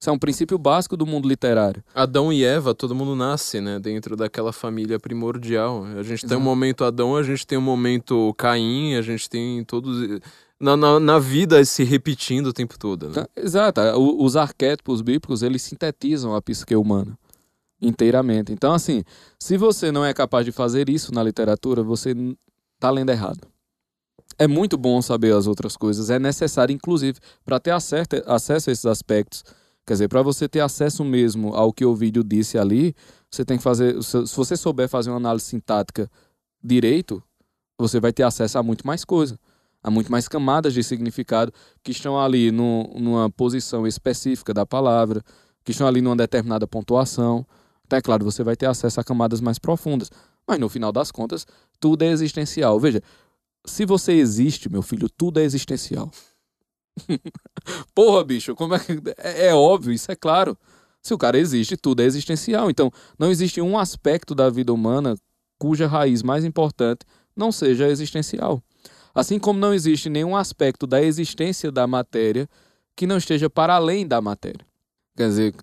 Isso 0.00 0.10
é 0.10 0.12
um 0.12 0.18
princípio 0.18 0.58
básico 0.58 0.96
do 0.96 1.06
mundo 1.06 1.26
literário. 1.26 1.82
Adão 1.94 2.32
e 2.32 2.44
Eva, 2.44 2.74
todo 2.74 2.94
mundo 2.94 3.16
nasce, 3.16 3.60
né? 3.60 3.80
Dentro 3.80 4.14
daquela 4.14 4.52
família 4.52 5.00
primordial. 5.00 5.84
A 5.84 6.02
gente 6.02 6.20
Exato. 6.20 6.28
tem 6.28 6.36
um 6.36 6.40
momento 6.40 6.84
Adão, 6.84 7.16
a 7.16 7.22
gente 7.22 7.46
tem 7.46 7.58
um 7.58 7.62
momento 7.62 8.32
Caim, 8.34 8.94
a 8.94 9.02
gente 9.02 9.28
tem 9.28 9.64
todos. 9.64 10.20
Na, 10.60 10.76
na, 10.76 11.00
na 11.00 11.18
vida 11.18 11.62
se 11.64 11.82
repetindo 11.82 12.48
o 12.48 12.52
tempo 12.52 12.78
todo. 12.78 13.08
Né? 13.08 13.14
Tá, 13.14 13.28
exato. 13.36 13.80
Os 13.98 14.36
arquétipos 14.36 15.00
bíblicos, 15.00 15.42
eles 15.42 15.62
sintetizam 15.62 16.34
a 16.34 16.42
psique 16.42 16.76
humana 16.76 17.18
inteiramente. 17.80 18.52
Então, 18.52 18.72
assim, 18.72 19.02
se 19.38 19.56
você 19.56 19.90
não 19.90 20.04
é 20.04 20.14
capaz 20.14 20.44
de 20.44 20.52
fazer 20.52 20.88
isso 20.88 21.12
na 21.12 21.22
literatura, 21.22 21.82
você 21.82 22.14
tá 22.78 22.90
lendo 22.90 23.10
errado. 23.10 23.48
É 24.38 24.46
muito 24.46 24.76
bom 24.76 25.00
saber 25.00 25.34
as 25.34 25.46
outras 25.46 25.76
coisas, 25.76 26.10
é 26.10 26.18
necessário, 26.18 26.72
inclusive, 26.72 27.18
para 27.44 27.58
ter 27.58 27.70
acesso, 27.70 28.08
acesso 28.26 28.68
a 28.68 28.72
esses 28.72 28.84
aspectos. 28.84 29.42
Quer 29.86 29.94
dizer, 29.94 30.08
para 30.08 30.20
você 30.20 30.48
ter 30.48 30.60
acesso 30.60 31.04
mesmo 31.04 31.54
ao 31.54 31.72
que 31.72 31.84
o 31.84 31.94
vídeo 31.94 32.24
disse 32.24 32.58
ali, 32.58 32.94
você 33.30 33.44
tem 33.44 33.56
que 33.56 33.62
fazer. 33.62 34.02
Se 34.02 34.36
você 34.36 34.56
souber 34.56 34.88
fazer 34.88 35.10
uma 35.10 35.16
análise 35.16 35.46
sintática 35.46 36.10
direito, 36.62 37.22
você 37.78 38.00
vai 38.00 38.12
ter 38.12 38.24
acesso 38.24 38.58
a 38.58 38.62
muito 38.62 38.86
mais 38.86 39.04
coisa, 39.04 39.38
a 39.82 39.90
muito 39.90 40.10
mais 40.10 40.26
camadas 40.26 40.74
de 40.74 40.82
significado 40.82 41.52
que 41.84 41.92
estão 41.92 42.20
ali 42.20 42.50
no, 42.50 42.92
numa 42.98 43.30
posição 43.30 43.86
específica 43.86 44.52
da 44.52 44.66
palavra, 44.66 45.22
que 45.64 45.70
estão 45.70 45.86
ali 45.86 46.00
numa 46.00 46.16
determinada 46.16 46.66
pontuação. 46.66 47.46
Então, 47.86 47.98
é 47.98 48.02
claro, 48.02 48.24
você 48.24 48.42
vai 48.42 48.56
ter 48.56 48.66
acesso 48.66 49.00
a 49.00 49.04
camadas 49.04 49.40
mais 49.40 49.58
profundas. 49.58 50.10
Mas 50.48 50.58
no 50.58 50.68
final 50.68 50.92
das 50.92 51.10
contas, 51.10 51.46
tudo 51.78 52.02
é 52.02 52.08
existencial. 52.08 52.78
Veja, 52.78 53.02
se 53.64 53.84
você 53.84 54.12
existe, 54.12 54.70
meu 54.70 54.82
filho, 54.82 55.08
tudo 55.08 55.40
é 55.40 55.44
existencial. 55.44 56.10
Porra, 57.94 58.24
bicho, 58.24 58.54
como 58.54 58.74
é 58.74 58.78
que. 58.78 58.92
É, 59.18 59.48
é, 59.48 59.54
óbvio, 59.54 59.92
isso 59.92 60.10
é 60.10 60.16
claro. 60.16 60.56
Se 61.02 61.14
o 61.14 61.18
cara 61.18 61.38
existe, 61.38 61.76
tudo 61.76 62.02
é 62.02 62.04
existencial. 62.04 62.70
Então, 62.70 62.90
não 63.18 63.30
existe 63.30 63.60
um 63.60 63.78
aspecto 63.78 64.34
da 64.34 64.50
vida 64.50 64.72
humana 64.72 65.16
cuja 65.58 65.86
raiz 65.86 66.22
mais 66.22 66.44
importante 66.44 67.06
não 67.36 67.52
seja 67.52 67.88
existencial. 67.88 68.62
Assim 69.14 69.38
como 69.38 69.58
não 69.58 69.72
existe 69.72 70.08
nenhum 70.08 70.36
aspecto 70.36 70.86
da 70.86 71.02
existência 71.02 71.70
da 71.70 71.86
matéria 71.86 72.48
que 72.94 73.06
não 73.06 73.18
esteja 73.18 73.48
para 73.48 73.74
além 73.74 74.06
da 74.06 74.20
matéria. 74.20 74.66
Quer 75.16 75.28
dizer, 75.28 75.54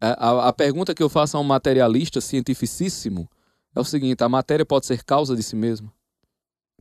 a, 0.00 0.48
a 0.48 0.52
pergunta 0.52 0.94
que 0.94 1.02
eu 1.02 1.08
faço 1.08 1.36
a 1.36 1.40
um 1.40 1.44
materialista 1.44 2.20
cientificíssimo 2.20 3.28
é 3.74 3.80
o 3.80 3.84
seguinte: 3.84 4.22
a 4.22 4.28
matéria 4.28 4.64
pode 4.64 4.86
ser 4.86 5.02
causa 5.04 5.34
de 5.34 5.42
si 5.42 5.56
mesma? 5.56 5.92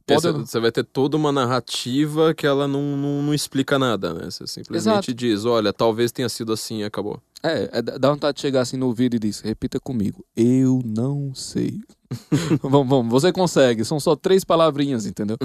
Pode... 0.05 0.31
Você 0.31 0.59
vai 0.59 0.71
ter 0.71 0.83
toda 0.83 1.15
uma 1.15 1.31
narrativa 1.31 2.33
que 2.33 2.45
ela 2.45 2.67
não, 2.67 2.97
não, 2.97 3.23
não 3.23 3.33
explica 3.33 3.79
nada, 3.79 4.13
né? 4.13 4.29
Você 4.29 4.45
simplesmente 4.45 5.11
Exato. 5.11 5.13
diz, 5.13 5.45
olha, 5.45 5.71
talvez 5.71 6.11
tenha 6.11 6.27
sido 6.27 6.51
assim 6.51 6.79
e 6.79 6.83
acabou. 6.83 7.21
É, 7.41 7.69
é, 7.73 7.81
dá 7.81 8.09
vontade 8.09 8.35
de 8.35 8.41
chegar 8.41 8.61
assim 8.61 8.77
no 8.77 8.93
vídeo 8.93 9.17
e 9.17 9.19
diz, 9.19 9.39
repita 9.39 9.79
comigo, 9.79 10.25
eu 10.35 10.81
não 10.83 11.33
sei. 11.33 11.79
vamos, 12.61 12.87
vamos, 12.87 13.11
você 13.11 13.31
consegue, 13.31 13.83
são 13.85 13.99
só 13.99 14.15
três 14.15 14.43
palavrinhas, 14.43 15.05
entendeu? 15.05 15.37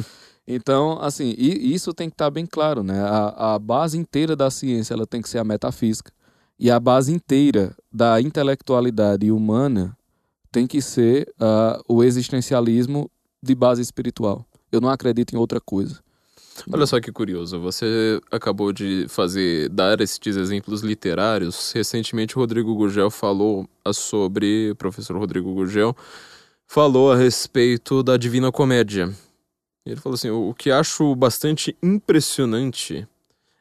Então, 0.46 0.98
assim, 1.00 1.34
e, 1.36 1.74
isso 1.74 1.92
tem 1.92 2.08
que 2.08 2.14
estar 2.14 2.26
tá 2.26 2.30
bem 2.30 2.46
claro, 2.46 2.82
né? 2.82 3.00
A, 3.00 3.54
a 3.54 3.58
base 3.58 3.98
inteira 3.98 4.34
da 4.34 4.50
ciência, 4.50 4.94
ela 4.94 5.06
tem 5.06 5.22
que 5.22 5.28
ser 5.28 5.38
a 5.38 5.44
metafísica. 5.44 6.12
E 6.58 6.70
a 6.70 6.80
base 6.80 7.12
inteira 7.12 7.76
da 7.92 8.20
intelectualidade 8.20 9.30
humana 9.30 9.96
tem 10.50 10.66
que 10.66 10.80
ser 10.80 11.32
uh, 11.40 11.82
o 11.88 12.02
existencialismo 12.02 13.10
de 13.42 13.54
base 13.54 13.82
espiritual. 13.82 14.44
Eu 14.70 14.80
não 14.80 14.88
acredito 14.88 15.34
em 15.34 15.38
outra 15.38 15.60
coisa. 15.60 16.00
Olha 16.72 16.86
só 16.86 17.00
que 17.00 17.12
curioso, 17.12 17.60
você 17.60 18.20
acabou 18.32 18.72
de 18.72 19.06
fazer 19.08 19.68
dar 19.68 20.00
estes 20.00 20.36
exemplos 20.36 20.80
literários. 20.80 21.70
Recentemente 21.72 22.36
o 22.36 22.40
Rodrigo 22.40 22.74
Gugel 22.74 23.10
falou 23.10 23.68
sobre, 23.92 24.72
o 24.72 24.76
professor 24.76 25.16
Rodrigo 25.16 25.54
Gugel 25.54 25.96
falou 26.66 27.12
a 27.12 27.16
respeito 27.16 28.02
da 28.02 28.16
Divina 28.16 28.50
Comédia. 28.50 29.12
Ele 29.86 29.96
falou 29.96 30.14
assim: 30.14 30.30
"O 30.30 30.52
que 30.52 30.70
acho 30.70 31.14
bastante 31.14 31.76
impressionante 31.82 33.06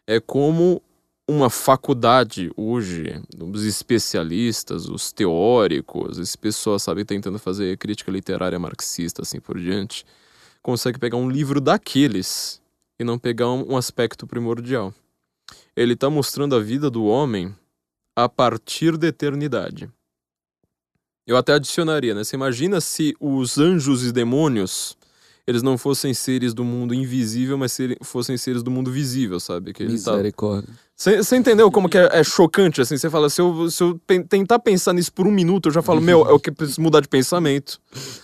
é 0.06 0.20
como 0.20 0.82
uma 1.28 1.50
faculdade 1.50 2.50
hoje, 2.56 3.22
os 3.38 3.66
especialistas, 3.66 4.88
os 4.88 5.12
teóricos, 5.12 6.18
esse 6.18 6.38
pessoal, 6.38 6.80
sabe, 6.80 7.04
tentando 7.04 7.38
fazer 7.38 7.78
crítica 7.78 8.10
literária 8.10 8.58
marxista, 8.58 9.24
assim 9.24 9.40
por 9.40 9.60
diante, 9.60 10.06
consegue 10.62 10.98
pegar 10.98 11.18
um 11.18 11.30
livro 11.30 11.60
daqueles 11.60 12.62
e 12.98 13.04
não 13.04 13.20
pegar 13.20 13.52
um, 13.52 13.76
aspecto 13.76 14.26
primordial. 14.26 14.94
Ele 15.76 15.94
está 15.94 16.10
mostrando 16.10 16.56
a 16.56 16.60
vida 16.60 16.90
do 16.90 17.06
homem 17.06 17.54
a 18.16 18.30
partir 18.30 18.98
da 18.98 19.08
eternidade. 19.08 19.92
Eu 21.26 21.36
até 21.36 21.54
adicionaria, 21.54 22.16
né? 22.16 22.24
Você 22.24 22.38
imagina 22.38 22.80
se 22.80 23.14
os 23.20 23.58
anjos 23.58 24.06
e 24.06 24.14
demônios 24.14 24.98
eles 25.46 25.64
não 25.64 25.78
fossem 25.78 26.14
seres 26.14 26.54
do 26.54 26.64
mundo 26.64 26.94
invisível, 26.94 27.58
mas 27.58 27.78
fossem 28.02 28.38
seres 28.38 28.62
do 28.62 28.70
mundo 28.70 28.92
visível, 28.92 29.40
sabe? 29.40 29.72
Que 29.72 29.86
Misericórdia. 29.86 30.74
Você 30.98 31.36
entendeu 31.36 31.72
como 31.72 31.88
que 31.88 31.98
é, 31.98 32.10
é, 32.12 32.24
chocante, 32.24 32.82
assim? 32.82 32.98
Você 32.98 33.08
fala, 33.08 33.30
se 33.30 33.40
eu, 33.40 33.70
se 33.70 33.84
eu 33.84 34.02
tentar 34.28 34.58
pensar 34.58 34.94
nisso 34.94 35.14
por 35.14 35.28
um 35.28 35.32
minuto, 35.32 35.70
eu 35.70 35.74
já 35.74 35.84
falo, 35.84 36.02
meu, 36.02 36.28
é 36.28 36.34
o 36.34 36.40
que 36.40 36.52
preciso 36.52 36.82
mudar 36.82 37.02
de 37.02 37.08
pensamento. 37.08 37.80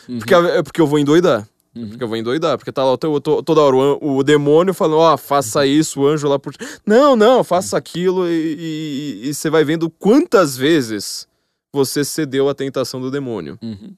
Uhum. 0.10 0.18
Porque, 0.18 0.34
é 0.34 0.64
porque 0.64 0.82
eu 0.82 0.88
vou 0.88 0.98
endoidar. 0.98 1.48
Uhum. 1.76 1.90
Porque 1.90 2.04
eu 2.04 2.08
vou 2.08 2.18
endoidar. 2.18 2.58
Porque 2.58 2.72
tá 2.72 2.84
lá 2.84 2.98
tô, 2.98 3.22
tô, 3.22 3.44
toda 3.44 3.62
hora 3.62 3.76
o, 3.76 4.18
o 4.18 4.24
demônio 4.24 4.74
falando, 4.74 4.98
ó, 4.98 5.14
oh, 5.14 5.18
faça 5.20 5.60
uhum. 5.60 5.66
isso, 5.66 6.02
o 6.02 6.08
anjo 6.08 6.28
lá 6.28 6.40
por... 6.40 6.52
Não, 6.84 7.16
não, 7.16 7.44
faça 7.44 7.78
aquilo 7.78 8.28
e 8.28 9.32
você 9.32 9.52
vai 9.52 9.64
vendo 9.64 9.88
quantas 9.88 10.58
vezes 10.58 11.28
você 11.72 12.04
cedeu 12.04 12.50
à 12.50 12.56
tentação 12.56 13.00
do 13.00 13.12
demônio. 13.12 13.60
Uhum. 13.62 13.94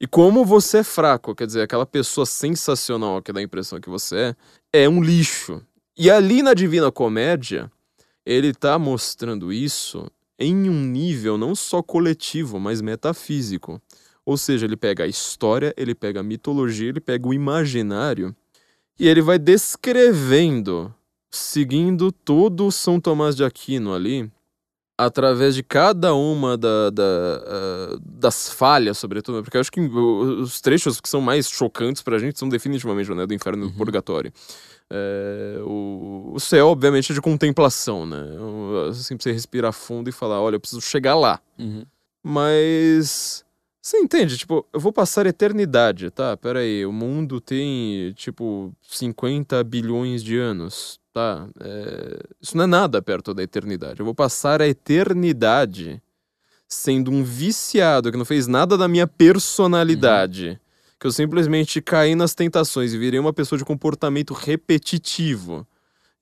E 0.00 0.06
como 0.06 0.46
você 0.46 0.78
é 0.78 0.82
fraco, 0.82 1.34
quer 1.34 1.46
dizer, 1.46 1.60
aquela 1.60 1.84
pessoa 1.84 2.24
sensacional 2.24 3.20
que 3.20 3.32
dá 3.32 3.40
a 3.40 3.42
impressão 3.42 3.80
que 3.80 3.88
você 3.90 4.34
é, 4.72 4.84
é 4.84 4.88
um 4.88 5.02
lixo. 5.02 5.62
E 5.96 6.10
ali 6.10 6.42
na 6.42 6.54
Divina 6.54 6.90
Comédia, 6.90 7.70
ele 8.24 8.48
está 8.48 8.78
mostrando 8.78 9.52
isso 9.52 10.10
em 10.38 10.68
um 10.68 10.84
nível 10.84 11.38
não 11.38 11.54
só 11.54 11.82
coletivo, 11.82 12.58
mas 12.58 12.80
metafísico. 12.80 13.80
Ou 14.26 14.36
seja, 14.36 14.64
ele 14.64 14.76
pega 14.76 15.04
a 15.04 15.06
história, 15.06 15.74
ele 15.76 15.94
pega 15.94 16.20
a 16.20 16.22
mitologia, 16.22 16.88
ele 16.88 17.00
pega 17.00 17.28
o 17.28 17.34
imaginário 17.34 18.34
e 18.98 19.06
ele 19.06 19.20
vai 19.20 19.38
descrevendo, 19.38 20.92
seguindo 21.30 22.10
todo 22.10 22.66
o 22.66 22.72
São 22.72 22.98
Tomás 22.98 23.36
de 23.36 23.44
Aquino 23.44 23.92
ali, 23.92 24.30
através 24.96 25.54
de 25.54 25.62
cada 25.62 26.14
uma 26.14 26.56
da, 26.56 26.88
da, 26.90 27.02
uh, 27.02 27.98
das 28.00 28.48
falhas, 28.48 28.96
sobretudo, 28.96 29.42
porque 29.42 29.56
eu 29.56 29.60
acho 29.60 29.72
que 29.72 29.80
os 29.80 30.60
trechos 30.60 31.00
que 31.00 31.08
são 31.08 31.20
mais 31.20 31.48
chocantes 31.50 32.02
pra 32.02 32.18
gente 32.18 32.38
são 32.38 32.48
definitivamente 32.48 33.12
né, 33.12 33.26
do 33.26 33.34
inferno 33.34 33.64
e 33.64 33.66
do 33.66 33.72
uhum. 33.72 33.76
purgatório. 33.76 34.32
É, 34.90 35.58
o, 35.62 36.32
o, 36.34 36.40
céu, 36.40 36.68
obviamente, 36.68 37.10
é 37.10 37.14
de 37.14 37.20
contemplação, 37.20 38.06
né? 38.06 38.22
Assim, 38.88 39.16
você 39.18 39.32
respirar 39.32 39.72
fundo 39.72 40.08
e 40.08 40.12
falar, 40.12 40.40
olha, 40.40 40.56
eu 40.56 40.60
preciso 40.60 40.80
chegar 40.80 41.14
lá. 41.14 41.40
Uhum. 41.58 41.84
Mas... 42.22 43.44
Você 43.82 43.98
entende? 43.98 44.38
Tipo, 44.38 44.66
eu 44.72 44.80
vou 44.80 44.92
passar 44.92 45.26
eternidade, 45.26 46.10
tá? 46.10 46.34
Pera 46.38 46.60
aí, 46.60 46.86
o 46.86 46.92
mundo 46.92 47.38
tem, 47.38 48.12
tipo, 48.14 48.72
50 48.80 49.62
bilhões 49.62 50.22
de 50.22 50.38
anos 50.38 50.98
tá? 51.14 51.46
É, 51.60 52.18
isso 52.42 52.56
não 52.56 52.64
é 52.64 52.66
nada 52.66 53.00
perto 53.00 53.32
da 53.32 53.42
eternidade. 53.42 54.00
Eu 54.00 54.04
vou 54.04 54.14
passar 54.14 54.60
a 54.60 54.66
eternidade 54.66 56.02
sendo 56.68 57.10
um 57.10 57.22
viciado 57.22 58.10
que 58.10 58.18
não 58.18 58.24
fez 58.24 58.48
nada 58.48 58.76
da 58.76 58.88
minha 58.88 59.06
personalidade. 59.06 60.48
Uhum. 60.48 60.63
Que 61.04 61.08
eu 61.08 61.12
simplesmente 61.12 61.82
caí 61.82 62.14
nas 62.14 62.34
tentações 62.34 62.94
e 62.94 62.98
virei 62.98 63.20
uma 63.20 63.30
pessoa 63.30 63.58
de 63.58 63.64
comportamento 63.66 64.32
repetitivo. 64.32 65.66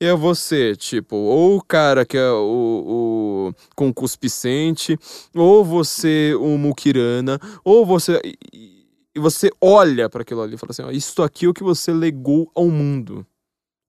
E 0.00 0.06
é 0.06 0.12
você, 0.12 0.74
tipo, 0.74 1.14
ou 1.14 1.58
o 1.58 1.62
cara 1.62 2.04
que 2.04 2.18
é 2.18 2.28
o, 2.32 3.52
o 3.52 3.54
concupiscente, 3.76 4.98
ou 5.32 5.64
você 5.64 6.34
o 6.34 6.58
mukirana, 6.58 7.38
ou 7.64 7.86
você. 7.86 8.20
E, 8.52 8.84
e 9.14 9.20
você 9.20 9.52
olha 9.60 10.10
para 10.10 10.22
aquilo 10.22 10.42
ali 10.42 10.56
e 10.56 10.58
fala 10.58 10.72
assim: 10.72 10.82
ó, 10.82 10.90
isso 10.90 11.22
aqui 11.22 11.46
é 11.46 11.48
o 11.48 11.54
que 11.54 11.62
você 11.62 11.92
legou 11.92 12.50
ao 12.52 12.66
mundo. 12.66 13.24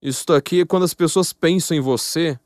Isso 0.00 0.32
aqui 0.32 0.60
é 0.60 0.64
quando 0.64 0.84
as 0.84 0.94
pessoas 0.94 1.32
pensam 1.32 1.76
em 1.76 1.80
você, 1.80 2.38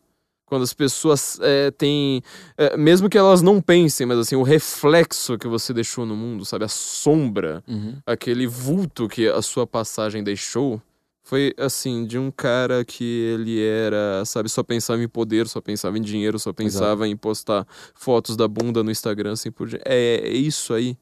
quando 0.48 0.62
as 0.62 0.72
pessoas 0.72 1.38
é, 1.42 1.70
têm. 1.70 2.22
É, 2.56 2.76
mesmo 2.76 3.08
que 3.08 3.18
elas 3.18 3.42
não 3.42 3.60
pensem, 3.60 4.06
mas 4.06 4.18
assim, 4.18 4.34
o 4.34 4.42
reflexo 4.42 5.36
que 5.36 5.46
você 5.46 5.74
deixou 5.74 6.06
no 6.06 6.16
mundo, 6.16 6.44
sabe? 6.44 6.64
A 6.64 6.68
sombra, 6.68 7.62
uhum. 7.68 7.98
aquele 8.06 8.46
vulto 8.46 9.08
que 9.08 9.28
a 9.28 9.42
sua 9.42 9.66
passagem 9.66 10.24
deixou. 10.24 10.80
Foi 11.22 11.52
assim, 11.58 12.06
de 12.06 12.18
um 12.18 12.30
cara 12.30 12.82
que 12.86 13.04
ele 13.04 13.62
era, 13.62 14.24
sabe, 14.24 14.48
só 14.48 14.62
pensava 14.62 15.02
em 15.02 15.08
poder, 15.08 15.46
só 15.46 15.60
pensava 15.60 15.98
em 15.98 16.00
dinheiro, 16.00 16.38
só 16.38 16.54
pensava 16.54 17.04
Exato. 17.04 17.12
em 17.12 17.14
postar 17.14 17.66
fotos 17.94 18.34
da 18.34 18.48
bunda 18.48 18.82
no 18.82 18.90
Instagram, 18.90 19.32
assim 19.32 19.50
por 19.50 19.68
diante. 19.68 19.84
É, 19.86 20.22
é 20.24 20.32
isso 20.32 20.72
aí. 20.72 20.96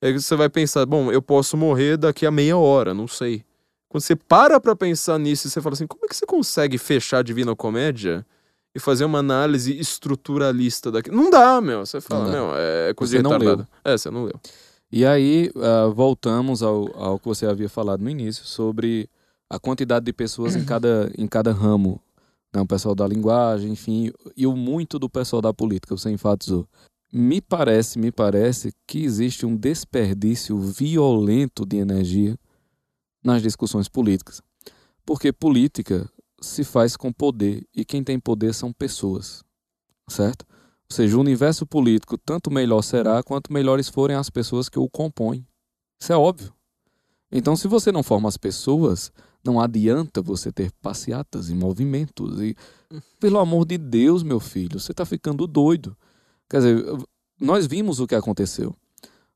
É 0.00 0.12
que 0.12 0.20
você 0.20 0.36
vai 0.36 0.48
pensar, 0.48 0.86
bom, 0.86 1.10
eu 1.10 1.20
posso 1.20 1.56
morrer 1.56 1.96
daqui 1.96 2.24
a 2.24 2.30
meia 2.30 2.56
hora, 2.56 2.94
não 2.94 3.08
sei. 3.08 3.44
Quando 3.88 4.02
você 4.02 4.14
para 4.14 4.60
pra 4.60 4.76
pensar 4.76 5.18
nisso 5.18 5.48
e 5.48 5.50
você 5.50 5.60
fala 5.60 5.72
assim, 5.72 5.86
como 5.88 6.04
é 6.04 6.08
que 6.08 6.14
você 6.14 6.26
consegue 6.26 6.78
fechar 6.78 7.18
a 7.18 7.22
Divina 7.22 7.56
Comédia 7.56 8.24
e 8.76 8.78
fazer 8.78 9.06
uma 9.06 9.20
análise 9.20 9.74
estruturalista 9.78 10.92
daqui? 10.92 11.10
Não 11.10 11.30
dá, 11.30 11.62
meu. 11.62 11.86
Você 11.86 11.98
fala, 11.98 12.30
meu, 12.30 12.50
é 12.54 12.92
coisa 12.92 13.12
você 13.12 13.16
retardada. 13.22 13.56
Não 13.56 13.56
leu. 13.56 13.66
É, 13.82 13.96
você 13.96 14.10
não 14.10 14.24
leu. 14.24 14.38
E 14.92 15.06
aí, 15.06 15.50
uh, 15.56 15.90
voltamos 15.94 16.62
ao, 16.62 16.94
ao 16.94 17.18
que 17.18 17.24
você 17.24 17.46
havia 17.46 17.70
falado 17.70 18.02
no 18.02 18.10
início 18.10 18.44
sobre 18.44 19.08
a 19.48 19.58
quantidade 19.58 20.04
de 20.04 20.12
pessoas 20.12 20.54
em 20.54 20.62
cada, 20.62 21.10
em 21.16 21.26
cada 21.26 21.52
ramo. 21.52 21.98
Né? 22.54 22.60
O 22.60 22.66
pessoal 22.66 22.94
da 22.94 23.08
linguagem, 23.08 23.72
enfim, 23.72 24.12
e 24.36 24.46
o 24.46 24.54
muito 24.54 24.98
do 24.98 25.08
pessoal 25.08 25.40
da 25.40 25.54
política, 25.54 25.96
você 25.96 26.10
enfatizou. 26.10 26.68
Me 27.10 27.40
parece, 27.40 27.98
me 27.98 28.12
parece 28.12 28.74
que 28.86 29.02
existe 29.02 29.46
um 29.46 29.56
desperdício 29.56 30.58
violento 30.58 31.64
de 31.64 31.78
energia 31.78 32.38
nas 33.24 33.40
discussões 33.40 33.88
políticas. 33.88 34.42
Porque 35.06 35.32
política 35.32 36.06
se 36.40 36.64
faz 36.64 36.96
com 36.96 37.12
poder 37.12 37.66
e 37.74 37.84
quem 37.84 38.02
tem 38.04 38.18
poder 38.18 38.54
são 38.54 38.72
pessoas, 38.72 39.44
certo? 40.08 40.44
Ou 40.88 40.94
seja, 40.94 41.16
o 41.16 41.20
universo 41.20 41.66
político 41.66 42.16
tanto 42.16 42.50
melhor 42.50 42.82
será 42.82 43.22
quanto 43.22 43.52
melhores 43.52 43.88
forem 43.88 44.16
as 44.16 44.30
pessoas 44.30 44.68
que 44.68 44.78
o 44.78 44.88
compõem. 44.88 45.46
Isso 46.00 46.12
é 46.12 46.16
óbvio. 46.16 46.52
Então, 47.30 47.56
se 47.56 47.66
você 47.66 47.90
não 47.90 48.02
forma 48.02 48.28
as 48.28 48.36
pessoas, 48.36 49.10
não 49.44 49.60
adianta 49.60 50.22
você 50.22 50.52
ter 50.52 50.70
passeatas 50.80 51.50
e 51.50 51.54
movimentos. 51.54 52.40
E, 52.40 52.56
pelo 53.18 53.38
amor 53.38 53.66
de 53.66 53.78
Deus, 53.78 54.22
meu 54.22 54.38
filho, 54.38 54.78
você 54.78 54.92
está 54.92 55.04
ficando 55.04 55.46
doido. 55.46 55.96
Quer 56.48 56.58
dizer, 56.58 56.84
nós 57.40 57.66
vimos 57.66 57.98
o 57.98 58.06
que 58.06 58.14
aconteceu. 58.14 58.74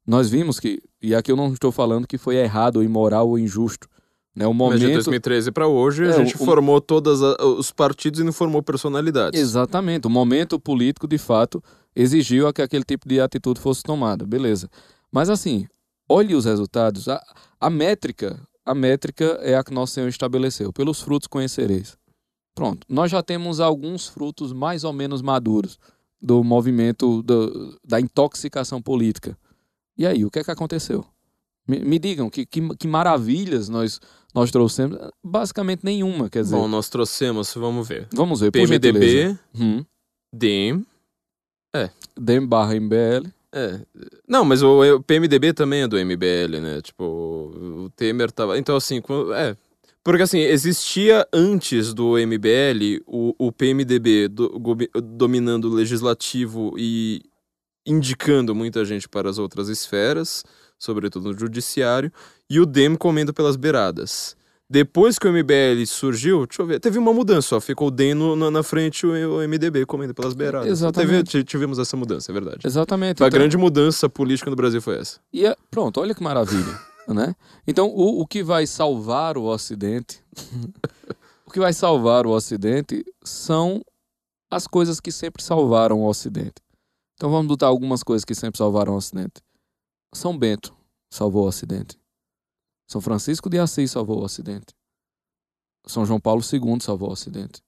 Nós 0.07 0.31
vimos 0.31 0.59
que, 0.61 0.83
e 1.03 1.15
aqui 1.15 1.31
eu 1.31 1.37
não 1.37 1.53
estou 1.53 1.73
falando 1.73 2.07
que 2.07 2.19
foi 2.19 2.37
errado, 2.37 2.83
imoral 2.83 3.29
ou 3.29 3.39
injusto. 3.39 3.89
Né? 4.35 4.47
O 4.47 4.55
momento... 4.55 4.81
Mas 4.81 4.89
de 4.89 4.95
2013 4.95 5.51
para 5.53 5.67
hoje, 5.67 6.05
É, 6.05 6.11
a 6.11 6.13
gente 6.25 6.37
o- 6.37 6.39
formou 6.45 6.81
todos 6.81 7.21
os 7.21 7.73
partidos 7.73 8.21
e 8.21 8.25
não 8.25 8.33
formou 8.33 8.63
personalidades. 8.63 9.39
Exatamente. 9.41 10.07
O 10.07 10.11
momento 10.11 10.59
político, 10.61 11.07
de 11.09 11.19
fato, 11.19 11.63
exigiu 11.95 12.53
que 12.53 12.63
aquele 12.63 12.85
tipo 12.85 13.09
de 13.09 13.21
atitude 13.21 13.61
fosse 13.61 13.83
tomada. 13.83 14.25
Beleza. 14.25 14.69
Mas 15.11 15.29
assim, 15.29 15.67
olhe 16.09 16.35
os 16.35 16.45
resultados. 16.45 17.09
A, 17.09 17.21
a 17.61 17.69
métrica, 17.69 18.41
a 18.65 18.75
métrica 18.75 19.25
é 19.43 19.57
a 19.57 19.65
que 19.65 19.75
nosso 19.75 19.95
Senhor 19.95 20.09
estabeleceu. 20.09 20.73
Pelos 20.73 21.01
frutos 21.01 21.27
conhecereis. 21.27 21.97
Pronto. 22.55 22.87
Nós 22.89 23.11
já 23.11 23.23
temos 23.23 23.59
alguns 23.59 24.07
frutos 24.07 24.53
mais 24.53 24.85
ou 24.85 24.93
menos 24.93 25.23
maduros 25.23 25.79
do 26.23 26.45
movimento 26.45 27.23
do- 27.23 27.77
da 27.85 27.99
intoxicação 28.01 28.81
política. 28.81 29.37
E 29.99 30.07
aí, 30.07 30.25
o 30.25 30.31
que 30.31 30.39
é 30.39 30.45
que 30.45 30.51
aconteceu? 30.51 31.05
Me, 31.67 31.79
me 31.81 31.99
digam, 31.99 32.29
que, 32.31 32.45
que, 32.47 32.61
que 32.77 32.89
maravilhas 32.89 33.69
nós, 33.69 34.01
nós 34.35 34.51
trouxemos? 34.51 34.99
Basicamente 35.25 35.85
nenhuma, 35.85 36.29
quer 36.31 36.43
dizer. 36.43 36.55
Bom, 36.57 36.69
nós 36.69 36.89
trouxemos, 36.89 37.53
vamos 37.55 37.87
ver. 37.89 38.07
vamos 38.13 38.41
ver. 38.41 38.51
PMDB, 38.51 39.37
Hum. 39.55 39.85
DEM. 40.35 40.85
DEM 42.19 42.47
barra 42.47 42.75
MBL. 42.75 43.29
É. 43.53 43.81
Não, 44.29 44.45
mas 44.45 44.63
o, 44.63 44.97
o 44.97 45.03
PMDB 45.03 45.53
também 45.53 45.83
é 45.83 45.89
do 45.89 45.97
MBL, 45.99 46.61
né? 46.61 46.81
Tipo, 46.83 47.05
o 47.05 47.91
Temer 47.97 48.31
tava. 48.31 48.59
Então, 48.59 48.77
assim, 48.77 49.01
quando- 49.01 49.33
é. 49.33 49.57
Porque, 50.05 50.23
assim, 50.23 50.39
existia 50.39 51.27
antes 51.33 51.93
do 51.93 52.17
MBL 52.17 53.03
o, 53.07 53.35
o 53.39 53.53
PMDB 53.53 54.29
do- 54.29 54.59
gobi- 54.59 54.89
dominando 54.95 55.67
o 55.67 55.75
legislativo 55.75 56.73
e 56.79 57.23
indicando 57.87 58.55
muita 58.55 58.85
gente 58.85 59.09
para 59.09 59.29
as 59.29 59.37
outras 59.39 59.69
esferas, 59.69 60.45
sobretudo 60.79 61.33
no 61.33 61.39
judiciário, 61.39 62.11
e 62.51 62.59
o 62.61 62.67
DEM 62.67 62.97
comendo 62.97 63.33
pelas 63.33 63.57
beiradas. 63.57 64.37
Depois 64.69 65.19
que 65.19 65.27
o 65.27 65.33
MBL 65.33 65.85
surgiu, 65.87 66.47
deixa 66.47 66.63
eu 66.63 66.67
ver, 66.67 66.79
teve 66.79 66.97
uma 66.99 67.13
mudança, 67.13 67.57
ó, 67.57 67.61
ficou 67.61 67.89
o 67.89 67.91
DEM 67.91 68.15
no- 68.15 68.37
na, 68.37 68.51
na 68.51 68.63
frente 68.63 69.05
e 69.07 69.25
o 69.25 69.41
MDB 69.43 69.85
comendo 69.87 70.15
pelas 70.15 70.33
beiradas. 70.35 70.69
Exatamente. 70.69 71.33
Teve- 71.33 71.45
tivemos 71.45 71.79
essa 71.79 71.97
mudança, 71.97 72.31
é 72.31 72.33
verdade. 72.33 72.59
Exatamente. 72.65 73.23
A 73.23 73.27
Então, 73.27 73.39
grande 73.39 73.57
mudança 73.57 74.09
política 74.09 74.49
no 74.51 74.55
Brasil 74.57 74.81
foi 74.83 74.99
essa. 74.99 75.19
E 75.33 75.45
é- 75.47 75.57
pronto, 75.71 76.01
olha 76.01 76.15
que 76.15 76.23
maravilha. 76.23 76.79
né? 77.09 77.35
Então, 77.67 77.89
o, 77.89 78.21
o 78.21 78.27
que 78.27 78.43
vai 78.45 78.65
salvar 78.67 79.37
o 79.37 79.45
Ocidente, 79.45 80.23
o 81.47 81.51
que 81.51 81.59
vai 81.59 81.73
salvar 81.73 82.25
o 82.27 82.31
Ocidente 82.31 83.05
são 83.25 83.83
as 84.49 84.67
coisas 84.69 85.01
que 85.01 85.11
sempre 85.11 85.43
salvaram 85.43 86.01
o 86.01 86.07
Ocidente. 86.09 86.55
Então, 87.15 87.29
vamos 87.31 87.49
botar 87.49 87.67
algumas 87.67 88.03
coisas 88.05 88.25
que 88.25 88.35
sempre 88.37 88.59
salvaram 88.59 88.93
o 88.95 88.97
Ocidente. 88.97 89.43
São 90.15 90.37
Bento 90.39 90.73
salvou 91.13 91.45
o 91.45 91.49
Ocidente. 91.49 91.99
São 92.91 93.01
Francisco 93.01 93.49
de 93.49 93.57
Assis 93.57 93.93
salvou 93.93 94.19
o 94.19 94.25
Ocidente. 94.25 94.75
São 95.87 96.05
João 96.05 96.19
Paulo 96.19 96.43
II 96.43 96.81
salvou 96.81 97.09
o 97.09 97.13
Ocidente. 97.13 97.63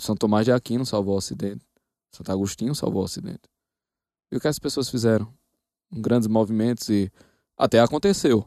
São 0.00 0.16
Tomás 0.16 0.44
de 0.44 0.50
Aquino 0.50 0.84
salvou 0.84 1.14
o 1.14 1.18
Ocidente. 1.18 1.64
Santo 2.10 2.32
Agostinho 2.32 2.74
salvou 2.74 3.02
o 3.02 3.04
Ocidente. 3.04 3.42
E 4.32 4.36
o 4.36 4.40
que 4.40 4.48
as 4.48 4.58
pessoas 4.58 4.90
fizeram? 4.90 5.32
Grandes 5.92 6.26
movimentos 6.26 6.88
e 6.88 7.12
até 7.56 7.78
aconteceu. 7.78 8.44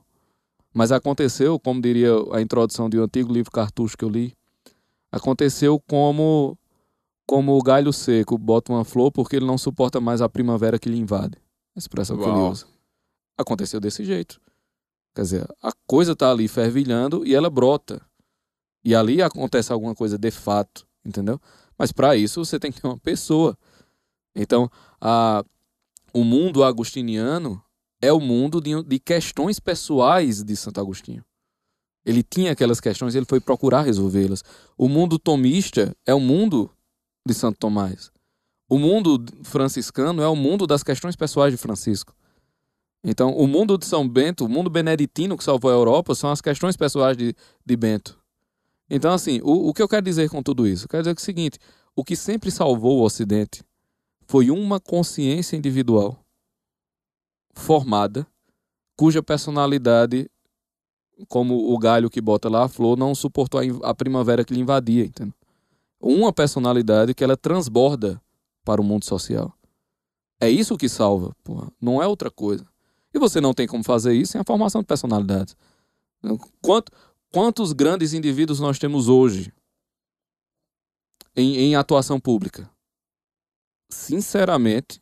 Mas 0.73 0.91
aconteceu, 0.91 1.57
como 1.57 1.81
diria 1.81 2.11
a 2.33 2.41
introdução 2.41 2.89
de 2.89 2.99
um 2.99 3.03
antigo 3.03 3.31
livro 3.31 3.49
cartucho 3.49 3.97
que 3.97 4.03
eu 4.03 4.09
li, 4.09 4.35
aconteceu 5.09 5.79
como 5.87 6.57
como 7.25 7.57
o 7.57 7.63
galho 7.63 7.93
seco 7.93 8.37
bota 8.37 8.73
uma 8.73 8.83
flor 8.83 9.09
porque 9.09 9.37
ele 9.37 9.45
não 9.45 9.57
suporta 9.57 10.01
mais 10.01 10.21
a 10.21 10.27
primavera 10.27 10.77
que 10.77 10.89
lhe 10.89 10.99
invade. 10.99 11.37
A 11.73 11.79
expressão 11.79 12.17
que 12.17 12.23
ele 12.23 12.31
Uau. 12.31 12.51
usa. 12.51 12.67
Aconteceu 13.37 13.79
desse 13.79 14.03
jeito. 14.03 14.41
Quer 15.15 15.21
dizer, 15.21 15.47
a 15.63 15.71
coisa 15.87 16.11
está 16.11 16.29
ali 16.29 16.45
fervilhando 16.45 17.25
e 17.25 17.33
ela 17.33 17.49
brota. 17.49 18.01
E 18.83 18.93
ali 18.93 19.21
acontece 19.21 19.71
alguma 19.71 19.95
coisa 19.95 20.17
de 20.17 20.29
fato, 20.29 20.85
entendeu? 21.05 21.39
Mas 21.77 21.93
para 21.93 22.17
isso 22.17 22.43
você 22.43 22.59
tem 22.59 22.69
que 22.69 22.81
ter 22.81 22.87
uma 22.87 22.99
pessoa. 22.99 23.57
Então, 24.35 24.69
a, 24.99 25.43
o 26.13 26.25
mundo 26.25 26.65
agostiniano 26.65 27.63
é 28.01 28.11
o 28.11 28.19
mundo 28.19 28.59
de, 28.59 28.83
de 28.83 28.99
questões 28.99 29.57
pessoais 29.57 30.43
de 30.43 30.55
Santo 30.55 30.81
Agostinho. 30.81 31.23
Ele 32.05 32.21
tinha 32.21 32.51
aquelas 32.51 32.81
questões 32.81 33.15
e 33.15 33.17
ele 33.17 33.25
foi 33.25 33.39
procurar 33.39 33.83
resolvê-las. 33.83 34.43
O 34.77 34.89
mundo 34.89 35.17
tomista 35.17 35.95
é 36.05 36.13
o 36.13 36.19
mundo 36.19 36.69
de 37.25 37.33
Santo 37.33 37.57
Tomás. 37.57 38.11
O 38.69 38.77
mundo 38.77 39.23
franciscano 39.43 40.21
é 40.21 40.27
o 40.27 40.35
mundo 40.35 40.67
das 40.67 40.83
questões 40.83 41.15
pessoais 41.15 41.53
de 41.53 41.57
Francisco. 41.57 42.13
Então, 43.07 43.29
o 43.37 43.47
mundo 43.47 43.77
de 43.77 43.85
São 43.85 44.09
Bento, 44.09 44.45
o 44.45 44.49
mundo 44.49 44.67
beneditino 44.67 45.37
que 45.37 45.43
salvou 45.43 45.69
a 45.69 45.75
Europa, 45.75 46.15
são 46.15 46.31
as 46.31 46.41
questões 46.41 46.75
pessoais 46.75 47.15
de, 47.15 47.35
de 47.63 47.77
Bento. 47.77 48.19
Então, 48.89 49.13
assim, 49.13 49.39
o, 49.43 49.69
o 49.69 49.73
que 49.75 49.81
eu 49.81 49.87
quero 49.87 50.03
dizer 50.03 50.27
com 50.27 50.41
tudo 50.41 50.67
isso? 50.67 50.85
Eu 50.85 50.89
quero 50.89 51.03
dizer 51.03 51.13
que 51.13 51.21
é 51.21 51.23
o 51.23 51.25
seguinte: 51.25 51.59
o 51.95 52.03
que 52.03 52.15
sempre 52.15 52.49
salvou 52.49 52.97
o 52.99 53.03
Ocidente 53.03 53.63
foi 54.25 54.49
uma 54.49 54.79
consciência 54.79 55.55
individual 55.55 56.19
formada, 57.53 58.25
cuja 58.97 59.21
personalidade, 59.21 60.27
como 61.29 61.71
o 61.71 61.77
galho 61.77 62.09
que 62.09 62.19
bota 62.19 62.49
lá 62.49 62.65
a 62.65 62.67
flor, 62.67 62.97
não 62.97 63.13
suportou 63.13 63.61
a, 63.61 63.89
a 63.91 63.93
primavera 63.93 64.43
que 64.43 64.53
lhe 64.53 64.61
invadia, 64.61 65.05
entendeu? 65.05 65.33
Uma 66.01 66.33
personalidade 66.33 67.13
que 67.13 67.23
ela 67.23 67.37
transborda 67.37 68.19
para 68.63 68.81
o 68.81 68.83
mundo 68.83 69.05
social. 69.05 69.53
É 70.41 70.49
isso 70.49 70.75
que 70.75 70.89
salva, 70.89 71.35
porra. 71.43 71.71
não 71.79 72.01
é 72.01 72.07
outra 72.07 72.31
coisa. 72.31 72.65
E 73.15 73.19
você 73.19 73.39
não 73.39 73.53
tem 73.53 73.65
como 73.65 73.81
fazer 73.81 74.13
isso 74.13 74.33
sem 74.33 74.41
a 74.41 74.43
formação 74.43 74.81
de 74.81 74.87
personalidades. 74.87 75.55
Quanto, 76.61 76.91
quantos 77.31 77.71
grandes 77.71 78.11
indivíduos 78.11 78.59
nós 78.59 78.77
temos 78.77 79.07
hoje 79.07 79.53
em, 81.33 81.55
em 81.55 81.75
atuação 81.77 82.19
pública? 82.19 82.69
Sinceramente, 83.89 85.01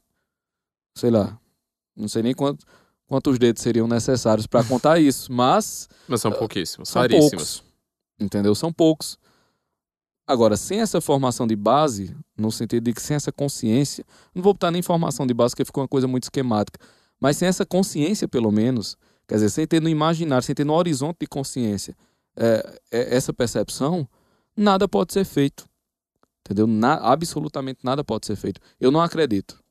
sei 0.96 1.10
lá, 1.10 1.40
não 1.96 2.08
sei 2.08 2.22
nem 2.22 2.36
quanto, 2.36 2.64
quantos 3.08 3.40
dedos 3.40 3.64
seriam 3.64 3.88
necessários 3.88 4.46
para 4.46 4.64
contar 4.64 5.00
isso, 5.02 5.32
mas 5.32 5.90
Mas 6.08 6.22
são 6.22 6.32
pouquíssimos, 6.32 6.90
são 6.90 7.02
raríssimos. 7.02 7.62
poucos. 7.62 7.64
Entendeu? 8.20 8.54
São 8.54 8.72
poucos. 8.72 9.18
Agora, 10.28 10.56
sem 10.56 10.82
essa 10.82 11.02
formação 11.02 11.48
de 11.48 11.56
base, 11.56 12.16
no 12.38 12.52
sentido 12.52 12.84
de 12.84 12.94
que 12.94 13.02
sem 13.02 13.16
essa 13.16 13.32
consciência, 13.32 14.06
não 14.36 14.44
vou 14.44 14.54
botar 14.54 14.70
nem 14.70 14.84
formação 14.84 15.26
de 15.26 15.34
base, 15.34 15.54
porque 15.54 15.66
ficou 15.66 15.82
uma 15.82 15.88
coisa 15.88 16.08
muito 16.08 16.24
esquemática, 16.24 16.80
mas 17.24 17.38
sem 17.38 17.48
essa 17.48 17.66
consciência, 17.66 18.28
pelo 18.28 18.52
menos, 18.52 18.98
quer 19.26 19.36
dizer, 19.36 19.50
sem 19.50 19.66
ter 19.66 19.82
no 19.82 19.88
imaginário, 19.88 20.44
sem 20.46 20.54
ter 20.54 20.66
no 20.66 20.74
horizonte 20.74 21.20
de 21.22 21.26
consciência 21.28 21.96
é, 22.36 22.82
é, 22.92 23.16
essa 23.16 23.32
percepção, 23.32 24.06
nada 24.58 24.90
pode 24.90 25.14
ser 25.14 25.24
feito. 25.24 25.66
Entendeu? 26.42 26.68
Na- 26.68 26.96
absolutamente 26.98 27.80
nada 27.82 28.04
pode 28.04 28.26
ser 28.26 28.36
feito. 28.36 28.60
Eu 28.78 28.92
não 28.92 29.00
acredito. 29.00 29.64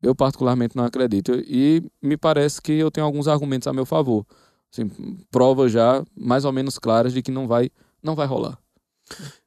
Eu, 0.00 0.14
particularmente, 0.14 0.74
não 0.74 0.84
acredito. 0.84 1.34
E 1.46 1.82
me 2.00 2.16
parece 2.16 2.62
que 2.62 2.72
eu 2.72 2.90
tenho 2.90 3.06
alguns 3.06 3.28
argumentos 3.28 3.68
a 3.68 3.74
meu 3.74 3.84
favor. 3.84 4.24
Assim, 4.72 4.88
provas 5.30 5.72
já 5.72 6.02
mais 6.16 6.46
ou 6.46 6.52
menos 6.52 6.78
claras 6.78 7.12
de 7.12 7.20
que 7.20 7.30
não 7.30 7.46
vai, 7.46 7.70
não 8.02 8.14
vai 8.14 8.26
rolar. 8.26 8.58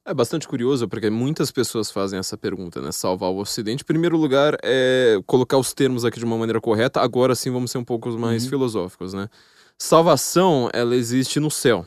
É 0.05 0.13
bastante 0.13 0.47
curioso 0.47 0.87
porque 0.87 1.09
muitas 1.09 1.51
pessoas 1.51 1.91
fazem 1.91 2.17
essa 2.17 2.37
pergunta, 2.37 2.81
né? 2.81 2.91
Salvar 2.91 3.29
o 3.29 3.37
Ocidente. 3.39 3.83
Em 3.83 3.85
primeiro 3.85 4.17
lugar, 4.17 4.57
é 4.63 5.19
colocar 5.25 5.57
os 5.57 5.73
termos 5.73 6.05
aqui 6.05 6.17
de 6.19 6.25
uma 6.25 6.37
maneira 6.37 6.59
correta. 6.61 7.01
Agora 7.01 7.35
sim 7.35 7.51
vamos 7.51 7.69
ser 7.71 7.77
um 7.77 7.83
pouco 7.83 8.09
mais 8.17 8.43
Uhum. 8.43 8.49
filosóficos, 8.49 9.13
né? 9.13 9.29
Salvação, 9.77 10.69
ela 10.73 10.95
existe 10.95 11.39
no 11.39 11.49
céu. 11.51 11.85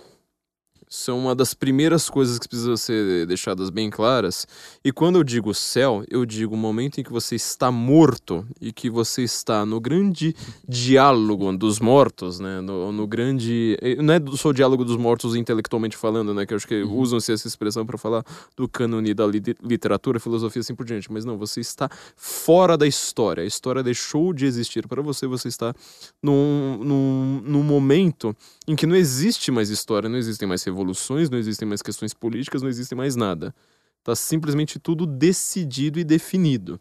É 1.09 1.13
uma 1.13 1.35
das 1.35 1.55
primeiras 1.55 2.11
coisas 2.11 2.39
que 2.39 2.47
precisam 2.47 2.77
ser 2.77 3.27
deixadas 3.27 3.71
bem 3.71 3.89
claras. 3.89 4.47
E 4.85 4.93
quando 4.93 5.17
eu 5.17 5.25
digo 5.25 5.55
céu, 5.55 6.05
eu 6.11 6.27
digo 6.27 6.55
o 6.55 6.59
momento 6.59 7.01
em 7.01 7.03
que 7.03 7.11
você 7.11 7.35
está 7.35 7.71
morto 7.71 8.47
e 8.61 8.73
que 8.73 8.91
você 8.91 9.23
está 9.23 9.65
no 9.65 9.81
grande 9.81 10.37
diálogo 10.69 11.51
dos 11.57 11.81
mortos, 11.81 12.39
né? 12.39 12.61
No, 12.61 12.93
no 12.93 13.07
grande. 13.07 13.77
eh, 13.81 13.97
Não 14.03 14.13
é 14.13 14.21
só 14.37 14.51
o 14.51 14.53
diálogo 14.53 14.85
dos 14.85 14.99
mortos 14.99 15.35
intelectualmente 15.35 15.97
falando, 15.97 16.35
né? 16.35 16.45
Que 16.45 16.53
eu 16.53 16.57
acho 16.57 16.69
que 16.69 16.83
usam-se 16.83 17.33
essa 17.33 17.49
expressão 17.49 17.87
para 17.87 17.97
falar 17.97 18.23
do 18.55 18.69
cânone 18.69 19.15
da 19.15 19.27
li- 19.27 19.43
literatura, 19.63 20.21
filosofia 20.21 20.61
assim 20.61 20.75
por 20.75 20.85
diante. 20.85 21.11
Mas 21.11 21.25
não, 21.25 21.39
você 21.39 21.61
está 21.61 21.89
fora 22.17 22.77
da 22.77 22.87
história. 22.87 23.43
A 23.43 23.47
história 23.47 23.83
deixou 23.83 24.33
de 24.35 24.45
existir 24.45 24.87
para 24.87 25.01
você, 25.01 25.27
você 25.27 25.49
está 25.49 25.75
num, 26.23 26.79
num, 26.85 27.43
num 27.45 27.63
momento 27.63 28.37
em 28.69 28.77
que 28.77 28.87
não 28.87 28.95
existe 28.95 29.51
mais 29.51 29.71
história, 29.71 30.09
não 30.09 30.19
existem 30.19 30.47
mais 30.47 30.63
revoluções, 30.63 30.82
não 31.31 31.39
existem 31.39 31.67
mais 31.69 31.83
questões 31.83 32.13
políticas, 32.15 32.63
não 32.63 32.69
existe 32.69 32.95
mais 32.95 33.17
nada. 33.17 33.55
Tá 34.03 34.15
simplesmente 34.17 34.79
tudo 34.79 35.07
decidido 35.07 35.99
e 35.99 36.05
definido. 36.05 36.81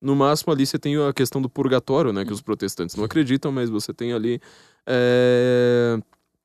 No 0.00 0.14
máximo 0.14 0.52
ali 0.52 0.64
você 0.64 0.78
tem 0.78 0.96
a 0.96 1.12
questão 1.12 1.42
do 1.42 1.48
purgatório, 1.48 2.12
né? 2.12 2.24
Que 2.24 2.32
os 2.32 2.40
protestantes 2.40 2.94
não 2.96 3.04
acreditam, 3.04 3.50
mas 3.52 3.68
você 3.68 3.92
tem 3.92 4.12
ali. 4.12 4.40
é, 4.86 5.98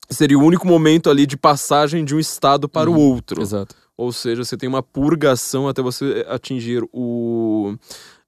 Seria 0.09 0.37
o 0.37 0.43
único 0.43 0.67
momento 0.67 1.09
ali 1.09 1.25
de 1.25 1.37
passagem 1.37 2.03
de 2.03 2.13
um 2.13 2.19
estado 2.19 2.67
para 2.67 2.89
o 2.89 2.93
Uhum. 2.93 2.99
outro. 3.13 3.41
Exato. 3.41 3.75
Ou 3.95 4.11
seja, 4.11 4.43
você 4.43 4.57
tem 4.57 4.67
uma 4.67 4.83
purgação 4.83 5.67
até 5.67 5.81
você 5.81 6.25
atingir 6.27 6.83
o, 6.91 7.75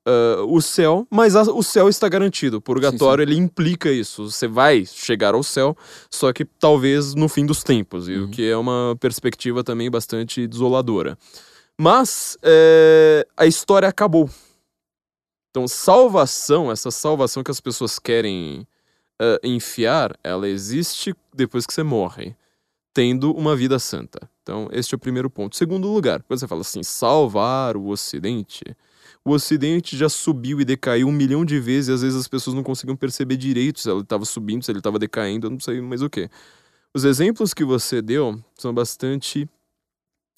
uh, 0.08 0.44
o 0.48 0.62
céu, 0.62 1.08
mas 1.10 1.36
a, 1.36 1.42
o 1.44 1.64
céu 1.64 1.90
está 1.90 2.08
garantido. 2.08 2.58
O 2.58 2.62
purgatório 2.62 3.26
sim, 3.26 3.32
sim. 3.32 3.38
ele 3.38 3.46
implica 3.46 3.92
isso. 3.92 4.30
Você 4.30 4.48
vai 4.48 4.86
chegar 4.86 5.34
ao 5.34 5.44
céu, 5.44 5.76
só 6.10 6.32
que 6.32 6.46
talvez 6.46 7.16
no 7.16 7.28
fim 7.28 7.46
dos 7.46 7.64
tempos, 7.64 8.08
uhum. 8.08 8.26
o 8.26 8.30
que 8.30 8.50
é 8.50 8.56
uma 8.56 8.96
perspectiva 9.00 9.64
também 9.64 9.90
bastante 9.90 10.48
desoladora. 10.48 11.18
Mas 11.78 12.38
é, 12.42 13.28
a 13.36 13.46
história 13.46 13.88
acabou. 13.88 14.30
Então, 15.50 15.68
salvação, 15.68 16.72
essa 16.72 16.92
salvação 16.92 17.44
que 17.44 17.52
as 17.52 17.62
pessoas 17.62 17.98
querem 17.98 18.68
uh, 19.22 19.40
enfiar, 19.42 20.18
ela 20.24 20.48
existe 20.48 21.14
depois 21.34 21.66
que 21.66 21.74
você 21.74 21.84
morre, 21.84 22.36
tendo 22.94 23.32
uma 23.34 23.56
vida 23.56 23.80
santa. 23.80 24.30
Então, 24.42 24.68
este 24.72 24.94
é 24.94 24.98
o 24.98 25.00
primeiro 25.00 25.30
ponto. 25.30 25.56
Segundo 25.56 25.88
lugar, 25.88 26.22
quando 26.24 26.40
você 26.40 26.48
fala 26.48 26.62
assim, 26.62 26.84
salvar 26.84 27.76
o 27.78 27.88
Ocidente, 27.88 28.64
o 29.26 29.32
Ocidente 29.32 29.98
já 29.98 30.08
subiu 30.08 30.62
e 30.62 30.66
decaiu 30.66 31.08
um 31.08 31.12
milhão 31.12 31.44
de 31.44 31.60
vezes 31.60 31.90
e 31.90 31.92
às 31.94 32.02
vezes 32.04 32.20
as 32.20 32.28
pessoas 32.28 32.56
não 32.56 32.62
conseguiam 32.62 32.96
perceber 32.96 33.36
direito 33.38 33.80
se 33.80 33.90
ele 33.90 34.02
estava 34.02 34.24
subindo, 34.24 34.64
se 34.64 34.72
ele 34.72 34.80
estava 34.80 35.00
decaindo, 35.00 35.48
eu 35.48 35.52
não 35.52 35.60
sei 35.60 35.82
mais 35.82 36.04
o 36.04 36.10
que. 36.10 36.30
Os 36.94 37.04
exemplos 37.04 37.54
que 37.54 37.66
você 37.66 38.02
deu 38.02 38.40
são 38.56 38.72
bastante 38.72 39.50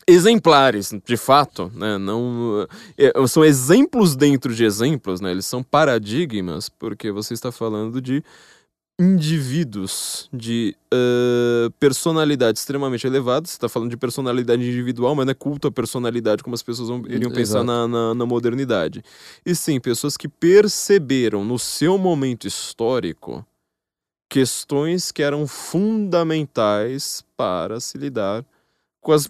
exemplares, 0.07 0.93
de 1.05 1.17
fato, 1.17 1.69
né? 1.75 1.97
Não 1.97 2.65
é, 2.97 3.27
são 3.27 3.43
exemplos 3.43 4.15
dentro 4.15 4.55
de 4.55 4.63
exemplos, 4.63 5.19
né? 5.19 5.31
Eles 5.31 5.45
são 5.45 5.61
paradigmas 5.61 6.69
porque 6.69 7.11
você 7.11 7.33
está 7.33 7.51
falando 7.51 8.01
de 8.01 8.23
indivíduos 8.99 10.27
de 10.33 10.75
uh, 10.91 11.69
personalidade 11.79 12.57
extremamente 12.57 13.05
elevada. 13.05 13.45
Você 13.45 13.53
está 13.53 13.69
falando 13.69 13.91
de 13.91 13.97
personalidade 13.97 14.63
individual, 14.63 15.13
mas 15.13 15.25
não 15.25 15.31
é 15.31 15.35
culto 15.35 15.67
à 15.67 15.71
personalidade 15.71 16.43
como 16.43 16.55
as 16.55 16.63
pessoas 16.63 16.89
vão, 16.89 17.03
iriam 17.07 17.31
pensar 17.31 17.63
na, 17.63 17.87
na, 17.87 18.15
na, 18.15 18.25
modernidade. 18.25 19.03
E 19.45 19.53
sim, 19.53 19.79
pessoas 19.79 20.17
que 20.17 20.27
perceberam 20.27 21.45
no 21.45 21.59
seu 21.59 21.97
momento 21.97 22.47
histórico 22.47 23.45
questões 24.29 25.11
que 25.11 25.21
eram 25.21 25.47
fundamentais 25.47 27.23
para 27.37 27.79
se 27.79 27.97
lidar 27.97 28.43
com 28.99 29.11
as, 29.11 29.29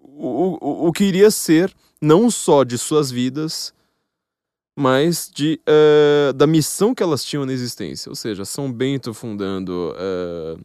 o, 0.00 0.56
o, 0.60 0.88
o 0.88 0.92
que 0.92 1.04
iria 1.04 1.30
ser 1.30 1.74
não 2.00 2.30
só 2.30 2.64
de 2.64 2.78
suas 2.78 3.10
vidas, 3.10 3.74
mas 4.76 5.30
de, 5.32 5.60
uh, 5.68 6.32
da 6.32 6.46
missão 6.46 6.94
que 6.94 7.02
elas 7.02 7.24
tinham 7.24 7.46
na 7.46 7.52
existência. 7.52 8.10
Ou 8.10 8.16
seja, 8.16 8.44
São 8.44 8.72
Bento 8.72 9.14
fundando 9.14 9.94
uh, 9.94 10.60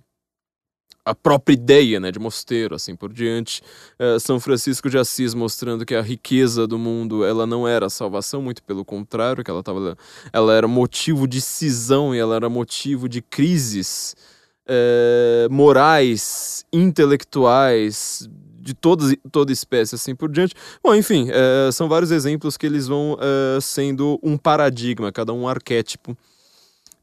a 1.05 1.13
própria 1.13 1.53
ideia 1.53 1.99
né, 1.99 2.11
de 2.11 2.19
mosteiro, 2.19 2.73
assim 2.73 2.95
por 2.95 3.13
diante. 3.13 3.61
Uh, 3.99 4.19
São 4.19 4.39
Francisco 4.39 4.89
de 4.89 4.97
Assis 4.97 5.33
mostrando 5.33 5.85
que 5.85 5.93
a 5.93 6.01
riqueza 6.01 6.65
do 6.65 6.79
mundo 6.79 7.23
ela 7.23 7.45
não 7.45 7.67
era 7.67 7.85
a 7.85 7.89
salvação, 7.89 8.41
muito 8.41 8.63
pelo 8.63 8.83
contrário, 8.83 9.43
que 9.43 9.51
ela, 9.51 9.61
tava, 9.61 9.95
ela 10.33 10.53
era 10.53 10.67
motivo 10.67 11.27
de 11.27 11.39
cisão 11.39 12.13
e 12.15 12.17
ela 12.17 12.35
era 12.35 12.49
motivo 12.49 13.07
de 13.07 13.21
crises 13.21 14.15
morais, 15.49 16.63
intelectuais, 16.71 18.29
de 18.69 18.75
todas, 18.75 19.15
toda 19.31 19.51
espécie, 19.51 19.95
assim 19.95 20.15
por 20.15 20.29
diante. 20.29 20.53
Bom, 20.83 20.93
enfim, 20.93 21.27
é, 21.31 21.71
são 21.71 21.89
vários 21.89 22.11
exemplos 22.11 22.55
que 22.55 22.67
eles 22.67 22.87
vão 22.87 23.17
é, 23.19 23.59
sendo 23.59 24.19
um 24.21 24.37
paradigma, 24.37 25.11
cada 25.11 25.33
um 25.33 25.47
arquétipo 25.47 26.15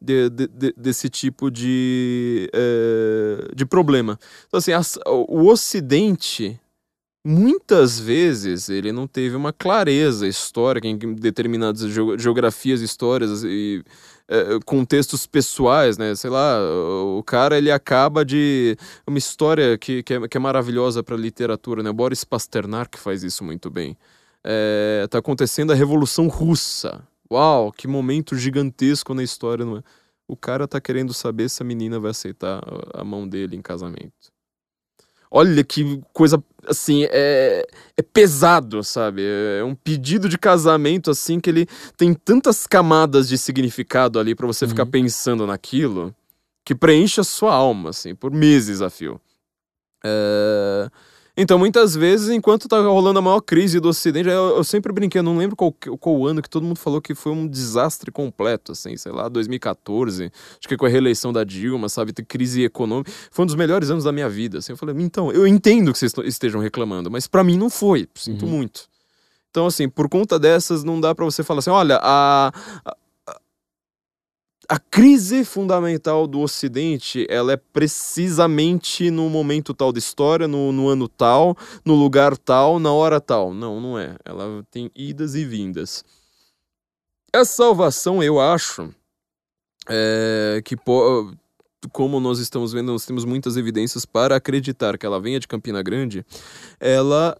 de, 0.00 0.30
de, 0.30 0.46
de, 0.46 0.74
desse 0.76 1.08
tipo 1.08 1.50
de, 1.50 2.48
é, 2.52 3.54
de 3.54 3.66
problema. 3.66 4.18
Então, 4.46 4.58
assim, 4.58 4.72
as, 4.72 4.96
o 5.06 5.48
Ocidente, 5.48 6.58
muitas 7.24 7.98
vezes, 7.98 8.68
ele 8.68 8.92
não 8.92 9.08
teve 9.08 9.34
uma 9.34 9.52
clareza 9.52 10.28
histórica 10.28 10.86
em 10.86 10.96
determinadas 11.14 11.80
geografias, 12.16 12.80
histórias 12.80 13.42
e 13.42 13.82
é, 14.28 14.58
contextos 14.64 15.26
pessoais, 15.26 15.96
né? 15.98 16.14
Sei 16.14 16.30
lá, 16.30 16.58
o 17.16 17.22
cara 17.22 17.56
ele 17.56 17.70
acaba 17.70 18.24
de 18.24 18.76
uma 19.06 19.18
história 19.18 19.78
que, 19.78 20.02
que, 20.02 20.14
é, 20.14 20.28
que 20.28 20.36
é 20.36 20.40
maravilhosa 20.40 21.02
para 21.02 21.16
literatura, 21.16 21.82
né? 21.82 21.92
Boris 21.92 22.24
Pasternak 22.24 22.98
faz 22.98 23.22
isso 23.22 23.44
muito 23.44 23.70
bem. 23.70 23.96
É, 24.44 25.06
tá 25.10 25.18
acontecendo 25.18 25.72
a 25.72 25.74
Revolução 25.74 26.28
Russa. 26.28 27.06
Uau, 27.30 27.72
que 27.72 27.88
momento 27.88 28.36
gigantesco 28.36 29.14
na 29.14 29.22
história. 29.22 29.64
Não 29.64 29.78
é? 29.78 29.82
O 30.28 30.36
cara 30.36 30.66
tá 30.68 30.80
querendo 30.80 31.12
saber 31.14 31.48
se 31.48 31.62
a 31.62 31.66
menina 31.66 31.98
vai 31.98 32.10
aceitar 32.10 32.62
a 32.94 33.04
mão 33.04 33.28
dele 33.28 33.56
em 33.56 33.62
casamento. 33.62 34.35
Olha 35.30 35.62
que 35.64 36.00
coisa, 36.12 36.42
assim, 36.66 37.06
é, 37.10 37.66
é 37.96 38.02
pesado, 38.02 38.82
sabe? 38.82 39.22
É 39.58 39.64
um 39.64 39.74
pedido 39.74 40.28
de 40.28 40.38
casamento, 40.38 41.10
assim, 41.10 41.40
que 41.40 41.50
ele 41.50 41.66
tem 41.96 42.14
tantas 42.14 42.66
camadas 42.66 43.28
de 43.28 43.36
significado 43.36 44.18
ali 44.18 44.34
para 44.34 44.46
você 44.46 44.64
uhum. 44.64 44.70
ficar 44.70 44.86
pensando 44.86 45.46
naquilo, 45.46 46.14
que 46.64 46.74
preenche 46.74 47.20
a 47.20 47.24
sua 47.24 47.54
alma, 47.54 47.90
assim, 47.90 48.14
por 48.14 48.30
meses 48.30 48.80
a 48.82 48.90
fio. 48.90 49.20
É... 50.04 50.90
Então, 51.36 51.58
muitas 51.58 51.94
vezes, 51.94 52.30
enquanto 52.30 52.66
tá 52.66 52.80
rolando 52.80 53.18
a 53.18 53.22
maior 53.22 53.40
crise 53.42 53.78
do 53.78 53.88
Ocidente, 53.88 54.28
eu, 54.28 54.56
eu 54.56 54.64
sempre 54.64 54.90
brinquei, 54.90 55.18
eu 55.18 55.22
não 55.22 55.36
lembro 55.36 55.54
qual, 55.54 55.70
qual 55.70 56.26
ano 56.26 56.40
que 56.40 56.48
todo 56.48 56.64
mundo 56.64 56.78
falou 56.78 56.98
que 57.00 57.14
foi 57.14 57.30
um 57.30 57.46
desastre 57.46 58.10
completo, 58.10 58.72
assim, 58.72 58.96
sei 58.96 59.12
lá, 59.12 59.28
2014, 59.28 60.32
acho 60.32 60.66
que 60.66 60.76
com 60.78 60.86
a 60.86 60.88
reeleição 60.88 61.34
da 61.34 61.44
Dilma, 61.44 61.90
sabe, 61.90 62.14
crise 62.14 62.64
econômica, 62.64 63.12
foi 63.30 63.42
um 63.42 63.46
dos 63.46 63.54
melhores 63.54 63.90
anos 63.90 64.04
da 64.04 64.12
minha 64.12 64.30
vida, 64.30 64.58
assim, 64.58 64.72
eu 64.72 64.78
falei, 64.78 64.96
então, 64.98 65.30
eu 65.30 65.46
entendo 65.46 65.92
que 65.92 65.98
vocês 65.98 66.14
estejam 66.24 66.60
reclamando, 66.60 67.10
mas 67.10 67.26
para 67.26 67.44
mim 67.44 67.58
não 67.58 67.68
foi, 67.68 68.08
sinto 68.14 68.46
uhum. 68.46 68.52
muito. 68.52 68.88
Então, 69.50 69.66
assim, 69.66 69.88
por 69.88 70.08
conta 70.08 70.38
dessas, 70.38 70.84
não 70.84 71.00
dá 71.00 71.14
para 71.14 71.24
você 71.24 71.42
falar 71.42 71.58
assim, 71.58 71.70
olha, 71.70 71.98
a, 72.02 72.50
a 72.84 72.96
a 74.68 74.78
crise 74.78 75.44
fundamental 75.44 76.26
do 76.26 76.40
Ocidente 76.40 77.26
ela 77.28 77.52
é 77.52 77.56
precisamente 77.56 79.10
no 79.10 79.28
momento 79.28 79.72
tal 79.72 79.92
da 79.92 79.98
história, 79.98 80.48
no, 80.48 80.72
no, 80.72 80.88
ano 80.88 81.08
tal, 81.08 81.56
no 81.84 81.94
lugar 81.94 82.36
tal, 82.36 82.78
na 82.78 82.92
hora 82.92 83.20
tal. 83.20 83.54
Não, 83.54 83.80
não 83.80 83.98
é. 83.98 84.16
Ela 84.24 84.64
tem 84.70 84.90
idas 84.94 85.34
e 85.34 85.44
vindas. 85.44 86.04
A 87.32 87.44
salvação, 87.44 88.22
eu 88.22 88.40
acho, 88.40 88.92
é, 89.88 90.60
que 90.64 90.76
como 91.92 92.18
nós 92.18 92.38
estamos 92.38 92.72
vendo, 92.72 92.92
nós 92.92 93.06
temos 93.06 93.24
muitas 93.24 93.56
evidências 93.56 94.04
para 94.04 94.36
acreditar 94.36 94.98
que 94.98 95.06
ela 95.06 95.20
venha 95.20 95.38
de 95.38 95.46
Campina 95.46 95.82
Grande, 95.82 96.24
ela 96.80 97.36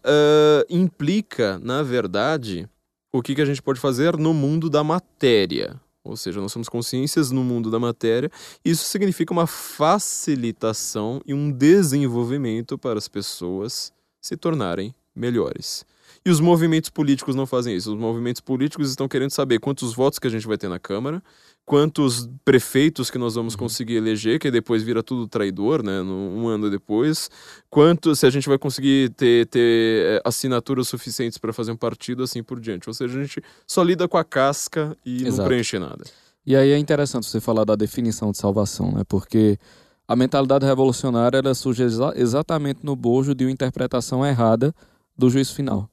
implica, 0.69 1.59
na 1.59 1.83
verdade, 1.83 2.69
o 3.13 3.23
que, 3.23 3.35
que 3.35 3.43
a 3.43 3.47
gente 3.47 3.63
pode 3.63 3.81
fazer 3.81 4.17
no 4.17 4.35
mundo 4.35 4.69
da 4.69 4.85
matéria. 4.85 5.81
Ou 6.07 6.17
seja, 6.17 6.41
nós 6.41 6.53
somos 6.53 6.69
consciências 6.69 7.31
no 7.31 7.43
mundo 7.45 7.71
da 7.71 7.79
matéria. 7.79 8.31
Isso 8.65 8.85
significa 8.85 9.33
uma 9.33 9.47
facilitação 9.47 11.21
e 11.27 11.35
um 11.35 11.51
desenvolvimento 11.51 12.79
para 12.79 12.99
as 12.99 13.09
pessoas 13.09 13.93
se 14.21 14.37
tornarem 14.37 14.95
melhores. 15.15 15.85
E 16.25 16.31
os 16.31 16.41
movimentos 16.41 16.91
políticos 16.91 17.35
não 17.35 17.47
fazem 17.47 17.77
isso. 17.77 17.93
Os 17.93 17.99
movimentos 17.99 18.41
políticos 18.41 18.91
estão 18.91 19.09
querendo 19.09 19.31
saber 19.31 19.61
quantos 19.61 19.95
votos 19.95 20.19
que 20.19 20.27
a 20.27 20.31
gente 20.31 20.47
vai 20.47 20.59
ter 20.59 20.69
na 20.69 20.79
Câmara, 20.79 21.23
quantos 21.67 22.31
prefeitos 22.45 23.11
que 23.11 23.19
nós 23.19 23.35
vamos 23.35 23.55
uhum. 23.55 23.59
conseguir 23.59 23.97
eleger, 23.97 24.39
que 24.39 24.53
depois 24.53 24.85
vira 24.85 25.03
tudo 25.03 25.27
traidor, 25.27 25.83
né? 25.83 26.01
Um 26.01 26.47
ano 26.47 26.71
depois. 26.71 27.29
Quanto, 27.69 28.15
se 28.15 28.25
a 28.25 28.31
gente 28.31 28.49
vai 28.49 28.57
conseguir 28.57 29.11
ter, 29.11 29.47
ter 29.49 30.07
eh, 30.07 30.23
assinaturas 30.25 30.87
suficientes 30.87 31.39
para 31.39 31.53
fazer 31.53 31.73
um 31.73 31.77
partido, 31.77 32.23
assim 32.23 32.41
por 32.41 32.61
diante. 32.61 32.89
Ou 32.89 32.95
seja, 32.95 33.19
a 33.19 33.23
gente 33.23 33.43
só 33.67 33.83
lida 33.83 34.07
com 34.07 34.17
a 34.17 34.23
casca 34.23 34.97
e 35.05 35.27
Exato. 35.27 35.39
não 35.39 35.45
preenche 35.49 35.77
nada. 35.77 36.05
E 36.47 36.55
aí 36.55 36.71
é 36.71 36.79
interessante 36.79 37.27
você 37.27 37.41
falar 37.41 37.65
da 37.65 37.75
definição 37.75 38.31
de 38.31 38.39
salvação, 38.39 38.93
né? 38.93 39.03
Porque 39.09 39.59
a 40.07 40.15
mentalidade 40.15 40.65
revolucionária 40.65 41.39
ela 41.39 41.53
surge 41.53 41.83
exa 41.83 42.13
exatamente 42.15 42.87
no 42.87 42.95
bojo 42.95 43.35
de 43.35 43.45
uma 43.45 43.51
interpretação 43.51 44.25
errada 44.25 44.73
do 45.19 45.29
juízo 45.29 45.53
final. 45.53 45.91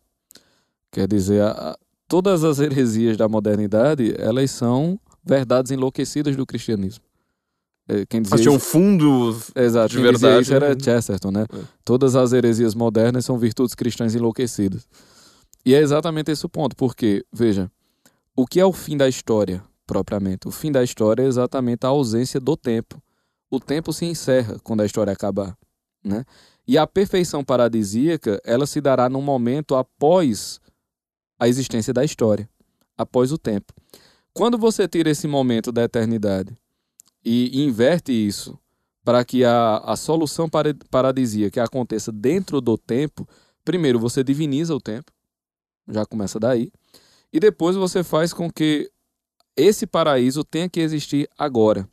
Quer 0.91 1.07
dizer, 1.07 1.41
a, 1.41 1.75
todas 2.07 2.43
as 2.43 2.59
heresias 2.59 3.17
da 3.17 3.27
modernidade, 3.27 4.13
elas 4.19 4.51
são 4.51 4.99
verdades 5.23 5.71
enlouquecidas 5.71 6.35
do 6.35 6.45
cristianismo. 6.45 7.03
É, 7.87 8.05
quem 8.05 8.21
dizia 8.21 8.35
Mas 8.35 8.41
tinha 8.41 8.51
um 8.51 8.59
fundo 8.59 9.37
Exato, 9.55 9.89
de 9.89 9.95
quem 9.95 10.03
verdade. 10.03 10.43
Isso 10.43 10.53
era 10.53 10.79
Chesterton, 10.79 11.31
né? 11.31 11.45
É. 11.51 11.61
Todas 11.83 12.15
as 12.15 12.31
heresias 12.31 12.73
modernas 12.73 13.25
são 13.25 13.37
virtudes 13.37 13.75
cristãs 13.75 14.15
enlouquecidas. 14.15 14.87
E 15.65 15.73
é 15.73 15.79
exatamente 15.79 16.31
esse 16.31 16.45
o 16.45 16.49
ponto, 16.49 16.75
porque, 16.75 17.25
veja, 17.31 17.69
o 18.35 18.45
que 18.45 18.59
é 18.59 18.65
o 18.65 18.73
fim 18.73 18.97
da 18.97 19.07
história, 19.07 19.63
propriamente? 19.85 20.47
O 20.47 20.51
fim 20.51 20.71
da 20.71 20.83
história 20.83 21.23
é 21.23 21.27
exatamente 21.27 21.85
a 21.85 21.89
ausência 21.89 22.39
do 22.39 22.55
tempo. 22.55 23.01
O 23.49 23.59
tempo 23.59 23.93
se 23.93 24.05
encerra 24.05 24.57
quando 24.63 24.81
a 24.81 24.85
história 24.85 25.13
acabar, 25.13 25.55
né? 26.03 26.25
E 26.65 26.77
a 26.77 26.87
perfeição 26.87 27.43
paradisíaca, 27.43 28.41
ela 28.45 28.65
se 28.65 28.79
dará 28.79 29.09
num 29.09 29.21
momento 29.21 29.75
após 29.75 30.59
a 31.37 31.47
existência 31.47 31.93
da 31.93 32.05
história, 32.05 32.49
após 32.97 33.31
o 33.33 33.37
tempo. 33.37 33.73
Quando 34.33 34.57
você 34.57 34.87
tira 34.87 35.11
esse 35.11 35.27
momento 35.27 35.71
da 35.71 35.83
eternidade 35.83 36.57
e 37.23 37.63
inverte 37.63 38.11
isso 38.11 38.57
para 39.03 39.23
que 39.23 39.43
a, 39.45 39.77
a 39.77 39.95
solução 39.95 40.49
paradisíaca 40.89 41.63
aconteça 41.63 42.11
dentro 42.11 42.59
do 42.59 42.77
tempo, 42.77 43.27
primeiro 43.63 43.99
você 43.99 44.23
diviniza 44.23 44.73
o 44.73 44.81
tempo, 44.81 45.11
já 45.87 46.05
começa 46.05 46.39
daí, 46.39 46.71
e 47.31 47.39
depois 47.39 47.75
você 47.75 48.03
faz 48.03 48.33
com 48.33 48.49
que 48.49 48.89
esse 49.55 49.85
paraíso 49.85 50.43
tenha 50.43 50.69
que 50.69 50.79
existir 50.79 51.29
agora. 51.37 51.87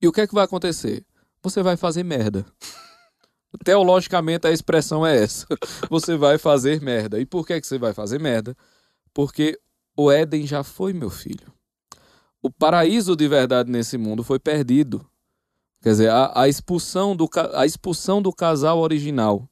E 0.00 0.08
o 0.08 0.12
que 0.12 0.22
é 0.22 0.26
que 0.26 0.34
vai 0.34 0.44
acontecer? 0.44 1.04
Você 1.42 1.62
vai 1.62 1.76
fazer 1.76 2.02
merda. 2.02 2.44
Teologicamente 3.64 4.46
a 4.46 4.50
expressão 4.50 5.06
é 5.06 5.22
essa. 5.22 5.46
Você 5.90 6.16
vai 6.16 6.38
fazer 6.38 6.80
merda. 6.80 7.20
E 7.20 7.26
por 7.26 7.46
que, 7.46 7.60
que 7.60 7.66
você 7.66 7.78
vai 7.78 7.92
fazer 7.92 8.18
merda? 8.18 8.56
Porque 9.12 9.60
o 9.96 10.10
Éden 10.10 10.46
já 10.46 10.62
foi, 10.62 10.92
meu 10.92 11.10
filho. 11.10 11.52
O 12.42 12.50
paraíso 12.50 13.14
de 13.14 13.28
verdade 13.28 13.70
nesse 13.70 13.96
mundo 13.96 14.24
foi 14.24 14.38
perdido. 14.38 15.06
Quer 15.82 15.90
dizer, 15.90 16.10
a, 16.10 16.42
a, 16.42 16.48
expulsão 16.48 17.14
do, 17.14 17.28
a 17.54 17.66
expulsão 17.66 18.22
do 18.22 18.32
casal 18.32 18.78
original 18.78 19.48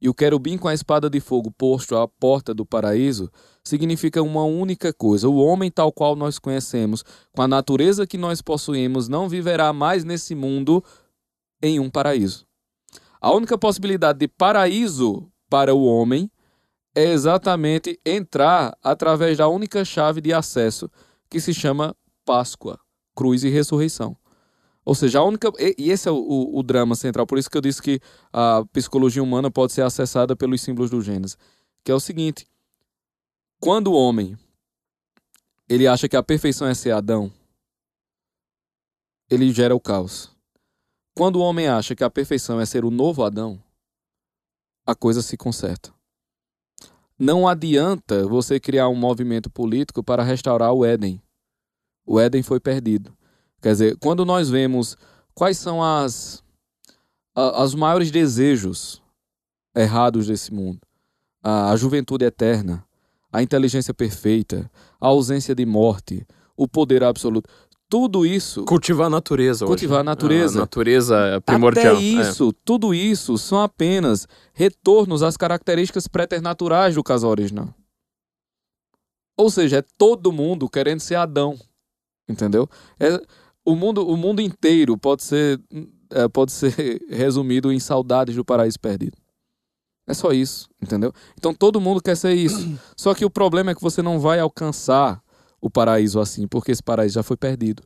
e 0.00 0.08
o 0.08 0.14
querubim 0.14 0.56
com 0.56 0.68
a 0.68 0.74
espada 0.74 1.10
de 1.10 1.20
fogo 1.20 1.50
posto 1.50 1.96
à 1.96 2.06
porta 2.06 2.54
do 2.54 2.64
paraíso 2.64 3.30
significa 3.64 4.22
uma 4.22 4.44
única 4.44 4.92
coisa: 4.92 5.28
o 5.28 5.36
homem 5.36 5.70
tal 5.70 5.92
qual 5.92 6.14
nós 6.14 6.38
conhecemos, 6.38 7.04
com 7.32 7.42
a 7.42 7.48
natureza 7.48 8.06
que 8.06 8.16
nós 8.16 8.40
possuímos, 8.40 9.08
não 9.08 9.28
viverá 9.28 9.72
mais 9.72 10.04
nesse 10.04 10.34
mundo 10.34 10.82
em 11.60 11.80
um 11.80 11.90
paraíso. 11.90 12.46
A 13.20 13.32
única 13.32 13.58
possibilidade 13.58 14.20
de 14.20 14.28
paraíso 14.28 15.28
para 15.50 15.74
o 15.74 15.84
homem 15.84 16.30
é 16.94 17.04
exatamente 17.04 17.98
entrar 18.04 18.76
através 18.82 19.38
da 19.38 19.48
única 19.48 19.84
chave 19.84 20.20
de 20.20 20.32
acesso 20.32 20.90
que 21.30 21.40
se 21.40 21.52
chama 21.52 21.94
Páscoa, 22.24 22.78
cruz 23.14 23.44
e 23.44 23.48
ressurreição. 23.48 24.16
Ou 24.84 24.94
seja, 24.94 25.18
a 25.18 25.24
única. 25.24 25.52
E 25.76 25.90
esse 25.90 26.08
é 26.08 26.10
o, 26.10 26.50
o, 26.54 26.62
drama 26.62 26.94
central, 26.94 27.26
por 27.26 27.36
isso 27.36 27.50
que 27.50 27.58
eu 27.58 27.60
disse 27.60 27.82
que 27.82 28.00
a 28.32 28.64
psicologia 28.72 29.22
humana 29.22 29.50
pode 29.50 29.72
ser 29.72 29.82
acessada 29.82 30.34
pelos 30.34 30.62
símbolos 30.62 30.90
do 30.90 31.02
Gênesis. 31.02 31.36
Que 31.84 31.92
é 31.92 31.94
o 31.94 32.00
seguinte: 32.00 32.46
quando 33.60 33.88
o 33.88 33.94
homem 33.94 34.38
ele 35.68 35.86
acha 35.86 36.08
que 36.08 36.16
a 36.16 36.22
perfeição 36.22 36.66
é 36.66 36.72
ser 36.72 36.92
Adão, 36.92 37.30
ele 39.28 39.52
gera 39.52 39.74
o 39.74 39.80
caos. 39.80 40.30
Quando 41.14 41.36
o 41.36 41.40
homem 41.40 41.68
acha 41.68 41.94
que 41.94 42.02
a 42.02 42.08
perfeição 42.08 42.58
é 42.58 42.64
ser 42.64 42.84
o 42.84 42.90
novo 42.90 43.22
Adão, 43.22 43.62
a 44.86 44.94
coisa 44.94 45.20
se 45.20 45.36
conserta. 45.36 45.92
Não 47.18 47.48
adianta 47.48 48.26
você 48.26 48.60
criar 48.60 48.88
um 48.88 48.94
movimento 48.94 49.50
político 49.50 50.04
para 50.04 50.22
restaurar 50.22 50.72
o 50.72 50.84
Éden. 50.84 51.20
O 52.06 52.20
Éden 52.20 52.42
foi 52.42 52.60
perdido. 52.60 53.12
Quer 53.60 53.72
dizer, 53.72 53.96
quando 53.98 54.24
nós 54.24 54.48
vemos 54.48 54.96
quais 55.34 55.58
são 55.58 55.82
as, 55.82 56.44
as 57.34 57.74
maiores 57.74 58.10
desejos 58.10 59.02
errados 59.74 60.28
desse 60.28 60.54
mundo, 60.54 60.80
a, 61.42 61.72
a 61.72 61.76
juventude 61.76 62.24
eterna, 62.24 62.84
a 63.32 63.42
inteligência 63.42 63.92
perfeita, 63.92 64.70
a 65.00 65.08
ausência 65.08 65.54
de 65.54 65.66
morte, 65.66 66.26
o 66.56 66.66
poder 66.66 67.04
absoluto. 67.04 67.50
Tudo 67.88 68.26
isso. 68.26 68.64
Cultivar 68.64 69.06
a 69.06 69.10
natureza. 69.10 69.64
Cultivar 69.64 69.96
hoje. 69.96 70.00
a 70.00 70.04
natureza. 70.04 70.58
A 70.58 70.62
natureza 70.62 71.16
é 71.16 71.40
primordial. 71.40 71.96
Até 71.96 72.02
isso, 72.02 72.50
é. 72.50 72.60
tudo 72.64 72.94
isso 72.94 73.38
são 73.38 73.62
apenas 73.62 74.28
retornos 74.52 75.22
às 75.22 75.36
características 75.36 76.06
preternaturais 76.06 76.94
do 76.94 77.02
casal 77.02 77.30
original. 77.30 77.74
Ou 79.36 79.50
seja, 79.50 79.78
é 79.78 79.84
todo 79.96 80.32
mundo 80.32 80.68
querendo 80.68 81.00
ser 81.00 81.14
Adão. 81.14 81.58
Entendeu? 82.28 82.68
É, 83.00 83.18
o, 83.64 83.74
mundo, 83.74 84.06
o 84.06 84.16
mundo 84.16 84.42
inteiro 84.42 84.98
pode 84.98 85.22
ser, 85.22 85.58
é, 86.10 86.28
pode 86.28 86.52
ser 86.52 87.00
resumido 87.08 87.72
em 87.72 87.80
saudades 87.80 88.36
do 88.36 88.44
paraíso 88.44 88.78
perdido. 88.78 89.16
É 90.06 90.12
só 90.12 90.32
isso, 90.32 90.68
entendeu? 90.82 91.12
Então 91.38 91.54
todo 91.54 91.80
mundo 91.80 92.02
quer 92.02 92.16
ser 92.16 92.34
isso. 92.34 92.78
Só 92.96 93.14
que 93.14 93.24
o 93.24 93.30
problema 93.30 93.70
é 93.70 93.74
que 93.74 93.82
você 93.82 94.02
não 94.02 94.18
vai 94.18 94.40
alcançar 94.40 95.22
o 95.60 95.70
paraíso 95.70 96.20
assim, 96.20 96.46
porque 96.46 96.72
esse 96.72 96.82
paraíso 96.82 97.14
já 97.14 97.22
foi 97.22 97.36
perdido. 97.36 97.82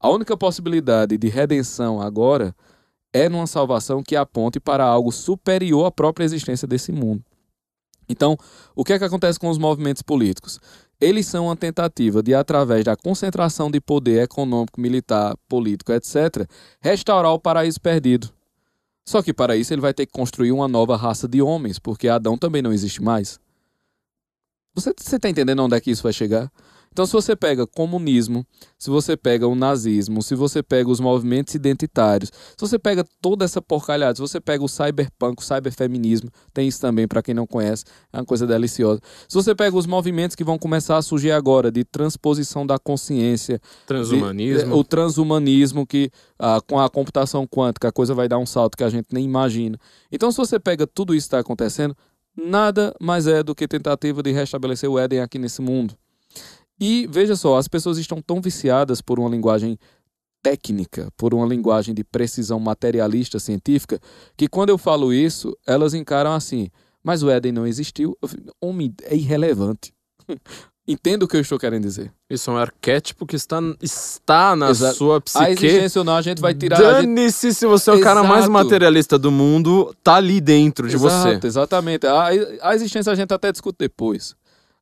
A 0.00 0.08
única 0.08 0.36
possibilidade 0.36 1.16
de 1.16 1.28
redenção 1.28 2.00
agora 2.00 2.54
é 3.12 3.28
numa 3.28 3.46
salvação 3.46 4.02
que 4.02 4.16
aponte 4.16 4.58
para 4.58 4.84
algo 4.84 5.12
superior 5.12 5.86
à 5.86 5.90
própria 5.90 6.24
existência 6.24 6.66
desse 6.66 6.90
mundo. 6.90 7.22
Então, 8.08 8.36
o 8.74 8.84
que 8.84 8.92
é 8.92 8.98
que 8.98 9.04
acontece 9.04 9.38
com 9.38 9.48
os 9.48 9.58
movimentos 9.58 10.02
políticos? 10.02 10.58
Eles 11.00 11.26
são 11.26 11.46
uma 11.46 11.56
tentativa 11.56 12.22
de, 12.22 12.34
através 12.34 12.84
da 12.84 12.96
concentração 12.96 13.70
de 13.70 13.80
poder 13.80 14.22
econômico, 14.22 14.80
militar, 14.80 15.36
político, 15.48 15.92
etc., 15.92 16.48
restaurar 16.80 17.32
o 17.32 17.38
paraíso 17.38 17.80
perdido. 17.80 18.30
Só 19.06 19.20
que 19.22 19.32
para 19.32 19.56
isso 19.56 19.72
ele 19.72 19.80
vai 19.80 19.92
ter 19.92 20.06
que 20.06 20.12
construir 20.12 20.52
uma 20.52 20.68
nova 20.68 20.96
raça 20.96 21.26
de 21.26 21.42
homens, 21.42 21.78
porque 21.78 22.08
Adão 22.08 22.38
também 22.38 22.62
não 22.62 22.72
existe 22.72 23.02
mais. 23.02 23.40
Você 24.74 24.90
está 24.96 25.28
entendendo 25.28 25.62
onde 25.62 25.76
é 25.76 25.80
que 25.80 25.90
isso 25.90 26.02
vai 26.02 26.12
chegar? 26.12 26.50
Então, 26.92 27.06
se 27.06 27.12
você 27.12 27.34
pega 27.34 27.66
comunismo, 27.66 28.46
se 28.78 28.90
você 28.90 29.16
pega 29.16 29.48
o 29.48 29.54
nazismo, 29.54 30.22
se 30.22 30.34
você 30.34 30.62
pega 30.62 30.90
os 30.90 31.00
movimentos 31.00 31.54
identitários, 31.54 32.30
se 32.30 32.60
você 32.60 32.78
pega 32.78 33.04
toda 33.20 33.44
essa 33.44 33.62
porcalhada, 33.62 34.14
se 34.14 34.20
você 34.20 34.38
pega 34.40 34.62
o 34.62 34.68
cyberpunk, 34.68 35.42
o 35.42 35.44
cyberfeminismo, 35.44 36.30
tem 36.52 36.68
isso 36.68 36.80
também 36.80 37.08
para 37.08 37.22
quem 37.22 37.34
não 37.34 37.46
conhece, 37.46 37.84
é 38.12 38.18
uma 38.18 38.24
coisa 38.24 38.46
deliciosa. 38.46 39.00
Se 39.26 39.34
você 39.34 39.54
pega 39.54 39.76
os 39.76 39.86
movimentos 39.86 40.36
que 40.36 40.44
vão 40.44 40.58
começar 40.58 40.98
a 40.98 41.02
surgir 41.02 41.32
agora 41.32 41.72
de 41.72 41.82
transposição 41.82 42.66
da 42.66 42.78
consciência, 42.78 43.58
transhumanismo, 43.86 44.70
de, 44.70 44.74
o 44.74 44.84
transhumanismo 44.84 45.86
que 45.86 46.10
ah, 46.38 46.60
com 46.66 46.78
a 46.78 46.90
computação 46.90 47.46
quântica 47.46 47.88
a 47.88 47.92
coisa 47.92 48.14
vai 48.14 48.28
dar 48.28 48.38
um 48.38 48.46
salto 48.46 48.76
que 48.76 48.84
a 48.84 48.90
gente 48.90 49.08
nem 49.12 49.24
imagina. 49.24 49.78
Então, 50.10 50.30
se 50.30 50.36
você 50.36 50.60
pega 50.60 50.86
tudo 50.86 51.14
isso 51.14 51.24
que 51.24 51.28
está 51.28 51.38
acontecendo, 51.38 51.96
nada 52.36 52.94
mais 53.00 53.26
é 53.26 53.42
do 53.42 53.54
que 53.54 53.66
tentativa 53.66 54.22
de 54.22 54.30
restabelecer 54.30 54.90
o 54.90 54.98
Éden 54.98 55.20
aqui 55.20 55.38
nesse 55.38 55.62
mundo. 55.62 55.94
E 56.84 57.06
veja 57.06 57.36
só, 57.36 57.58
as 57.58 57.68
pessoas 57.68 57.96
estão 57.96 58.20
tão 58.20 58.40
viciadas 58.40 59.00
por 59.00 59.20
uma 59.20 59.28
linguagem 59.28 59.78
técnica, 60.42 61.08
por 61.16 61.32
uma 61.32 61.46
linguagem 61.46 61.94
de 61.94 62.02
precisão 62.02 62.58
materialista 62.58 63.38
científica, 63.38 64.00
que 64.36 64.48
quando 64.48 64.70
eu 64.70 64.76
falo 64.76 65.12
isso, 65.12 65.56
elas 65.64 65.94
encaram 65.94 66.32
assim: 66.32 66.68
mas 67.00 67.22
o 67.22 67.30
Éden 67.30 67.52
não 67.52 67.68
existiu. 67.68 68.18
Homem, 68.60 68.92
é 69.04 69.14
irrelevante. 69.14 69.94
Entendo 70.88 71.22
o 71.22 71.28
que 71.28 71.36
eu 71.36 71.40
estou 71.40 71.56
querendo 71.56 71.84
dizer. 71.84 72.12
Isso 72.28 72.50
é 72.50 72.54
um 72.54 72.56
arquétipo 72.56 73.24
que 73.24 73.36
está, 73.36 73.60
está 73.80 74.56
na 74.56 74.70
Exato. 74.70 74.96
sua 74.96 75.20
psique. 75.20 75.44
A 75.44 75.50
existência 75.52 76.00
ou 76.00 76.04
não, 76.04 76.16
a 76.16 76.22
gente 76.22 76.40
vai 76.40 76.52
tirar. 76.52 76.80
Dane-se 76.80 77.50
gente... 77.50 77.58
se 77.58 77.64
você 77.64 77.90
é 77.90 77.92
o 77.92 77.96
Exato. 77.98 78.04
cara 78.04 78.26
mais 78.26 78.48
materialista 78.48 79.16
do 79.16 79.30
mundo, 79.30 79.94
tá 80.02 80.16
ali 80.16 80.40
dentro 80.40 80.88
de 80.88 80.96
Exato, 80.96 81.38
você. 81.38 81.46
Exatamente. 81.46 82.04
A, 82.08 82.30
a 82.62 82.74
existência 82.74 83.12
a 83.12 83.14
gente 83.14 83.32
até 83.32 83.52
discute 83.52 83.76
depois. 83.78 84.34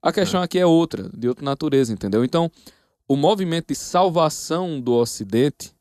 A 0.02 0.12
questão 0.12 0.40
é. 0.40 0.44
aqui 0.44 0.59
é 0.59 0.66
outra, 0.66 1.10
de 1.14 1.28
outra 1.28 1.44
natureza, 1.44 1.93
entendeu? 1.93 2.24
Então, 2.24 2.51
o 3.06 3.16
movimento 3.16 3.68
de 3.68 3.74
salvação 3.74 4.81
do 4.81 4.94
Ocidente, 4.94 5.74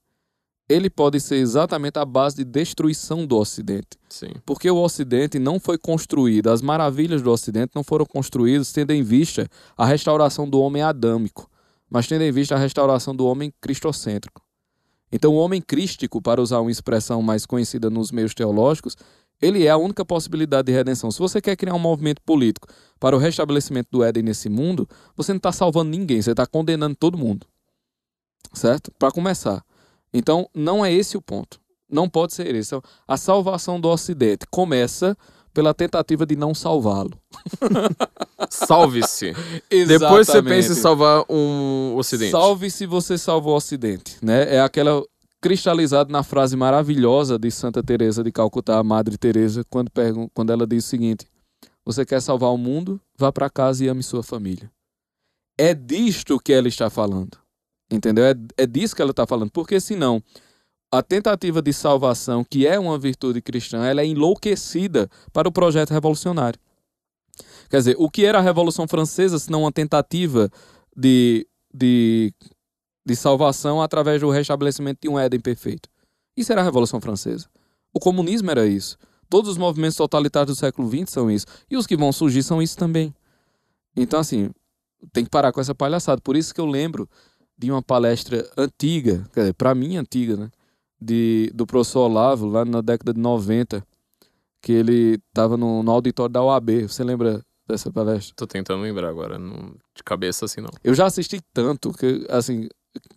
ele 0.68 0.90
pode 0.90 1.20
ser 1.20 1.36
exatamente 1.36 1.98
a 1.98 2.06
base 2.06 2.38
de 2.38 2.44
destruição 2.44 3.26
do 3.26 3.38
Ocidente. 3.38 3.98
Sim. 4.10 4.32
Porque 4.46 4.70
o 4.70 4.78
Ocidente 4.78 5.40
não 5.40 5.60
foi 5.60 5.78
construído, 5.78 6.50
as 6.50 6.62
maravilhas 6.62 7.22
do 7.22 7.32
Ocidente 7.32 7.72
não 7.74 7.84
foram 7.84 8.06
construídas 8.06 8.72
tendo 8.72 8.92
em 8.92 9.04
vista 9.04 9.48
a 9.78 9.86
restauração 9.86 10.50
do 10.50 10.60
homem 10.60 10.82
adâmico, 10.82 11.50
mas 11.90 12.08
tendo 12.08 12.24
em 12.24 12.32
vista 12.32 12.56
a 12.56 12.60
restauração 12.60 13.16
do 13.16 13.26
homem 13.26 13.54
cristocêntrico. 13.62 14.42
Então, 15.12 15.34
o 15.34 15.38
homem 15.38 15.62
crístico, 15.62 16.22
para 16.22 16.42
usar 16.42 16.60
uma 16.60 16.70
expressão 16.70 17.22
mais 17.22 17.46
conhecida 17.46 17.90
nos 17.90 18.12
meios 18.12 18.34
teológicos, 18.34 18.96
ele 19.42 19.66
é 19.66 19.70
a 19.70 19.78
única 19.78 20.04
possibilidade 20.04 20.66
de 20.66 20.72
redenção. 20.72 21.12
Se 21.12 21.20
você 21.20 21.42
quer 21.42 21.56
criar 21.56 21.74
um 21.74 21.80
movimento 21.80 22.22
político 22.22 22.68
para 23.00 23.16
o 23.16 23.20
restabelecimento 23.20 23.88
do 23.92 24.04
Éden 24.04 24.24
nesse 24.24 24.50
mundo, 24.50 24.88
você 25.16 25.32
não 25.32 25.38
está 25.38 25.52
salvando 25.52 25.90
ninguém, 25.90 26.22
você 26.22 26.32
está 26.32 26.46
condenando 26.46 26.96
todo 26.96 27.18
mundo. 27.18 27.48
Certo? 28.54 28.92
Para 28.98 29.12
começar. 29.12 29.64
Então, 30.14 30.50
não 30.54 30.84
é 30.84 30.92
esse 30.92 31.16
o 31.16 31.22
ponto. 31.22 31.60
Não 31.90 32.10
pode 32.10 32.34
ser 32.34 32.54
esse. 32.56 32.70
Então, 32.70 32.82
a 33.08 33.18
salvação 33.18 33.80
do 33.80 33.88
Ocidente 33.90 34.46
começa 34.50 35.18
pela 35.54 35.74
tentativa 35.74 36.26
de 36.26 36.36
não 36.36 36.54
salvá-lo. 36.54 37.12
Salve-se. 38.50 39.34
Depois 39.88 40.28
você 40.28 40.42
pensa 40.42 40.74
em 40.74 40.76
salvar 40.76 41.24
um 41.30 41.96
Ocidente. 41.98 42.32
Salve-se 42.32 42.86
você 42.86 43.18
salva 43.18 43.50
o 43.50 43.56
Ocidente. 43.56 44.18
Né? 44.22 44.56
É 44.56 44.62
aquela 44.62 45.04
cristalizado 45.42 46.12
na 46.12 46.24
frase 46.24 46.56
maravilhosa 46.56 47.38
de 47.38 47.50
Santa 47.52 47.82
Teresa 47.82 48.24
de 48.24 48.32
Calcutá, 48.32 48.84
Madre 48.84 49.18
Teresa, 49.18 49.64
quando, 49.70 49.92
quando 50.34 50.52
ela 50.52 50.68
diz 50.68 50.86
o 50.86 50.88
seguinte: 50.88 51.28
Você 51.86 52.06
quer 52.06 52.22
salvar 52.22 52.52
o 52.52 52.58
mundo? 52.58 53.00
Vá 53.18 53.32
para 53.32 53.50
casa 53.50 53.84
e 53.84 53.88
ame 53.88 54.04
sua 54.04 54.24
família. 54.24 54.72
É 55.58 55.74
disto 55.74 56.40
que 56.40 56.54
ela 56.54 56.68
está 56.68 56.90
falando. 56.90 57.38
Entendeu? 57.92 58.26
É, 58.26 58.36
é 58.58 58.66
disso 58.68 58.96
que 58.96 59.02
ela 59.02 59.12
está 59.12 59.26
falando. 59.26 59.52
Porque 59.52 59.80
senão, 59.80 60.22
a 60.92 61.02
tentativa 61.02 61.62
de 61.62 61.74
salvação, 61.74 62.44
que 62.44 62.66
é 62.66 62.80
uma 62.80 62.98
virtude 62.98 63.42
cristã, 63.42 63.86
ela 63.86 64.02
é 64.02 64.06
enlouquecida 64.06 65.10
para 65.34 65.48
o 65.50 65.52
projeto 65.52 65.92
revolucionário. 65.92 66.60
Quer 67.70 67.78
dizer, 67.78 67.96
o 68.00 68.10
que 68.10 68.26
era 68.26 68.40
a 68.40 68.42
Revolução 68.42 68.88
Francesa, 68.88 69.38
se 69.38 69.52
não 69.52 69.62
uma 69.62 69.72
tentativa 69.72 70.50
de, 70.96 71.48
de 71.74 72.34
de 73.10 73.16
salvação 73.16 73.82
através 73.82 74.22
do 74.22 74.30
restabelecimento 74.30 75.00
de 75.02 75.10
um 75.10 75.18
Éden 75.18 75.40
perfeito. 75.40 75.90
Isso 76.38 76.52
era 76.52 76.62
a 76.62 76.64
Revolução 76.64 77.02
Francesa. 77.02 77.48
O 77.92 78.00
comunismo 78.00 78.52
era 78.52 78.68
isso. 78.68 78.98
Todos 79.28 79.50
os 79.50 79.58
movimentos 79.58 79.98
totalitários 79.98 80.56
do 80.56 80.60
século 80.60 80.88
XX 80.88 81.10
são 81.10 81.32
isso. 81.32 81.48
E 81.70 81.76
os 81.76 81.88
que 81.88 81.98
vão 81.98 82.12
surgir 82.12 82.44
são 82.44 82.62
isso 82.62 82.78
também. 82.78 83.14
Então, 83.96 84.20
assim, 84.20 84.52
tem 85.12 85.24
que 85.24 85.30
parar 85.30 85.52
com 85.52 85.60
essa 85.60 85.74
palhaçada. 85.74 86.22
Por 86.22 86.36
isso 86.36 86.54
que 86.54 86.62
eu 86.62 86.68
lembro 86.68 87.10
de 87.58 87.72
uma 87.72 87.82
palestra 87.82 88.48
antiga, 88.56 89.28
quer 89.34 89.42
dizer, 89.42 89.54
para 89.54 89.74
mim 89.74 89.98
antiga, 89.98 90.38
né? 90.38 90.52
De, 91.02 91.52
do 91.56 91.66
professor 91.66 92.02
Olavo, 92.02 92.46
lá 92.46 92.64
na 92.64 92.82
década 92.82 93.12
de 93.12 93.20
90, 93.20 93.84
que 94.62 94.72
ele 94.72 95.20
estava 95.30 95.58
no, 95.58 95.82
no 95.82 95.92
auditório 95.92 96.32
da 96.32 96.44
OAB. 96.44 96.84
Você 96.84 97.04
lembra 97.04 97.44
dessa 97.68 97.92
palestra? 97.92 98.36
Tô 98.36 98.46
tentando 98.46 98.84
lembrar 98.84 99.10
agora, 99.10 99.40
não, 99.40 99.74
de 99.96 100.04
cabeça 100.04 100.46
assim 100.46 100.62
não. 100.62 100.70
Eu 100.84 100.94
já 100.94 101.06
assisti 101.06 101.42
tanto 101.54 101.92
que, 101.92 102.26
assim, 102.30 102.68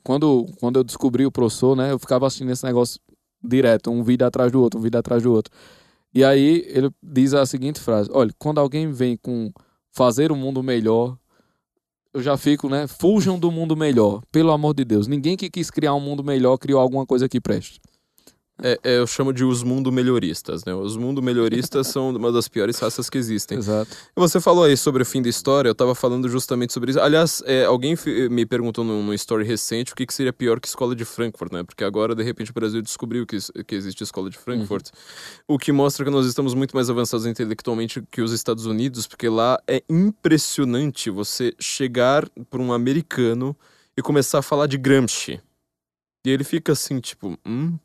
quando, 0.02 0.46
quando 0.58 0.78
eu 0.78 0.84
descobri 0.84 1.24
o 1.26 1.32
professor, 1.32 1.76
né, 1.76 1.92
eu 1.92 1.98
ficava 1.98 2.26
assistindo 2.26 2.50
esse 2.50 2.64
negócio 2.64 3.00
direto, 3.42 3.90
um 3.90 4.02
vídeo 4.02 4.26
atrás 4.26 4.52
do 4.52 4.60
outro, 4.60 4.78
um 4.78 4.82
vídeo 4.82 4.98
atrás 4.98 5.22
do 5.22 5.32
outro. 5.32 5.52
E 6.14 6.24
aí 6.24 6.64
ele 6.68 6.90
diz 7.02 7.34
a 7.34 7.46
seguinte 7.46 7.80
frase: 7.80 8.10
olha, 8.12 8.30
quando 8.38 8.58
alguém 8.58 8.90
vem 8.92 9.16
com 9.16 9.50
fazer 9.90 10.30
o 10.30 10.34
um 10.34 10.38
mundo 10.38 10.62
melhor, 10.62 11.16
eu 12.12 12.22
já 12.22 12.36
fico, 12.36 12.68
né? 12.68 12.86
Fujam 12.86 13.38
do 13.38 13.50
mundo 13.50 13.76
melhor, 13.76 14.22
pelo 14.30 14.52
amor 14.52 14.74
de 14.74 14.84
Deus. 14.84 15.06
Ninguém 15.06 15.36
que 15.36 15.48
quis 15.50 15.70
criar 15.70 15.94
um 15.94 16.00
mundo 16.00 16.22
melhor 16.22 16.58
criou 16.58 16.80
alguma 16.80 17.06
coisa 17.06 17.28
que 17.28 17.40
preste. 17.40 17.80
É, 18.60 18.78
é, 18.84 18.98
eu 18.98 19.06
chamo 19.06 19.32
de 19.32 19.44
os 19.44 19.62
mundo 19.62 19.90
melhoristas, 19.90 20.64
né? 20.64 20.74
Os 20.74 20.96
mundo 20.96 21.22
melhoristas 21.22 21.86
são 21.88 22.10
uma 22.10 22.30
das 22.30 22.48
piores 22.48 22.78
raças 22.78 23.08
que 23.08 23.16
existem. 23.16 23.58
Exato. 23.58 23.90
E 24.16 24.20
você 24.20 24.40
falou 24.40 24.64
aí 24.64 24.76
sobre 24.76 25.02
o 25.02 25.06
fim 25.06 25.22
da 25.22 25.28
história, 25.28 25.68
eu 25.68 25.74
tava 25.74 25.94
falando 25.94 26.28
justamente 26.28 26.72
sobre 26.72 26.90
isso. 26.90 27.00
Aliás, 27.00 27.42
é, 27.46 27.64
alguém 27.64 27.96
me 28.30 28.44
perguntou 28.44 28.84
num, 28.84 29.02
num 29.02 29.14
story 29.14 29.44
recente 29.44 29.92
o 29.92 29.96
que, 29.96 30.06
que 30.06 30.14
seria 30.14 30.32
pior 30.32 30.60
que 30.60 30.68
escola 30.68 30.94
de 30.94 31.04
Frankfurt, 31.04 31.52
né? 31.52 31.62
Porque 31.64 31.82
agora, 31.82 32.14
de 32.14 32.22
repente, 32.22 32.50
o 32.50 32.54
Brasil 32.54 32.82
descobriu 32.82 33.26
que, 33.26 33.38
que 33.64 33.74
existe 33.74 34.04
escola 34.04 34.28
de 34.28 34.38
Frankfurt. 34.38 34.88
Uhum. 34.88 35.54
O 35.54 35.58
que 35.58 35.72
mostra 35.72 36.04
que 36.04 36.10
nós 36.10 36.26
estamos 36.26 36.54
muito 36.54 36.76
mais 36.76 36.90
avançados 36.90 37.26
intelectualmente 37.26 38.02
que 38.10 38.20
os 38.20 38.32
Estados 38.32 38.66
Unidos, 38.66 39.06
porque 39.06 39.28
lá 39.28 39.58
é 39.66 39.82
impressionante 39.88 41.10
você 41.10 41.54
chegar 41.58 42.28
para 42.50 42.60
um 42.60 42.72
americano 42.72 43.56
e 43.96 44.02
começar 44.02 44.38
a 44.38 44.42
falar 44.42 44.66
de 44.66 44.76
Gramsci. 44.76 45.40
E 46.24 46.30
ele 46.30 46.44
fica 46.44 46.72
assim, 46.72 47.00
tipo, 47.00 47.36
hum, 47.44 47.76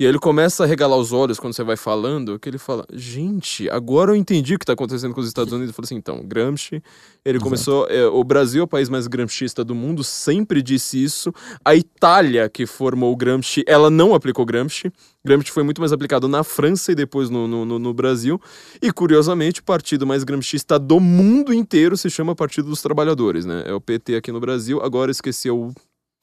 e 0.00 0.04
aí 0.04 0.08
ele 0.08 0.18
começa 0.18 0.64
a 0.64 0.66
regalar 0.66 0.96
os 0.96 1.12
olhos 1.12 1.38
quando 1.38 1.52
você 1.52 1.62
vai 1.62 1.76
falando, 1.76 2.38
que 2.38 2.48
ele 2.48 2.56
fala, 2.56 2.86
gente, 2.90 3.68
agora 3.68 4.12
eu 4.12 4.16
entendi 4.16 4.54
o 4.54 4.58
que 4.58 4.62
está 4.62 4.72
acontecendo 4.72 5.12
com 5.12 5.20
os 5.20 5.26
Estados 5.26 5.52
Unidos. 5.52 5.68
Eu 5.68 5.74
falei 5.74 5.84
assim, 5.88 5.96
então, 5.96 6.22
Gramsci, 6.26 6.82
ele 7.22 7.36
Exato. 7.36 7.44
começou, 7.44 7.86
é, 7.86 8.06
o 8.06 8.24
Brasil 8.24 8.62
é 8.62 8.64
o 8.64 8.66
país 8.66 8.88
mais 8.88 9.06
gramscista 9.06 9.62
do 9.62 9.74
mundo, 9.74 10.02
sempre 10.02 10.62
disse 10.62 11.04
isso. 11.04 11.30
A 11.62 11.76
Itália, 11.76 12.48
que 12.48 12.64
formou 12.64 13.12
o 13.12 13.16
Gramsci, 13.16 13.62
ela 13.66 13.90
não 13.90 14.14
aplicou 14.14 14.46
Gramsci. 14.46 14.90
Gramsci 15.22 15.50
foi 15.50 15.64
muito 15.64 15.82
mais 15.82 15.92
aplicado 15.92 16.26
na 16.28 16.42
França 16.42 16.92
e 16.92 16.94
depois 16.94 17.28
no, 17.28 17.46
no, 17.46 17.78
no 17.78 17.92
Brasil. 17.92 18.40
E, 18.80 18.90
curiosamente, 18.90 19.60
o 19.60 19.64
partido 19.64 20.06
mais 20.06 20.24
gramscista 20.24 20.78
do 20.78 20.98
mundo 20.98 21.52
inteiro 21.52 21.94
se 21.94 22.08
chama 22.08 22.34
Partido 22.34 22.70
dos 22.70 22.80
Trabalhadores, 22.80 23.44
né? 23.44 23.64
É 23.66 23.74
o 23.74 23.80
PT 23.82 24.16
aqui 24.16 24.32
no 24.32 24.40
Brasil, 24.40 24.80
agora 24.82 25.10
esqueci 25.10 25.50
o 25.50 25.74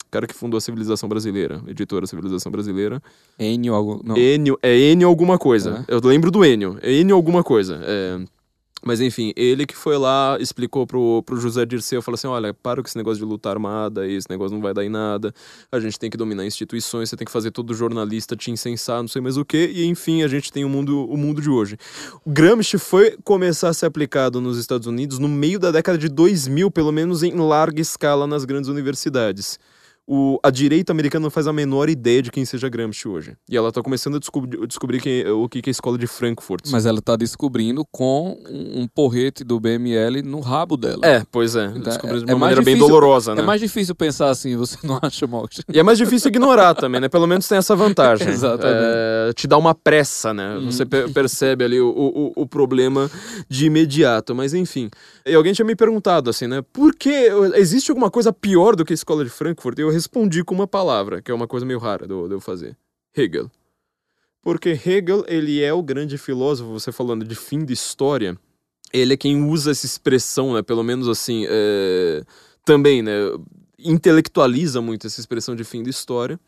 cara 0.09 0.27
que 0.27 0.33
fundou 0.33 0.57
a 0.57 0.61
civilização 0.61 1.07
brasileira, 1.07 1.61
editora 1.67 2.01
da 2.01 2.07
civilização 2.07 2.51
brasileira. 2.51 3.01
Enio 3.39 3.73
algo. 3.73 4.01
Não. 4.03 4.17
Enio, 4.17 4.57
é 4.61 4.77
Enio 4.77 5.07
alguma 5.07 5.37
coisa. 5.37 5.85
É. 5.87 5.95
Eu 5.95 6.01
lembro 6.03 6.31
do 6.31 6.43
Enio. 6.43 6.77
É 6.81 6.91
Enio 6.91 7.15
alguma 7.15 7.43
coisa. 7.43 7.79
É. 7.83 8.19
Mas 8.85 9.01
enfim, 9.01 9.33
ele 9.35 9.65
que 9.65 9.75
foi 9.75 9.97
lá, 9.97 10.37
explicou 10.39 10.85
pro, 10.85 11.23
pro 11.23 11.37
José 11.37 11.65
Dirceu, 11.65 12.01
falou 12.01 12.15
assim, 12.15 12.27
olha, 12.27 12.53
para 12.53 12.81
com 12.81 12.87
esse 12.87 12.95
negócio 12.95 13.17
de 13.17 13.25
luta 13.25 13.49
armada, 13.49 14.07
esse 14.07 14.29
negócio 14.29 14.53
não 14.53 14.61
vai 14.61 14.73
dar 14.73 14.85
em 14.85 14.89
nada, 14.89 15.33
a 15.71 15.79
gente 15.79 15.97
tem 15.97 16.09
que 16.09 16.15
dominar 16.15 16.45
instituições, 16.45 17.09
você 17.09 17.17
tem 17.17 17.25
que 17.25 17.31
fazer 17.31 17.51
todo 17.51 17.73
jornalista 17.73 18.35
te 18.35 18.51
incensar, 18.51 19.01
não 19.01 19.07
sei 19.07 19.21
mais 19.21 19.35
o 19.35 19.43
que, 19.43 19.57
e 19.57 19.85
enfim, 19.85 20.21
a 20.21 20.27
gente 20.27 20.51
tem 20.51 20.63
o 20.63 20.69
mundo, 20.69 21.09
o 21.09 21.17
mundo 21.17 21.41
de 21.41 21.49
hoje. 21.49 21.75
O 22.23 22.29
Gramsci 22.29 22.77
foi 22.77 23.17
começar 23.23 23.69
a 23.69 23.73
ser 23.73 23.87
aplicado 23.87 24.39
nos 24.39 24.59
Estados 24.59 24.85
Unidos 24.85 25.17
no 25.17 25.27
meio 25.27 25.59
da 25.59 25.71
década 25.71 25.97
de 25.97 26.07
2000, 26.07 26.69
pelo 26.69 26.91
menos 26.91 27.23
em 27.23 27.33
larga 27.33 27.81
escala 27.81 28.27
nas 28.27 28.45
grandes 28.45 28.69
universidades 28.69 29.59
o, 30.09 30.39
a 30.41 30.49
direita 30.49 30.93
americana 30.93 31.23
não 31.23 31.29
faz 31.29 31.47
a 31.47 31.53
menor 31.53 31.89
ideia 31.89 32.21
de 32.21 32.31
quem 32.31 32.45
seja 32.45 32.69
Gramsci 32.69 33.09
hoje. 33.09 33.35
E 33.49 33.57
ela 33.57 33.67
está 33.67 33.83
começando 33.83 34.15
a 34.15 34.19
descobrir, 34.19 34.65
descobrir 34.65 35.01
quem, 35.01 35.27
o 35.27 35.49
que 35.49 35.59
é 35.59 35.63
a 35.67 35.69
escola 35.69 35.97
de 35.97 36.07
Frankfurt. 36.07 36.69
Mas 36.71 36.85
ela 36.85 36.99
está 36.99 37.17
descobrindo 37.17 37.85
com 37.91 38.39
um 38.49 38.87
porrete 38.87 39.43
do 39.43 39.59
BML 39.59 40.21
no 40.21 40.39
rabo 40.39 40.77
dela. 40.77 41.01
É, 41.03 41.23
pois 41.29 41.57
é. 41.57 41.65
Então, 41.65 41.81
descobrindo 41.81 42.23
é, 42.23 42.25
de 42.25 42.31
uma 42.31 42.37
é 42.37 42.39
maneira 42.39 42.61
difícil, 42.61 42.79
bem 42.79 42.87
dolorosa, 42.87 43.35
né? 43.35 43.41
É 43.41 43.45
mais 43.45 43.59
difícil 43.59 43.93
pensar 43.95 44.29
assim, 44.29 44.55
você 44.55 44.77
não 44.87 44.97
acha, 45.01 45.27
Mox? 45.27 45.59
E 45.71 45.77
é 45.77 45.83
mais 45.83 45.97
difícil 45.97 46.29
ignorar 46.29 46.73
também, 46.73 47.01
né? 47.01 47.09
Pelo 47.09 47.27
menos 47.27 47.45
tem 47.45 47.57
essa 47.57 47.75
vantagem. 47.75 48.29
Exatamente. 48.31 48.79
É, 48.79 49.33
te 49.33 49.45
dá 49.45 49.57
uma 49.57 49.75
pressa, 49.75 50.33
né? 50.33 50.55
Uhum. 50.55 50.71
Você 50.71 50.85
percebe 50.85 51.65
ali 51.65 51.81
o, 51.81 51.89
o, 51.89 52.43
o 52.43 52.47
problema 52.47 53.11
de 53.49 53.65
imediato. 53.65 54.33
Mas 54.33 54.53
enfim. 54.53 54.89
E 55.25 55.35
alguém 55.35 55.51
tinha 55.51 55.65
me 55.65 55.75
perguntado 55.75 56.29
assim, 56.29 56.47
né? 56.47 56.63
Por 56.71 56.95
que 56.95 57.29
existe 57.55 57.91
alguma 57.91 58.09
coisa 58.09 58.31
pior 58.31 58.73
do 58.73 58.85
que 58.85 58.93
a 58.93 58.95
escola 58.95 59.25
de 59.25 59.29
Frankfurt? 59.29 59.77
Eu 59.77 59.96
respondi 59.97 60.43
com 60.43 60.53
uma 60.53 60.67
palavra, 60.67 61.21
que 61.21 61.31
é 61.31 61.33
uma 61.33 61.47
coisa 61.47 61.65
meio 61.65 61.79
rara 61.79 62.07
de 62.07 62.13
eu 62.13 62.39
fazer. 62.39 62.77
Hegel. 63.15 63.49
Porque 64.43 64.69
Hegel, 64.69 65.25
ele 65.27 65.61
é 65.61 65.73
o 65.73 65.81
grande 65.81 66.17
filósofo, 66.17 66.71
você 66.71 66.91
falando 66.91 67.25
de 67.25 67.35
fim 67.35 67.65
de 67.65 67.73
história, 67.73 68.37
ele 68.93 69.13
é 69.13 69.17
quem 69.17 69.43
usa 69.43 69.71
essa 69.71 69.85
expressão, 69.85 70.53
né? 70.53 70.61
Pelo 70.61 70.83
menos 70.83 71.07
assim, 71.07 71.45
é... 71.49 72.23
também, 72.63 73.01
né? 73.01 73.11
Intelectualiza 73.79 74.81
muito 74.81 75.07
essa 75.07 75.19
expressão 75.19 75.55
de 75.55 75.63
fim 75.63 75.83
de 75.83 75.89
história 75.89 76.39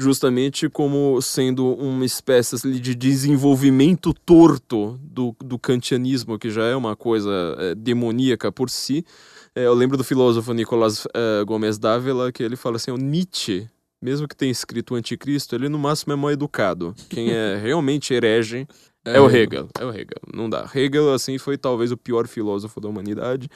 justamente 0.00 0.68
como 0.68 1.20
sendo 1.20 1.74
uma 1.74 2.04
espécie 2.04 2.56
de 2.80 2.94
desenvolvimento 2.94 4.14
torto 4.14 4.98
do, 5.02 5.36
do 5.38 5.58
kantianismo, 5.58 6.38
que 6.38 6.50
já 6.50 6.64
é 6.64 6.74
uma 6.74 6.96
coisa 6.96 7.30
é, 7.58 7.74
demoníaca 7.74 8.50
por 8.50 8.70
si. 8.70 9.04
É, 9.54 9.66
eu 9.66 9.74
lembro 9.74 9.96
do 9.96 10.04
filósofo 10.04 10.52
Nicolás 10.52 11.06
é, 11.12 11.44
Gomes 11.44 11.78
Dávila, 11.78 12.30
que 12.30 12.42
ele 12.42 12.56
fala 12.56 12.76
assim, 12.76 12.90
o 12.90 12.96
Nietzsche, 12.96 13.68
mesmo 14.00 14.28
que 14.28 14.36
tenha 14.36 14.52
escrito 14.52 14.94
o 14.94 14.96
Anticristo, 14.96 15.54
ele 15.54 15.68
no 15.68 15.78
máximo 15.78 16.12
é 16.12 16.16
mal 16.16 16.30
educado. 16.30 16.94
Quem 17.08 17.30
é 17.30 17.56
realmente 17.62 18.14
herege 18.14 18.66
é, 19.04 19.16
é, 19.16 19.20
o 19.20 19.30
Hegel, 19.30 19.66
é 19.78 19.84
o 19.84 19.88
Hegel, 19.88 20.20
não 20.32 20.48
dá. 20.48 20.70
Hegel, 20.74 21.14
assim, 21.14 21.38
foi 21.38 21.56
talvez 21.56 21.90
o 21.90 21.96
pior 21.96 22.28
filósofo 22.28 22.80
da 22.80 22.88
humanidade, 22.88 23.48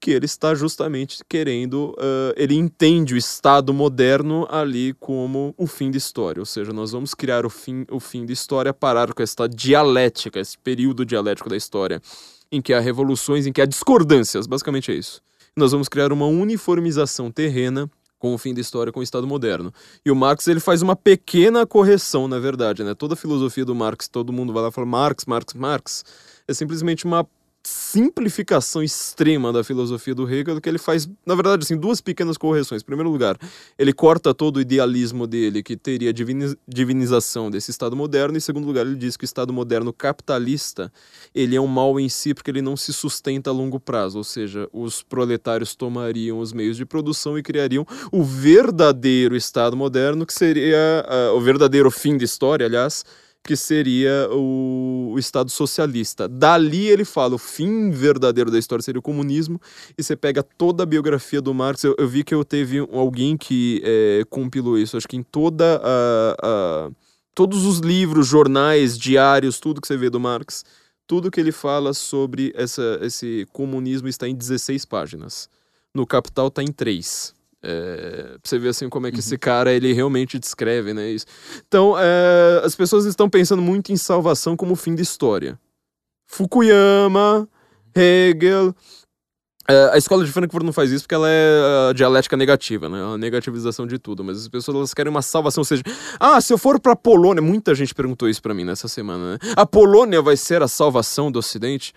que 0.00 0.10
ele 0.10 0.26
está 0.26 0.52
justamente 0.52 1.18
querendo, 1.28 1.94
uh, 1.96 2.34
ele 2.36 2.56
entende 2.56 3.14
o 3.14 3.16
Estado 3.16 3.72
moderno 3.72 4.48
ali 4.50 4.92
como 4.94 5.54
o 5.56 5.68
fim 5.68 5.92
da 5.92 5.96
história, 5.96 6.40
ou 6.40 6.46
seja, 6.46 6.72
nós 6.72 6.90
vamos 6.90 7.14
criar 7.14 7.46
o 7.46 7.50
fim, 7.50 7.86
o 7.88 8.00
fim 8.00 8.26
da 8.26 8.32
história, 8.32 8.74
parar 8.74 9.14
com 9.14 9.22
esta 9.22 9.48
dialética, 9.48 10.40
esse 10.40 10.58
período 10.58 11.06
dialético 11.06 11.48
da 11.48 11.56
história, 11.56 12.02
em 12.50 12.60
que 12.60 12.74
há 12.74 12.80
revoluções, 12.80 13.46
em 13.46 13.52
que 13.52 13.62
há 13.62 13.66
discordâncias, 13.66 14.48
basicamente 14.48 14.90
é 14.90 14.96
isso. 14.96 15.22
Nós 15.56 15.72
vamos 15.72 15.88
criar 15.88 16.12
uma 16.12 16.26
uniformização 16.26 17.30
terrena 17.30 17.90
com 18.18 18.34
o 18.34 18.38
fim 18.38 18.52
da 18.52 18.60
história 18.60 18.92
com 18.92 19.00
o 19.00 19.02
Estado 19.02 19.26
moderno. 19.26 19.72
E 20.04 20.10
o 20.10 20.14
Marx 20.14 20.46
ele 20.46 20.60
faz 20.60 20.82
uma 20.82 20.94
pequena 20.94 21.66
correção, 21.66 22.28
na 22.28 22.38
verdade, 22.38 22.84
né? 22.84 22.94
Toda 22.94 23.14
a 23.14 23.16
filosofia 23.16 23.64
do 23.64 23.74
Marx, 23.74 24.08
todo 24.08 24.32
mundo 24.32 24.52
vai 24.52 24.62
lá 24.62 24.68
e 24.68 24.72
fala 24.72 24.86
Marx, 24.86 25.24
Marx, 25.24 25.54
Marx, 25.54 26.04
é 26.46 26.52
simplesmente 26.52 27.06
uma 27.06 27.26
simplificação 27.62 28.82
extrema 28.82 29.52
da 29.52 29.62
filosofia 29.62 30.14
do 30.14 30.28
Hegel, 30.28 30.60
que 30.60 30.68
ele 30.68 30.78
faz, 30.78 31.08
na 31.26 31.34
verdade, 31.34 31.64
assim, 31.64 31.76
duas 31.76 32.00
pequenas 32.00 32.38
correções. 32.38 32.82
Em 32.82 32.84
primeiro 32.84 33.10
lugar, 33.10 33.36
ele 33.78 33.92
corta 33.92 34.32
todo 34.32 34.56
o 34.56 34.60
idealismo 34.60 35.26
dele, 35.26 35.62
que 35.62 35.76
teria 35.76 36.12
divinização 36.66 37.50
desse 37.50 37.70
Estado 37.70 37.94
moderno. 37.94 38.36
Em 38.36 38.40
segundo 38.40 38.66
lugar, 38.66 38.86
ele 38.86 38.96
diz 38.96 39.16
que 39.16 39.24
o 39.24 39.26
Estado 39.26 39.52
moderno 39.52 39.92
capitalista, 39.92 40.90
ele 41.34 41.54
é 41.54 41.60
um 41.60 41.66
mal 41.66 42.00
em 42.00 42.08
si 42.08 42.32
porque 42.32 42.50
ele 42.50 42.62
não 42.62 42.76
se 42.76 42.92
sustenta 42.92 43.50
a 43.50 43.52
longo 43.52 43.78
prazo, 43.78 44.18
ou 44.18 44.24
seja, 44.24 44.68
os 44.72 45.02
proletários 45.02 45.74
tomariam 45.74 46.38
os 46.38 46.52
meios 46.52 46.76
de 46.76 46.86
produção 46.86 47.38
e 47.38 47.42
criariam 47.42 47.86
o 48.10 48.24
verdadeiro 48.24 49.36
Estado 49.36 49.76
moderno, 49.76 50.24
que 50.24 50.32
seria 50.32 51.04
uh, 51.06 51.36
o 51.36 51.40
verdadeiro 51.40 51.90
fim 51.90 52.16
da 52.16 52.24
história, 52.24 52.64
aliás, 52.64 53.04
que 53.42 53.56
seria 53.56 54.28
o, 54.30 55.16
Estado 55.18 55.50
socialista. 55.50 56.28
Dali 56.28 56.86
ele 56.86 57.04
fala, 57.04 57.34
o 57.34 57.38
fim 57.38 57.90
verdadeiro 57.90 58.50
da 58.50 58.58
história 58.58 58.82
seria 58.82 58.98
o 58.98 59.02
comunismo, 59.02 59.60
e 59.98 60.02
você 60.02 60.16
pega 60.16 60.42
toda 60.42 60.82
a 60.82 60.86
biografia 60.86 61.40
do 61.40 61.52
Marx, 61.52 61.84
eu, 61.84 61.94
eu 61.98 62.08
vi 62.08 62.24
que 62.24 62.34
eu 62.34 62.44
teve 62.44 62.78
alguém 62.92 63.36
que 63.36 63.82
é, 63.84 64.22
compilou 64.30 64.78
isso, 64.78 64.96
acho 64.96 65.08
que 65.08 65.16
em 65.16 65.22
toda 65.22 65.80
a, 65.82 66.36
a, 66.42 66.90
todos 67.34 67.64
os 67.64 67.78
livros, 67.78 68.26
jornais, 68.26 68.96
diários, 68.96 69.58
tudo 69.58 69.80
que 69.80 69.88
você 69.88 69.96
vê 69.96 70.08
do 70.08 70.20
Marx, 70.20 70.64
tudo 71.06 71.30
que 71.30 71.40
ele 71.40 71.52
fala 71.52 71.92
sobre 71.92 72.52
essa, 72.54 73.00
esse 73.02 73.46
comunismo 73.52 74.08
está 74.08 74.28
em 74.28 74.34
16 74.34 74.84
páginas. 74.84 75.50
No 75.92 76.06
Capital 76.06 76.46
está 76.46 76.62
em 76.62 76.70
3. 76.70 77.34
É, 77.62 78.38
pra 78.40 78.40
você 78.42 78.58
ver 78.58 78.70
assim 78.70 78.88
como 78.88 79.06
é 79.06 79.10
que 79.10 79.16
uhum. 79.16 79.20
esse 79.20 79.36
cara 79.36 79.72
ele 79.72 79.92
realmente 79.92 80.38
descreve, 80.38 80.94
né? 80.94 81.10
Isso. 81.10 81.26
Então, 81.66 81.94
é, 81.98 82.62
as 82.64 82.74
pessoas 82.74 83.04
estão 83.04 83.28
pensando 83.28 83.60
muito 83.60 83.92
em 83.92 83.96
salvação 83.96 84.56
como 84.56 84.74
fim 84.74 84.94
de 84.94 85.02
história. 85.02 85.58
Fukuyama, 86.26 87.48
Hegel. 87.94 88.74
É, 89.68 89.90
a 89.92 89.98
escola 89.98 90.24
de 90.24 90.32
Frankfurt 90.32 90.64
não 90.64 90.72
faz 90.72 90.90
isso 90.90 91.04
porque 91.04 91.14
ela 91.14 91.28
é 91.28 91.90
a 91.90 91.92
dialética 91.92 92.36
negativa, 92.36 92.88
né? 92.88 93.14
A 93.14 93.18
negativização 93.18 93.86
de 93.86 93.98
tudo. 93.98 94.24
Mas 94.24 94.38
as 94.38 94.48
pessoas 94.48 94.76
elas 94.76 94.94
querem 94.94 95.10
uma 95.10 95.22
salvação, 95.22 95.60
ou 95.60 95.64
seja, 95.64 95.82
ah, 96.18 96.40
se 96.40 96.52
eu 96.52 96.58
for 96.58 96.80
pra 96.80 96.96
Polônia, 96.96 97.42
muita 97.42 97.74
gente 97.74 97.94
perguntou 97.94 98.28
isso 98.28 98.42
para 98.42 98.54
mim 98.54 98.64
nessa 98.64 98.88
semana, 98.88 99.32
né? 99.32 99.38
A 99.54 99.66
Polônia 99.66 100.22
vai 100.22 100.36
ser 100.36 100.62
a 100.62 100.68
salvação 100.68 101.30
do 101.30 101.38
Ocidente? 101.38 101.92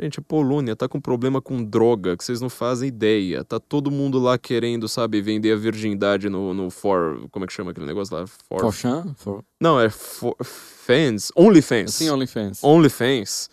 Gente, 0.00 0.20
a 0.20 0.22
Polônia 0.22 0.76
tá 0.76 0.88
com 0.88 1.00
problema 1.00 1.42
com 1.42 1.64
droga 1.64 2.16
que 2.16 2.24
vocês 2.24 2.40
não 2.40 2.48
fazem 2.48 2.88
ideia. 2.88 3.42
Tá 3.42 3.58
todo 3.58 3.90
mundo 3.90 4.20
lá 4.20 4.38
querendo, 4.38 4.88
sabe, 4.88 5.20
vender 5.20 5.52
a 5.52 5.56
virgindade 5.56 6.28
no, 6.28 6.54
no 6.54 6.70
for. 6.70 7.26
Como 7.32 7.44
é 7.44 7.48
que 7.48 7.52
chama 7.52 7.72
aquele 7.72 7.86
negócio 7.86 8.16
lá? 8.16 8.24
For. 8.26 8.60
Forchan? 8.60 9.14
For... 9.16 9.42
Não, 9.60 9.80
é 9.80 9.90
for, 9.90 10.36
fans. 10.44 11.32
OnlyFans. 11.36 11.94
Sim, 11.94 12.10
OnlyFans. 12.10 12.62
OnlyFans. 12.62 13.50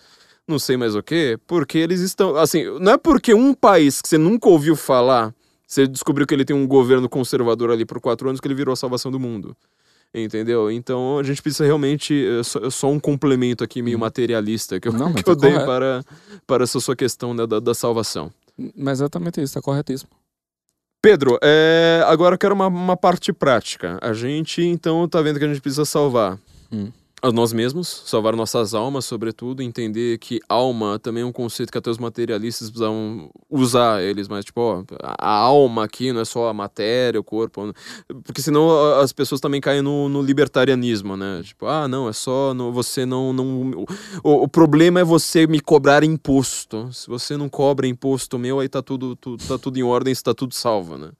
Não 0.47 0.59
sei 0.59 0.77
mais 0.77 0.95
o 0.95 1.01
que. 1.01 1.39
Porque 1.47 1.79
eles 1.79 2.01
estão. 2.01 2.35
Assim, 2.35 2.63
não 2.79 2.91
é 2.91 2.97
porque 2.97 3.33
um 3.33 3.51
país 3.51 3.99
que 3.99 4.07
você 4.07 4.17
nunca 4.17 4.47
ouviu 4.47 4.75
falar. 4.75 5.33
Você 5.65 5.87
descobriu 5.87 6.27
que 6.27 6.33
ele 6.35 6.45
tem 6.45 6.55
um 6.55 6.67
governo 6.67 7.09
conservador 7.09 7.71
ali 7.71 7.85
por 7.85 7.99
quatro 7.99 8.29
anos 8.29 8.39
que 8.39 8.47
ele 8.47 8.53
virou 8.53 8.71
a 8.71 8.75
salvação 8.75 9.11
do 9.11 9.19
mundo. 9.19 9.57
Entendeu? 10.17 10.71
Então 10.71 11.19
a 11.19 11.23
gente 11.23 11.41
precisa 11.41 11.65
realmente. 11.65 12.13
é 12.39 12.43
Só, 12.43 12.69
só 12.69 12.89
um 12.89 12.99
complemento 12.99 13.63
aqui 13.63 13.81
meio 13.81 13.99
materialista 13.99 14.79
que 14.79 14.87
eu, 14.87 14.93
Não, 14.93 15.11
que 15.13 15.29
eu 15.29 15.35
tá 15.35 15.47
dei 15.47 15.59
para, 15.65 16.03
para 16.47 16.63
essa 16.63 16.79
sua 16.79 16.95
questão 16.95 17.33
né, 17.33 17.45
da, 17.45 17.59
da 17.59 17.73
salvação. 17.73 18.31
Mas 18.75 18.99
exatamente 18.99 19.41
isso, 19.41 19.53
tá 19.53 19.61
corretíssimo. 19.61 20.09
Pedro, 21.01 21.37
é, 21.43 22.01
agora 22.07 22.35
eu 22.35 22.39
quero 22.39 22.55
uma, 22.55 22.67
uma 22.67 22.97
parte 22.97 23.33
prática. 23.33 23.99
A 24.01 24.13
gente, 24.13 24.63
então, 24.63 25.07
tá 25.07 25.21
vendo 25.21 25.37
que 25.37 25.45
a 25.45 25.47
gente 25.47 25.61
precisa 25.61 25.85
salvar 25.85 26.39
Hum. 26.71 26.91
A 27.27 27.31
nós 27.31 27.51
mesmos, 27.51 28.03
salvar 28.05 28.35
nossas 28.35 28.73
almas, 28.75 29.05
sobretudo, 29.05 29.63
entender 29.63 30.19
que 30.19 30.39
alma 30.47 30.99
também 30.99 31.23
é 31.23 31.25
um 31.25 31.31
conceito 31.31 31.71
que 31.71 31.77
até 31.77 31.89
os 31.89 31.97
materialistas 31.97 32.69
precisam 32.69 33.29
usar 33.49 34.03
eles, 34.03 34.27
mas, 34.27 34.45
tipo, 34.45 34.61
ó, 34.61 34.83
a 35.17 35.31
alma 35.31 35.83
aqui 35.83 36.11
não 36.13 36.21
é 36.21 36.25
só 36.25 36.47
a 36.49 36.53
matéria, 36.53 37.19
o 37.19 37.23
corpo, 37.23 37.73
porque 38.23 38.41
senão 38.41 38.99
as 38.99 39.11
pessoas 39.11 39.41
também 39.41 39.59
caem 39.59 39.81
no, 39.81 40.07
no 40.07 40.21
libertarianismo, 40.21 41.17
né? 41.17 41.41
Tipo, 41.43 41.65
ah, 41.65 41.87
não, 41.87 42.07
é 42.07 42.13
só 42.13 42.53
no- 42.53 42.71
você 42.71 43.05
não. 43.05 43.33
não 43.33 43.85
o, 44.23 44.43
o 44.43 44.47
problema 44.47 44.99
é 44.99 45.03
você 45.03 45.47
me 45.47 45.59
cobrar 45.59 46.03
imposto. 46.03 46.91
Se 46.93 47.07
você 47.07 47.35
não 47.37 47.49
cobra 47.49 47.87
imposto 47.87 48.37
meu, 48.37 48.59
aí 48.59 48.69
tá 48.69 48.81
tudo, 48.81 49.15
tu- 49.15 49.37
tá 49.37 49.57
tudo 49.57 49.77
em 49.77 49.83
ordem, 49.83 50.11
está 50.11 50.33
tudo 50.33 50.53
salvo, 50.53 50.97
né? 50.97 51.11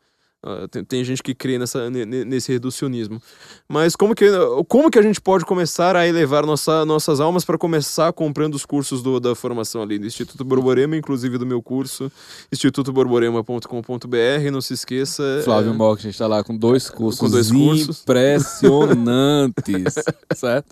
Ah, 0.48 0.68
tem, 0.70 0.84
tem 0.84 1.04
gente 1.04 1.24
que 1.24 1.34
crê 1.34 1.58
nessa, 1.58 1.90
ne- 1.90 2.06
ne- 2.06 2.24
nesse 2.24 2.52
reducionismo. 2.52 3.20
Mas 3.68 3.96
como 3.96 4.14
que, 4.14 4.30
como 4.68 4.92
que 4.92 5.00
a 5.00 5.02
gente 5.02 5.20
pode 5.20 5.44
começar 5.44 5.96
a 5.96 6.08
elevar 6.08 6.46
nossa, 6.46 6.86
nossas 6.86 7.20
almas 7.20 7.44
para 7.44 7.58
começar 7.58 8.14
comprando 8.14 8.54
os 8.54 8.64
cursos 8.64 9.02
do- 9.02 9.20
da 9.20 9.34
formação 9.34 9.82
ali 9.82 9.98
do 9.98 10.06
Instituto 10.06 10.46
Borborema, 10.46 10.96
inclusive 10.96 11.40
do 11.40 11.48
meu 11.48 11.64
curso, 11.64 12.12
institutoborborema.com.br. 12.52 14.52
Não 14.52 14.62
se 14.62 14.74
esqueça. 14.74 15.42
Flávio 15.44 15.72
é, 15.72 15.76
Mock, 15.76 16.00
a 16.00 16.04
gente 16.04 16.18
tá 16.18 16.28
lá 16.28 16.44
com 16.44 16.56
dois 16.56 16.90
cursos, 16.90 17.20
Com 17.20 17.30
dois 17.30 17.50
impressionantes, 17.50 19.96
certo? 20.36 20.68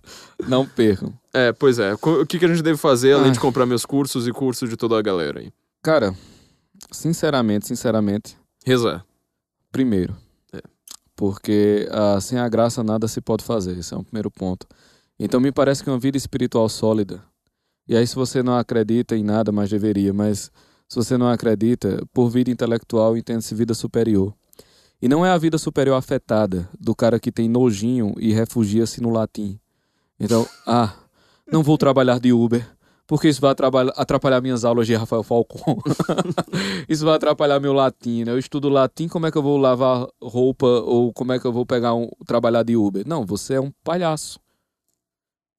Não 0.48 0.66
percam. 0.68 1.12
é, 1.34 1.52
pois 1.52 1.80
é. 1.80 1.94
O 1.96 2.26
que, 2.26 2.38
que 2.40 2.46
a 2.46 2.48
gente 2.48 2.62
deve 2.62 2.78
fazer 2.78 3.14
além 3.14 3.28
Ai. 3.28 3.32
de 3.32 3.40
comprar 3.40 3.66
meus 3.66 3.86
cursos 3.86 4.28
e 4.28 4.32
cursos 4.32 4.70
de 4.70 4.78
toda 4.78 4.98
a 5.00 5.02
galera 5.02 5.40
aí? 5.40 5.52
Cara, 5.82 6.14
sinceramente, 6.92 7.68
sinceramente, 7.68 8.38
Rezar. 8.66 9.04
Primeiro. 9.74 10.16
É. 10.54 10.62
Porque 11.14 11.90
ah, 11.92 12.22
sem 12.22 12.40
a 12.40 12.48
graça 12.48 12.82
nada 12.82 13.08
se 13.10 13.20
pode 13.20 13.44
fazer, 13.44 13.78
esse 13.78 13.94
é 13.94 13.98
um 13.98 14.04
primeiro 14.04 14.32
ponto. 14.32 14.66
Então 15.20 15.42
me 15.42 15.52
parece 15.52 15.84
que 15.84 15.90
uma 15.90 16.00
vida 16.00 16.16
espiritual 16.16 16.70
sólida, 16.70 17.22
e 17.88 17.98
aí 17.98 18.08
se 18.08 18.16
você 18.16 18.42
não 18.42 18.56
acredita 18.56 19.18
em 19.18 19.24
nada, 19.24 19.52
mas 19.52 19.70
deveria, 19.70 20.14
mas 20.14 20.52
se 20.88 20.96
você 20.96 21.18
não 21.18 21.28
acredita, 21.28 22.02
por 22.14 22.30
vida 22.30 22.50
intelectual 22.50 23.18
entende-se 23.18 23.54
vida 23.56 23.74
superior. 23.74 24.34
E 25.02 25.10
não 25.10 25.26
é 25.26 25.32
a 25.32 25.38
vida 25.38 25.58
superior 25.58 25.98
afetada 25.98 26.70
do 26.80 26.96
cara 26.96 27.20
que 27.20 27.32
tem 27.32 27.50
nojinho 27.50 28.14
e 28.18 28.32
refugia-se 28.32 29.02
no 29.02 29.10
latim. 29.10 29.60
Então, 30.18 30.48
ah, 30.66 30.94
não 31.52 31.62
vou 31.62 31.78
trabalhar 31.78 32.20
de 32.20 32.32
Uber, 32.32 32.66
porque 33.06 33.28
isso 33.28 33.42
vai 33.42 33.52
atrapalhar, 33.96 34.42
minhas 34.42 34.64
aulas 34.64 34.88
de 34.88 34.96
Rafael 34.96 35.24
Falcon. 35.24 35.78
isso 36.88 37.04
vai 37.06 37.16
atrapalhar 37.16 37.60
meu 37.60 37.74
latim, 37.74 38.24
né? 38.24 38.32
Eu 38.32 38.40
estudo 38.40 38.70
latim, 38.70 39.08
como 39.08 39.28
é 39.28 39.32
que 39.32 39.38
eu 39.38 39.44
vou 39.44 39.58
lavar 39.58 40.08
roupa 40.22 40.66
ou 40.66 41.12
como 41.12 41.34
é 41.34 41.40
que 41.40 41.46
eu 41.46 41.52
vou 41.52 41.66
pegar 41.66 41.94
um 41.94 42.10
trabalhar 42.26 42.64
de 42.64 42.78
Uber? 42.78 43.06
Não, 43.08 43.26
você 43.26 43.56
é 43.56 43.62
um 43.62 43.72
palhaço. 43.84 44.40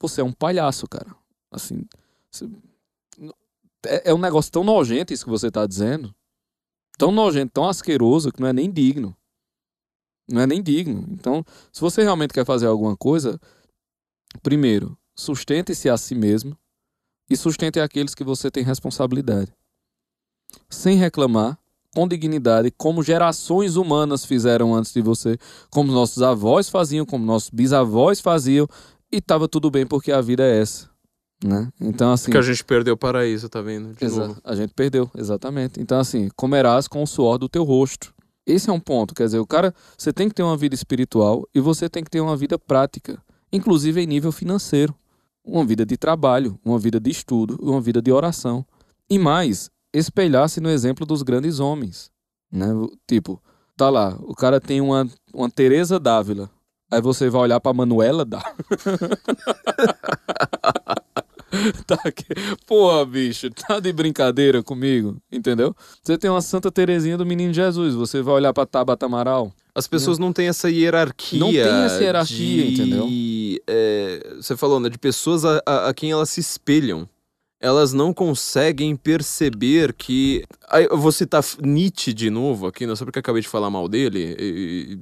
Você 0.00 0.20
é 0.20 0.24
um 0.24 0.32
palhaço, 0.32 0.86
cara. 0.88 1.14
Assim, 1.50 1.84
você- 2.30 2.48
é, 3.86 4.10
é 4.10 4.14
um 4.14 4.18
negócio 4.18 4.50
tão 4.50 4.64
nojento 4.64 5.12
isso 5.12 5.24
que 5.24 5.30
você 5.30 5.50
tá 5.50 5.66
dizendo. 5.66 6.14
Tão 6.96 7.12
nojento, 7.12 7.52
tão 7.52 7.68
asqueroso 7.68 8.32
que 8.32 8.40
não 8.40 8.48
é 8.48 8.52
nem 8.52 8.70
digno. 8.70 9.14
Não 10.30 10.40
é 10.40 10.46
nem 10.46 10.62
digno. 10.62 11.04
Então, 11.10 11.44
se 11.70 11.80
você 11.80 12.02
realmente 12.02 12.32
quer 12.32 12.46
fazer 12.46 12.66
alguma 12.66 12.96
coisa, 12.96 13.38
primeiro, 14.42 14.96
sustente-se 15.14 15.90
a 15.90 15.96
si 15.98 16.14
mesmo 16.14 16.56
e 17.28 17.36
sustente 17.36 17.80
aqueles 17.80 18.14
que 18.14 18.24
você 18.24 18.50
tem 18.50 18.62
responsabilidade. 18.62 19.52
Sem 20.68 20.96
reclamar, 20.96 21.58
com 21.94 22.08
dignidade, 22.08 22.72
como 22.76 23.02
gerações 23.02 23.76
humanas 23.76 24.24
fizeram 24.24 24.74
antes 24.74 24.92
de 24.92 25.00
você, 25.00 25.38
como 25.70 25.92
nossos 25.92 26.22
avós 26.22 26.68
faziam, 26.68 27.06
como 27.06 27.24
nossos 27.24 27.50
bisavós 27.50 28.20
faziam, 28.20 28.68
e 29.12 29.18
estava 29.18 29.48
tudo 29.48 29.70
bem 29.70 29.86
porque 29.86 30.10
a 30.10 30.20
vida 30.20 30.42
é 30.42 30.60
essa. 30.60 30.90
Né? 31.42 31.68
Então, 31.80 32.12
assim. 32.12 32.30
Que 32.30 32.38
a 32.38 32.42
gente 32.42 32.64
perdeu 32.64 32.94
o 32.94 32.96
paraíso, 32.96 33.48
tá 33.48 33.60
vendo? 33.60 33.94
A 34.42 34.54
gente 34.54 34.72
perdeu, 34.74 35.10
exatamente. 35.14 35.80
Então, 35.80 35.98
assim, 35.98 36.28
comerás 36.34 36.88
com 36.88 37.02
o 37.02 37.06
suor 37.06 37.38
do 37.38 37.48
teu 37.48 37.64
rosto. 37.64 38.12
Esse 38.46 38.68
é 38.68 38.72
um 38.72 38.80
ponto. 38.80 39.14
Quer 39.14 39.24
dizer, 39.24 39.38
o 39.38 39.46
cara, 39.46 39.74
você 39.96 40.12
tem 40.12 40.28
que 40.28 40.34
ter 40.34 40.42
uma 40.42 40.56
vida 40.56 40.74
espiritual 40.74 41.46
e 41.54 41.60
você 41.60 41.88
tem 41.88 42.02
que 42.02 42.10
ter 42.10 42.20
uma 42.20 42.36
vida 42.36 42.58
prática, 42.58 43.22
inclusive 43.52 44.00
em 44.00 44.06
nível 44.06 44.32
financeiro. 44.32 44.94
Uma 45.44 45.64
vida 45.64 45.84
de 45.84 45.96
trabalho, 45.96 46.58
uma 46.64 46.78
vida 46.78 46.98
de 46.98 47.10
estudo, 47.10 47.58
uma 47.60 47.80
vida 47.80 48.00
de 48.00 48.10
oração. 48.10 48.64
E 49.08 49.18
mais, 49.18 49.70
espelhar-se 49.92 50.60
no 50.60 50.70
exemplo 50.70 51.04
dos 51.04 51.22
grandes 51.22 51.60
homens. 51.60 52.10
Né? 52.50 52.66
Tipo, 53.06 53.42
tá 53.76 53.90
lá, 53.90 54.16
o 54.22 54.34
cara 54.34 54.60
tem 54.60 54.80
uma, 54.80 55.08
uma 55.32 55.50
Teresa 55.50 56.00
Dávila. 56.00 56.50
Aí 56.90 57.00
você 57.00 57.28
vai 57.28 57.42
olhar 57.42 57.60
pra 57.60 57.72
Manuela 57.72 58.24
Dávila. 58.24 58.54
tá 61.86 61.98
aqui. 62.04 62.24
Porra, 62.66 63.04
bicho, 63.06 63.50
tá 63.50 63.80
de 63.80 63.92
brincadeira 63.92 64.62
comigo, 64.62 65.16
entendeu? 65.30 65.74
Você 66.02 66.16
tem 66.18 66.30
uma 66.30 66.40
Santa 66.42 66.70
Terezinha 66.70 67.16
do 67.16 67.26
Menino 67.26 67.52
Jesus, 67.52 67.94
você 67.94 68.22
vai 68.22 68.34
olhar 68.34 68.52
pra 68.52 68.66
Tabata 68.66 69.06
Amaral. 69.06 69.52
As 69.74 69.88
pessoas 69.88 70.18
não 70.18 70.32
têm 70.32 70.46
essa 70.48 70.70
hierarquia. 70.70 71.40
Não 71.40 71.50
tem 71.50 71.82
essa 71.84 72.02
hierarquia, 72.02 72.64
de, 72.64 72.72
entendeu? 72.74 73.08
é, 73.68 74.34
você 74.36 74.56
falou, 74.56 74.78
né? 74.78 74.88
De 74.88 74.98
pessoas 74.98 75.44
a, 75.44 75.60
a- 75.66 75.88
a 75.88 75.94
quem 75.94 76.12
elas 76.12 76.30
se 76.30 76.40
espelham. 76.40 77.08
Elas 77.60 77.92
não 77.92 78.12
conseguem 78.12 78.94
perceber 78.94 79.94
que. 79.94 80.44
Aí, 80.68 80.86
eu 80.90 80.98
vou 80.98 81.10
citar 81.10 81.42
Nietzsche 81.62 82.12
de 82.12 82.28
novo 82.30 82.66
aqui, 82.66 82.86
não 82.86 82.94
sei 82.94 83.04
porque 83.06 83.18
eu 83.18 83.20
acabei 83.20 83.40
de 83.42 83.48
falar 83.48 83.70
mal 83.70 83.88
dele. 83.88 84.36
e- 84.38 84.98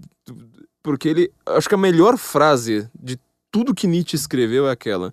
porque 0.83 1.09
ele. 1.09 1.31
Acho 1.47 1.69
que 1.69 1.75
a 1.75 1.79
melhor 1.79 2.17
frase 2.17 2.89
de 2.99 3.19
tudo 3.51 3.75
que 3.75 3.87
Nietzsche 3.87 4.17
escreveu 4.17 4.69
é 4.69 4.71
aquela. 4.73 5.13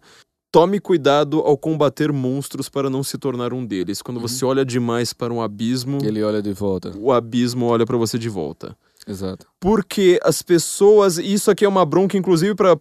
Tome 0.51 0.79
cuidado 0.79 1.39
ao 1.41 1.55
combater 1.55 2.11
monstros 2.11 2.69
para 2.69 2.89
não 2.89 3.03
se 3.03 3.17
tornar 3.19 3.53
um 3.53 3.63
deles. 3.63 4.01
Quando 4.01 4.17
Uhum. 4.17 4.27
você 4.27 4.43
olha 4.43 4.65
demais 4.65 5.13
para 5.13 5.31
um 5.31 5.41
abismo, 5.41 5.99
Ele 6.03 6.23
olha 6.23 6.41
de 6.41 6.53
volta. 6.53 6.91
o 6.97 7.11
abismo 7.11 7.67
olha 7.67 7.85
para 7.85 7.97
você 7.97 8.17
de 8.17 8.29
volta 8.29 8.75
Exato. 9.07 9.45
porque 9.59 10.19
as 10.23 10.41
pessoas. 10.41 11.19
Isso 11.19 11.51
aqui 11.51 11.65
é 11.65 11.69
uma 11.69 11.85
bronca, 11.85 12.17
inclusive, 12.17 12.55
pra 12.55 12.75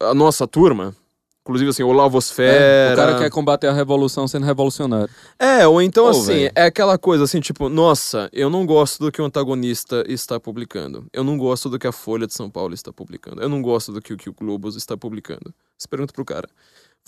a 0.00 0.12
nossa 0.14 0.46
turma. 0.46 0.94
Inclusive, 1.42 1.70
assim, 1.70 1.82
o 1.82 1.92
Lavosfera. 1.92 2.52
É, 2.62 2.92
o 2.92 2.96
cara 2.96 3.18
quer 3.20 3.30
combater 3.30 3.68
a 3.68 3.72
revolução 3.72 4.28
sendo 4.28 4.44
revolucionário. 4.44 5.08
É, 5.38 5.66
ou 5.66 5.80
então, 5.80 6.04
Ô, 6.04 6.08
assim, 6.08 6.26
velho. 6.34 6.52
é 6.54 6.64
aquela 6.64 6.98
coisa 6.98 7.24
assim, 7.24 7.40
tipo, 7.40 7.70
nossa, 7.70 8.28
eu 8.34 8.50
não 8.50 8.66
gosto 8.66 8.98
do 9.02 9.10
que 9.10 9.22
o 9.22 9.24
antagonista 9.24 10.04
está 10.06 10.38
publicando. 10.38 11.06
Eu 11.10 11.24
não 11.24 11.38
gosto 11.38 11.70
do 11.70 11.78
que 11.78 11.86
a 11.86 11.92
Folha 11.92 12.26
de 12.26 12.34
São 12.34 12.50
Paulo 12.50 12.74
está 12.74 12.92
publicando. 12.92 13.40
Eu 13.40 13.48
não 13.48 13.62
gosto 13.62 13.92
do 13.92 14.02
que, 14.02 14.12
o- 14.12 14.16
que 14.18 14.28
o 14.28 14.34
Globo 14.34 14.68
está 14.68 14.94
publicando. 14.94 15.54
Você 15.78 15.88
pergunta 15.88 16.12
pro 16.12 16.22
cara: 16.22 16.46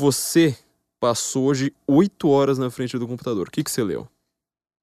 você 0.00 0.56
passou 0.98 1.44
hoje 1.44 1.72
oito 1.86 2.28
horas 2.28 2.58
na 2.58 2.70
frente 2.70 2.98
do 2.98 3.06
computador. 3.06 3.48
O 3.48 3.50
que, 3.50 3.62
que 3.62 3.70
você 3.70 3.84
leu? 3.84 4.08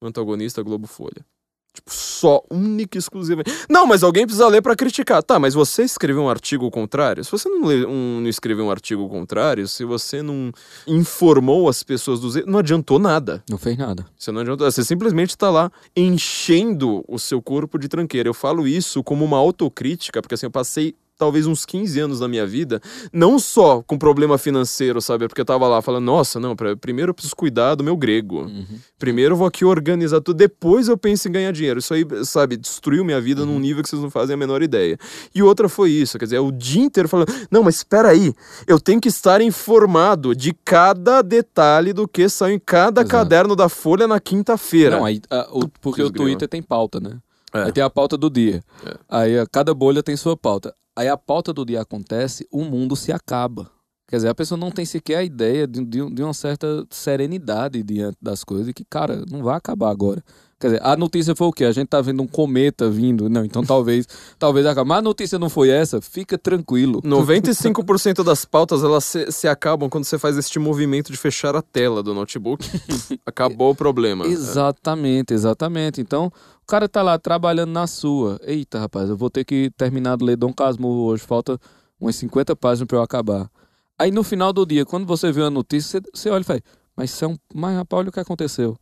Antagonista 0.02 0.62
Globo 0.62 0.88
Folha. 0.88 1.26
Tipo, 1.74 1.92
só, 1.94 2.44
única 2.50 2.98
e 2.98 3.00
exclusivamente. 3.00 3.52
Não, 3.70 3.86
mas 3.86 4.04
alguém 4.04 4.26
precisa 4.26 4.48
ler 4.48 4.62
pra 4.62 4.76
criticar. 4.76 5.22
Tá, 5.22 5.38
mas 5.38 5.54
você 5.54 5.84
escreveu 5.84 6.24
um 6.24 6.30
artigo 6.30 6.70
contrário? 6.72 7.24
Se 7.24 7.32
você 7.32 7.48
não, 7.48 7.66
lê 7.66 7.86
um, 7.86 8.22
não 8.22 8.28
escreveu 8.28 8.66
um 8.66 8.72
artigo 8.72 9.08
contrário, 9.10 9.68
se 9.68 9.86
você 9.86 10.24
não 10.24 10.52
informou 10.88 11.70
as 11.70 11.84
pessoas 11.84 12.20
dos 12.20 12.36
não 12.46 12.60
adiantou 12.60 12.98
nada. 12.98 13.44
Não 13.50 13.58
fez 13.60 13.78
nada. 13.78 14.08
Você 14.18 14.32
não 14.32 14.42
adianta. 14.42 14.70
Você 14.70 14.84
simplesmente 14.84 15.32
está 15.32 15.52
lá 15.52 15.72
enchendo 15.96 17.04
o 17.08 17.20
seu 17.20 17.42
corpo 17.42 17.78
de 17.78 17.88
tranqueira. 17.88 18.28
Eu 18.28 18.34
falo 18.34 18.68
isso 18.68 19.04
como 19.04 19.24
uma 19.24 19.38
autocrítica, 19.38 20.22
porque 20.22 20.34
assim, 20.34 20.48
eu 20.48 20.52
passei 20.52 20.96
talvez 21.18 21.48
uns 21.48 21.66
15 21.66 22.00
anos 22.00 22.20
da 22.20 22.28
minha 22.28 22.46
vida, 22.46 22.82
não 23.12 23.40
só 23.40 23.82
com 23.82 23.98
problema 23.98 24.38
financeiro, 24.38 25.02
sabe? 25.02 25.28
Porque 25.28 25.42
eu 25.42 25.46
tava 25.46 25.68
lá 25.68 25.82
falando, 25.82 26.06
nossa, 26.06 26.40
não, 26.40 26.56
pra, 26.56 26.76
primeiro 26.76 27.10
eu 27.10 27.14
preciso 27.14 27.36
cuidar 27.36 27.76
do 27.76 27.84
meu 27.84 27.98
grego. 27.98 28.44
Uhum. 28.44 28.66
Primeiro 29.00 29.34
eu 29.34 29.38
vou 29.38 29.48
aqui 29.48 29.66
organizar 29.66 30.22
tudo, 30.22 30.38
depois 30.38 30.88
eu 30.88 30.98
penso 30.98 31.28
em 31.28 31.32
ganhar 31.32 31.52
dinheiro. 31.52 31.80
Isso 31.80 31.94
aí, 31.94 32.06
sabe, 32.24 32.56
destruiu 32.56 33.04
minha 33.04 33.20
vida 33.20 33.42
uhum. 33.42 33.54
num 33.54 33.60
nível 33.60 33.82
que 33.82 33.90
vocês 33.90 34.02
não 34.02 34.12
fazem 34.12 34.36
a 34.36 34.38
menor 34.38 34.62
ideia. 34.62 34.98
E 35.34 35.42
outra 35.42 35.68
foi 35.68 35.92
isso, 35.92 36.20
quer 36.20 36.26
dizer, 36.26 36.40
o 36.40 36.52
dia 36.52 36.84
inteiro 36.84 37.10
falando, 37.10 37.34
não, 37.50 37.64
mas 37.64 37.78
espera 37.78 38.10
aí, 38.10 38.34
eu 38.68 38.80
tenho 38.80 39.02
que 39.02 39.10
estar 39.10 39.42
informado 39.42 40.36
de 40.36 40.54
cada 40.64 41.22
detalhe 41.22 41.94
do 41.94 42.08
que 42.08 42.30
saiu 42.30 42.56
em 42.56 42.60
cada 42.60 43.02
Exato. 43.02 43.12
caderno 43.12 43.56
da 43.56 43.68
Folha 43.70 44.08
na 44.08 44.20
quinta-feira. 44.20 44.98
Não, 44.98 45.06
aí, 45.06 45.22
a, 45.30 45.48
o, 45.52 45.68
porque 45.82 46.02
o 46.02 46.12
Twitter 46.12 46.48
tem 46.48 46.62
pauta, 46.62 47.00
né? 47.00 47.18
É. 47.54 47.64
Aí 47.64 47.72
tem 47.72 47.84
a 47.84 47.90
pauta 47.90 48.18
do 48.18 48.30
dia. 48.30 48.64
É. 48.86 48.98
Aí 49.10 49.40
a, 49.40 49.46
cada 49.48 49.74
bolha 49.74 50.04
tem 50.04 50.16
sua 50.16 50.36
pauta. 50.36 50.74
Aí 50.98 51.08
a 51.08 51.16
pauta 51.16 51.54
do 51.54 51.64
dia 51.64 51.82
acontece, 51.82 52.48
o 52.52 52.64
mundo 52.64 52.96
se 52.96 53.12
acaba. 53.12 53.70
Quer 54.10 54.16
dizer, 54.16 54.30
a 54.30 54.36
pessoa 54.36 54.58
não 54.58 54.72
tem 54.72 54.84
sequer 54.84 55.18
a 55.18 55.24
ideia 55.24 55.68
de, 55.68 55.86
de, 55.86 56.10
de 56.10 56.24
uma 56.24 56.34
certa 56.34 56.88
serenidade 56.90 57.84
diante 57.84 58.18
das 58.20 58.44
coisas, 58.44 58.74
que, 58.74 58.84
cara, 58.84 59.24
não 59.30 59.44
vai 59.44 59.56
acabar 59.56 59.92
agora. 59.92 60.24
Quer 60.60 60.68
dizer, 60.70 60.82
a 60.84 60.98
notícia 60.98 61.36
foi 61.36 61.46
o 61.46 61.54
quê? 61.54 61.66
A 61.66 61.72
gente 61.72 61.90
tá 61.90 62.02
vendo 62.02 62.24
um 62.24 62.28
cometa 62.28 62.90
vindo. 62.90 63.30
Não, 63.30 63.46
então 63.46 63.64
talvez, 63.64 64.08
talvez 64.40 64.66
acabe. 64.66 64.90
Mas 64.90 64.98
a 64.98 65.02
notícia 65.04 65.38
não 65.38 65.50
foi 65.52 65.70
essa, 65.70 66.02
fica 66.02 66.36
tranquilo. 66.36 67.00
95% 67.04 68.24
das 68.24 68.44
pautas 68.44 68.84
elas 68.84 69.06
se, 69.06 69.32
se, 69.32 69.48
acabam 69.48 69.88
quando 69.88 70.06
você 70.06 70.18
faz 70.18 70.36
este 70.36 70.58
movimento 70.58 71.12
de 71.12 71.18
fechar 71.18 71.56
a 71.56 71.62
tela 71.62 72.02
do 72.02 72.12
notebook. 72.12 72.66
Acabou 73.24 73.72
o 73.72 73.76
problema. 73.76 74.26
Exatamente, 74.26 75.32
exatamente. 75.32 76.02
Então, 76.02 76.32
cara 76.68 76.90
tá 76.90 77.02
lá 77.02 77.18
trabalhando 77.18 77.72
na 77.72 77.88
sua. 77.88 78.40
Eita, 78.44 78.80
rapaz, 78.80 79.10
eu 79.10 79.18
vou 79.18 79.30
ter 79.30 79.46
que 79.46 79.72
terminar 79.78 80.18
de 80.18 80.26
ler 80.26 80.36
Dom 80.36 80.54
Casmurro 80.54 81.06
hoje. 81.06 81.24
Falta 81.24 81.58
umas 82.00 82.16
50 82.18 82.56
páginas 82.56 82.88
para 82.88 82.98
eu 82.98 83.02
acabar. 83.02 83.50
Aí 83.98 84.12
no 84.12 84.24
final 84.24 84.54
do 84.54 84.66
dia, 84.66 84.86
quando 84.86 85.08
você 85.08 85.32
vê 85.32 85.42
a 85.44 85.50
notícia, 85.50 86.00
você, 86.02 86.10
você 86.14 86.30
olha 86.30 86.42
e 86.42 86.44
fala, 86.44 86.62
mas 86.96 87.10
isso 87.10 87.26
é. 87.26 87.36
Mas 87.54 87.76
rapaz, 87.76 88.00
olha 88.00 88.10
o 88.10 88.12
que 88.12 88.20
aconteceu. 88.20 88.78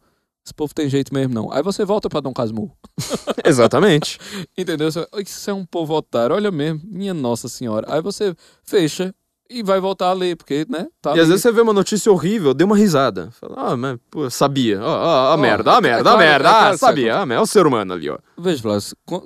Esse 0.45 0.53
povo 0.53 0.73
tem 0.75 0.89
jeito 0.89 1.13
mesmo, 1.13 1.33
não. 1.33 1.51
Aí 1.51 1.63
você 1.63 1.85
volta 1.85 2.09
pra 2.09 2.19
Dom 2.19 2.33
Casmurro. 2.33 2.75
Exatamente. 3.45 4.19
Entendeu? 4.57 4.89
Isso 4.89 5.49
é 5.49 5.53
um 5.53 5.65
povo 5.65 5.93
otário, 5.93 6.35
olha 6.35 6.51
mesmo, 6.51 6.81
minha 6.85 7.13
Nossa 7.13 7.47
Senhora. 7.47 7.87
Aí 7.89 8.01
você 8.01 8.35
fecha 8.63 9.13
e 9.49 9.61
vai 9.61 9.80
voltar 9.80 10.09
a 10.09 10.13
ler, 10.13 10.35
porque, 10.35 10.65
né? 10.69 10.88
Tá 11.01 11.11
e 11.11 11.13
ali. 11.13 11.22
às 11.22 11.27
vezes 11.27 11.41
você 11.41 11.51
vê 11.51 11.61
uma 11.61 11.73
notícia 11.73 12.11
horrível, 12.11 12.53
deu 12.53 12.65
uma 12.65 12.76
risada. 12.76 13.30
Fala, 13.31 13.55
ah, 13.57 13.77
mas, 13.77 13.99
pô, 14.09 14.30
sabia. 14.30 14.81
Ó, 14.81 14.88
ó, 14.88 15.34
a 15.34 15.38
merda, 15.38 15.73
a 15.73 15.81
merda, 15.81 16.11
a 16.11 16.17
merda. 16.17 16.69
Ah, 16.69 16.77
sabia. 16.77 17.22
Ah, 17.22 17.34
é 17.34 17.39
o 17.39 17.45
ser 17.45 17.65
humano 17.65 17.93
ali, 17.93 18.09
ó. 18.09 18.17
Veja, 18.38 18.61
Flávio, 18.61 18.84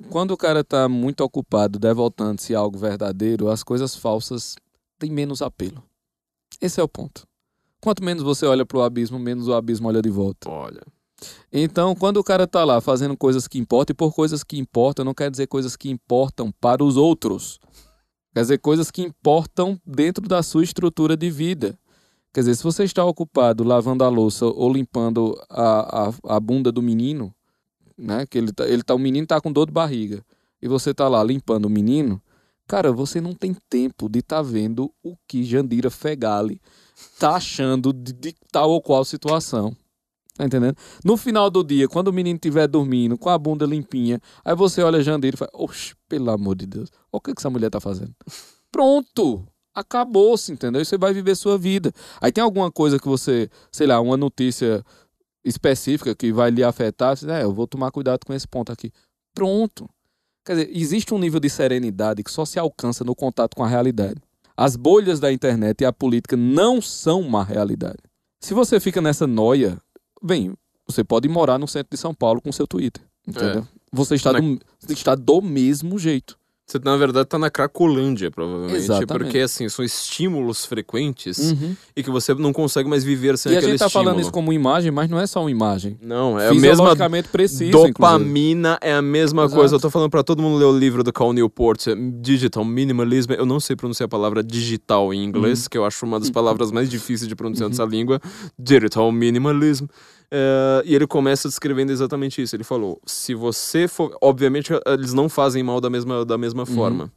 quando 0.09 0.31
o 0.31 0.37
cara 0.37 0.63
tá 0.63 0.89
muito 0.89 1.21
ocupado 1.21 1.79
devotando-se 1.79 2.53
a 2.53 2.59
algo 2.59 2.77
verdadeiro, 2.77 3.49
as 3.49 3.63
coisas 3.63 3.95
falsas 3.95 4.55
têm 4.97 5.11
menos 5.11 5.41
apelo. 5.41 5.83
Esse 6.61 6.79
é 6.79 6.83
o 6.83 6.87
ponto. 6.87 7.23
Quanto 7.81 8.03
menos 8.03 8.21
você 8.21 8.45
olha 8.45 8.65
pro 8.65 8.81
abismo, 8.81 9.17
menos 9.17 9.47
o 9.47 9.53
abismo 9.53 9.87
olha 9.87 10.01
de 10.01 10.09
volta. 10.09 10.49
Olha. 10.49 10.81
Então, 11.51 11.95
quando 11.95 12.17
o 12.17 12.23
cara 12.23 12.45
tá 12.45 12.63
lá 12.63 12.79
fazendo 12.79 13.15
coisas 13.17 13.47
que 13.47 13.57
importam, 13.57 13.93
e 13.93 13.95
por 13.95 14.13
coisas 14.13 14.43
que 14.43 14.57
importam, 14.57 15.03
não 15.03 15.13
quer 15.13 15.31
dizer 15.31 15.47
coisas 15.47 15.75
que 15.75 15.89
importam 15.89 16.51
para 16.59 16.83
os 16.83 16.97
outros. 16.97 17.59
Quer 18.33 18.41
dizer, 18.41 18.57
coisas 18.59 18.91
que 18.91 19.01
importam 19.01 19.79
dentro 19.85 20.27
da 20.27 20.43
sua 20.43 20.63
estrutura 20.63 21.17
de 21.17 21.29
vida. 21.29 21.77
Quer 22.33 22.41
dizer, 22.41 22.55
se 22.55 22.63
você 22.63 22.83
está 22.83 23.03
ocupado 23.03 23.63
lavando 23.63 24.03
a 24.03 24.09
louça 24.09 24.45
ou 24.45 24.71
limpando 24.71 25.35
a, 25.49 26.09
a, 26.09 26.35
a 26.35 26.39
bunda 26.39 26.71
do 26.71 26.81
menino, 26.81 27.33
né? 27.97 28.25
Que 28.25 28.37
ele 28.37 28.53
tá, 28.53 28.67
ele 28.67 28.83
tá, 28.83 28.93
o 28.93 28.99
menino 28.99 29.25
tá 29.25 29.41
com 29.41 29.51
dor 29.51 29.65
de 29.65 29.73
barriga, 29.73 30.23
e 30.61 30.67
você 30.67 30.93
tá 30.93 31.07
lá 31.07 31.23
limpando 31.23 31.65
o 31.65 31.69
menino, 31.69 32.21
cara, 32.67 32.91
você 32.91 33.19
não 33.19 33.33
tem 33.33 33.55
tempo 33.69 34.07
de 34.07 34.19
estar 34.19 34.37
tá 34.37 34.41
vendo 34.41 34.93
o 35.03 35.15
que 35.27 35.43
Jandira 35.43 35.89
Fegali 35.89 36.61
tá 37.17 37.35
achando 37.35 37.91
de, 37.91 38.13
de 38.13 38.35
tal 38.51 38.69
ou 38.69 38.81
qual 38.81 39.03
situação. 39.03 39.75
Tá 40.39 40.45
entendendo? 40.45 40.77
No 41.03 41.17
final 41.17 41.49
do 41.49 41.61
dia, 41.61 41.85
quando 41.85 42.07
o 42.07 42.13
menino 42.13 42.37
estiver 42.37 42.65
dormindo, 42.65 43.17
com 43.17 43.27
a 43.27 43.37
bunda 43.37 43.65
limpinha, 43.65 44.21
aí 44.45 44.55
você 44.55 44.81
olha 44.81 44.99
a 44.99 45.01
Jandeira 45.01 45.35
e 45.35 45.37
fala, 45.37 45.51
oxe, 45.53 45.93
pelo 46.07 46.31
amor 46.31 46.55
de 46.55 46.65
Deus, 46.65 46.89
olha 47.11 47.17
o 47.17 47.19
que, 47.19 47.33
que 47.33 47.41
essa 47.41 47.49
mulher 47.49 47.69
tá 47.69 47.81
fazendo. 47.81 48.15
Pronto! 48.71 49.45
Acabou-se, 49.75 50.49
entendeu? 50.49 50.83
Você 50.85 50.97
vai 50.97 51.13
viver 51.13 51.35
sua 51.35 51.57
vida. 51.57 51.91
Aí 52.21 52.31
tem 52.31 52.41
alguma 52.41 52.71
coisa 52.71 52.97
que 52.97 53.05
você, 53.05 53.49
sei 53.69 53.85
lá, 53.85 53.99
uma 53.99 54.15
notícia 54.15 54.81
específica 55.43 56.15
que 56.15 56.31
vai 56.31 56.51
lhe 56.51 56.63
afetar, 56.63 57.17
você 57.17 57.25
diz, 57.25 57.35
é, 57.35 57.43
eu 57.43 57.53
vou 57.53 57.67
tomar 57.67 57.91
cuidado 57.91 58.25
com 58.25 58.33
esse 58.33 58.47
ponto 58.47 58.71
aqui. 58.71 58.93
Pronto. 59.35 59.89
Quer 60.45 60.53
dizer, 60.53 60.71
existe 60.73 61.13
um 61.13 61.19
nível 61.19 61.41
de 61.41 61.49
serenidade 61.49 62.23
que 62.23 62.31
só 62.31 62.45
se 62.45 62.57
alcança 62.57 63.03
no 63.03 63.13
contato 63.13 63.57
com 63.57 63.63
a 63.65 63.67
realidade. 63.67 64.21
As 64.55 64.77
bolhas 64.77 65.19
da 65.19 65.33
internet 65.33 65.81
e 65.81 65.85
a 65.85 65.91
política 65.91 66.37
não 66.37 66.81
são 66.81 67.19
uma 67.19 67.43
realidade. 67.43 67.99
Se 68.41 68.53
você 68.53 68.79
fica 68.79 69.01
nessa 69.01 69.27
noia 69.27 69.77
Bem, 70.23 70.53
você 70.87 71.03
pode 71.03 71.27
morar 71.27 71.57
no 71.57 71.67
centro 71.67 71.89
de 71.91 71.97
São 71.97 72.13
Paulo 72.13 72.41
com 72.41 72.51
seu 72.51 72.67
Twitter. 72.67 73.03
Entendeu? 73.27 73.61
É. 73.61 73.79
Você 73.91 74.15
está, 74.15 74.33
na... 74.33 74.39
do, 74.39 74.59
está 74.89 75.15
do 75.15 75.41
mesmo 75.41 75.99
jeito. 75.99 76.38
Você, 76.69 76.79
na 76.83 76.95
verdade, 76.95 77.23
está 77.23 77.39
na 77.39 77.49
Cracolândia, 77.49 78.29
provavelmente. 78.29 78.75
Exatamente. 78.75 79.07
Porque, 79.07 79.39
assim, 79.39 79.67
são 79.69 79.83
estímulos 79.83 80.65
frequentes 80.65 81.51
uhum. 81.51 81.75
e 81.95 82.03
que 82.03 82.11
você 82.11 82.31
não 82.35 82.53
consegue 82.53 82.87
mais 82.87 83.03
viver 83.03 83.39
sem 83.39 83.53
e 83.53 83.57
aquele 83.57 83.73
estímulo. 83.73 83.73
E 83.73 83.73
a 83.73 83.77
gente 83.77 83.87
está 83.87 83.89
falando 83.89 84.21
isso 84.21 84.31
como 84.31 84.53
imagem, 84.53 84.91
mas 84.91 85.09
não 85.09 85.19
é 85.19 85.25
só 85.25 85.41
uma 85.41 85.49
imagem. 85.49 85.97
Não, 85.99 86.39
é 86.39 86.49
a 86.49 86.53
mesma... 86.53 86.95
preciso, 87.31 87.71
Dopamina 87.71 88.73
inclusive. 88.73 88.93
é 88.93 88.93
a 88.93 89.01
mesma 89.01 89.45
Exato. 89.45 89.55
coisa. 89.59 89.75
Eu 89.77 89.79
tô 89.79 89.89
falando 89.89 90.11
para 90.11 90.21
todo 90.21 90.43
mundo 90.43 90.57
ler 90.57 90.65
o 90.65 90.77
livro 90.77 91.03
do 91.03 91.11
Cal 91.11 91.33
Newport, 91.33 91.87
Digital 92.21 92.63
Minimalism. 92.63 93.31
Eu 93.31 93.47
não 93.47 93.59
sei 93.59 93.75
pronunciar 93.75 94.05
a 94.05 94.09
palavra 94.09 94.43
digital 94.43 95.11
em 95.11 95.23
inglês, 95.23 95.63
uhum. 95.63 95.69
que 95.71 95.77
eu 95.77 95.85
acho 95.85 96.05
uma 96.05 96.19
das 96.19 96.29
palavras 96.31 96.71
mais 96.71 96.87
difíceis 96.87 97.27
de 97.27 97.35
pronunciar 97.35 97.65
uhum. 97.65 97.71
nessa 97.71 97.83
língua. 97.83 98.21
Digital 98.59 99.11
Minimalism. 99.11 99.85
Uh, 100.31 100.85
e 100.85 100.93
ele 100.93 101.07
começa 101.07 101.47
descrevendo 101.47 101.91
exatamente 101.91 102.41
isso. 102.41 102.55
Ele 102.55 102.63
falou: 102.63 103.01
se 103.05 103.33
você 103.33 103.87
for. 103.87 104.15
Obviamente, 104.21 104.71
eles 104.85 105.13
não 105.13 105.27
fazem 105.27 105.63
mal 105.63 105.81
da 105.81 105.89
mesma, 105.89 106.23
da 106.23 106.37
mesma 106.37 106.63
uhum. 106.63 106.75
forma. 106.75 107.13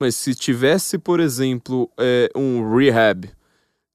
Mas 0.00 0.14
se 0.14 0.34
tivesse, 0.34 0.98
por 0.98 1.20
exemplo, 1.20 1.90
é, 1.98 2.30
um 2.34 2.76
rehab 2.76 3.28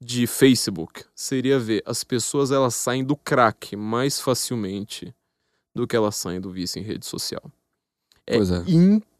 de 0.01 0.27
Facebook, 0.27 1.05
seria 1.15 1.57
ver 1.57 1.81
as 1.85 2.03
pessoas 2.03 2.51
elas 2.51 2.75
saem 2.75 3.05
do 3.05 3.15
crack 3.15 3.75
mais 3.75 4.19
facilmente 4.19 5.15
do 5.73 5.87
que 5.87 5.95
elas 5.95 6.15
saem 6.15 6.41
do 6.41 6.51
vício 6.51 6.79
em 6.79 6.83
rede 6.83 7.05
social. 7.05 7.43
É, 8.27 8.35
pois 8.35 8.51
é 8.51 8.63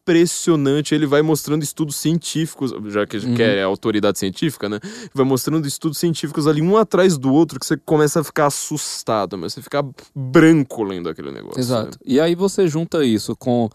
impressionante. 0.03 0.93
Ele 0.93 1.05
vai 1.05 1.21
mostrando 1.21 1.63
estudos 1.63 1.95
científicos, 1.95 2.71
já 2.91 3.07
que, 3.07 3.17
uhum. 3.17 3.35
que 3.35 3.41
é 3.41 3.63
autoridade 3.63 4.19
científica, 4.19 4.67
né? 4.67 4.79
Vai 5.13 5.25
mostrando 5.25 5.65
estudos 5.65 5.97
científicos 5.97 6.45
ali 6.45 6.61
um 6.61 6.77
atrás 6.77 7.17
do 7.17 7.31
outro 7.31 7.59
que 7.59 7.65
você 7.65 7.77
começa 7.77 8.19
a 8.19 8.23
ficar 8.23 8.47
assustado, 8.47 9.37
mas 9.37 9.53
você 9.53 9.61
fica 9.61 9.83
branco 10.13 10.83
lendo 10.83 11.09
aquele 11.09 11.31
negócio. 11.31 11.59
Exato. 11.59 11.97
Né? 11.99 12.05
E 12.05 12.19
aí 12.19 12.35
você 12.35 12.67
junta 12.67 13.03
isso 13.03 13.35
com 13.35 13.69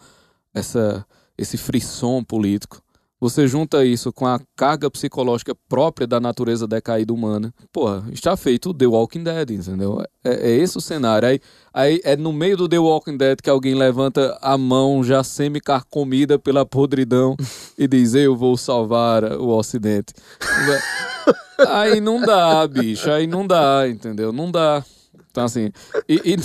essa, 0.53 1.05
esse 1.37 1.57
frisson 1.57 2.23
político 2.23 2.81
você 3.19 3.47
junta 3.47 3.83
isso 3.85 4.13
com 4.13 4.25
a 4.25 4.39
carga 4.55 4.89
psicológica 4.89 5.53
própria 5.67 6.07
da 6.07 6.19
natureza 6.19 6.67
decaída 6.67 7.13
humana. 7.13 7.53
Porra, 7.71 8.05
está 8.11 8.37
feito 8.37 8.73
The 8.73 8.87
Walking 8.87 9.23
Dead, 9.23 9.51
entendeu? 9.51 10.01
É, 10.23 10.51
é 10.51 10.55
esse 10.55 10.77
o 10.77 10.81
cenário. 10.81 11.27
Aí, 11.27 11.39
aí 11.73 12.01
é 12.03 12.15
no 12.15 12.31
meio 12.31 12.55
do 12.55 12.69
The 12.69 12.79
Walking 12.79 13.17
Dead 13.17 13.41
que 13.41 13.49
alguém 13.49 13.75
levanta 13.75 14.37
a 14.41 14.57
mão 14.57 15.03
já 15.03 15.23
semi-carcomida 15.23 16.39
pela 16.39 16.65
podridão 16.65 17.35
e 17.77 17.87
diz: 17.87 18.13
Eu 18.13 18.35
vou 18.35 18.55
salvar 18.55 19.23
o 19.23 19.49
Ocidente. 19.49 20.13
aí 21.67 21.99
não 21.99 22.21
dá, 22.21 22.65
bicho. 22.67 23.11
Aí 23.11 23.27
não 23.27 23.45
dá, 23.45 23.87
entendeu? 23.87 24.31
Não 24.31 24.49
dá. 24.49 24.83
Então, 25.31 25.43
assim, 25.43 25.71
e, 26.07 26.15
e, 26.25 26.35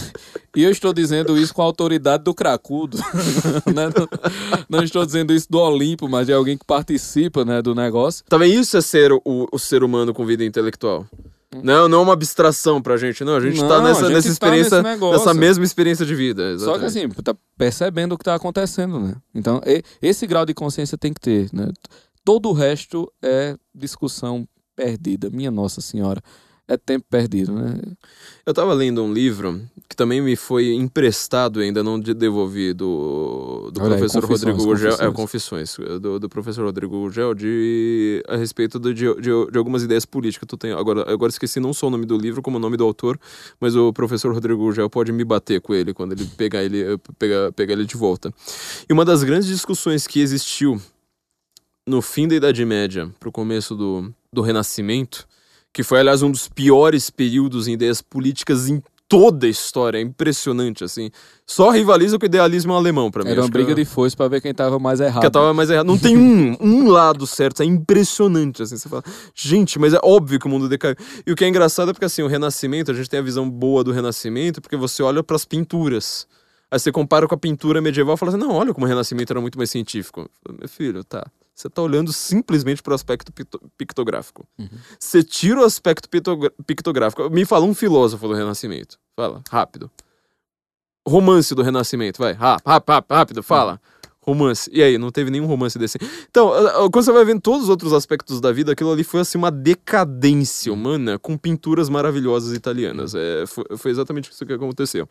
e, 0.57 0.63
eu 0.63 0.71
estou 0.71 0.93
dizendo 0.93 1.39
isso 1.39 1.55
com 1.55 1.63
a 1.63 1.65
autoridade 1.65 2.23
do 2.23 2.35
cracudo. 2.35 2.99
né? 3.75 3.89
não, 3.97 4.09
não, 4.69 4.85
estou 4.85 5.05
dizendo 5.07 5.33
isso 5.33 5.47
do 5.51 5.59
Olimpo, 5.59 6.09
mas 6.09 6.27
de 6.27 6.33
alguém 6.33 6.57
que 6.59 6.67
participa 6.67 7.45
né, 7.45 7.63
do 7.63 7.75
negócio. 7.75 8.25
Também 8.29 8.53
isso 8.53 8.77
é 8.77 8.83
ser 8.83 9.11
o, 9.13 9.23
o 9.25 9.59
ser 9.59 9.83
humano 9.83 10.13
com 10.13 10.27
vida 10.27 10.45
intelectual. 10.45 11.07
Não, 11.63 11.89
não 11.89 12.01
é 12.01 12.03
uma 12.03 12.13
abstração 12.13 12.83
pra 12.83 12.97
gente, 12.97 13.25
não. 13.25 13.37
A 13.37 13.41
gente 13.41 13.61
não, 13.61 13.69
tá 13.69 13.81
nessa, 13.81 14.01
gente 14.01 14.13
nessa 14.15 14.29
tá 14.29 14.33
experiência, 14.33 14.83
tá 14.83 14.97
nessa 14.97 15.35
mesma 15.35 15.65
experiência 15.65 16.05
de 16.05 16.15
vida. 16.15 16.51
Exatamente. 16.51 16.65
Só 16.65 16.79
que 16.79 16.85
assim, 16.85 17.09
tá 17.23 17.35
percebendo 17.57 18.13
o 18.13 18.19
que 18.19 18.25
tá 18.25 18.35
acontecendo, 18.35 18.99
né? 18.99 19.15
Então, 19.35 19.63
esse 20.03 20.27
grau 20.27 20.45
de 20.45 20.53
consciência 20.53 20.99
tem 20.99 21.13
que 21.13 21.21
ter, 21.21 21.49
né? 21.53 21.69
Todo 22.25 22.49
o 22.49 22.53
resto 22.53 23.11
é 23.23 23.57
discussão 23.75 24.49
perdida, 24.75 25.31
minha 25.31 25.51
Nossa 25.51 25.81
Senhora 25.81 26.21
é 26.67 26.77
tempo 26.79 27.05
perdido, 27.11 27.53
né? 27.53 27.79
Eu 28.47 28.53
estava 28.53 28.73
lendo 28.73 29.03
um 29.03 29.13
livro 29.13 29.61
que 29.89 29.95
também 29.95 30.23
me 30.23 30.35
foi 30.35 30.73
emprestado, 30.73 31.61
ainda 31.61 31.83
não 31.83 32.01
devolvi, 32.01 32.73
do, 32.73 33.71
do 33.71 33.81
professor 33.81 34.25
aí, 34.25 34.31
Rodrigo 34.31 34.59
Gurgel. 34.59 34.95
É, 34.99 35.13
Confissões, 35.13 35.77
do, 36.01 36.19
do 36.19 36.29
professor 36.29 36.65
Rodrigo 36.65 36.99
Gurgel, 36.99 37.35
de, 37.35 38.23
a 38.27 38.37
respeito 38.37 38.79
de, 38.79 38.95
de, 38.95 39.07
de, 39.21 39.59
algumas 39.59 39.83
ideias 39.83 40.07
políticas 40.07 40.47
tu 40.47 40.57
tem. 40.57 40.73
Agora, 40.73 41.11
agora 41.13 41.31
esqueci 41.31 41.61
não 41.61 41.75
só 41.75 41.89
o 41.89 41.91
nome 41.91 42.07
do 42.07 42.17
livro, 42.17 42.41
como 42.41 42.57
o 42.57 42.61
nome 42.61 42.79
do 42.79 42.85
autor, 42.85 43.19
mas 43.61 43.77
o 43.77 43.93
professor 43.93 44.33
Rodrigo 44.33 44.59
Gurgel 44.59 44.89
pode 44.89 45.13
me 45.13 45.25
bater 45.25 45.61
com 45.61 45.75
ele 45.75 45.93
quando 45.93 46.13
ele 46.13 46.25
pegar 46.37 46.63
ele, 46.63 46.99
pegar, 47.19 47.53
pegar 47.53 47.75
ele 47.75 47.85
de 47.85 47.97
volta. 47.97 48.33
E 48.89 48.93
uma 48.93 49.05
das 49.05 49.23
grandes 49.23 49.49
discussões 49.49 50.07
que 50.07 50.19
existiu 50.19 50.81
no 51.87 52.01
fim 52.01 52.27
da 52.27 52.35
Idade 52.35 52.65
Média 52.65 53.11
pro 53.21 53.31
começo 53.31 53.77
do, 53.77 54.11
do 54.33 54.41
Renascimento, 54.41 55.27
que 55.75 55.83
foi, 55.83 55.99
aliás, 55.99 56.23
um 56.23 56.31
dos 56.31 56.47
piores 56.49 57.11
períodos 57.11 57.67
em 57.67 57.73
ideias 57.73 58.01
políticas 58.01 58.69
em 58.69 58.81
toda 59.09 59.47
a 59.47 59.51
história. 59.51 59.99
É 59.99 60.01
impressionante, 60.01 60.85
assim. 60.85 61.11
Só 61.45 61.71
rivaliza 61.71 62.17
com 62.17 62.25
o 62.25 62.27
idealismo 62.27 62.73
alemão, 62.73 63.11
pra 63.11 63.25
mim. 63.25 63.31
Era 63.31 63.41
uma 63.41 63.47
Acho 63.47 63.53
briga 63.53 63.75
de 63.75 63.85
foice 63.85 64.17
pra 64.17 64.29
ver 64.29 64.41
quem 64.41 64.55
tava 64.55 64.79
mais 64.79 65.01
errado. 65.01 65.21
que 65.21 65.27
eu 65.27 65.31
tava 65.33 65.53
mais 65.53 65.71
errado. 65.71 65.85
Não 65.85 65.99
tem 65.99 66.17
um, 66.17 66.57
um 66.61 66.89
lado 66.89 67.27
certo, 67.27 67.61
é 67.61 67.67
impressionante, 67.67 68.63
assim, 68.63 68.77
você 68.77 68.89
fala, 68.89 69.03
gente, 69.35 69.77
mas 69.81 69.93
é 69.93 69.99
óbvio 70.03 70.39
que 70.39 70.47
o 70.47 70.49
mundo 70.49 70.69
decaiu. 70.69 70.95
E 71.27 71.33
o 71.33 71.35
que 71.35 71.45
é 71.45 71.49
engraçado 71.49 71.91
é 71.91 71.93
porque, 71.93 72.05
assim, 72.05 72.23
o 72.23 72.29
Renascimento, 72.29 72.93
a 72.93 72.95
gente 72.95 73.11
tem 73.11 73.19
a 73.19 73.23
visão 73.23 73.51
boa 73.51 73.83
do 73.83 73.91
Renascimento, 73.91 74.63
porque 74.63 74.77
você 74.77 75.03
olha 75.03 75.25
pras 75.25 75.45
pinturas. 75.45 76.27
Aí 76.71 76.79
você 76.79 76.93
compara 76.93 77.27
com 77.27 77.35
a 77.35 77.39
pintura 77.39 77.81
medieval 77.83 78.15
e 78.15 78.19
fala 78.19 78.31
assim, 78.31 78.41
não, 78.41 78.53
olha 78.53 78.73
como 78.73 78.87
o 78.87 78.89
Renascimento 78.89 79.33
era 79.33 79.41
muito 79.41 79.59
mais 79.59 79.71
científico. 79.71 80.31
Meu 80.57 80.69
filho, 80.69 81.03
tá, 81.03 81.27
você 81.55 81.71
tá 81.71 81.81
olhando 81.83 82.13
simplesmente 82.13 82.83
pro 82.83 82.95
aspecto 82.95 83.33
pito- 83.33 83.61
pictográfico. 83.79 84.47
Você 84.99 85.23
tira 85.23 85.61
o 85.61 85.65
aspecto 85.65 86.09
pictográfico. 86.67 87.31
Me 87.31 87.45
fala 87.45 87.65
um 87.65 87.75
filósofo 87.75 88.27
do 88.27 88.35
Renascimento. 88.35 88.99
Fala, 89.15 89.43
rápido. 89.49 89.91
Romance 91.07 91.55
do 91.55 91.63
Renascimento, 91.63 92.19
vai. 92.21 92.33
Rápido, 92.33 92.67
rápido, 92.67 93.07
rápido, 93.11 93.43
fala. 93.43 93.81
Romance. 94.27 94.71
E 94.73 94.83
aí, 94.83 94.97
não 94.99 95.11
teve 95.11 95.31
nenhum 95.31 95.47
romance 95.47 95.79
desse. 95.79 95.99
Então, 96.31 96.51
quando 96.93 97.05
você 97.05 97.13
vai 97.13 97.25
vendo 97.25 97.41
todos 97.41 97.65
os 97.65 97.69
outros 97.69 97.93
aspectos 97.93 98.41
da 98.41 98.51
vida, 98.53 98.73
aquilo 98.73 98.91
ali 98.93 99.05
foi 99.05 99.21
assim 99.21 99.37
uma 99.39 99.51
decadência 99.51 100.73
humana 100.73 101.19
com 101.19 101.37
pinturas 101.37 101.89
maravilhosas 101.89 102.55
italianas. 102.57 103.15
É, 103.15 103.45
foi, 103.47 103.65
foi 103.77 103.91
exatamente 103.91 104.31
isso 104.31 104.45
que 104.47 104.53
aconteceu. 104.53 105.09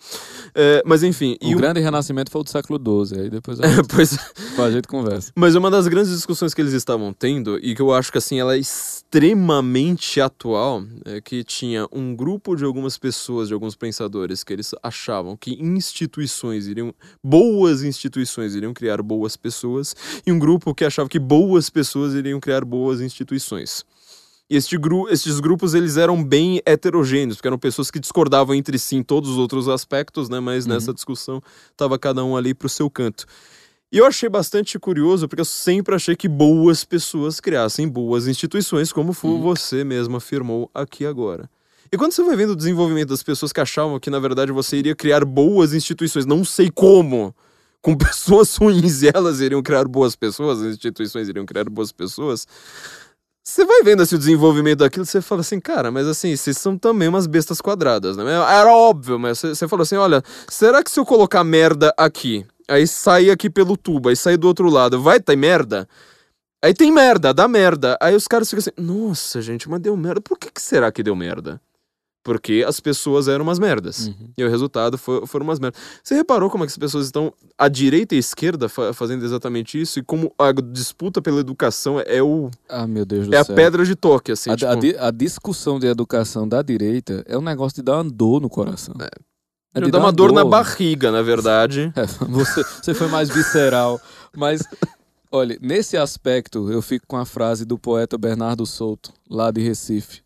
É, 0.56 0.82
mas 0.86 1.04
enfim. 1.04 1.38
O 1.44 1.48
e 1.50 1.56
o- 1.56 1.58
grande 1.58 1.80
renascimento 1.80 2.32
foi 2.32 2.42
o 2.42 2.44
do 2.44 2.50
século 2.50 2.80
XII, 3.06 3.20
aí 3.22 3.30
depois 3.30 3.60
a 3.60 3.68
gente, 3.68 3.88
pois 3.88 4.18
a 4.60 4.72
gente 4.72 4.88
conversa. 4.88 5.32
mas 5.36 5.56
uma 5.56 5.70
das 5.70 5.88
grandes 5.88 6.12
discussões 6.12 6.54
que 6.54 6.62
eles 6.62 6.74
estavam 6.74 7.14
tendo, 7.14 7.58
e 7.60 7.76
que 7.76 7.82
eu 7.82 7.94
acho 7.94 8.12
que 8.12 8.18
assim, 8.18 8.40
ela 8.40 8.56
é 8.56 8.60
extremamente 8.60 10.20
atual, 10.20 10.84
é 11.06 11.22
que 11.22 11.44
tinha 11.44 11.88
um 11.92 12.16
grupo 12.16 12.56
de 12.56 12.64
algumas 12.66 12.98
pessoas, 12.98 13.48
de 13.48 13.54
alguns 13.54 13.76
pensadores, 13.76 14.44
que 14.44 14.52
eles 14.54 14.72
achavam 14.82 15.38
que 15.38 15.52
instituições 15.62 16.68
iriam. 16.68 16.94
boas 17.24 17.84
instituições 17.84 18.56
iriam 18.56 18.74
criar 18.74 19.02
boas 19.04 19.36
pessoas, 19.38 19.96
e 20.26 20.32
um 20.32 20.40
grupo 20.40 20.74
que 20.74 20.86
achava 20.86 21.08
que 21.10 21.20
boas 21.20 21.70
pessoas 21.70 22.14
iriam 22.14 22.40
criar 22.40 22.64
boas 22.66 23.02
instituições. 23.02 23.84
E 24.50 24.56
este 24.58 24.78
gru 24.78 25.08
estes 25.10 25.40
grupos 25.40 25.74
eles 25.74 25.98
eram 25.98 26.24
bem 26.24 26.62
heterogêneos, 26.66 27.38
porque 27.38 27.48
eram 27.48 27.58
pessoas 27.58 27.90
que 27.90 28.00
discordavam 28.00 28.54
entre 28.56 28.78
si 28.78 28.96
em 28.96 29.04
todos 29.04 29.30
os 29.30 29.38
outros 29.38 29.68
aspectos, 29.68 30.30
né? 30.30 30.40
Mas 30.40 30.66
Uhum. 30.66 30.74
nessa 30.74 30.94
discussão 30.94 31.42
tava 31.78 31.98
cada 31.98 32.24
um 32.24 32.36
ali 32.36 32.54
pro 32.54 32.68
seu 32.70 32.90
canto. 32.90 33.26
E 33.92 33.98
eu 34.00 34.06
achei 34.06 34.28
bastante 34.28 34.78
curioso, 34.80 35.28
porque 35.28 35.42
eu 35.42 35.46
sempre 35.46 35.94
achei 35.96 36.16
que 36.16 36.28
boas 36.28 36.84
pessoas 36.84 37.40
criassem 37.40 37.88
boas 37.88 38.28
instituições, 38.28 38.92
como 38.92 39.16
Uhum. 39.24 39.42
você 39.42 39.84
mesmo 39.84 40.18
afirmou 40.18 40.70
aqui 40.74 41.06
agora. 41.06 41.50
E 41.92 41.98
quando 41.98 42.12
você 42.12 42.24
vai 42.24 42.36
vendo 42.36 42.52
o 42.54 42.56
desenvolvimento 42.56 43.10
das 43.10 43.22
pessoas 43.22 43.54
que 43.54 43.62
achavam 43.62 44.00
que, 44.00 44.10
na 44.10 44.18
verdade, 44.20 44.52
você 44.52 44.78
iria 44.78 44.96
criar 44.96 45.24
boas 45.24 45.74
instituições, 45.76 46.26
não 46.26 46.44
sei 46.44 46.72
como, 46.72 47.34
com 47.84 47.94
pessoas 47.96 48.56
ruins 48.56 49.04
e 49.04 49.12
elas 49.14 49.42
iriam 49.42 49.62
criar 49.62 49.88
boas 49.88 50.16
pessoas, 50.16 50.62
as 50.62 50.74
instituições 50.74 51.30
iriam 51.30 51.46
criar 51.46 51.70
boas 51.70 51.92
pessoas, 51.92 52.48
você 53.44 53.66
vai 53.66 53.84
vendo 53.84 54.02
assim, 54.02 54.16
o 54.16 54.20
desenvolvimento 54.20 54.80
daquilo, 54.80 55.06
você 55.06 55.22
fala 55.22 55.42
assim, 55.42 55.60
cara, 55.60 55.92
mas 55.92 56.08
assim, 56.08 56.34
vocês 56.34 56.58
são 56.58 56.78
também 56.78 57.10
umas 57.10 57.28
bestas 57.28 57.60
quadradas, 57.60 58.16
né? 58.16 58.24
Era 58.24 58.74
óbvio, 58.74 59.20
mas 59.20 59.40
você, 59.40 59.68
falou 59.68 59.84
assim, 59.84 59.98
olha, 59.98 60.24
será 60.48 60.82
que 60.82 60.90
se 60.90 60.98
eu 60.98 61.06
colocar 61.06 61.44
merda 61.44 61.94
aqui, 61.98 62.46
aí 62.70 62.88
sair 62.88 63.30
aqui 63.30 63.50
pelo 63.50 63.76
tubo, 63.76 64.08
aí 64.08 64.16
sair 64.16 64.38
do 64.38 64.48
outro 64.48 64.70
lado, 64.70 65.02
vai 65.02 65.20
ter 65.20 65.36
merda? 65.36 65.86
Aí 66.64 66.74
tem 66.74 66.90
merda, 66.90 67.34
dá 67.34 67.46
merda. 67.46 67.98
Aí 68.00 68.16
os 68.16 68.26
caras 68.26 68.50
ficam 68.50 68.62
assim, 68.62 68.72
nossa, 68.78 69.42
gente, 69.42 69.70
mas 69.70 69.82
deu 69.82 69.98
merda. 69.98 70.22
Por 70.22 70.38
que, 70.38 70.50
que 70.50 70.62
será 70.62 70.90
que 70.90 71.04
deu 71.04 71.14
merda? 71.14 71.60
Porque 72.24 72.64
as 72.66 72.80
pessoas 72.80 73.28
eram 73.28 73.44
umas 73.44 73.60
merdas. 73.60 74.08
Uhum. 74.08 74.30
E 74.38 74.44
o 74.46 74.50
resultado 74.50 74.98
foi, 74.98 75.26
foram 75.28 75.44
umas 75.46 75.60
merdas. 75.60 75.80
Você 76.02 76.16
reparou 76.16 76.50
como 76.50 76.64
é 76.64 76.68
que 76.68 76.72
as 76.72 76.78
pessoas 76.78 77.06
estão, 77.06 77.34
à 77.58 77.68
direita 77.68 78.16
e 78.16 78.18
à 78.18 78.20
esquerda, 78.20 78.70
fa- 78.70 78.94
fazendo 78.94 79.26
exatamente 79.26 79.80
isso? 79.82 80.00
E 80.00 80.04
como 80.04 80.34
a 80.40 80.52
disputa 80.54 81.22
pela 81.22 81.42
educação 81.42 82.00
é, 82.00 82.24
o, 82.24 82.50
Ah, 82.70 82.88
meu 82.88 83.06
Deus 83.06 83.28
do 83.28 83.36
é 83.36 83.40
a 83.40 83.44
céu. 83.44 83.56
pedra 83.56 83.84
de 83.86 83.94
toque, 83.96 84.32
assim. 84.32 84.50
a, 84.50 84.56
tipo, 84.56 84.72
a 84.72 84.76
di- 84.76 84.96
a 84.98 85.12
discussão 85.12 85.78
de 85.80 85.86
educação 85.88 86.48
da 86.48 86.62
direita 86.62 87.24
é 87.28 87.38
um 87.38 87.42
negócio 87.42 87.76
de 87.76 87.82
dar 87.82 87.98
uma 87.98 88.10
dor 88.10 88.40
no 88.42 88.50
coração. 88.50 88.96
É, 89.02 89.10
já 89.76 89.86
de 89.86 89.92
dá 89.92 89.98
dar 90.00 90.06
uma 90.06 90.12
dor 90.14 90.32
na 90.32 90.46
barriga, 90.46 91.12
na 91.12 91.22
verdade. 91.22 91.92
É, 91.98 92.06
você, 92.06 92.64
você 92.64 92.94
foi 92.94 93.08
mais 93.10 93.28
visceral. 93.28 94.00
Mas, 94.34 94.62
olha, 95.30 95.58
nesse 95.62 95.98
aspecto, 95.98 96.72
eu 96.72 96.82
fico 96.82 97.06
com 97.06 97.18
a 97.18 97.26
frase 97.26 97.66
do 97.66 97.78
poeta 97.78 98.18
Bernardo 98.18 98.66
Souto, 98.66 99.12
lá 99.30 99.52
de 99.52 99.62
Recife. 99.62 100.22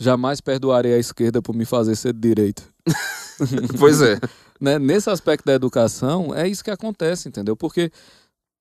Jamais 0.00 0.40
perdoarei 0.40 0.94
a 0.94 0.98
esquerda 0.98 1.42
por 1.42 1.54
me 1.54 1.66
fazer 1.66 1.94
ser 1.94 2.14
de 2.14 2.20
direita. 2.20 2.62
pois 3.78 4.00
é. 4.00 4.18
Né? 4.58 4.78
Nesse 4.78 5.10
aspecto 5.10 5.44
da 5.44 5.52
educação, 5.52 6.34
é 6.34 6.48
isso 6.48 6.64
que 6.64 6.70
acontece, 6.70 7.28
entendeu? 7.28 7.54
Porque 7.54 7.92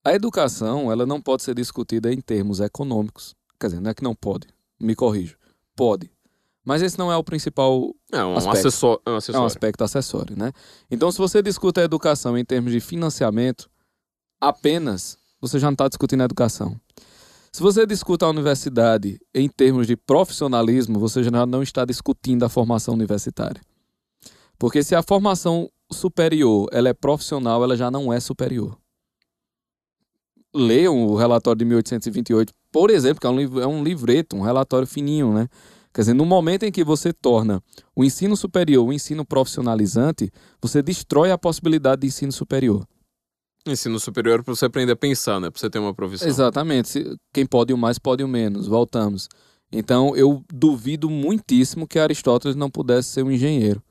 a 0.04 0.14
educação, 0.14 0.92
ela 0.92 1.06
não 1.06 1.22
pode 1.22 1.44
ser 1.44 1.56
discutida 1.56 2.12
em 2.12 2.20
termos 2.20 2.60
econômicos. 2.60 3.36
Quer 3.58 3.68
dizer, 3.68 3.80
não 3.80 3.90
é 3.90 3.94
que 3.94 4.04
não 4.04 4.14
pode, 4.14 4.48
me 4.80 4.94
corrijo. 4.94 5.38
Pode. 5.78 6.12
Mas 6.66 6.82
esse 6.82 7.00
não 7.00 7.12
é 7.12 7.16
o 7.16 7.24
principal 7.24 7.96
É 8.12 8.24
um 8.24 8.36
Aspecto. 8.36 8.58
acessório. 8.58 9.02
É 9.06 9.10
um 9.10 9.12
é 9.12 9.16
um 9.16 9.18
acessório. 9.18 9.46
aspecto 9.48 9.84
acessório, 9.84 10.38
né? 10.38 10.52
Então, 10.92 11.10
se 11.10 11.18
você 11.18 11.42
discute 11.42 11.80
a 11.80 11.84
educação 11.84 12.38
em 12.38 12.44
termos 12.44 12.74
de 12.74 12.82
financiamento, 12.82 13.70
apenas 14.42 15.18
você 15.42 15.58
já 15.58 15.68
não 15.68 15.74
está 15.74 15.88
discutindo 15.88 16.22
a 16.22 16.26
educação. 16.26 16.80
Se 17.52 17.64
você 17.64 17.86
discute 17.86 18.24
a 18.24 18.30
universidade 18.30 19.20
em 19.34 19.50
termos 19.50 19.88
de 19.88 19.98
profissionalismo, 19.98 21.00
você 21.00 21.24
já 21.24 21.46
não 21.46 21.64
está 21.64 21.84
discutindo 21.84 22.44
a 22.44 22.50
formação 22.50 22.94
universitária. 22.94 23.62
Porque 24.58 24.84
se 24.84 24.94
a 24.94 25.02
formação 25.02 25.70
superior 25.92 26.70
ela 26.72 26.90
é 26.90 26.94
profissional, 26.94 27.64
ela 27.64 27.76
já 27.76 27.90
não 27.90 28.14
é 28.14 28.20
superior. 28.20 28.78
Leiam 30.54 31.06
o 31.06 31.16
relatório 31.16 31.58
de 31.60 31.66
1828, 31.66 32.54
por 32.72 32.92
exemplo, 32.92 33.20
que 33.20 33.28
é 33.28 33.30
um, 33.30 33.60
é 33.60 33.68
um 33.68 33.84
livreto, 33.84 34.36
um 34.36 34.42
relatório 34.42 34.88
fininho, 34.88 35.34
né? 35.34 35.48
Quer 35.92 36.02
dizer, 36.02 36.14
no 36.14 36.26
momento 36.26 36.64
em 36.64 36.72
que 36.72 36.84
você 36.84 37.12
torna 37.12 37.64
o 37.96 38.04
ensino 38.04 38.38
superior 38.38 38.88
o 38.88 38.94
ensino 38.94 39.26
profissionalizante, 39.26 40.32
você 40.62 40.84
destrói 40.84 41.32
a 41.32 41.38
possibilidade 41.38 42.02
de 42.02 42.08
ensino 42.08 42.32
superior. 42.32 42.86
Ensino 43.72 44.00
superior 44.00 44.44
pra 44.44 44.54
você 44.56 44.66
aprender 44.66 44.92
a 44.94 44.96
pensar, 44.96 45.40
né? 45.40 45.50
Pra 45.50 45.60
você 45.60 45.70
ter 45.70 45.80
uma 45.80 45.94
profissão. 45.94 46.28
Exatamente. 46.28 47.04
Quem 47.34 47.46
pode 47.46 47.74
o 47.74 47.78
mais, 47.78 47.98
pode 48.00 48.24
o 48.24 48.28
menos. 48.28 48.68
Voltamos. 48.68 49.28
Então, 49.72 50.16
eu 50.16 50.44
duvido 50.52 51.10
muitíssimo 51.10 51.88
que 51.88 52.00
Aristóteles 52.00 52.56
não 52.56 52.70
pudesse 52.70 53.10
ser 53.10 53.24
um 53.24 53.32
engenheiro. 53.32 53.82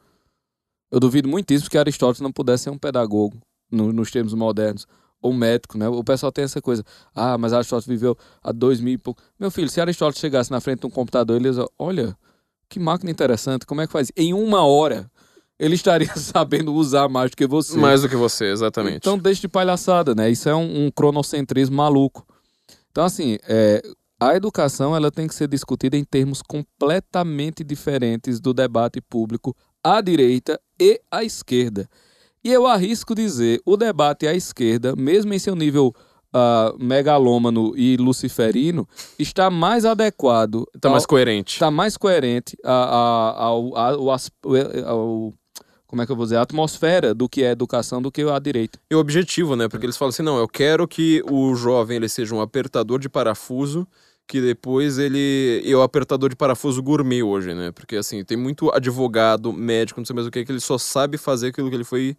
Eu 0.91 0.99
duvido 0.99 1.29
muitíssimo 1.29 1.71
que 1.71 1.79
Aristóteles 1.79 2.21
não 2.21 2.33
pudesse 2.33 2.65
ser 2.65 2.71
um 2.71 2.79
pedagogo, 2.79 3.37
no- 3.71 3.93
nos 3.93 4.11
termos 4.11 4.35
modernos. 4.35 4.87
Ou 5.21 5.33
médico, 5.33 5.77
né? 5.77 5.89
O 5.89 6.03
pessoal 6.05 6.31
tem 6.33 6.45
essa 6.45 6.63
coisa. 6.63 6.85
Ah, 7.15 7.37
mas 7.37 7.53
Aristóteles 7.53 7.87
viveu 7.87 8.17
há 8.43 8.53
dois 8.53 8.81
mil 8.81 8.95
e 8.95 8.99
pouco. 8.99 9.21
Meu 9.39 9.51
filho, 9.51 9.69
se 9.69 9.81
Aristóteles 9.81 10.21
chegasse 10.21 10.51
na 10.51 10.61
frente 10.61 10.81
de 10.81 10.87
um 10.87 10.91
computador, 10.91 11.37
ele 11.37 11.47
ia 11.49 11.51
dizer, 11.51 11.67
olha, 11.79 12.17
que 12.69 12.79
máquina 12.79 13.11
interessante, 13.11 13.67
como 13.67 13.81
é 13.81 13.87
que 13.87 13.93
faz? 13.93 14.13
Em 14.17 14.33
uma 14.33 14.65
hora, 14.65 15.11
ele 15.59 15.75
estaria 15.75 16.11
sabendo 16.17 16.73
usar 16.75 17.09
mais 17.09 17.31
do 17.31 17.37
que 17.37 17.47
você. 17.47 17.77
Mais 17.77 18.03
do 18.03 18.09
que 18.09 18.17
você, 18.17 18.47
exatamente. 18.47 18.97
Então 18.99 19.19
deixa 19.19 19.41
de 19.43 19.49
palhaçada, 19.49 20.15
né? 20.15 20.31
Isso 20.31 20.49
é 20.49 20.55
um, 20.55 20.87
um 20.87 20.91
cronocentrismo 20.91 21.77
maluco. 21.77 22.27
Então, 22.91 23.05
assim, 23.05 23.39
é, 23.49 23.83
a 24.21 24.35
educação 24.35 24.95
ela 24.97 25.11
tem 25.11 25.27
que 25.29 25.35
ser 25.35 25.47
discutida 25.49 25.97
em 25.97 26.05
termos 26.05 26.43
completamente 26.43 27.63
diferentes 27.65 28.41
do 28.41 28.53
debate 28.55 29.01
público 29.01 29.55
à 29.83 30.01
direita 30.01 30.61
e 30.81 31.01
à 31.11 31.23
esquerda. 31.25 31.89
E 32.43 32.53
eu 32.53 32.67
arrisco 32.67 33.15
dizer, 33.15 33.61
o 33.67 33.77
debate 33.77 34.27
à 34.27 34.35
esquerda, 34.35 34.95
mesmo 34.97 35.35
em 35.35 35.39
seu 35.39 35.55
nível 35.55 35.93
ah, 36.33 36.73
megalômano 36.79 37.73
e 37.77 37.97
luciferino, 37.97 38.89
está 39.19 39.51
mais 39.51 39.85
adequado, 39.85 40.65
tá 40.81 40.89
mais 40.91 41.03
ao- 41.05 41.09
coerente. 41.09 41.55
está 41.55 41.71
mais 41.71 41.97
coerente 41.97 42.57
ao, 42.65 43.77
ao, 43.77 44.11
as- 44.11 44.31
ao- 44.87 45.33
como 45.89 46.01
é 46.03 46.07
que 46.07 46.13
eu 46.13 46.17
vou 46.17 46.27
dizer, 46.27 46.37
a 46.37 46.43
atmosfera 46.43 47.13
do 47.13 47.29
que 47.29 47.43
é 47.43 47.51
educação 47.51 48.01
do 48.01 48.13
que 48.13 48.23
a 48.23 48.39
direita. 48.39 48.79
E 48.89 48.95
o 48.95 48.99
objetivo, 49.01 49.57
né? 49.57 49.69
Porque 49.69 49.85
eles 49.87 49.97
falam 49.97 50.11
assim, 50.11 50.23
não, 50.23 50.39
eu 50.39 50.47
quero 50.47 50.87
que 50.87 51.21
o 51.29 51.55
jovem 51.57 51.97
ele 51.97 52.09
seja 52.09 52.33
um 52.35 52.41
apertador 52.41 53.01
de 53.01 53.09
parafuso, 53.09 53.89
que 54.27 54.41
depois 54.41 54.99
ele 54.99 55.63
é 55.65 55.75
o 55.75 55.81
apertador 55.83 56.29
de 56.29 56.37
parafuso 56.37 56.83
gourmet 56.83 57.23
hoje, 57.23 57.55
né? 57.55 57.73
Porque 57.73 57.97
assim, 57.97 58.23
tem 58.23 58.37
muito 58.37 58.71
advogado, 58.71 59.53
médico, 59.53 59.99
não 59.99 60.05
sei 60.05 60.15
mais 60.15 60.27
o 60.27 60.31
que, 60.31 60.45
que 60.45 60.53
ele 60.53 60.61
só 60.61 60.77
sabe 60.77 61.17
fazer 61.17 61.49
aquilo 61.49 61.71
que 61.71 61.75
ele 61.77 61.85
foi 61.85 62.15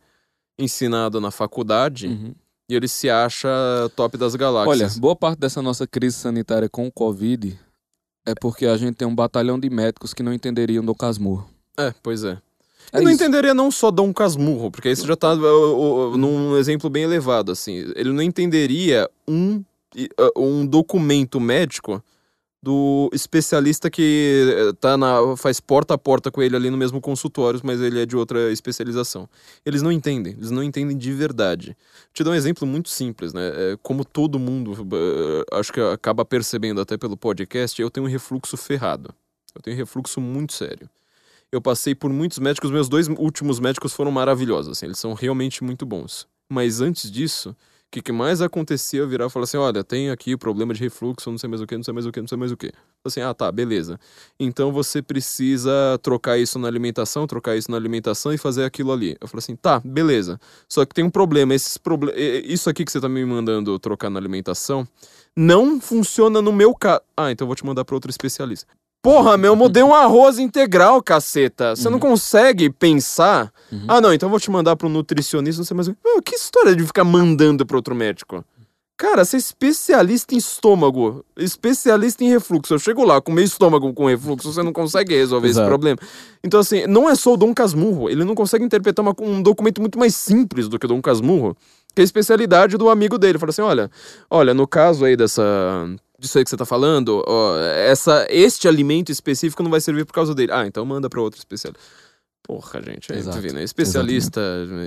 ensinado 0.57 1.21
na 1.21 1.31
faculdade 1.31 2.07
Uhum. 2.07 2.33
e 2.67 2.75
ele 2.75 2.87
se 2.87 3.09
acha 3.09 3.47
top 3.95 4.17
das 4.17 4.33
Olha, 4.33 4.39
galáxias. 4.39 4.97
boa 4.97 5.15
parte 5.15 5.39
dessa 5.39 5.61
nossa 5.61 5.85
crise 5.87 6.17
sanitária 6.17 6.67
com 6.67 6.87
o 6.87 6.91
Covid 6.91 7.57
é 8.25 8.33
porque 8.35 8.65
a 8.65 8.75
gente 8.77 8.95
tem 8.95 9.07
um 9.07 9.15
batalhão 9.15 9.59
de 9.59 9.69
médicos 9.69 10.13
que 10.13 10.21
não 10.23 10.33
entenderiam 10.33 10.83
do 10.83 10.93
Casmurro. 10.93 11.47
É, 11.77 11.93
pois 12.03 12.23
é. 12.23 12.37
É 12.91 13.01
não 13.01 13.11
isso. 13.11 13.21
entenderia 13.21 13.53
não 13.53 13.69
só 13.69 13.91
Dom 13.91 14.13
Casmurro, 14.13 14.71
porque 14.71 14.87
aí 14.87 14.95
você 14.95 15.05
já 15.05 15.15
tá 15.15 15.33
ó, 15.33 16.13
ó, 16.13 16.17
num 16.17 16.57
exemplo 16.57 16.89
bem 16.89 17.03
elevado, 17.03 17.51
assim. 17.51 17.91
Ele 17.95 18.11
não 18.11 18.23
entenderia 18.23 19.09
um 19.27 19.63
um 20.37 20.65
documento 20.65 21.39
médico 21.39 22.03
do 22.61 23.09
especialista 23.13 23.89
que 23.89 24.53
eh, 24.53 24.73
tá 24.81 24.97
na, 24.97 25.35
faz 25.37 25.61
porta 25.61 25.93
a 25.93 25.97
porta 25.97 26.29
com 26.29 26.41
ele 26.41 26.55
ali 26.57 26.69
no 26.69 26.75
mesmo 26.75 26.99
consultório, 26.99 27.59
mas 27.63 27.79
ele 27.79 28.01
é 28.01 28.05
de 28.05 28.17
outra 28.17 28.51
especialização. 28.51 29.29
Eles 29.65 29.81
não 29.81 29.91
entendem, 29.91 30.33
eles 30.33 30.51
não 30.51 30.61
entendem 30.61 30.97
de 30.97 31.13
verdade. 31.13 31.67
Vou 31.67 32.13
te 32.13 32.23
dar 32.23 32.31
um 32.31 32.35
exemplo 32.35 32.67
muito 32.67 32.89
simples, 32.89 33.33
né? 33.33 33.47
É, 33.47 33.77
como 33.81 34.03
todo 34.03 34.37
mundo 34.37 34.73
uh, 34.73 35.57
acho 35.57 35.71
que 35.71 35.79
acaba 35.79 36.25
percebendo 36.25 36.81
até 36.81 36.97
pelo 36.97 37.15
podcast, 37.15 37.81
eu 37.81 37.89
tenho 37.89 38.05
um 38.05 38.09
refluxo 38.09 38.57
ferrado. 38.57 39.13
Eu 39.55 39.61
tenho 39.61 39.77
um 39.77 39.79
refluxo 39.79 40.19
muito 40.19 40.51
sério. 40.51 40.89
Eu 41.51 41.61
passei 41.61 41.95
por 41.95 42.11
muitos 42.11 42.37
médicos, 42.39 42.69
meus 42.69 42.87
dois 42.87 43.07
últimos 43.07 43.59
médicos 43.59 43.93
foram 43.93 44.11
maravilhosos, 44.11 44.77
assim, 44.77 44.85
eles 44.85 44.99
são 44.99 45.13
realmente 45.13 45.63
muito 45.63 45.85
bons. 45.85 46.27
Mas 46.47 46.79
antes 46.79 47.09
disso, 47.11 47.55
o 47.89 47.91
que, 47.91 48.03
que, 48.03 48.11
mais 48.11 48.39
acontecia, 48.39 48.99
eu 48.99 49.07
virava 49.07 49.29
e 49.29 49.33
falava 49.33 49.45
assim, 49.45 49.57
olha, 49.57 49.83
tem 49.83 50.11
aqui 50.11 50.37
problema 50.37 50.75
de 50.75 50.79
refluxo, 50.79 51.31
não 51.31 51.39
sei 51.39 51.49
mais 51.49 51.59
o 51.59 51.65
que, 51.65 51.75
não 51.75 51.83
sei 51.83 51.91
mais 51.91 52.05
o 52.05 52.11
que, 52.11 52.21
não 52.21 52.27
sei 52.27 52.37
mais 52.37 52.51
o 52.51 52.57
que. 52.57 52.71
Assim, 53.03 53.21
ah, 53.21 53.33
tá, 53.33 53.51
beleza. 53.51 53.99
Então 54.39 54.71
você 54.71 55.01
precisa 55.01 55.97
trocar 56.03 56.37
isso 56.37 56.59
na 56.59 56.67
alimentação, 56.67 57.25
trocar 57.25 57.57
isso 57.57 57.71
na 57.71 57.77
alimentação 57.77 58.31
e 58.31 58.37
fazer 58.37 58.63
aquilo 58.63 58.91
ali. 58.91 59.17
Eu 59.19 59.27
falei 59.27 59.39
assim, 59.39 59.55
tá, 59.55 59.79
beleza. 59.83 60.39
Só 60.67 60.85
que 60.85 60.93
tem 60.93 61.03
um 61.03 61.09
problema, 61.09 61.55
esses 61.55 61.77
problem... 61.77 62.13
isso 62.15 62.69
aqui 62.69 62.85
que 62.85 62.91
você 62.91 63.01
tá 63.01 63.09
me 63.09 63.25
mandando 63.25 63.79
trocar 63.79 64.11
na 64.11 64.19
alimentação 64.19 64.87
não 65.35 65.81
funciona 65.81 66.43
no 66.43 66.51
meu 66.51 66.75
caso. 66.75 67.01
Ah, 67.17 67.31
então 67.31 67.45
eu 67.45 67.47
vou 67.47 67.55
te 67.55 67.65
mandar 67.65 67.85
para 67.85 67.95
outro 67.95 68.11
especialista. 68.11 68.67
Porra, 69.01 69.37
meu, 69.37 69.53
eu 69.53 69.55
mudei 69.55 69.81
um 69.81 69.93
arroz 69.93 70.39
integral, 70.39 71.01
caceta. 71.01 71.75
Você 71.75 71.87
uhum. 71.87 71.93
não 71.93 71.99
consegue 71.99 72.69
pensar. 72.69 73.51
Uhum. 73.71 73.85
Ah, 73.87 74.01
não, 74.01 74.13
então 74.13 74.27
eu 74.27 74.31
vou 74.31 74.39
te 74.39 74.51
mandar 74.51 74.75
para 74.75 74.87
um 74.87 74.91
nutricionista, 74.91 75.61
não 75.61 75.65
sei 75.65 75.75
mais. 75.75 75.87
Meu, 75.87 76.21
que 76.21 76.35
história 76.35 76.75
de 76.75 76.85
ficar 76.85 77.05
mandando 77.05 77.65
para 77.65 77.77
outro 77.77 77.95
médico? 77.95 78.43
Cara, 78.97 79.23
você 79.23 79.37
é 79.37 79.39
especialista 79.39 80.35
em 80.35 80.37
estômago, 80.37 81.23
especialista 81.37 82.21
em 82.21 82.27
refluxo. 82.27 82.73
Eu 82.73 82.79
chego 82.79 83.05
lá 83.05 83.21
com 83.21 83.31
meu 83.31 83.45
estômago 83.45 83.93
com 83.93 84.07
refluxo, 84.07 84.51
você 84.51 84.61
não 84.61 84.73
consegue 84.73 85.15
resolver 85.15 85.47
Exato. 85.47 85.63
esse 85.63 85.69
problema. 85.69 85.97
Então, 86.43 86.59
assim, 86.59 86.85
não 86.85 87.09
é 87.09 87.15
só 87.15 87.33
o 87.33 87.37
Dom 87.37 87.53
Casmurro. 87.53 88.09
Ele 88.09 88.25
não 88.25 88.35
consegue 88.35 88.65
interpretar 88.65 89.01
uma, 89.01 89.15
um 89.21 89.41
documento 89.41 89.79
muito 89.79 89.97
mais 89.97 90.13
simples 90.13 90.67
do 90.67 90.77
que 90.77 90.85
o 90.85 90.89
Dom 90.89 91.01
Casmurro, 91.01 91.55
que 91.95 92.01
é 92.01 92.03
a 92.03 92.03
especialidade 92.03 92.75
do 92.75 92.89
amigo 92.89 93.17
dele. 93.17 93.39
Fala 93.39 93.51
assim: 93.51 93.61
olha, 93.61 93.89
olha, 94.29 94.53
no 94.53 94.67
caso 94.67 95.05
aí 95.05 95.15
dessa 95.15 95.87
disso 96.19 96.37
aí 96.37 96.43
que 96.43 96.49
você 96.49 96.57
tá 96.57 96.65
falando, 96.65 97.23
ó, 97.27 97.57
essa, 97.59 98.27
este 98.29 98.67
alimento 98.67 99.11
específico 99.11 99.63
não 99.63 99.71
vai 99.71 99.81
servir 99.81 100.05
por 100.05 100.13
causa 100.13 100.35
dele. 100.35 100.51
Ah, 100.51 100.67
então 100.67 100.85
manda 100.85 101.09
para 101.09 101.21
outro 101.21 101.39
especialista. 101.39 101.81
Porra, 102.43 102.81
gente, 102.81 103.13
aí, 103.13 103.53
né? 103.53 103.63
Especialista, 103.63 104.41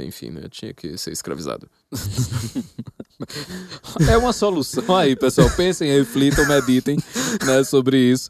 enfim, 0.05 0.31
né? 0.31 0.43
Tinha 0.51 0.75
que 0.75 0.99
ser 0.99 1.13
escravizado. 1.13 1.69
é 4.11 4.17
uma 4.17 4.33
solução 4.33 4.97
aí, 4.97 5.15
pessoal. 5.15 5.49
Pensem, 5.57 5.97
reflitam, 5.97 6.47
meditem 6.49 6.99
né, 7.47 7.63
sobre 7.63 7.99
isso. 7.99 8.29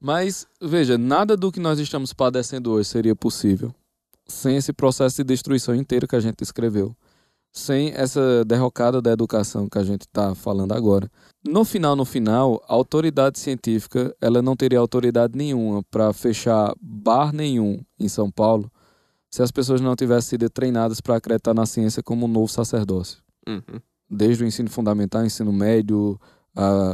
Mas, 0.00 0.48
veja, 0.60 0.98
nada 0.98 1.36
do 1.36 1.52
que 1.52 1.60
nós 1.60 1.78
estamos 1.78 2.12
padecendo 2.12 2.72
hoje 2.72 2.88
seria 2.88 3.14
possível 3.14 3.72
sem 4.26 4.56
esse 4.56 4.72
processo 4.72 5.18
de 5.18 5.24
destruição 5.24 5.74
inteiro 5.74 6.08
que 6.08 6.16
a 6.16 6.20
gente 6.20 6.42
escreveu 6.42 6.96
sem 7.52 7.92
essa 7.94 8.44
derrocada 8.46 9.02
da 9.02 9.12
educação 9.12 9.68
que 9.68 9.78
a 9.78 9.84
gente 9.84 10.02
está 10.02 10.34
falando 10.34 10.72
agora. 10.72 11.10
No 11.46 11.64
final, 11.64 11.94
no 11.94 12.04
final, 12.04 12.62
a 12.66 12.72
autoridade 12.72 13.38
científica 13.38 14.14
ela 14.20 14.40
não 14.40 14.56
teria 14.56 14.78
autoridade 14.78 15.36
nenhuma 15.36 15.82
para 15.90 16.12
fechar 16.12 16.74
bar 16.80 17.32
nenhum 17.32 17.80
em 18.00 18.08
São 18.08 18.30
Paulo 18.30 18.70
se 19.30 19.42
as 19.42 19.50
pessoas 19.50 19.80
não 19.80 19.94
tivessem 19.96 20.30
sido 20.30 20.50
treinadas 20.50 21.00
para 21.00 21.16
acreditar 21.16 21.54
na 21.54 21.66
ciência 21.66 22.02
como 22.02 22.26
um 22.26 22.28
novo 22.28 22.48
sacerdócio. 22.48 23.18
Uhum. 23.46 23.80
Desde 24.08 24.44
o 24.44 24.46
ensino 24.46 24.70
fundamental, 24.70 25.24
ensino 25.24 25.52
médio, 25.52 26.20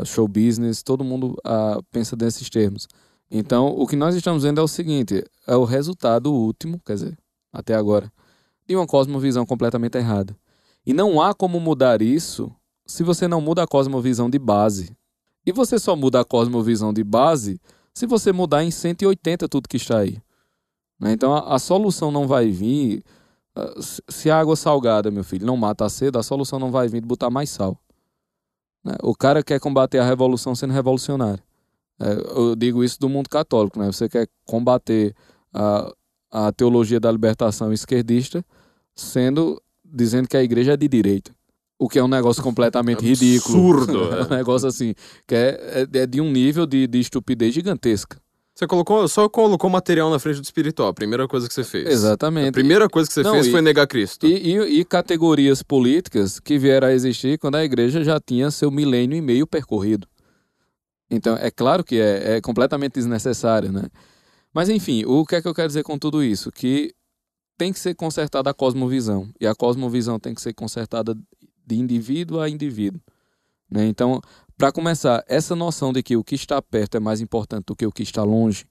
show 0.04 0.26
business, 0.26 0.82
todo 0.82 1.04
mundo 1.04 1.36
a, 1.44 1.80
pensa 1.90 2.16
desses 2.16 2.48
termos. 2.48 2.86
Então, 3.30 3.68
o 3.68 3.86
que 3.86 3.96
nós 3.96 4.14
estamos 4.14 4.44
vendo 4.44 4.60
é 4.60 4.64
o 4.64 4.68
seguinte: 4.68 5.24
é 5.46 5.56
o 5.56 5.64
resultado 5.64 6.32
último, 6.32 6.80
quer 6.86 6.94
dizer, 6.94 7.18
até 7.52 7.74
agora, 7.74 8.10
de 8.66 8.76
uma 8.76 8.86
cosmovisão 8.86 9.44
completamente 9.44 9.98
errada. 9.98 10.36
E 10.88 10.94
não 10.94 11.20
há 11.20 11.34
como 11.34 11.60
mudar 11.60 12.00
isso 12.00 12.50
se 12.86 13.02
você 13.02 13.28
não 13.28 13.42
muda 13.42 13.62
a 13.62 13.66
cosmovisão 13.66 14.30
de 14.30 14.38
base. 14.38 14.96
E 15.44 15.52
você 15.52 15.78
só 15.78 15.94
muda 15.94 16.20
a 16.20 16.24
cosmovisão 16.24 16.94
de 16.94 17.04
base 17.04 17.60
se 17.92 18.06
você 18.06 18.32
mudar 18.32 18.64
em 18.64 18.70
180 18.70 19.46
tudo 19.50 19.68
que 19.68 19.76
está 19.76 19.98
aí. 19.98 20.16
Né? 20.98 21.12
Então 21.12 21.34
a, 21.34 21.58
solução 21.58 22.10
não 22.10 22.26
vai 22.26 22.48
vir. 22.48 23.04
Ah, 23.54 23.74
se 24.08 24.30
a 24.30 24.40
água 24.40 24.56
salgada, 24.56 25.10
meu 25.10 25.22
filho, 25.22 25.44
não 25.44 25.58
mata 25.58 25.84
a 25.84 25.90
sede, 25.90 26.16
a 26.16 26.22
solução 26.22 26.58
não 26.58 26.70
vai 26.70 26.88
vir 26.88 27.02
de 27.02 27.06
botar 27.06 27.28
mais 27.28 27.50
sal. 27.50 27.78
Né? 28.82 28.94
O 29.02 29.14
cara 29.14 29.42
quer 29.42 29.60
combater 29.60 29.98
a 29.98 30.06
revolução 30.06 30.54
sendo 30.54 30.72
revolucionário. 30.72 31.42
É, 32.00 32.12
eu 32.34 32.56
digo 32.56 32.82
isso 32.82 32.98
do 32.98 33.10
mundo 33.10 33.28
católico. 33.28 33.78
Né? 33.78 33.92
Você 33.92 34.08
quer 34.08 34.26
combater 34.46 35.14
a, 35.52 35.92
a 36.30 36.50
teologia 36.50 36.98
da 36.98 37.12
libertação 37.12 37.74
esquerdista 37.74 38.42
sendo 38.94 39.60
dizendo 39.92 40.28
que 40.28 40.36
a 40.36 40.42
igreja 40.42 40.72
é 40.72 40.76
de 40.76 40.88
direita. 40.88 41.32
O 41.78 41.88
que 41.88 41.98
é 41.98 42.02
um 42.02 42.08
negócio 42.08 42.42
completamente 42.42 43.04
ridículo. 43.04 43.72
Absurdo. 43.72 44.12
é 44.14 44.24
um 44.24 44.36
negócio 44.36 44.66
assim, 44.66 44.94
que 45.26 45.34
é, 45.34 45.86
é, 45.92 45.98
é 46.00 46.06
de 46.06 46.20
um 46.20 46.30
nível 46.30 46.66
de, 46.66 46.86
de 46.86 46.98
estupidez 46.98 47.54
gigantesca. 47.54 48.20
Você 48.58 48.66
colocou, 48.66 49.06
só 49.06 49.28
colocou 49.28 49.70
material 49.70 50.10
na 50.10 50.18
frente 50.18 50.40
do 50.40 50.44
espiritual, 50.44 50.88
a 50.88 50.92
primeira 50.92 51.28
coisa 51.28 51.46
que 51.46 51.54
você 51.54 51.62
fez. 51.62 51.86
Exatamente. 51.86 52.48
A 52.48 52.52
primeira 52.52 52.88
coisa 52.88 53.08
que 53.08 53.14
você 53.14 53.22
Não, 53.22 53.34
fez 53.34 53.46
e, 53.46 53.52
foi 53.52 53.62
negar 53.62 53.86
Cristo. 53.86 54.26
E, 54.26 54.56
e, 54.56 54.80
e, 54.80 54.84
categorias 54.84 55.62
políticas 55.62 56.40
que 56.40 56.58
vieram 56.58 56.88
a 56.88 56.92
existir 56.92 57.38
quando 57.38 57.54
a 57.54 57.64
igreja 57.64 58.02
já 58.02 58.18
tinha 58.18 58.50
seu 58.50 58.68
milênio 58.68 59.16
e 59.16 59.20
meio 59.20 59.46
percorrido. 59.46 60.08
Então, 61.08 61.36
é 61.36 61.52
claro 61.52 61.84
que 61.84 62.00
é, 62.00 62.38
é 62.38 62.40
completamente 62.40 62.94
desnecessário, 62.94 63.70
né? 63.70 63.84
Mas, 64.52 64.68
enfim, 64.68 65.04
o 65.06 65.24
que 65.24 65.36
é 65.36 65.40
que 65.40 65.46
eu 65.46 65.54
quero 65.54 65.68
dizer 65.68 65.84
com 65.84 65.96
tudo 65.96 66.20
isso? 66.20 66.50
Que 66.50 66.92
tem 67.58 67.72
que 67.72 67.78
ser 67.80 67.94
consertada 67.94 68.48
a 68.48 68.54
cosmovisão. 68.54 69.28
E 69.40 69.46
a 69.46 69.54
cosmovisão 69.54 70.18
tem 70.18 70.32
que 70.32 70.40
ser 70.40 70.54
consertada 70.54 71.14
de 71.66 71.76
indivíduo 71.76 72.40
a 72.40 72.48
indivíduo. 72.48 73.02
Né? 73.68 73.86
Então, 73.86 74.22
para 74.56 74.72
começar, 74.72 75.22
essa 75.28 75.54
noção 75.54 75.92
de 75.92 76.02
que 76.02 76.16
o 76.16 76.24
que 76.24 76.36
está 76.36 76.62
perto 76.62 76.96
é 76.96 77.00
mais 77.00 77.20
importante 77.20 77.66
do 77.66 77.76
que 77.76 77.84
o 77.84 77.92
que 77.92 78.02
está 78.02 78.22
longe, 78.22 78.64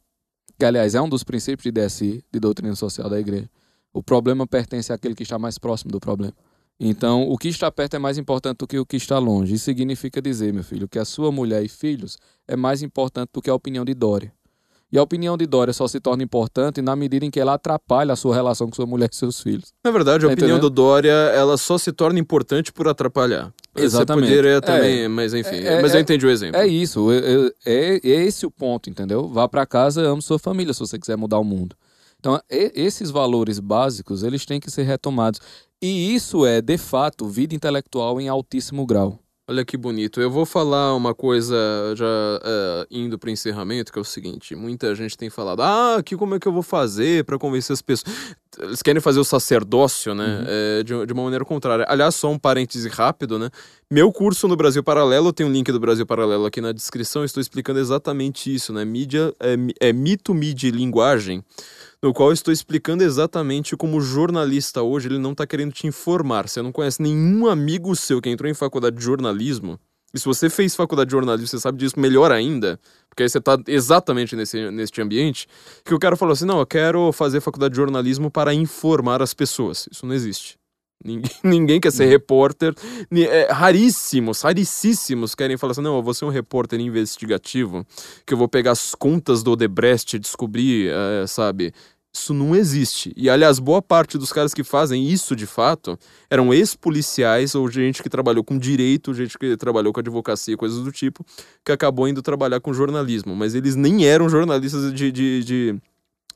que 0.57 0.65
aliás 0.65 0.95
é 0.95 1.01
um 1.01 1.09
dos 1.09 1.23
princípios 1.23 1.63
de 1.63 1.71
DSI, 1.71 2.25
de 2.31 2.39
doutrina 2.39 2.75
social 2.75 3.09
da 3.09 3.19
igreja. 3.19 3.49
O 3.93 4.01
problema 4.01 4.47
pertence 4.47 4.91
àquele 4.91 5.13
que 5.13 5.23
está 5.23 5.37
mais 5.37 5.57
próximo 5.59 5.91
do 5.91 5.99
problema. 5.99 6.33
Então, 6.79 7.27
o 7.27 7.37
que 7.37 7.47
está 7.47 7.71
perto 7.71 7.95
é 7.95 7.99
mais 7.99 8.17
importante 8.17 8.59
do 8.59 8.67
que 8.67 8.77
o 8.77 8.85
que 8.85 8.97
está 8.97 9.17
longe. 9.17 9.53
Isso 9.55 9.65
significa 9.65 10.21
dizer, 10.21 10.53
meu 10.53 10.63
filho, 10.63 10.87
que 10.87 10.99
a 10.99 11.05
sua 11.05 11.31
mulher 11.31 11.63
e 11.63 11.67
filhos 11.67 12.17
é 12.47 12.55
mais 12.55 12.81
importante 12.83 13.31
do 13.33 13.41
que 13.41 13.49
a 13.49 13.55
opinião 13.55 13.83
de 13.83 13.93
Dória. 13.93 14.31
E 14.91 14.97
a 14.97 15.03
opinião 15.03 15.35
de 15.35 15.45
Dória 15.45 15.73
só 15.73 15.85
se 15.87 15.99
torna 15.99 16.23
importante 16.23 16.81
na 16.81 16.95
medida 16.95 17.25
em 17.25 17.29
que 17.29 17.39
ela 17.39 17.55
atrapalha 17.55 18.13
a 18.13 18.15
sua 18.15 18.33
relação 18.33 18.67
com 18.67 18.75
sua 18.75 18.85
mulher 18.85 19.09
e 19.11 19.15
seus 19.15 19.41
filhos. 19.41 19.73
Na 19.83 19.91
verdade, 19.91 20.25
a 20.25 20.29
tá 20.29 20.33
opinião 20.33 20.57
entendendo? 20.57 20.69
do 20.69 20.75
Dória, 20.75 21.11
ela 21.11 21.57
só 21.57 21.77
se 21.77 21.91
torna 21.91 22.19
importante 22.19 22.71
por 22.71 22.87
atrapalhar. 22.87 23.53
Exatamente. 23.75 24.29
Você 24.29 24.35
poderia 24.35 24.61
também, 24.61 25.01
é, 25.01 25.07
mas 25.09 25.33
enfim. 25.33 25.57
É, 25.57 25.81
mas 25.81 25.93
eu 25.93 25.99
entendi 25.99 26.25
o 26.25 26.29
exemplo. 26.29 26.59
É 26.59 26.65
isso. 26.65 27.11
É, 27.11 27.51
é, 27.65 27.95
é 27.95 28.25
esse 28.25 28.45
o 28.45 28.51
ponto, 28.51 28.89
entendeu? 28.89 29.27
Vá 29.27 29.47
para 29.47 29.65
casa, 29.65 30.01
ame 30.03 30.21
sua 30.21 30.39
família 30.39 30.73
se 30.73 30.79
você 30.79 30.97
quiser 30.97 31.17
mudar 31.17 31.37
o 31.37 31.43
mundo. 31.43 31.75
Então, 32.19 32.39
esses 32.49 33.11
valores 33.11 33.59
básicos, 33.59 34.23
eles 34.23 34.45
têm 34.45 34.59
que 34.59 34.71
ser 34.71 34.83
retomados. 34.83 35.39
E 35.81 36.15
isso 36.15 36.45
é, 36.45 36.61
de 36.61 36.77
fato, 36.77 37.27
vida 37.27 37.53
intelectual 37.53 38.19
em 38.19 38.27
altíssimo 38.27 38.85
grau. 38.85 39.19
Olha 39.49 39.63
que 39.63 39.77
bonito. 39.77 40.19
Eu 40.19 40.29
vou 40.29 40.45
falar 40.45 40.93
uma 40.93 41.15
coisa 41.15 41.55
já 41.95 42.05
uh, 42.05 42.85
indo 42.91 43.17
para 43.17 43.31
encerramento, 43.31 43.93
que 43.93 43.97
é 43.97 44.01
o 44.01 44.03
seguinte: 44.03 44.53
muita 44.57 44.93
gente 44.93 45.17
tem 45.17 45.29
falado, 45.29 45.61
ah, 45.61 46.03
que 46.03 46.17
como 46.17 46.35
é 46.35 46.39
que 46.39 46.45
eu 46.45 46.51
vou 46.51 46.61
fazer 46.61 47.23
para 47.23 47.39
convencer 47.39 47.73
as 47.73 47.81
pessoas? 47.81 48.35
Eles 48.59 48.81
querem 48.81 48.99
fazer 48.99 49.21
o 49.21 49.23
sacerdócio, 49.23 50.13
né? 50.13 50.25
Uhum. 50.25 50.45
É, 50.47 50.83
de, 50.83 51.05
de, 51.05 51.13
uma 51.13 51.23
maneira 51.23 51.45
contrária. 51.45 51.85
Aliás, 51.87 52.15
só 52.15 52.29
um 52.29 52.37
parêntese 52.37 52.89
rápido, 52.89 53.39
né? 53.39 53.49
Meu 53.89 54.11
curso 54.11 54.49
no 54.49 54.57
Brasil 54.57 54.83
Paralelo, 54.83 55.31
tem 55.31 55.45
um 55.45 55.51
link 55.51 55.71
do 55.71 55.79
Brasil 55.79 56.05
Paralelo 56.05 56.45
aqui 56.45 56.59
na 56.59 56.73
descrição, 56.73 57.23
estou 57.23 57.39
explicando 57.39 57.79
exatamente 57.79 58.53
isso, 58.53 58.73
né? 58.73 58.83
Mídia 58.83 59.33
é, 59.39 59.55
é 59.89 59.93
mito, 59.93 60.33
mídia 60.33 60.67
e 60.67 60.71
linguagem 60.71 61.41
no 62.01 62.13
qual 62.13 62.31
estou 62.31 62.53
explicando 62.53 63.03
exatamente 63.03 63.75
como 63.75 63.99
jornalista 63.99 64.81
hoje 64.81 65.07
ele 65.07 65.17
não 65.17 65.31
está 65.31 65.47
querendo 65.47 65.73
te 65.73 65.87
informar. 65.87 66.47
Você 66.47 66.61
não 66.61 66.71
conhece 66.71 67.01
nenhum 67.01 67.47
amigo 67.47 67.95
seu 67.95 68.21
que 68.21 68.29
entrou 68.29 68.49
em 68.49 68.53
faculdade 68.53 68.97
de 68.97 69.03
jornalismo. 69.03 69.79
E 70.13 70.19
se 70.19 70.25
você 70.25 70.49
fez 70.49 70.75
faculdade 70.75 71.09
de 71.09 71.11
jornalismo, 71.11 71.47
você 71.47 71.59
sabe 71.59 71.77
disso 71.77 71.99
melhor 71.99 72.31
ainda, 72.31 72.79
porque 73.09 73.23
aí 73.23 73.29
você 73.29 73.39
está 73.39 73.57
exatamente 73.67 74.35
nesse, 74.35 74.71
nesse 74.71 75.01
ambiente, 75.01 75.47
que 75.83 75.93
o 75.93 75.99
cara 75.99 76.15
falou 76.15 76.33
assim: 76.33 76.45
não, 76.45 76.59
eu 76.59 76.65
quero 76.65 77.11
fazer 77.11 77.41
faculdade 77.41 77.73
de 77.73 77.77
jornalismo 77.77 78.31
para 78.31 78.53
informar 78.53 79.21
as 79.21 79.33
pessoas. 79.33 79.87
Isso 79.91 80.05
não 80.05 80.13
existe. 80.13 80.57
Ninguém, 81.03 81.31
ninguém 81.43 81.79
quer 81.79 81.91
ser 81.91 82.05
uhum. 82.05 82.09
repórter. 82.09 82.73
É, 83.11 83.51
raríssimos, 83.51 84.41
raríssimos 84.41 85.35
querem 85.35 85.57
falar 85.57 85.71
assim: 85.71 85.81
não, 85.81 85.97
eu 85.97 86.03
vou 86.03 86.13
ser 86.13 86.25
um 86.25 86.29
repórter 86.29 86.79
investigativo, 86.79 87.85
que 88.25 88.33
eu 88.33 88.37
vou 88.37 88.47
pegar 88.47 88.71
as 88.71 88.95
contas 88.95 89.43
do 89.43 89.51
Odebrecht 89.51 90.15
e 90.15 90.19
descobrir, 90.19 90.91
é, 90.91 91.27
sabe, 91.27 91.73
Isso 92.13 92.33
não 92.33 92.55
existe. 92.55 93.13
E, 93.15 93.29
aliás, 93.29 93.59
boa 93.59 93.81
parte 93.81 94.17
dos 94.17 94.33
caras 94.33 94.53
que 94.53 94.63
fazem 94.63 95.07
isso 95.07 95.35
de 95.35 95.45
fato 95.45 95.97
eram 96.29 96.51
ex-policiais 96.51 97.53
ou 97.53 97.69
gente 97.69 98.01
que 98.01 98.09
trabalhou 98.09 98.43
com 98.43 98.57
direito, 98.57 99.13
gente 99.13 99.37
que 99.37 99.55
trabalhou 99.55 99.93
com 99.93 99.99
advocacia, 99.99 100.57
coisas 100.57 100.83
do 100.83 100.91
tipo, 100.91 101.23
que 101.63 101.71
acabou 101.71 102.07
indo 102.07 102.21
trabalhar 102.23 102.59
com 102.59 102.73
jornalismo. 102.73 103.35
Mas 103.35 103.53
eles 103.53 103.75
nem 103.75 104.05
eram 104.05 104.27
jornalistas 104.29 104.91
de, 104.93 105.11
de, 105.11 105.43
de 105.43 105.81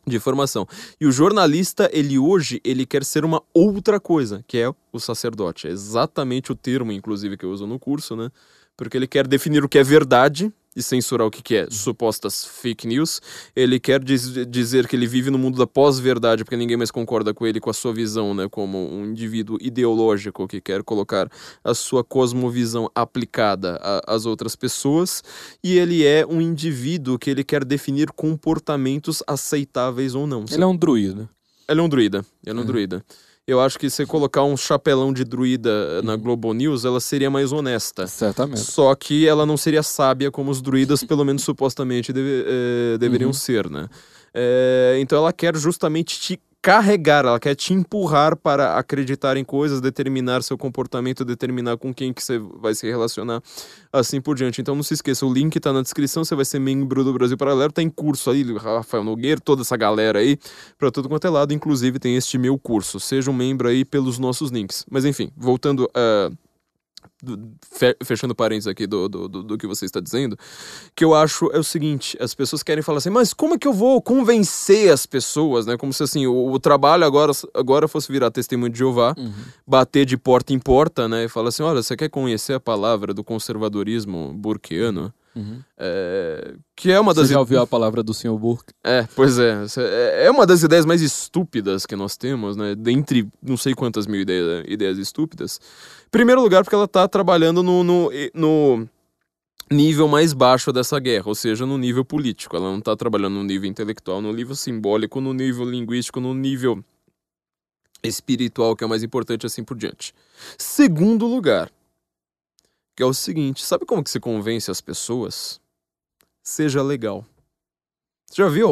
de 0.05 0.19
formação. 0.19 0.67
E 0.99 1.05
o 1.05 1.11
jornalista, 1.11 1.89
ele 1.93 2.17
hoje, 2.17 2.59
ele 2.63 2.85
quer 2.85 3.03
ser 3.03 3.23
uma 3.23 3.41
outra 3.53 3.99
coisa, 3.99 4.43
que 4.47 4.57
é 4.57 4.69
o 4.91 4.99
sacerdote. 4.99 5.67
É 5.67 5.71
exatamente 5.71 6.51
o 6.51 6.55
termo, 6.55 6.91
inclusive, 6.91 7.37
que 7.37 7.45
eu 7.45 7.51
uso 7.51 7.67
no 7.67 7.79
curso, 7.79 8.15
né? 8.15 8.29
Porque 8.75 8.97
ele 8.97 9.07
quer 9.07 9.27
definir 9.27 9.63
o 9.63 9.69
que 9.69 9.77
é 9.77 9.83
verdade 9.83 10.51
e 10.75 10.81
censurar 10.81 11.27
o 11.27 11.31
que, 11.31 11.41
que 11.41 11.55
é 11.55 11.67
supostas 11.69 12.45
fake 12.45 12.87
news. 12.87 13.21
Ele 13.55 13.79
quer 13.79 14.03
diz, 14.03 14.31
dizer 14.47 14.87
que 14.87 14.95
ele 14.95 15.07
vive 15.07 15.29
no 15.29 15.37
mundo 15.37 15.57
da 15.57 15.67
pós-verdade, 15.67 16.43
porque 16.43 16.55
ninguém 16.55 16.77
mais 16.77 16.91
concorda 16.91 17.33
com 17.33 17.45
ele, 17.45 17.59
com 17.59 17.69
a 17.69 17.73
sua 17.73 17.93
visão, 17.93 18.33
né, 18.33 18.47
como 18.49 18.77
um 18.91 19.05
indivíduo 19.05 19.57
ideológico 19.59 20.47
que 20.47 20.61
quer 20.61 20.83
colocar 20.83 21.29
a 21.63 21.73
sua 21.73 22.03
cosmovisão 22.03 22.89
aplicada 22.95 23.79
às 24.07 24.25
outras 24.25 24.55
pessoas. 24.55 25.23
E 25.63 25.77
ele 25.77 26.05
é 26.05 26.25
um 26.25 26.41
indivíduo 26.41 27.19
que 27.19 27.29
ele 27.29 27.43
quer 27.43 27.65
definir 27.65 28.11
comportamentos 28.11 29.21
aceitáveis 29.27 30.15
ou 30.15 30.25
não. 30.25 30.45
Ele 30.49 30.63
é 30.63 30.67
um 30.67 30.75
druida. 30.75 31.29
Ele 31.67 31.79
é 31.79 31.83
um 31.83 31.89
druida. 31.89 32.25
Ele 32.45 32.51
é 32.51 32.53
um 32.53 32.57
uhum. 32.59 32.65
druida 32.65 33.05
eu 33.47 33.59
acho 33.59 33.77
que 33.79 33.89
se 33.89 34.05
colocar 34.05 34.43
um 34.43 34.55
chapelão 34.55 35.11
de 35.11 35.23
druida 35.23 36.01
na 36.03 36.13
uhum. 36.13 36.19
Globo 36.19 36.53
News, 36.53 36.85
ela 36.85 36.99
seria 36.99 37.29
mais 37.29 37.51
honesta. 37.51 38.07
Certamente. 38.07 38.61
Só 38.61 38.93
que 38.95 39.27
ela 39.27 39.45
não 39.45 39.57
seria 39.57 39.83
sábia 39.83 40.31
como 40.31 40.51
os 40.51 40.61
druidas, 40.61 41.03
pelo 41.03 41.25
menos 41.25 41.43
supostamente, 41.43 42.13
deve, 42.13 42.45
é, 42.47 42.97
deveriam 42.97 43.29
uhum. 43.29 43.33
ser, 43.33 43.69
né? 43.69 43.87
É, 44.33 44.97
então 44.99 45.17
ela 45.17 45.33
quer 45.33 45.55
justamente 45.57 46.19
te 46.19 46.39
carregar, 46.61 47.25
ela 47.25 47.39
quer 47.39 47.55
te 47.55 47.73
empurrar 47.73 48.35
para 48.35 48.77
acreditar 48.77 49.35
em 49.35 49.43
coisas, 49.43 49.81
determinar 49.81 50.43
seu 50.43 50.57
comportamento, 50.57 51.25
determinar 51.25 51.77
com 51.77 51.93
quem 51.93 52.13
que 52.13 52.23
você 52.23 52.37
vai 52.37 52.75
se 52.75 52.87
relacionar, 52.87 53.41
assim 53.91 54.21
por 54.21 54.35
diante. 54.35 54.61
Então 54.61 54.75
não 54.75 54.83
se 54.83 54.93
esqueça, 54.93 55.25
o 55.25 55.33
link 55.33 55.59
tá 55.59 55.73
na 55.73 55.81
descrição, 55.81 56.23
você 56.23 56.35
vai 56.35 56.45
ser 56.45 56.59
membro 56.59 57.03
do 57.03 57.13
Brasil 57.13 57.35
Paralelo, 57.35 57.71
tem 57.71 57.89
curso 57.89 58.29
aí, 58.29 58.43
Rafael 58.55 59.03
Nogueira, 59.03 59.41
toda 59.41 59.63
essa 59.63 59.75
galera 59.75 60.19
aí, 60.19 60.37
para 60.77 60.91
todo 60.91 61.09
quanto 61.09 61.25
é 61.25 61.29
lado, 61.29 61.53
inclusive 61.53 61.97
tem 61.97 62.15
este 62.15 62.37
meu 62.37 62.57
curso. 62.59 62.99
Seja 62.99 63.31
um 63.31 63.33
membro 63.33 63.67
aí 63.67 63.83
pelos 63.83 64.19
nossos 64.19 64.51
links. 64.51 64.85
Mas 64.89 65.03
enfim, 65.05 65.31
voltando 65.35 65.89
a... 65.95 66.29
Uh 66.31 66.50
fechando 68.03 68.33
parênteses 68.33 68.67
aqui 68.67 68.87
do, 68.87 69.07
do, 69.07 69.27
do, 69.27 69.43
do, 69.43 69.57
que 69.57 69.67
você 69.67 69.85
está 69.85 69.99
dizendo, 69.99 70.37
que 70.95 71.03
eu 71.03 71.13
acho 71.13 71.51
é 71.53 71.59
o 71.59 71.63
seguinte: 71.63 72.17
as 72.19 72.33
pessoas 72.33 72.63
querem 72.63 72.81
falar 72.81 72.97
assim, 72.97 73.09
mas 73.09 73.33
como 73.33 73.53
é 73.53 73.57
que 73.57 73.67
eu 73.67 73.73
vou 73.73 74.01
convencer 74.01 74.91
as 74.91 75.05
pessoas, 75.05 75.65
né? 75.65 75.77
Como 75.77 75.93
se 75.93 76.03
assim, 76.03 76.25
o, 76.25 76.51
o 76.51 76.59
trabalho 76.59 77.05
agora, 77.05 77.31
agora 77.53 77.87
fosse 77.87 78.11
virar 78.11 78.31
testemunho 78.31 78.71
de 78.71 78.79
Jeová, 78.79 79.13
uhum. 79.17 79.31
bater 79.67 80.05
de 80.05 80.17
porta 80.17 80.53
em 80.53 80.59
porta, 80.59 81.07
né? 81.07 81.25
E 81.25 81.29
falar 81.29 81.49
assim: 81.49 81.63
olha, 81.63 81.83
você 81.83 81.95
quer 81.95 82.09
conhecer 82.09 82.53
a 82.53 82.59
palavra 82.59 83.13
do 83.13 83.23
conservadorismo 83.23 84.33
burkeano? 84.33 85.13
Uhum. 85.35 85.61
É, 85.77 86.55
que 86.75 86.91
é 86.91 86.99
uma 86.99 87.13
das. 87.13 87.27
Você 87.27 87.33
já 87.33 87.39
ouviu 87.39 87.61
a 87.61 87.67
palavra 87.67 88.03
do 88.03 88.13
Sr. 88.13 88.37
Burke? 88.37 88.73
É, 88.83 89.07
pois 89.15 89.39
é. 89.39 89.65
É 90.25 90.29
uma 90.29 90.45
das 90.45 90.61
ideias 90.61 90.85
mais 90.85 91.01
estúpidas 91.01 91.85
que 91.85 91.95
nós 91.95 92.17
temos, 92.17 92.57
né? 92.57 92.75
Dentre 92.75 93.27
não 93.41 93.55
sei 93.55 93.73
quantas 93.73 94.07
mil 94.07 94.19
ideias, 94.19 94.65
ideias 94.67 94.97
estúpidas. 94.97 95.59
Primeiro 96.11 96.41
lugar, 96.41 96.63
porque 96.63 96.75
ela 96.75 96.85
está 96.85 97.07
trabalhando 97.07 97.63
no, 97.63 97.85
no, 97.85 98.11
no 98.33 98.89
nível 99.71 100.09
mais 100.09 100.33
baixo 100.33 100.73
dessa 100.73 100.99
guerra, 100.99 101.27
ou 101.27 101.35
seja, 101.35 101.65
no 101.65 101.77
nível 101.77 102.03
político. 102.03 102.57
Ela 102.57 102.69
não 102.69 102.79
está 102.79 102.95
trabalhando 102.97 103.35
no 103.35 103.43
nível 103.43 103.69
intelectual, 103.69 104.21
no 104.21 104.33
nível 104.33 104.53
simbólico, 104.53 105.21
no 105.21 105.33
nível 105.33 105.63
linguístico, 105.63 106.19
no 106.19 106.33
nível 106.33 106.83
espiritual, 108.03 108.75
que 108.75 108.83
é 108.83 108.87
o 108.87 108.89
mais 108.89 109.03
importante, 109.03 109.45
assim 109.45 109.63
por 109.63 109.77
diante. 109.77 110.13
Segundo 110.57 111.25
lugar, 111.25 111.71
que 112.93 113.01
é 113.01 113.05
o 113.05 113.13
seguinte: 113.13 113.63
sabe 113.63 113.85
como 113.85 114.03
que 114.03 114.09
se 114.09 114.19
convence 114.19 114.69
as 114.69 114.81
pessoas? 114.81 115.61
Seja 116.43 116.83
legal. 116.83 117.25
Você 118.31 118.41
já 118.41 118.47
viu 118.47 118.65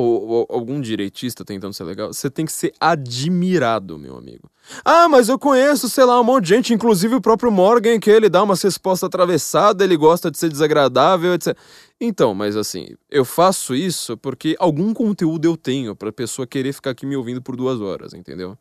algum 0.47 0.79
direitista 0.79 1.43
tentando 1.43 1.73
ser 1.73 1.83
legal? 1.83 2.13
Você 2.13 2.29
tem 2.29 2.45
que 2.45 2.51
ser 2.51 2.73
admirado, 2.79 3.99
meu 3.99 4.15
amigo. 4.15 4.49
Ah, 4.85 5.09
mas 5.09 5.27
eu 5.27 5.37
conheço, 5.37 5.89
sei 5.89 6.05
lá, 6.05 6.17
um 6.21 6.23
monte 6.23 6.45
de 6.45 6.55
gente, 6.55 6.73
inclusive 6.73 7.15
o 7.15 7.19
próprio 7.19 7.51
Morgan, 7.51 7.99
que 7.99 8.09
ele 8.09 8.29
dá 8.29 8.41
uma 8.41 8.55
resposta 8.55 9.07
atravessada, 9.07 9.83
ele 9.83 9.97
gosta 9.97 10.31
de 10.31 10.37
ser 10.37 10.47
desagradável, 10.47 11.33
etc. 11.33 11.57
Então, 11.99 12.33
mas 12.33 12.55
assim, 12.55 12.95
eu 13.11 13.25
faço 13.25 13.75
isso 13.75 14.15
porque 14.15 14.55
algum 14.59 14.93
conteúdo 14.93 15.43
eu 15.43 15.57
tenho 15.57 15.93
pra 15.93 16.09
pessoa 16.09 16.47
querer 16.47 16.71
ficar 16.71 16.91
aqui 16.91 17.05
me 17.05 17.17
ouvindo 17.17 17.41
por 17.41 17.57
duas 17.57 17.81
horas, 17.81 18.13
entendeu? 18.13 18.57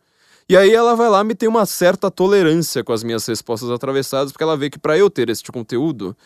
E 0.49 0.57
aí 0.57 0.75
ela 0.75 0.97
vai 0.97 1.09
lá 1.09 1.23
me 1.23 1.35
tem 1.35 1.49
uma 1.49 1.65
certa 1.65 2.11
tolerância 2.11 2.83
com 2.83 2.93
as 2.93 3.05
minhas 3.05 3.25
respostas 3.25 3.71
atravessadas, 3.71 4.33
porque 4.33 4.43
ela 4.43 4.57
vê 4.57 4.69
que 4.69 4.81
para 4.81 4.99
eu 4.99 5.09
ter 5.09 5.29
esse 5.31 5.45
conteúdo, 5.45 6.17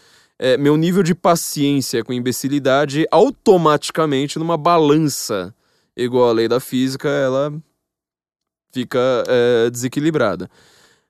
é, 0.43 0.57
meu 0.57 0.77
nível 0.77 1.05
de 1.05 1.15
paciência 1.15 2.03
com 2.03 2.13
imbecilidade 2.13 3.07
automaticamente 3.13 4.41
numa 4.41 4.57
balança 4.57 5.55
igual 5.97 6.31
à 6.31 6.33
lei 6.33 6.49
da 6.49 6.59
física, 6.59 7.09
ela 7.09 7.55
fica 8.73 8.99
é, 9.29 9.71
desequilibrada. 9.71 10.51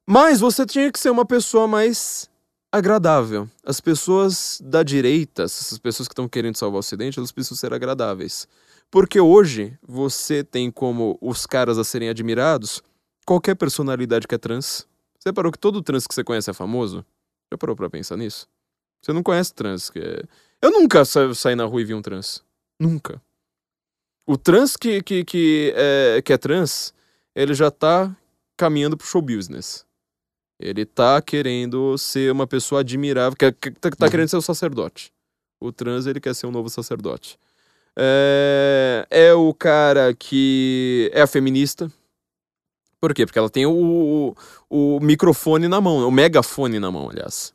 Mas 0.07 0.39
você 0.39 0.67
tinha 0.67 0.93
que 0.93 0.99
ser 0.99 1.09
uma 1.09 1.25
pessoa 1.25 1.67
mais 1.67 2.29
agradável. 2.71 3.49
As 3.65 3.81
pessoas 3.81 4.61
da 4.63 4.83
direita, 4.83 5.45
essas 5.45 5.79
pessoas 5.79 6.09
que 6.09 6.13
estão 6.13 6.29
querendo 6.29 6.59
salvar 6.59 6.77
o 6.77 6.81
Ocidente, 6.81 7.19
elas 7.19 7.33
precisam 7.33 7.57
ser 7.57 7.73
agradáveis. 7.73 8.47
Porque 8.91 9.19
hoje 9.19 9.79
você 9.83 10.45
tem 10.45 10.71
como 10.71 11.17
os 11.23 11.47
caras 11.47 11.79
a 11.79 11.85
serem 11.85 12.11
admirados 12.11 12.83
qualquer 13.25 13.55
personalidade 13.55 14.29
que 14.29 14.35
é 14.35 14.39
trans. 14.39 14.87
Você 15.19 15.33
parou 15.33 15.51
que 15.51 15.59
todo 15.59 15.81
trans 15.81 16.07
que 16.07 16.15
você 16.15 16.23
conhece 16.23 16.51
é 16.51 16.53
famoso? 16.53 17.03
Já 17.51 17.57
parou 17.57 17.75
pra 17.75 17.89
pensar 17.89 18.19
nisso? 18.19 18.47
Você 19.03 19.13
não 19.13 19.23
conhece 19.23 19.53
trans. 19.53 19.91
Que 19.91 19.99
é... 19.99 20.23
Eu 20.61 20.71
nunca 20.71 21.05
sa 21.05 21.35
saí 21.35 21.57
na 21.57 21.65
rua 21.65 21.81
e 21.81 21.85
vi 21.85 21.95
um 21.95 22.03
trans. 22.03 22.43
Nunca. 22.79 23.21
O 24.27 24.37
trans 24.37 24.77
que, 24.77 25.03
que, 25.03 25.25
que, 25.25 25.75
é, 25.77 26.23
que 26.23 26.33
é 26.33 26.39
trans, 26.39 26.95
ele 27.35 27.55
já 27.55 27.71
tá 27.71 28.15
caminhando 28.57 28.97
pro 28.97 29.07
show 29.07 29.21
business. 29.21 29.85
Ele 30.61 30.85
tá 30.85 31.21
querendo 31.21 31.99
ser 31.99 32.31
uma 32.31 32.47
pessoa 32.47 32.83
admirável, 32.83 33.37
que, 33.37 33.51
que 33.51 33.71
tá, 33.73 33.91
tá 33.91 34.09
querendo 34.09 34.29
ser 34.29 34.37
um 34.37 34.41
sacerdote. 34.41 35.13
O 35.61 35.73
trans, 35.73 36.07
ele 36.07 36.21
quer 36.21 36.35
ser 36.35 36.47
um 36.47 36.53
novo 36.53 36.71
sacerdote. 36.71 37.39
É, 37.97 39.07
é 39.11 39.35
o 39.35 39.53
cara 39.53 40.15
que 40.15 41.11
é 41.13 41.23
a 41.23 41.27
feminista. 41.27 41.91
Por 43.01 43.13
quê? 43.13 43.27
Porque 43.27 43.39
ela 43.39 43.51
tem 43.51 43.67
o, 43.67 44.35
o, 44.71 44.97
o 44.97 45.01
microfone 45.01 45.67
na 45.67 45.81
mão, 45.81 46.07
o 46.07 46.11
megafone 46.13 46.79
na 46.79 46.91
mão, 46.91 47.11
aliás. 47.11 47.53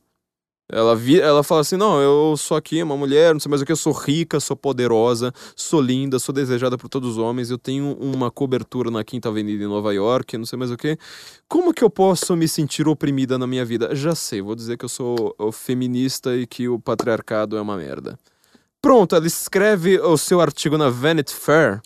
Ela, 0.69 0.97
vi, 0.97 1.19
ela 1.21 1.43
fala 1.43 1.61
assim: 1.61 1.77
não, 1.77 2.01
eu 2.01 2.35
sou 2.35 2.57
aqui 2.57 2.83
uma 2.83 2.97
mulher, 2.97 3.33
não 3.33 3.39
sei 3.39 3.49
mais 3.49 3.61
o 3.61 3.65
que, 3.65 3.71
eu 3.71 3.77
sou 3.77 3.93
rica, 3.93 4.37
sou 4.39 4.55
poderosa, 4.55 5.33
sou 5.55 5.79
linda, 5.79 6.19
sou 6.19 6.35
desejada 6.35 6.77
por 6.77 6.89
todos 6.89 7.11
os 7.11 7.17
homens, 7.17 7.49
eu 7.49 7.57
tenho 7.57 7.93
uma 7.93 8.29
cobertura 8.29 8.91
na 8.91 9.01
Quinta 9.01 9.29
Avenida 9.29 9.63
em 9.63 9.67
Nova 9.67 9.93
York, 9.93 10.37
não 10.37 10.45
sei 10.45 10.59
mais 10.59 10.69
o 10.69 10.75
que. 10.75 10.97
Como 11.47 11.73
que 11.73 11.83
eu 11.83 11.89
posso 11.89 12.35
me 12.35 12.49
sentir 12.49 12.85
oprimida 12.85 13.37
na 13.37 13.47
minha 13.47 13.63
vida? 13.63 13.95
Já 13.95 14.13
sei, 14.13 14.41
vou 14.41 14.55
dizer 14.55 14.77
que 14.77 14.83
eu 14.83 14.89
sou 14.89 15.33
feminista 15.53 16.35
e 16.35 16.45
que 16.45 16.67
o 16.67 16.77
patriarcado 16.77 17.55
é 17.55 17.61
uma 17.61 17.77
merda. 17.77 18.19
Pronto, 18.81 19.15
ela 19.15 19.25
escreve 19.25 19.99
o 19.99 20.17
seu 20.17 20.41
artigo 20.41 20.77
na 20.77 20.89
Vanity 20.89 21.33
Fair 21.33 21.81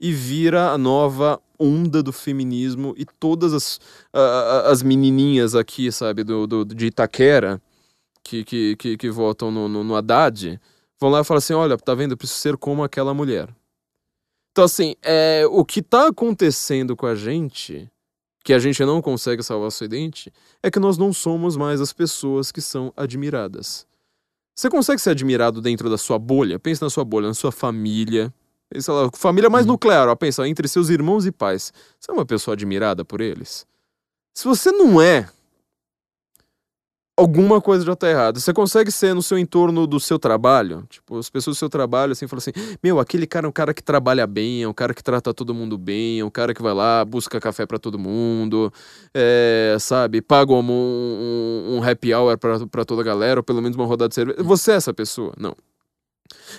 e 0.00 0.12
vira 0.12 0.70
a 0.70 0.78
nova 0.78 1.40
onda 1.58 2.00
do 2.00 2.12
feminismo 2.12 2.94
e 2.96 3.04
todas 3.04 3.52
as, 3.52 3.80
as 4.64 4.84
menininhas 4.84 5.56
aqui, 5.56 5.90
sabe, 5.90 6.22
do, 6.22 6.46
do, 6.46 6.64
de 6.64 6.86
Itaquera 6.86 7.60
que, 8.22 8.44
que, 8.44 8.76
que, 8.76 8.96
que 8.96 9.10
votam 9.10 9.50
no, 9.50 9.68
no, 9.68 9.84
no 9.84 9.96
Haddad 9.96 10.60
vão 11.00 11.10
lá 11.10 11.20
e 11.20 11.24
falam 11.24 11.38
assim: 11.38 11.54
olha, 11.54 11.76
tá 11.76 11.94
vendo? 11.94 12.12
Eu 12.12 12.16
preciso 12.16 12.40
ser 12.40 12.56
como 12.56 12.82
aquela 12.82 13.14
mulher. 13.14 13.48
Então, 14.52 14.64
assim, 14.64 14.96
é, 15.02 15.44
o 15.48 15.64
que 15.64 15.80
tá 15.80 16.08
acontecendo 16.08 16.96
com 16.96 17.06
a 17.06 17.14
gente, 17.14 17.88
que 18.42 18.52
a 18.52 18.58
gente 18.58 18.84
não 18.84 19.00
consegue 19.00 19.42
salvar 19.42 19.66
o 19.66 19.68
acidente, 19.68 20.32
é 20.62 20.70
que 20.70 20.80
nós 20.80 20.98
não 20.98 21.12
somos 21.12 21.56
mais 21.56 21.80
as 21.80 21.92
pessoas 21.92 22.50
que 22.50 22.60
são 22.60 22.92
admiradas. 22.96 23.86
Você 24.56 24.68
consegue 24.68 25.00
ser 25.00 25.10
admirado 25.10 25.60
dentro 25.60 25.88
da 25.88 25.96
sua 25.96 26.18
bolha? 26.18 26.58
Pensa 26.58 26.84
na 26.84 26.90
sua 26.90 27.04
bolha, 27.04 27.28
na 27.28 27.34
sua 27.34 27.52
família. 27.52 28.34
Pensa 28.68 28.92
lá, 28.92 29.08
família 29.14 29.48
mais 29.48 29.64
uhum. 29.64 29.72
nuclear, 29.72 30.08
ó, 30.08 30.16
pensa 30.16 30.46
entre 30.48 30.66
seus 30.66 30.88
irmãos 30.88 31.24
e 31.24 31.30
pais. 31.30 31.72
Você 31.98 32.10
é 32.10 32.14
uma 32.14 32.26
pessoa 32.26 32.54
admirada 32.54 33.04
por 33.04 33.20
eles? 33.20 33.64
Se 34.34 34.44
você 34.44 34.72
não 34.72 35.00
é, 35.00 35.28
alguma 37.18 37.60
coisa 37.60 37.84
já 37.84 37.96
tá 37.96 38.08
errada. 38.08 38.38
Você 38.38 38.52
consegue 38.52 38.92
ser 38.92 39.12
no 39.12 39.22
seu 39.22 39.36
entorno 39.36 39.86
do 39.86 39.98
seu 39.98 40.18
trabalho, 40.18 40.84
tipo, 40.88 41.18
as 41.18 41.28
pessoas 41.28 41.56
do 41.56 41.58
seu 41.58 41.68
trabalho, 41.68 42.12
assim, 42.12 42.28
falam 42.28 42.38
assim, 42.38 42.52
meu, 42.82 43.00
aquele 43.00 43.26
cara 43.26 43.46
é 43.46 43.48
um 43.48 43.52
cara 43.52 43.74
que 43.74 43.82
trabalha 43.82 44.26
bem, 44.26 44.62
é 44.62 44.68
um 44.68 44.72
cara 44.72 44.94
que 44.94 45.02
trata 45.02 45.34
todo 45.34 45.52
mundo 45.52 45.76
bem, 45.76 46.20
é 46.20 46.24
um 46.24 46.30
cara 46.30 46.54
que 46.54 46.62
vai 46.62 46.72
lá, 46.72 47.04
busca 47.04 47.40
café 47.40 47.66
para 47.66 47.78
todo 47.78 47.98
mundo, 47.98 48.72
é, 49.12 49.76
sabe, 49.80 50.22
paga 50.22 50.52
um, 50.52 50.62
um, 50.62 51.76
um 51.76 51.82
happy 51.82 52.14
hour 52.14 52.38
pra, 52.38 52.64
pra 52.66 52.84
toda 52.84 53.02
a 53.02 53.04
galera, 53.04 53.40
ou 53.40 53.44
pelo 53.44 53.60
menos 53.60 53.76
uma 53.76 53.86
rodada 53.86 54.08
de 54.08 54.14
cerveja. 54.14 54.42
Você 54.42 54.72
é 54.72 54.74
essa 54.76 54.94
pessoa? 54.94 55.32
Não. 55.36 55.56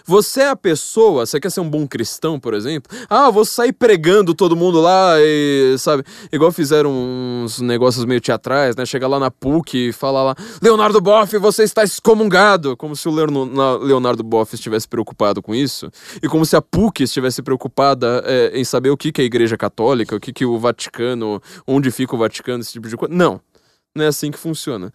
Você 0.06 0.41
é 0.41 0.49
a 0.49 0.56
pessoa, 0.56 1.26
você 1.26 1.40
quer 1.40 1.49
ser 1.49 1.61
um 1.61 1.70
bom 1.70 1.88
cristão, 1.88 2.40
por 2.40 2.53
exemplo? 2.53 2.95
Ah, 3.10 3.30
vou 3.30 3.45
sair 3.45 3.74
pregando 3.74 4.34
todo 4.34 4.56
mundo 4.56 4.80
lá 4.82 5.16
e, 5.20 5.76
sabe, 5.78 6.03
igual 6.32 6.52
fizeram 6.52 6.91
uns 6.91 7.60
negócios 7.60 8.06
meio 8.06 8.22
teatrais, 8.22 8.76
né? 8.76 8.86
Chega 8.86 9.07
lá 9.07 9.20
na 9.20 9.32
PUC 9.32 9.90
e 9.90 9.94
fala 9.94 10.24
lá, 10.24 10.36
Leonardo 10.61 11.02
Boff, 11.02 11.38
você 11.38 11.64
está 11.64 11.84
excomungado! 11.84 12.76
Como 12.76 12.95
se 12.95 13.07
o 13.07 13.11
Leonardo 13.11 14.24
Boff 14.24 14.53
estivesse 14.56 14.88
preocupado 14.88 15.41
com 15.41 15.53
isso. 15.53 15.91
E 16.22 16.28
como 16.28 16.45
se 16.45 16.56
a 16.56 16.61
PUC 16.61 17.03
estivesse 17.03 17.41
preocupada 17.41 18.24
é, 18.26 18.52
em 18.60 18.64
saber 18.64 18.90
o 18.90 18.98
que, 18.98 19.11
que 19.11 19.22
é 19.22 19.24
a 19.24 19.26
Igreja 19.26 19.57
Católica, 19.57 20.16
o 20.16 20.20
que, 20.20 20.34
que 20.34 20.45
o 20.45 20.57
Vaticano, 20.57 21.41
onde 21.68 21.91
fica 21.91 22.16
o 22.16 22.18
Vaticano, 22.18 22.61
esse 22.61 22.74
tipo 22.74 22.88
de 22.88 22.95
coisa. 22.95 23.14
Não, 23.14 23.41
não 23.95 24.06
é 24.06 24.07
assim 24.07 24.32
que 24.32 24.38
funciona. 24.38 24.91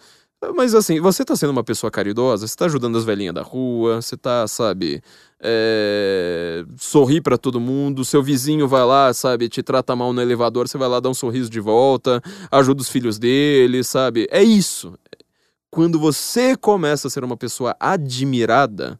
Mas 0.54 0.74
assim, 0.74 1.00
você 1.00 1.24
tá 1.24 1.36
sendo 1.36 1.50
uma 1.50 1.64
pessoa 1.64 1.90
caridosa, 1.90 2.46
você 2.46 2.56
tá 2.56 2.66
ajudando 2.66 2.98
as 2.98 3.04
velhinhas 3.04 3.34
da 3.34 3.42
rua, 3.42 4.02
você 4.02 4.16
tá, 4.16 4.46
sabe, 4.46 5.02
é... 5.40 6.64
sorrir 6.76 7.20
para 7.20 7.38
todo 7.38 7.60
mundo, 7.60 8.04
seu 8.04 8.22
vizinho 8.22 8.66
vai 8.66 8.84
lá, 8.84 9.12
sabe, 9.14 9.48
te 9.48 9.62
trata 9.62 9.94
mal 9.94 10.12
no 10.12 10.20
elevador, 10.20 10.68
você 10.68 10.76
vai 10.78 10.88
lá 10.88 11.00
dar 11.00 11.08
um 11.08 11.14
sorriso 11.14 11.48
de 11.48 11.60
volta, 11.60 12.22
ajuda 12.50 12.82
os 12.82 12.88
filhos 12.88 13.18
dele, 13.18 13.84
sabe? 13.84 14.26
É 14.30 14.42
isso. 14.42 14.94
Quando 15.70 15.98
você 15.98 16.56
começa 16.56 17.08
a 17.08 17.10
ser 17.10 17.24
uma 17.24 17.36
pessoa 17.36 17.76
admirada, 17.80 18.98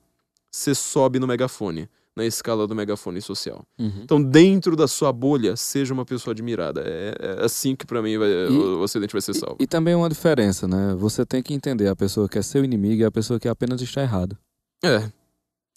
você 0.50 0.74
sobe 0.74 1.18
no 1.18 1.26
megafone 1.26 1.88
na 2.16 2.24
escala 2.24 2.66
do 2.66 2.74
megafone 2.74 3.20
social. 3.20 3.64
Uhum. 3.78 4.00
Então, 4.02 4.22
dentro 4.22 4.76
da 4.76 4.86
sua 4.86 5.12
bolha, 5.12 5.56
seja 5.56 5.92
uma 5.92 6.04
pessoa 6.04 6.32
admirada. 6.32 6.82
É, 6.84 7.14
é 7.18 7.44
assim 7.44 7.74
que, 7.74 7.84
para 7.86 8.00
mim, 8.00 8.16
vai, 8.16 8.28
e, 8.28 8.48
o 8.48 8.80
Ocidente 8.80 9.12
vai 9.12 9.20
ser 9.20 9.34
salvo. 9.34 9.56
E, 9.58 9.64
e, 9.64 9.66
também 9.66 9.94
uma 9.94 10.08
diferença, 10.08 10.68
né? 10.68 10.94
Você 10.96 11.26
tem 11.26 11.42
que 11.42 11.52
entender 11.52 11.88
a 11.88 11.96
pessoa 11.96 12.28
que 12.28 12.38
é 12.38 12.42
seu 12.42 12.64
inimigo 12.64 13.02
e 13.02 13.04
a 13.04 13.10
pessoa 13.10 13.40
que 13.40 13.48
apenas 13.48 13.80
está 13.82 14.02
errada. 14.02 14.38
É. 14.84 15.10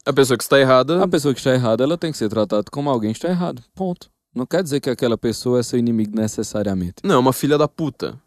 A 0.06 0.14
pessoa 0.14 0.38
que 0.38 0.44
está 0.44 0.60
errada. 0.60 1.04
A 1.04 1.08
pessoa 1.08 1.34
que 1.34 1.40
está 1.40 1.54
errada, 1.54 1.84
ela 1.84 1.98
tem 1.98 2.12
que 2.12 2.18
ser 2.18 2.30
tratada 2.30 2.64
como 2.72 2.90
alguém 2.90 3.12
que 3.12 3.18
está 3.18 3.30
errado. 3.30 3.64
Ponto. 3.74 4.10
Não 4.34 4.46
quer 4.46 4.62
dizer 4.62 4.80
que 4.80 4.90
aquela 4.90 5.18
pessoa 5.18 5.60
é 5.60 5.64
seu 5.64 5.80
inimigo 5.80 6.16
necessariamente. 6.16 6.98
Não, 7.04 7.16
é 7.16 7.18
uma 7.18 7.34
filha 7.34 7.58
da 7.58 7.68
puta. 7.68 8.20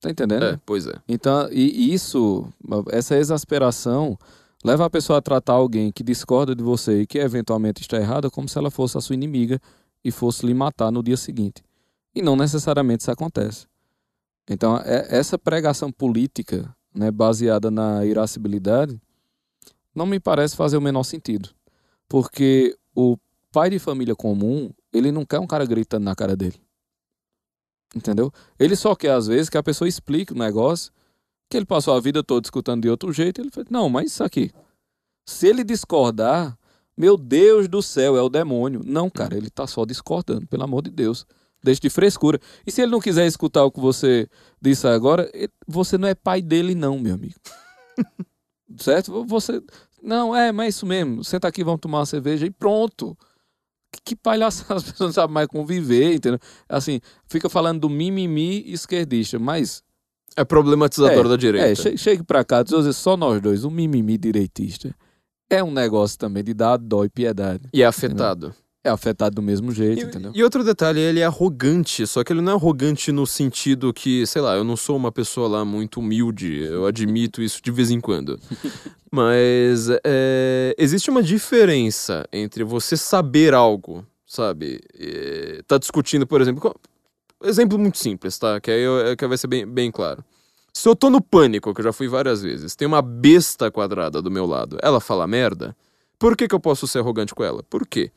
Tá 0.00 0.08
entendendo? 0.08 0.44
É, 0.44 0.60
pois 0.64 0.86
é. 0.86 0.94
Então, 1.08 1.48
e 1.50 1.92
isso, 1.92 2.46
essa 2.90 3.16
exasperação 3.16 4.16
leva 4.64 4.84
a 4.86 4.90
pessoa 4.90 5.18
a 5.18 5.22
tratar 5.22 5.54
alguém 5.54 5.92
que 5.92 6.02
discorda 6.02 6.54
de 6.54 6.62
você 6.62 7.02
e 7.02 7.06
que 7.06 7.18
eventualmente 7.18 7.80
está 7.82 7.96
errada 7.96 8.30
como 8.30 8.48
se 8.48 8.58
ela 8.58 8.70
fosse 8.70 8.98
a 8.98 9.00
sua 9.00 9.14
inimiga 9.14 9.60
e 10.04 10.10
fosse 10.10 10.44
lhe 10.46 10.54
matar 10.54 10.90
no 10.90 11.02
dia 11.02 11.16
seguinte. 11.16 11.62
E 12.14 12.22
não 12.22 12.36
necessariamente 12.36 13.02
isso 13.02 13.10
acontece. 13.10 13.66
Então, 14.48 14.78
é, 14.78 15.06
essa 15.10 15.38
pregação 15.38 15.92
política, 15.92 16.74
né, 16.94 17.10
baseada 17.10 17.70
na 17.70 18.04
irascibilidade, 18.04 19.00
não 19.94 20.06
me 20.06 20.18
parece 20.18 20.56
fazer 20.56 20.76
o 20.76 20.80
menor 20.80 21.02
sentido. 21.02 21.50
Porque 22.08 22.76
o 22.94 23.16
pai 23.52 23.70
de 23.70 23.78
família 23.78 24.16
comum, 24.16 24.70
ele 24.92 25.12
não 25.12 25.24
quer 25.24 25.38
um 25.38 25.46
cara 25.46 25.66
gritando 25.66 26.04
na 26.04 26.14
cara 26.14 26.34
dele. 26.34 26.60
Entendeu? 27.94 28.32
Ele 28.58 28.76
só 28.76 28.94
quer, 28.94 29.12
às 29.12 29.26
vezes, 29.26 29.48
que 29.48 29.58
a 29.58 29.62
pessoa 29.62 29.88
explique 29.88 30.32
o 30.32 30.38
negócio 30.38 30.92
que 31.48 31.56
ele 31.56 31.66
passou 31.66 31.94
a 31.94 32.00
vida 32.00 32.22
toda 32.22 32.46
escutando 32.46 32.82
de 32.82 32.90
outro 32.90 33.12
jeito, 33.12 33.40
ele 33.40 33.50
falou, 33.50 33.66
não, 33.70 33.88
mas 33.88 34.12
isso 34.12 34.22
aqui, 34.22 34.50
se 35.26 35.46
ele 35.46 35.64
discordar, 35.64 36.58
meu 36.96 37.16
Deus 37.16 37.68
do 37.68 37.82
céu, 37.82 38.16
é 38.16 38.22
o 38.22 38.28
demônio. 38.28 38.80
Não, 38.84 39.08
cara, 39.08 39.36
ele 39.36 39.48
tá 39.48 39.66
só 39.66 39.84
discordando, 39.84 40.46
pelo 40.46 40.64
amor 40.64 40.82
de 40.82 40.90
Deus. 40.90 41.26
Deixe 41.62 41.80
de 41.80 41.90
frescura. 41.90 42.40
E 42.66 42.72
se 42.72 42.82
ele 42.82 42.90
não 42.90 43.00
quiser 43.00 43.26
escutar 43.26 43.64
o 43.64 43.70
que 43.70 43.78
você 43.78 44.28
disse 44.60 44.86
agora, 44.86 45.30
você 45.66 45.98
não 45.98 46.08
é 46.08 46.14
pai 46.14 46.40
dele, 46.40 46.74
não, 46.74 46.98
meu 46.98 47.14
amigo. 47.14 47.34
certo? 48.78 49.24
Você. 49.26 49.62
Não, 50.02 50.34
é, 50.34 50.50
mas 50.50 50.66
é 50.66 50.68
isso 50.70 50.86
mesmo. 50.86 51.24
Senta 51.24 51.48
aqui, 51.48 51.64
vamos 51.64 51.80
tomar 51.80 51.98
uma 51.98 52.06
cerveja 52.06 52.46
e 52.46 52.50
pronto. 52.50 53.16
Que, 53.92 54.00
que 54.06 54.16
palhaçada, 54.16 54.74
as 54.80 54.84
pessoas 54.84 55.08
não 55.08 55.12
sabem 55.12 55.34
mais 55.34 55.46
conviver, 55.46 56.14
entendeu? 56.14 56.38
Assim, 56.68 57.00
fica 57.26 57.48
falando 57.48 57.80
do 57.80 57.90
mimimi 57.90 58.62
esquerdista, 58.70 59.38
mas 59.38 59.82
é 60.38 60.44
problematizador 60.44 61.26
é, 61.26 61.28
da 61.28 61.36
direita. 61.36 61.88
É, 61.88 61.96
chegue 61.96 62.22
pra 62.22 62.44
cá, 62.44 62.62
dizer 62.62 62.92
só 62.92 63.16
nós 63.16 63.40
dois, 63.40 63.64
um 63.64 63.70
mimimi 63.70 64.16
direitista. 64.16 64.94
É 65.50 65.64
um 65.64 65.72
negócio 65.72 66.16
também 66.16 66.44
de 66.44 66.54
dar 66.54 66.76
dó 66.76 67.04
e 67.04 67.08
piedade. 67.08 67.68
E 67.72 67.82
é 67.82 67.86
afetado. 67.86 68.48
Entendeu? 68.48 68.68
É 68.84 68.90
afetado 68.90 69.34
do 69.34 69.42
mesmo 69.42 69.72
jeito, 69.72 70.00
e, 70.00 70.04
entendeu? 70.04 70.30
E 70.32 70.44
outro 70.44 70.62
detalhe, 70.62 71.00
ele 71.00 71.18
é 71.18 71.24
arrogante, 71.24 72.06
só 72.06 72.22
que 72.22 72.32
ele 72.32 72.40
não 72.40 72.52
é 72.52 72.54
arrogante 72.54 73.10
no 73.10 73.26
sentido 73.26 73.92
que, 73.92 74.24
sei 74.26 74.40
lá, 74.40 74.54
eu 74.54 74.62
não 74.62 74.76
sou 74.76 74.96
uma 74.96 75.10
pessoa 75.10 75.48
lá 75.48 75.64
muito 75.64 75.98
humilde, 75.98 76.62
eu 76.62 76.86
admito 76.86 77.42
isso 77.42 77.60
de 77.60 77.72
vez 77.72 77.90
em 77.90 78.00
quando. 78.00 78.38
Mas 79.10 79.88
é, 80.04 80.72
existe 80.78 81.10
uma 81.10 81.22
diferença 81.22 82.24
entre 82.32 82.62
você 82.62 82.96
saber 82.96 83.54
algo, 83.54 84.06
sabe? 84.24 84.80
E, 84.94 85.62
tá 85.66 85.78
discutindo, 85.78 86.26
por 86.26 86.40
exemplo, 86.40 86.72
Exemplo 87.42 87.78
muito 87.78 87.98
simples, 87.98 88.38
tá? 88.38 88.60
Que 88.60 88.70
aí 88.70 88.82
eu, 88.82 89.16
que 89.16 89.26
vai 89.26 89.38
ser 89.38 89.46
bem, 89.46 89.66
bem 89.66 89.90
claro. 89.90 90.24
Se 90.72 90.88
eu 90.88 90.94
tô 90.94 91.08
no 91.10 91.20
pânico, 91.20 91.72
que 91.72 91.80
eu 91.80 91.84
já 91.84 91.92
fui 91.92 92.08
várias 92.08 92.42
vezes, 92.42 92.76
tem 92.76 92.86
uma 92.86 93.02
besta 93.02 93.70
quadrada 93.70 94.20
do 94.20 94.30
meu 94.30 94.46
lado, 94.46 94.78
ela 94.82 95.00
fala 95.00 95.26
merda, 95.26 95.76
por 96.18 96.36
que, 96.36 96.48
que 96.48 96.54
eu 96.54 96.60
posso 96.60 96.86
ser 96.86 96.98
arrogante 96.98 97.34
com 97.34 97.44
ela? 97.44 97.62
Por 97.62 97.86
quê? 97.86 98.10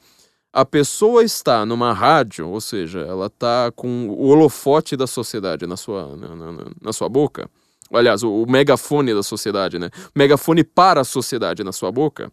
A 0.51 0.65
pessoa 0.65 1.23
está 1.23 1.65
numa 1.65 1.93
rádio, 1.93 2.49
ou 2.49 2.59
seja, 2.59 3.01
ela 3.01 3.29
tá 3.29 3.71
com 3.75 4.09
o 4.09 4.27
holofote 4.27 4.97
da 4.97 5.07
sociedade 5.07 5.65
na 5.65 5.77
sua, 5.77 6.15
na, 6.17 6.35
na, 6.35 6.65
na 6.81 6.93
sua 6.93 7.07
boca. 7.07 7.49
Aliás, 7.93 8.21
o, 8.23 8.43
o 8.43 8.49
megafone 8.49 9.13
da 9.13 9.23
sociedade, 9.23 9.79
né? 9.79 9.89
Megafone 10.15 10.63
para 10.63 11.01
a 11.01 11.05
sociedade 11.05 11.63
na 11.63 11.71
sua 11.71 11.91
boca. 11.91 12.31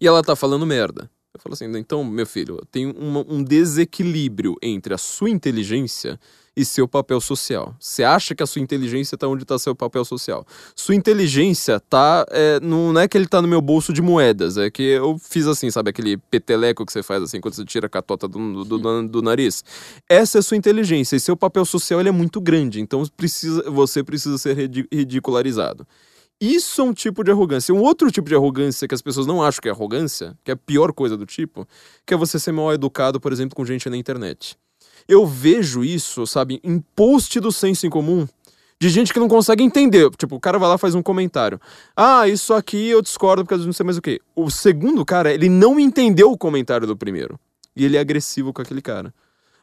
E 0.00 0.06
ela 0.06 0.22
tá 0.22 0.34
falando 0.34 0.66
merda. 0.66 1.10
Eu 1.36 1.40
falo 1.42 1.52
assim, 1.54 1.66
então, 1.78 2.02
meu 2.02 2.26
filho, 2.26 2.60
tem 2.70 2.86
uma, 2.86 3.24
um 3.28 3.42
desequilíbrio 3.42 4.56
entre 4.62 4.94
a 4.94 4.98
sua 4.98 5.30
inteligência 5.30 6.18
e 6.56 6.64
seu 6.64 6.88
papel 6.88 7.20
social. 7.20 7.76
Você 7.78 8.02
acha 8.02 8.34
que 8.34 8.42
a 8.42 8.46
sua 8.46 8.62
inteligência 8.62 9.14
está 9.14 9.28
onde 9.28 9.42
está 9.42 9.58
seu 9.58 9.74
papel 9.74 10.04
social. 10.04 10.46
Sua 10.74 10.94
inteligência 10.94 11.78
tá. 11.78 12.24
É, 12.30 12.58
não 12.60 12.98
é 12.98 13.06
que 13.06 13.16
ele 13.18 13.26
está 13.26 13.42
no 13.42 13.48
meu 13.48 13.60
bolso 13.60 13.92
de 13.92 14.00
moedas, 14.00 14.56
é 14.56 14.70
que 14.70 14.82
eu 14.82 15.18
fiz 15.18 15.46
assim, 15.46 15.70
sabe, 15.70 15.90
aquele 15.90 16.16
peteleco 16.16 16.86
que 16.86 16.92
você 16.92 17.02
faz 17.02 17.22
assim 17.22 17.40
quando 17.40 17.54
você 17.54 17.64
tira 17.64 17.86
a 17.86 17.90
catota 17.90 18.26
do, 18.26 18.64
do, 18.64 18.78
do, 18.78 19.08
do 19.08 19.22
nariz. 19.22 19.62
Essa 20.08 20.38
é 20.38 20.42
sua 20.42 20.56
inteligência 20.56 21.16
e 21.16 21.20
seu 21.20 21.36
papel 21.36 21.66
social 21.66 22.00
ele 22.00 22.08
é 22.08 22.12
muito 22.12 22.40
grande, 22.40 22.80
então 22.80 23.04
precisa, 23.14 23.70
você 23.70 24.02
precisa 24.02 24.38
ser 24.38 24.56
ridicularizado. 24.90 25.86
Isso 26.40 26.82
é 26.82 26.84
um 26.84 26.92
tipo 26.92 27.24
de 27.24 27.30
arrogância. 27.30 27.74
Um 27.74 27.80
outro 27.80 28.10
tipo 28.10 28.28
de 28.28 28.34
arrogância 28.34 28.86
que 28.86 28.94
as 28.94 29.00
pessoas 29.00 29.26
não 29.26 29.42
acham 29.42 29.60
que 29.62 29.68
é 29.68 29.72
arrogância, 29.72 30.36
que 30.44 30.50
é 30.50 30.54
a 30.54 30.56
pior 30.56 30.92
coisa 30.92 31.16
do 31.16 31.24
tipo, 31.24 31.66
que 32.04 32.12
é 32.12 32.16
você 32.16 32.38
ser 32.38 32.52
mal 32.52 32.72
educado, 32.72 33.18
por 33.18 33.32
exemplo, 33.32 33.56
com 33.56 33.64
gente 33.64 33.88
na 33.88 33.96
internet. 33.96 34.56
Eu 35.08 35.26
vejo 35.26 35.82
isso, 35.82 36.26
sabe, 36.26 36.60
em 36.62 36.78
post 36.94 37.40
do 37.40 37.50
senso 37.50 37.86
em 37.86 37.90
comum 37.90 38.26
de 38.78 38.88
gente 38.90 39.12
que 39.12 39.18
não 39.18 39.28
consegue 39.28 39.62
entender. 39.64 40.10
Tipo, 40.10 40.36
o 40.36 40.40
cara 40.40 40.58
vai 40.58 40.68
lá 40.68 40.76
faz 40.76 40.94
um 40.94 41.02
comentário. 41.02 41.60
Ah, 41.96 42.28
isso 42.28 42.52
aqui 42.52 42.88
eu 42.88 43.00
discordo 43.00 43.44
porque 43.44 43.64
não 43.64 43.72
sei 43.72 43.84
mais 43.84 43.96
o 43.96 44.02
que. 44.02 44.20
O 44.34 44.50
segundo 44.50 45.04
cara, 45.04 45.32
ele 45.32 45.48
não 45.48 45.80
entendeu 45.80 46.30
o 46.30 46.36
comentário 46.36 46.86
do 46.86 46.96
primeiro. 46.96 47.38
E 47.74 47.84
ele 47.84 47.96
é 47.96 48.00
agressivo 48.00 48.52
com 48.52 48.60
aquele 48.60 48.82
cara. 48.82 49.14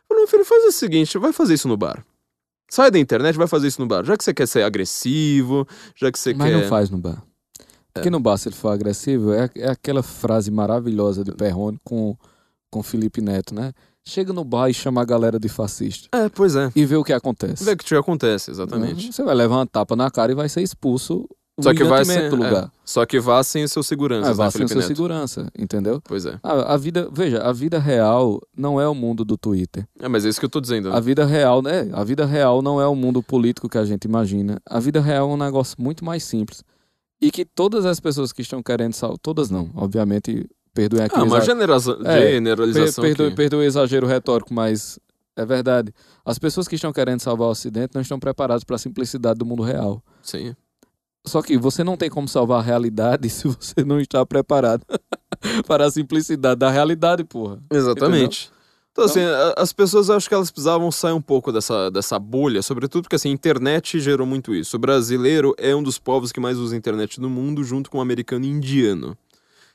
Eu 0.10 0.16
não, 0.16 0.28
filho, 0.28 0.46
faz 0.46 0.64
o 0.66 0.72
seguinte, 0.72 1.18
vai 1.18 1.34
fazer 1.34 1.54
isso 1.54 1.68
no 1.68 1.78
bar. 1.78 2.04
Sai 2.74 2.90
da 2.90 2.98
internet, 2.98 3.38
vai 3.38 3.46
fazer 3.46 3.68
isso 3.68 3.80
no 3.80 3.86
bar. 3.86 4.04
Já 4.04 4.18
que 4.18 4.24
você 4.24 4.34
quer 4.34 4.48
ser 4.48 4.64
agressivo, 4.64 5.68
já 5.96 6.12
que 6.12 6.18
você 6.18 6.34
Mas 6.34 6.48
quer. 6.48 6.54
Mas 6.54 6.64
não 6.64 6.70
faz 6.72 6.90
no 6.90 6.98
bar. 6.98 7.24
Porque 7.94 8.08
é. 8.08 8.12
no 8.12 8.20
bar, 8.20 8.36
se 8.36 8.50
ele 8.50 8.56
for 8.56 8.70
agressivo, 8.70 9.32
é, 9.32 9.48
é 9.58 9.70
aquela 9.70 10.02
frase 10.02 10.50
maravilhosa 10.50 11.24
de 11.24 11.32
Perrone 11.34 11.80
com, 11.84 12.18
com 12.72 12.82
Felipe 12.82 13.22
Neto, 13.22 13.54
né? 13.54 13.74
Chega 14.04 14.34
no 14.34 14.44
bar 14.44 14.70
e 14.70 14.74
chama 14.74 15.04
a 15.04 15.06
galera 15.06 15.40
de 15.40 15.48
fascista. 15.48 16.10
É, 16.18 16.28
pois 16.30 16.56
é. 16.56 16.72
E 16.76 16.84
vê 16.84 16.96
o 16.96 17.04
que 17.04 17.14
acontece. 17.14 17.64
Vê 17.64 17.74
o 17.74 17.78
que 17.78 17.94
acontece, 17.94 18.50
exatamente. 18.50 19.14
Você 19.14 19.22
vai 19.22 19.36
levar 19.36 19.58
uma 19.58 19.68
tapa 19.68 19.96
na 19.96 20.10
cara 20.10 20.32
e 20.32 20.36
vai 20.36 20.50
ser 20.50 20.64
expulso 20.64 21.30
só 21.60 21.76
que 21.76 21.84
vai 21.84 22.04
sem, 22.04 22.28
do 22.28 22.38
lugar. 22.38 22.72
Só 22.86 23.06
que 23.06 23.20
vá 23.20 23.42
sem 23.44 23.64
o 23.64 23.70
seu 23.70 23.82
segurança. 23.82 24.32
É, 24.32 24.34
vá 24.34 24.46
né, 24.46 24.52
sem 24.52 24.66
o 24.66 24.68
seu 24.68 24.78
Neto. 24.78 24.88
segurança, 24.88 25.48
entendeu? 25.58 26.02
Pois 26.04 26.26
é. 26.26 26.38
A, 26.44 26.74
a, 26.74 26.78
vida, 26.78 27.10
veja, 27.12 27.42
a 27.42 27.54
vida 27.54 27.80
real 27.80 28.42
não 28.56 28.80
é 28.80 28.88
o 28.88 28.94
mundo 28.94 29.24
do 29.24 29.38
Twitter. 29.38 29.88
É, 30.00 30.08
mas 30.08 30.26
é 30.26 30.30
isso 30.30 30.40
que 30.40 30.46
eu 30.46 30.50
tô 30.50 30.60
dizendo. 30.60 30.90
Né? 30.90 30.96
A 30.96 31.00
vida 31.00 31.26
real, 31.26 31.62
né? 31.62 31.90
A 31.94 32.04
vida 32.04 32.26
real 32.26 32.62
não 32.62 32.82
é 32.82 32.88
o 32.88 32.96
mundo 32.96 33.24
político 33.24 33.70
que 33.70 33.78
a 33.78 33.86
gente 33.86 34.04
imagina. 34.04 34.60
A 34.66 34.80
vida 34.80 35.00
real 35.00 35.30
é 35.30 35.34
um 35.34 35.38
negócio 35.38 35.78
muito 35.80 36.04
mais 36.04 36.24
simples. 36.24 36.64
E 37.22 37.32
que 37.32 37.46
todas 37.46 37.86
as 37.86 38.02
pessoas 38.02 38.34
que 38.34 38.42
estão 38.42 38.62
querendo 38.62 38.94
salvar, 38.94 39.18
todas 39.20 39.50
não, 39.50 39.70
obviamente, 39.76 40.46
perdoem 40.74 41.06
aqui. 41.06 41.16
Ah, 41.18 41.24
uma 41.24 41.40
generaliza... 41.40 41.98
é, 42.04 42.32
generalização. 42.34 43.02
Per, 43.02 43.16
perdoe, 43.16 43.36
perdoe 43.36 43.60
o 43.60 43.64
exagero 43.64 44.06
retórico, 44.06 44.54
mas 44.54 45.00
é 45.36 45.46
verdade. 45.46 45.94
As 46.26 46.38
pessoas 46.38 46.68
que 46.68 46.76
estão 46.76 46.92
querendo 46.92 47.22
salvar 47.22 47.48
o 47.48 47.52
Ocidente 47.52 47.92
não 47.94 48.02
estão 48.02 48.20
preparadas 48.20 48.64
para 48.64 48.76
a 48.76 48.80
simplicidade 48.80 49.40
do 49.40 49.46
mundo 49.46 49.64
real. 49.64 50.04
Sim. 50.22 50.54
Só 51.26 51.42
que 51.42 51.58
você 51.58 51.84
não 51.84 51.96
tem 51.96 52.10
como 52.10 52.28
salvar 52.28 52.60
a 52.60 52.64
realidade 52.64 53.30
se 53.32 53.48
você 53.48 53.84
não 53.86 54.00
está 54.00 54.26
preparado 54.26 54.86
para 55.68 55.86
a 55.86 55.92
simplicidade 55.92 56.60
da 56.60 56.70
realidade, 56.70 57.24
porra. 57.24 57.60
Exatamente. 57.72 58.46
Entendeu? 58.46 58.64
Então, 58.94 59.06
assim, 59.06 59.22
então, 59.22 59.54
as 59.58 59.74
pessoas 59.74 60.10
acho 60.12 60.30
que 60.30 60.36
elas 60.36 60.52
precisavam 60.52 60.92
sair 60.92 61.14
um 61.14 61.22
pouco 61.22 61.52
dessa, 61.52 61.90
dessa 61.90 62.20
bolha, 62.20 62.62
sobretudo 62.62 63.04
porque 63.04 63.16
assim, 63.16 63.30
a 63.30 63.34
internet 63.34 64.00
gerou 64.00 64.28
muito 64.28 64.54
isso. 64.54 64.76
O 64.76 64.80
brasileiro 64.80 65.56
é 65.58 65.76
um 65.76 65.82
dos 65.82 65.98
povos 65.98 66.32
que 66.32 66.40
mais 66.40 66.60
usa 66.60 66.76
internet 66.76 67.20
no 67.20 67.28
mundo, 67.28 67.64
junto 67.64 67.90
com 67.90 67.98
o 67.98 68.02
americano 68.02 68.46
e 68.46 68.50
indiano. 68.50 69.18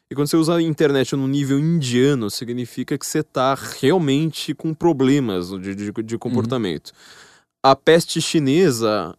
E 0.09 0.15
quando 0.15 0.29
você 0.29 0.37
usa 0.37 0.55
a 0.55 0.63
internet 0.63 1.17
no 1.17 1.27
nível 1.27 1.59
indiano, 1.59 2.31
significa 2.31 2.97
que 2.97 3.05
você 3.05 3.23
tá 3.23 3.59
realmente 3.81 4.55
com 4.55 4.73
problemas 4.73 5.51
de, 5.51 5.75
de, 5.75 5.93
de 5.93 6.17
comportamento. 6.17 6.89
Uhum. 6.91 7.71
A 7.71 7.77
peste 7.77 8.21
chinesa 8.23 9.15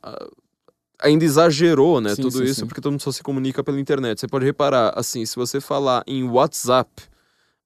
ainda 1.02 1.24
exagerou, 1.24 2.02
né, 2.02 2.16
sim, 2.16 2.22
tudo 2.22 2.38
sim, 2.38 2.44
isso, 2.44 2.62
sim. 2.62 2.66
porque 2.66 2.82
todo 2.82 2.92
mundo 2.92 3.02
só 3.02 3.12
se 3.12 3.24
comunica 3.24 3.64
pela 3.64 3.80
internet. 3.80 4.20
Você 4.20 4.28
pode 4.28 4.46
reparar, 4.46 4.94
assim, 4.96 5.26
se 5.26 5.36
você 5.36 5.62
falar 5.62 6.04
em 6.06 6.24
WhatsApp, 6.24 6.90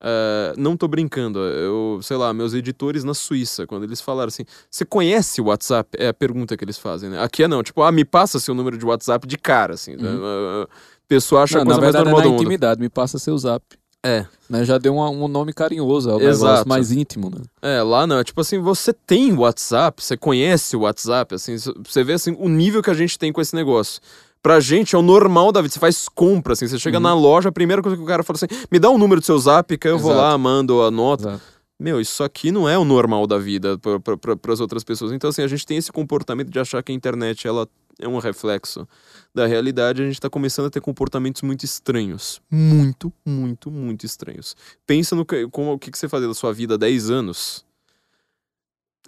Uh, 0.03 0.51
não 0.57 0.76
tô 0.76 0.85
brincando, 0.85 1.39
eu, 1.39 1.97
sei 2.03 2.18
lá, 2.18 2.34
meus 2.34 2.53
editores 2.53 3.05
na 3.05 3.14
Suíça, 3.14 3.65
quando 3.65 3.84
eles 3.84 4.01
falaram 4.01 4.27
assim, 4.27 4.43
você 4.69 4.84
conhece 4.84 5.39
o 5.39 5.45
WhatsApp? 5.45 5.89
É 5.97 6.10
a 6.10 6.14
pergunta 6.14 6.57
que 6.57 6.65
eles 6.65 6.77
fazem, 6.77 7.10
né? 7.10 7.23
Aqui 7.23 7.41
é 7.41 7.47
não, 7.47 7.64
tipo, 7.64 7.81
ah, 7.81 7.89
me 7.89 8.03
passa 8.03 8.38
seu 8.38 8.53
número 8.53 8.77
de 8.77 8.85
WhatsApp 8.85 9.26
de 9.26 9.38
cara, 9.38 9.76
assim. 9.76 9.95
Né? 9.95 10.10
Uhum. 10.10 10.64
Uh, 10.64 10.68
pessoa 11.07 11.43
acha 11.43 11.55
não, 11.55 11.61
a 11.61 11.65
coisa 11.65 11.80
na 11.80 11.85
verdade, 11.85 12.03
mais 12.03 12.14
normal 12.15 12.27
é 12.27 12.30
na 12.30 12.35
intimidade, 12.35 12.81
me 12.81 12.89
passa 12.89 13.18
seu 13.18 13.38
zap. 13.38 13.64
É. 14.06 14.26
Né, 14.50 14.66
já 14.66 14.78
deu 14.78 14.96
um, 14.96 15.24
um 15.24 15.28
nome 15.28 15.54
carinhoso, 15.54 16.10
é 16.10 16.16
um 16.16 16.20
Exato. 16.20 16.46
negócio 16.46 16.68
mais 16.68 16.92
íntimo, 16.92 17.30
né? 17.30 17.42
É, 17.62 17.82
lá 17.82 18.06
não, 18.06 18.20
é 18.20 18.24
tipo 18.24 18.42
assim, 18.42 18.60
você 18.60 18.92
tem 18.92 19.34
WhatsApp, 19.34 20.04
você 20.04 20.18
conhece 20.18 20.76
o 20.76 20.82
WhatsApp, 20.82 21.36
assim, 21.36 21.56
você 21.58 22.04
vê 22.04 22.14
assim, 22.14 22.36
o 22.38 22.50
nível 22.50 22.84
que 22.84 22.90
a 22.90 22.94
gente 22.94 23.18
tem 23.18 23.32
com 23.32 23.40
esse 23.40 23.56
negócio 23.56 24.02
pra 24.44 24.60
gente 24.60 24.94
é 24.94 24.98
o 24.98 25.02
normal 25.02 25.54
da 25.54 25.62
vida. 25.62 25.74
Você 25.74 25.80
faz 25.80 26.10
compra, 26.10 26.52
assim, 26.52 26.68
você 26.68 26.78
chega 26.78 26.98
uhum. 26.98 27.04
na 27.04 27.16
loja, 27.16 27.48
a 27.48 27.52
primeira 27.52 27.82
coisa 27.82 27.96
que 27.96 28.04
o 28.04 28.06
cara 28.06 28.24
fala 28.24 28.36
assim, 28.36 28.48
me 28.70 28.78
dá 28.78 28.90
o 28.90 28.96
um 28.96 28.98
número 28.98 29.22
do 29.22 29.26
seu 29.26 29.40
zap 29.40 29.76
que 29.78 29.88
eu 29.88 29.96
Exato. 29.96 30.04
vou 30.04 30.22
lá, 30.22 30.38
mando 30.38 30.82
a 30.82 30.92
nota. 30.92 31.30
Exato. 31.30 31.54
Meu, 31.80 32.00
isso 32.00 32.24
aqui 32.24 32.52
não 32.52 32.70
é 32.70 32.78
o 32.78 32.86
normal 32.86 33.26
da 33.26 33.38
vida 33.38 33.78
para 33.80 34.54
as 34.54 34.60
outras 34.60 34.84
pessoas. 34.84 35.12
Então, 35.12 35.30
assim, 35.30 35.42
a 35.42 35.48
gente 35.48 35.66
tem 35.66 35.78
esse 35.78 35.92
comportamento 35.92 36.50
de 36.50 36.60
achar 36.60 36.84
que 36.84 36.92
a 36.92 36.96
internet 36.96 37.48
ela 37.48 37.68
é 37.99 38.07
um 38.07 38.18
reflexo 38.18 38.88
da 39.34 39.45
realidade. 39.45 40.02
A 40.02 40.06
gente 40.06 40.15
está 40.15 40.30
começando 40.30 40.68
a 40.68 40.70
ter 40.70 40.82
comportamentos 40.82 41.41
muito 41.41 41.64
estranhos. 41.64 42.41
Muito, 42.49 43.11
muito, 43.26 43.72
muito 43.72 44.06
estranhos. 44.06 44.56
Pensa 44.86 45.15
no 45.15 45.26
que, 45.26 45.48
como, 45.49 45.74
o 45.74 45.80
que, 45.80 45.91
que 45.91 45.98
você 45.98 46.10
fazia 46.10 46.28
da 46.28 46.34
sua 46.34 46.53
vida 46.53 46.76
há 46.76 46.78
10 46.78 47.10
anos 47.10 47.65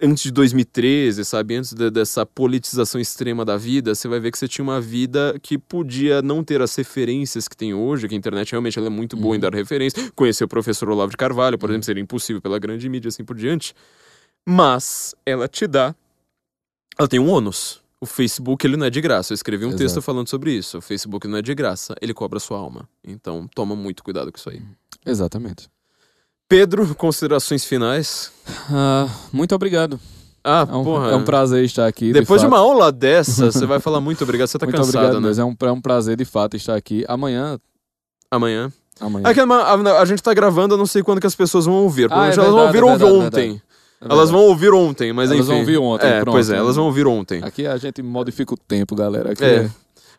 antes 0.02 0.24
de 0.24 0.32
2013, 0.32 1.24
sabe? 1.24 1.56
Antes 1.56 1.74
de, 1.74 1.90
dessa 1.90 2.26
politização 2.26 2.99
extrema 2.99 3.45
da 3.45 3.57
vida, 3.57 3.95
você 3.95 4.07
vai 4.07 4.20
ver 4.20 4.32
que 4.32 4.38
você 4.38 4.48
tinha 4.48 4.64
uma 4.64 4.82
vida 4.82 5.38
que 5.41 5.57
podia 5.57 6.22
não 6.22 6.44
ter 6.44 6.62
as 6.62 6.76
referências 6.76 7.48
que 7.48 7.56
tem 7.56 7.74
hoje, 7.74 8.07
que 8.07 8.16
a 8.16 8.18
internet 8.18 8.52
realmente 8.52 8.78
ela 8.78 8.88
é 8.88 8.90
muito 8.90 9.16
boa 9.16 9.30
uhum. 9.30 9.36
em 9.36 9.40
dar 9.40 9.53
referência. 9.53 10.12
Conhecer 10.16 10.44
o 10.44 10.48
professor 10.48 10.90
Olavo 10.90 11.12
de 11.12 11.18
Carvalho, 11.18 11.57
por 11.57 11.70
uhum. 11.70 11.74
exemplo, 11.74 11.86
seria 11.86 12.03
impossível 12.03 12.41
pela 12.41 12.60
grande 12.60 12.88
mídia 12.90 13.10
assim 13.10 13.24
por 13.24 13.36
diante. 13.36 13.74
Mas 14.48 15.16
ela 15.26 15.48
te 15.48 15.66
dá. 15.66 15.95
Ela 16.98 17.07
tem 17.07 17.20
um 17.20 17.30
ônus. 17.30 17.85
O 18.06 18.07
Facebook 18.07 18.68
ele 18.68 18.77
não 18.77 18.86
é 18.86 18.90
de 18.91 19.02
graça. 19.02 19.34
Eu 19.34 19.36
escrevi 19.36 19.65
um 19.65 19.69
Exato. 19.69 19.82
texto 19.82 19.99
falando 19.99 20.30
sobre 20.30 20.53
isso. 20.53 20.77
O 20.77 20.82
Facebook 20.82 21.27
não 21.27 21.40
é 21.40 21.41
de 21.41 21.56
graça, 21.56 21.95
ele 21.99 22.14
cobra 22.14 22.40
sua 22.40 22.60
alma. 22.60 22.88
Então 23.03 23.49
toma 23.56 23.76
muito 23.76 24.03
cuidado 24.03 24.32
com 24.32 24.38
isso 24.38 24.48
aí. 24.48 24.61
Exatamente. 25.03 25.68
Pedro, 26.48 26.94
considerações 26.94 27.65
finais? 27.65 28.32
Uh, 28.69 29.10
muito 29.34 29.56
obrigado. 29.56 29.99
Ah, 30.44 30.68
é 30.69 30.76
um, 30.76 30.84
porra. 30.84 31.10
É 31.10 31.15
um 31.15 31.23
prazer 31.23 31.65
estar 31.65 31.88
aqui. 31.88 32.14
Depois 32.14 32.41
de, 32.41 32.48
de 32.48 32.53
uma 32.53 32.60
aula 32.60 32.91
dessa, 32.91 33.52
você 33.52 33.65
vai 33.65 33.80
falar 33.80 33.99
muito 33.99 34.23
obrigado. 34.23 34.49
Você 34.49 34.60
tá 34.60 34.65
muito 34.68 34.77
cansado, 34.77 34.98
obrigado, 34.98 35.22
né? 35.22 35.27
Mas 35.27 35.40
é 35.40 35.44
um, 35.44 35.56
é 35.60 35.72
um 35.72 35.82
prazer, 35.82 36.15
de 36.15 36.26
fato, 36.26 36.56
estar 36.56 36.76
aqui. 36.76 37.03
Amanhã. 37.07 37.60
Amanhã? 38.30 38.72
Amanhã. 38.99 39.27
É 39.27 39.34
que 39.34 39.40
a, 39.40 39.44
a, 39.44 40.02
a, 40.02 40.06
gente 40.06 40.22
tá 40.22 40.32
gravando, 40.36 40.76
eu 40.76 40.77
não 40.77 40.86
sei 40.86 41.02
quando 41.02 41.19
que 41.19 41.26
as 41.26 41.34
pessoas 41.34 41.65
vão 41.65 41.73
ouvir. 41.73 42.07
Ah, 42.11 42.27
é 42.27 42.30
verdade, 42.30 42.40
elas 42.40 42.52
vão 42.52 42.65
ouvir, 42.68 42.77
é 42.77 42.82
verdade, 42.82 43.03
ontem. 43.06 43.61
É 44.02 44.12
elas 44.12 44.30
vão 44.30 44.42
ouvir 44.42 44.74
ontem, 44.74 45.14
mas 45.14 45.32
elas 45.32 45.46
enfim. 45.46 45.54
Elas 45.54 45.66
vão 45.66 45.76
ouvir 45.76 45.78
ontem, 45.78 46.08
é, 46.08 46.20
pronto, 46.22 46.36
Pois 46.36 46.50
é, 46.50 46.58
elas 46.58 46.76
vão 46.76 46.86
ouvir 46.86 47.08
ontem. 47.08 47.44
Aqui 47.44 47.66
a 47.66 47.78
gente 47.78 48.02
modifica 48.02 48.54
o 48.54 48.58
tempo, 48.58 48.96
galera. 48.96 49.32
Aqui 49.32 49.44
é. 49.44 49.56
é 49.56 49.70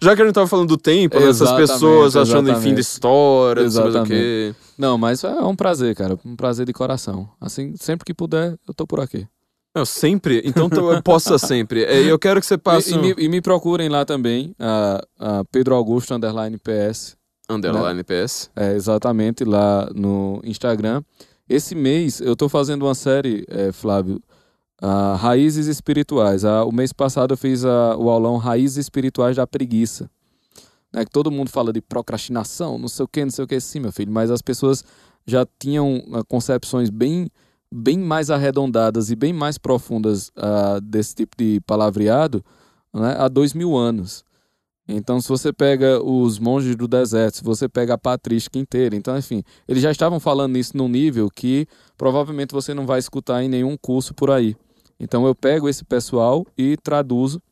já 0.00 0.14
que 0.14 0.22
a 0.22 0.24
gente 0.24 0.34
tava 0.34 0.46
falando 0.46 0.68
do 0.68 0.76
tempo, 0.76 1.18
né, 1.18 1.28
essas 1.28 1.52
pessoas 1.52 2.16
achando 2.16 2.50
em 2.50 2.60
fim 2.60 2.74
de 2.74 2.80
história, 2.80 3.62
exatamente. 3.62 3.96
não 3.98 4.06
sei 4.06 4.50
o 4.50 4.52
quê. 4.52 4.58
Não, 4.76 4.98
mas 4.98 5.24
é 5.24 5.30
um 5.42 5.56
prazer, 5.56 5.94
cara. 5.94 6.18
Um 6.24 6.36
prazer 6.36 6.66
de 6.66 6.72
coração. 6.72 7.28
Assim, 7.40 7.74
sempre 7.76 8.04
que 8.04 8.12
puder, 8.12 8.58
eu 8.68 8.74
tô 8.74 8.86
por 8.86 9.00
aqui. 9.00 9.26
Eu 9.74 9.86
sempre? 9.86 10.42
Então 10.44 10.68
tô, 10.68 11.02
possa 11.02 11.38
sempre. 11.38 11.84
É, 11.84 12.00
eu 12.00 12.18
quero 12.18 12.40
que 12.40 12.46
você 12.46 12.58
passe. 12.58 12.92
E, 12.92 12.94
e, 12.94 12.98
me, 12.98 13.14
e 13.18 13.28
me, 13.28 13.40
procurem 13.40 13.88
lá 13.88 14.04
também, 14.04 14.54
a, 14.58 15.02
a 15.18 15.44
Pedro 15.44 15.74
Augusto 15.74 16.14
Underline 16.14 16.58
PS. 16.58 17.16
Underline 17.48 17.98
né? 17.98 18.02
PS. 18.02 18.50
É, 18.56 18.74
exatamente, 18.74 19.44
lá 19.44 19.88
no 19.94 20.40
Instagram. 20.44 21.02
Esse 21.48 21.74
mês 21.74 22.20
eu 22.20 22.34
tô 22.34 22.48
fazendo 22.48 22.84
uma 22.84 22.94
série, 22.94 23.44
é, 23.48 23.72
Flávio, 23.72 24.20
Uh, 24.82 25.16
raízes 25.16 25.68
espirituais. 25.68 26.44
Uh, 26.44 26.68
o 26.68 26.72
mês 26.72 26.92
passado 26.92 27.32
eu 27.32 27.36
fiz 27.36 27.64
uh, 27.64 27.96
o 27.96 28.10
aulão 28.10 28.36
Raízes 28.36 28.76
Espirituais 28.76 29.34
da 29.34 29.46
Preguiça. 29.46 30.10
Né, 30.92 31.04
que 31.04 31.10
todo 31.10 31.30
mundo 31.30 31.48
fala 31.48 31.72
de 31.72 31.80
procrastinação, 31.80 32.78
não 32.78 32.88
sei 32.88 33.04
o 33.04 33.08
que, 33.08 33.24
não 33.24 33.30
sei 33.30 33.44
o 33.44 33.48
que, 33.48 33.58
sim, 33.58 33.80
meu 33.80 33.90
filho, 33.90 34.12
mas 34.12 34.30
as 34.30 34.42
pessoas 34.42 34.84
já 35.26 35.46
tinham 35.58 36.02
ah, 36.12 36.22
concepções 36.28 36.90
bem, 36.90 37.28
bem 37.72 37.98
mais 37.98 38.30
arredondadas 38.30 39.10
e 39.10 39.16
bem 39.16 39.32
mais 39.32 39.58
profundas 39.58 40.30
desse 40.82 41.14
tipo 41.14 41.36
de 41.36 41.60
palavreado 41.66 42.44
né, 42.94 43.16
há 43.18 43.28
dois 43.28 43.52
mil 43.52 43.76
anos. 43.76 44.24
Então, 44.88 45.20
se 45.20 45.28
você 45.28 45.52
pega 45.52 46.00
os 46.02 46.38
monges 46.38 46.76
do 46.76 46.86
deserto, 46.86 47.38
se 47.38 47.44
você 47.44 47.68
pega 47.68 47.94
a 47.94 47.98
patrística 47.98 48.58
inteira, 48.58 48.94
então, 48.94 49.18
enfim, 49.18 49.42
eles 49.66 49.82
já 49.82 49.90
estavam 49.90 50.20
falando 50.20 50.56
isso 50.56 50.76
num 50.76 50.88
nível 50.88 51.28
que 51.28 51.66
provavelmente 51.96 52.52
você 52.52 52.72
não 52.72 52.86
vai 52.86 53.00
escutar 53.00 53.42
em 53.42 53.48
nenhum 53.48 53.76
curso 53.76 54.14
por 54.14 54.30
aí. 54.30 54.56
Então 54.98 55.26
eu 55.26 55.34
pego 55.34 55.68
esse 55.68 55.84
pessoal 55.84 56.46
e 56.56 56.76
traduzo 56.76 57.42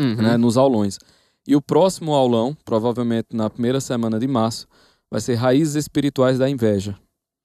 uhum. 0.00 0.16
né, 0.16 0.36
nos 0.36 0.56
aulões. 0.56 0.98
E 1.46 1.54
o 1.54 1.62
próximo 1.62 2.12
aulão, 2.12 2.56
provavelmente 2.64 3.28
na 3.32 3.48
primeira 3.48 3.80
semana 3.80 4.18
de 4.18 4.26
março, 4.26 4.66
vai 5.10 5.20
ser 5.20 5.34
Raízes 5.34 5.76
Espirituais 5.76 6.38
da 6.38 6.48
Inveja. 6.48 6.98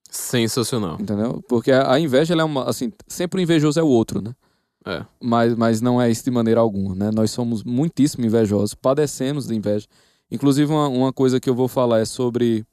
Sensacional. 0.09 0.97
Entendeu? 0.99 1.43
Porque 1.47 1.71
a, 1.71 1.99
inveja, 1.99 2.35
é 2.35 2.43
uma, 2.43 2.69
assim, 2.69 2.91
sempre 3.07 3.39
o 3.39 3.43
invejoso 3.43 3.79
é 3.79 3.83
o 3.83 3.87
outro, 3.87 4.21
né? 4.21 4.33
É. 4.85 5.05
Mas, 5.21 5.55
mas 5.55 5.81
não 5.81 6.01
é 6.01 6.09
isso 6.09 6.23
de 6.23 6.31
maneira 6.31 6.59
alguma, 6.59 6.93
né? 6.93 7.11
Nós 7.13 7.31
somos 7.31 7.63
muitíssimo 7.63 8.25
invejosos, 8.25 8.73
padecemos 8.73 9.47
de 9.47 9.55
inveja. 9.55 9.87
Inclusive, 10.29 10.71
uma, 10.71 10.87
uma 10.87 11.13
coisa 11.13 11.39
que 11.39 11.49
eu 11.49 11.55
vou 11.55 11.67
falar 11.67 11.99
é 11.99 12.05
sobre 12.05 12.65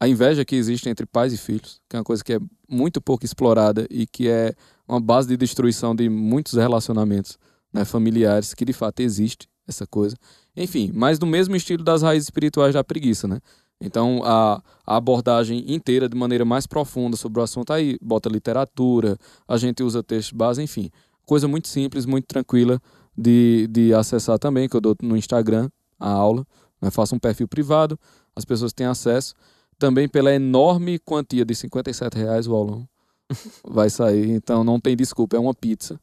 a 0.00 0.08
inveja 0.08 0.44
que 0.44 0.56
existe 0.56 0.88
entre 0.88 1.06
pais 1.06 1.32
e 1.32 1.38
filhos, 1.38 1.80
que 1.88 1.96
é 1.96 1.98
uma 1.98 2.04
coisa 2.04 2.24
que 2.24 2.34
é 2.34 2.40
muito 2.68 3.00
pouco 3.00 3.24
explorada 3.24 3.86
e 3.90 4.06
que 4.06 4.28
é 4.28 4.54
uma 4.86 5.00
base 5.00 5.28
de 5.28 5.36
destruição 5.36 5.94
de 5.94 6.08
muitos 6.08 6.54
relacionamentos 6.54 7.38
né, 7.72 7.84
familiares, 7.84 8.54
que 8.54 8.64
de 8.64 8.72
fato 8.72 9.00
existe 9.00 9.48
essa 9.66 9.86
coisa. 9.86 10.16
Enfim, 10.56 10.90
mas 10.94 11.18
no 11.18 11.26
mesmo 11.26 11.56
estilo 11.56 11.82
das 11.82 12.02
raízes 12.02 12.26
espirituais 12.26 12.74
da 12.74 12.84
preguiça, 12.84 13.26
né? 13.26 13.40
Então, 13.80 14.22
a, 14.24 14.62
a, 14.86 14.96
abordagem 14.96 15.64
inteira, 15.66 16.08
de 16.08 16.16
maneira 16.16 16.44
mais 16.44 16.66
profunda 16.66 17.16
sobre 17.16 17.40
o 17.40 17.42
assunto, 17.42 17.72
aí 17.72 17.98
bota 18.00 18.28
literatura, 18.28 19.18
a 19.48 19.56
gente 19.56 19.82
usa 19.82 20.02
texto 20.02 20.34
base, 20.34 20.62
enfim. 20.62 20.90
Coisa 21.26 21.48
muito 21.48 21.68
simples, 21.68 22.06
muito 22.06 22.26
tranquila 22.26 22.80
de, 23.16 23.68
de 23.70 23.94
acessar 23.94 24.38
também, 24.38 24.68
que 24.68 24.76
eu 24.76 24.80
dou 24.80 24.96
no 25.02 25.16
Instagram 25.16 25.68
a 25.98 26.10
aula. 26.10 26.46
Né? 26.80 26.90
Faço 26.90 27.14
um 27.14 27.18
perfil 27.18 27.48
privado, 27.48 27.98
as 28.34 28.44
pessoas 28.44 28.72
têm 28.72 28.86
acesso. 28.86 29.34
Também 29.78 30.08
pela 30.08 30.32
enorme 30.32 30.98
quantia 30.98 31.44
de 31.44 31.54
57 31.54 32.16
reais 32.16 32.46
o 32.46 32.54
aulão 32.54 32.88
vai 33.66 33.90
sair. 33.90 34.30
Então 34.30 34.62
não 34.62 34.78
tem 34.78 34.96
desculpa, 34.96 35.36
é 35.36 35.40
uma 35.40 35.54
pizza. 35.54 35.98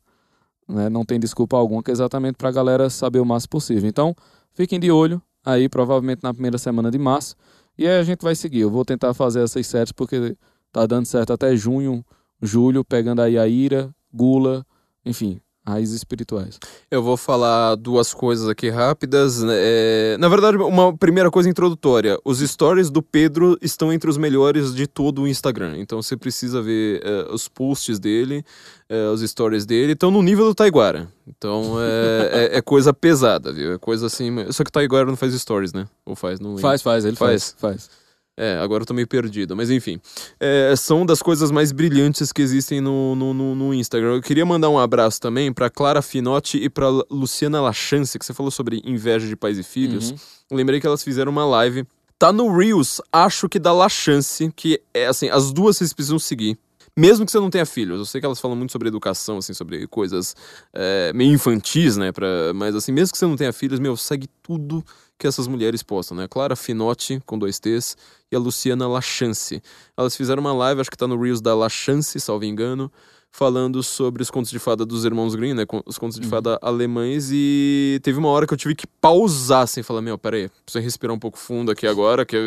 Né? 0.68 0.90
Não 0.90 1.06
tem 1.06 1.20
desculpa 1.20 1.58
alguma, 1.58 1.84
que 1.84 1.92
é 1.92 1.94
exatamente 1.94 2.36
para 2.36 2.50
a 2.50 2.52
galera 2.52 2.90
saber 2.90 3.20
o 3.20 3.26
máximo 3.26 3.50
possível. 3.50 3.90
Então, 3.90 4.16
fiquem 4.54 4.80
de 4.80 4.92
olho 4.92 5.22
aí, 5.46 5.68
provavelmente 5.68 6.22
na 6.24 6.34
primeira 6.34 6.58
semana 6.58 6.90
de 6.90 6.98
março. 6.98 7.36
E 7.78 7.88
aí 7.88 8.00
a 8.00 8.04
gente 8.04 8.22
vai 8.22 8.36
seguir. 8.36 8.62
Eu 8.62 8.70
vou 8.70 8.86
tentar 8.86 9.14
fazer 9.14 9.44
essas 9.44 9.66
séries 9.68 9.92
porque 9.92 10.36
tá 10.72 10.86
dando 10.86 11.06
certo 11.06 11.34
até 11.34 11.56
junho, 11.56 12.06
julho, 12.42 12.84
pegando 12.84 13.22
aí 13.22 13.38
a 13.38 13.48
ira, 13.48 13.94
gula, 14.14 14.66
enfim, 15.06 15.40
raízes 15.66 15.96
espirituais. 15.96 16.60
Eu 16.90 17.04
vou 17.04 17.16
falar 17.16 17.76
duas 17.76 18.14
coisas 18.14 18.50
aqui 18.50 18.70
rápidas. 18.70 19.42
Né? 19.42 19.54
É... 19.58 20.18
Na 20.20 20.28
verdade, 20.28 20.58
uma 20.58 20.96
primeira 20.96 21.30
coisa 21.30 21.50
introdutória. 21.50 22.18
Os 22.26 22.40
stories 22.40 22.90
do 22.90 23.02
Pedro 23.02 23.58
estão 23.62 23.94
entre 23.94 24.10
os 24.10 24.18
melhores 24.18 24.74
de 24.74 24.88
todo 24.88 25.22
o 25.22 25.28
Instagram. 25.28 25.78
Então 25.78 26.02
você 26.02 26.18
precisa 26.18 26.62
ver 26.62 27.02
é, 27.04 27.32
os 27.32 27.48
posts 27.48 28.00
dele, 28.00 28.44
é, 28.90 29.08
os 29.10 29.22
stories 29.22 29.66
dele. 29.66 29.94
Estão 29.94 30.12
no 30.12 30.22
nível 30.22 30.46
do 30.46 30.56
Taiguara. 30.56 31.08
Então 31.28 31.76
é, 31.80 32.52
é, 32.56 32.58
é, 32.58 32.62
coisa 32.62 32.94
pesada, 32.94 33.54
viu? 33.54 33.74
É 33.74 33.78
coisa 33.78 34.08
assim. 34.08 34.32
Só 34.52 34.64
que 34.64 34.70
o 34.70 34.74
Taiguara 34.74 35.06
não 35.06 35.16
faz 35.16 35.34
stories, 35.34 35.74
né? 35.74 35.88
Ou 36.06 36.16
faz? 36.16 36.40
Não 36.40 36.58
faz, 36.58 36.82
faz, 36.82 37.06
ele 37.06 37.16
faz. 37.16 37.56
faz. 37.58 37.88
faz. 37.88 38.01
É, 38.38 38.58
agora 38.58 38.84
eu 38.84 38.88
tô 38.88 38.94
meio 38.94 39.08
perdido, 39.08 39.56
mas 39.56 39.70
enfim. 39.70 40.00
É, 40.40 40.74
são 40.76 41.06
das 41.06 41.22
coisas 41.22 41.52
mais 41.52 41.72
brilhantes 41.72 42.32
que 42.32 42.42
existem 42.42 42.80
no, 42.80 43.16
no, 43.16 43.34
no, 43.34 43.56
no 43.56 43.74
Instagram. 43.74 44.16
Eu 44.16 44.22
queria 44.22 44.46
mandar 44.46 44.70
um 44.70 44.80
abraço 44.80 45.20
também 45.20 45.52
pra 45.52 45.70
Clara 45.70 46.02
Finotti 46.02 46.58
e 46.58 46.70
pra 46.70 46.88
Luciana 47.10 47.62
Lachance, 47.62 48.18
que 48.18 48.26
você 48.26 48.34
falou 48.34 48.52
sobre 48.52 48.82
inveja 48.86 49.28
de 49.28 49.36
pais 49.36 49.60
e 49.60 49.64
filhos. 49.64 50.12
Uhum. 50.12 50.18
Lembrei 50.58 50.80
que 50.80 50.88
elas 50.88 51.04
fizeram 51.04 51.32
uma 51.32 51.46
live. 51.46 51.86
Tá 52.18 52.32
no 52.32 52.56
Reels, 52.56 53.02
acho 53.12 53.50
que 53.50 53.60
da 53.60 53.74
Lachance, 53.74 54.52
que 54.56 54.82
é 54.94 55.08
assim, 55.08 55.30
as 55.30 55.52
duas 55.52 55.78
vocês 55.78 55.92
precisam 55.92 56.20
seguir. 56.20 56.58
Mesmo 56.98 57.26
que 57.26 57.32
você 57.32 57.40
não 57.40 57.50
tenha 57.50 57.66
filhos. 57.66 58.00
Eu 58.00 58.06
sei 58.06 58.20
que 58.20 58.26
elas 58.26 58.40
falam 58.40 58.58
muito 58.58 58.72
sobre 58.72 58.90
educação, 58.90 59.38
assim, 59.38 59.54
sobre 59.54 59.88
coisas 59.88 60.36
é, 60.74 61.12
meio 61.14 61.34
infantis, 61.34 61.96
né? 61.98 62.12
Pra, 62.12 62.54
mas 62.54 62.76
assim, 62.76 62.92
mesmo 62.92 63.14
que 63.14 63.18
você 63.18 63.26
não 63.26 63.38
tenha 63.38 63.54
filhos, 63.54 63.80
meu, 63.80 63.96
segue 63.96 64.28
tudo 64.44 64.84
que 65.18 65.28
essas 65.28 65.48
mulheres 65.48 65.84
postam, 65.84 66.18
né? 66.18 66.28
Clara 66.28 66.56
Finotti, 66.56 67.22
com 67.26 67.38
dois 67.38 67.60
T's, 67.60 67.96
e 68.32 68.36
a 68.36 68.40
Luciana 68.40 68.88
Lachance. 68.88 69.62
Elas 69.96 70.16
fizeram 70.16 70.42
uma 70.42 70.54
live, 70.54 70.82
acho 70.82 70.92
que 70.92 70.98
tá 70.98 71.08
no 71.08 71.20
Reels 71.20 71.42
da 71.42 71.56
Lachance, 71.56 72.20
salvo 72.20 72.44
engano, 72.44 72.92
falando 73.32 73.82
sobre 73.82 74.22
os 74.22 74.30
contos 74.30 74.52
de 74.52 74.60
fada 74.60 74.86
dos 74.86 75.06
irmãos 75.06 75.34
Grimm, 75.34 75.56
né? 75.56 75.66
Os 75.86 75.98
contos 75.98 76.20
de 76.20 76.26
uhum. 76.26 76.30
fada 76.30 76.60
alemães. 76.62 77.30
E 77.32 78.00
teve 78.04 78.20
uma 78.20 78.28
hora 78.28 78.46
que 78.46 78.54
eu 78.54 78.58
tive 78.58 78.76
que 78.76 78.86
pausar, 78.86 79.64
assim, 79.64 79.82
falar: 79.82 80.02
Meu, 80.02 80.18
peraí, 80.18 80.50
preciso 80.66 80.84
respirar 80.84 81.16
um 81.16 81.20
pouco 81.20 81.38
fundo 81.38 81.72
aqui 81.72 81.88
agora, 81.88 82.26
que 82.26 82.36
é 82.36 82.40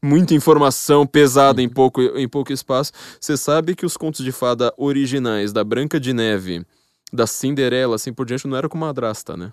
muita 0.00 0.34
informação 0.34 1.06
pesada 1.06 1.60
uhum. 1.60 1.66
em, 1.66 1.68
pouco, 1.68 2.00
em 2.00 2.28
pouco 2.28 2.52
espaço. 2.52 2.92
Você 3.20 3.36
sabe 3.36 3.74
que 3.74 3.84
os 3.84 3.96
contos 3.96 4.24
de 4.24 4.32
fada 4.32 4.72
originais 4.76 5.52
da 5.52 5.64
Branca 5.64 5.98
de 5.98 6.12
Neve, 6.12 6.64
da 7.12 7.26
Cinderela, 7.26 7.96
assim 7.96 8.12
por 8.12 8.24
diante, 8.24 8.46
não 8.46 8.56
era 8.56 8.68
com 8.68 8.78
madrasta, 8.78 9.36
né? 9.36 9.52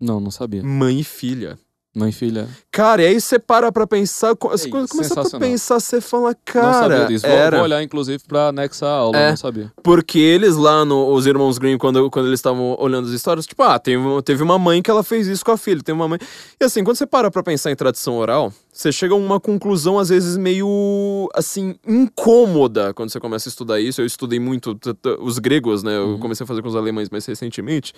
Não, 0.00 0.18
não 0.18 0.30
sabia. 0.30 0.62
Mãe 0.62 1.00
e 1.00 1.04
filha. 1.04 1.58
Mãe 1.94 2.08
e 2.08 2.12
filha. 2.12 2.48
Cara, 2.72 3.02
e 3.02 3.06
aí 3.06 3.20
você 3.20 3.38
para 3.38 3.70
pra 3.70 3.86
pensar, 3.86 4.34
você 4.34 4.68
começa 4.68 5.20
a 5.20 5.38
pensar, 5.38 5.78
você 5.78 6.00
fala, 6.00 6.34
cara. 6.44 6.66
Não 6.66 6.72
sabia 6.74 7.06
disso. 7.06 7.26
Era... 7.26 7.56
Vou, 7.58 7.64
olhar, 7.64 7.82
inclusive, 7.84 8.20
pra 8.26 8.48
anexar 8.48 8.88
a 8.88 8.92
aula, 8.94 9.16
é, 9.16 9.30
não 9.30 9.36
sabia. 9.36 9.72
Porque 9.80 10.18
eles 10.18 10.56
lá, 10.56 10.84
no, 10.84 11.12
os 11.12 11.24
irmãos 11.24 11.56
Green, 11.56 11.78
quando, 11.78 12.10
quando 12.10 12.26
eles 12.26 12.40
estavam 12.40 12.76
olhando 12.80 13.06
as 13.06 13.12
histórias, 13.12 13.46
tipo, 13.46 13.62
ah, 13.62 13.78
teve, 13.78 14.02
teve 14.24 14.42
uma 14.42 14.58
mãe 14.58 14.82
que 14.82 14.90
ela 14.90 15.04
fez 15.04 15.28
isso 15.28 15.44
com 15.44 15.52
a 15.52 15.56
filha, 15.56 15.82
teve 15.84 15.96
uma 15.96 16.08
mãe. 16.08 16.18
E 16.60 16.64
assim, 16.64 16.82
quando 16.82 16.96
você 16.96 17.06
para 17.06 17.30
pra 17.30 17.44
pensar 17.44 17.70
em 17.70 17.76
tradição 17.76 18.16
oral, 18.16 18.52
você 18.74 18.90
chega 18.90 19.14
a 19.14 19.16
uma 19.16 19.38
conclusão, 19.38 20.00
às 20.00 20.08
vezes, 20.08 20.36
meio, 20.36 21.28
assim, 21.32 21.76
incômoda 21.86 22.92
quando 22.92 23.08
você 23.08 23.20
começa 23.20 23.48
a 23.48 23.50
estudar 23.50 23.80
isso. 23.80 24.00
Eu 24.00 24.06
estudei 24.06 24.40
muito 24.40 24.76
os 25.20 25.38
gregos, 25.38 25.84
né? 25.84 25.96
Eu 25.96 26.08
uhum. 26.08 26.18
comecei 26.18 26.42
a 26.42 26.46
fazer 26.46 26.60
com 26.60 26.66
os 26.66 26.74
alemães 26.74 27.08
mais 27.08 27.24
recentemente. 27.24 27.92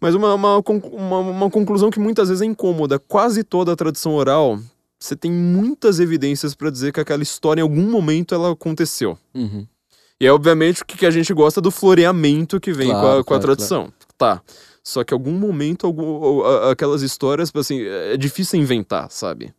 Mas 0.00 0.14
uma, 0.14 0.32
uma, 0.32 0.58
uma, 0.58 1.18
uma 1.18 1.50
conclusão 1.50 1.90
que 1.90 2.00
muitas 2.00 2.30
vezes 2.30 2.40
é 2.40 2.46
incômoda. 2.46 2.98
Quase 2.98 3.44
toda 3.44 3.72
a 3.72 3.76
tradição 3.76 4.14
oral, 4.14 4.58
você 4.98 5.14
tem 5.14 5.30
muitas 5.30 6.00
evidências 6.00 6.54
para 6.54 6.70
dizer 6.70 6.90
que 6.90 7.00
aquela 7.00 7.22
história, 7.22 7.60
em 7.60 7.62
algum 7.62 7.90
momento, 7.90 8.34
ela 8.34 8.50
aconteceu. 8.50 9.18
Uhum. 9.34 9.66
E 10.18 10.26
é, 10.26 10.32
obviamente, 10.32 10.80
o 10.80 10.86
que 10.86 11.04
a 11.04 11.10
gente 11.10 11.34
gosta 11.34 11.60
do 11.60 11.70
floreamento 11.70 12.58
que 12.58 12.72
vem 12.72 12.88
claro, 12.88 13.02
com, 13.02 13.08
a, 13.08 13.16
com 13.18 13.24
claro, 13.24 13.42
a 13.42 13.44
tradição. 13.44 13.92
Claro. 14.16 14.40
Tá. 14.40 14.42
Só 14.82 15.04
que 15.04 15.12
em 15.12 15.16
algum 15.18 15.32
momento, 15.32 15.86
algum, 15.86 16.42
aquelas 16.70 17.02
histórias, 17.02 17.52
assim, 17.54 17.82
é 17.82 18.16
difícil 18.16 18.58
inventar, 18.58 19.10
sabe? 19.10 19.52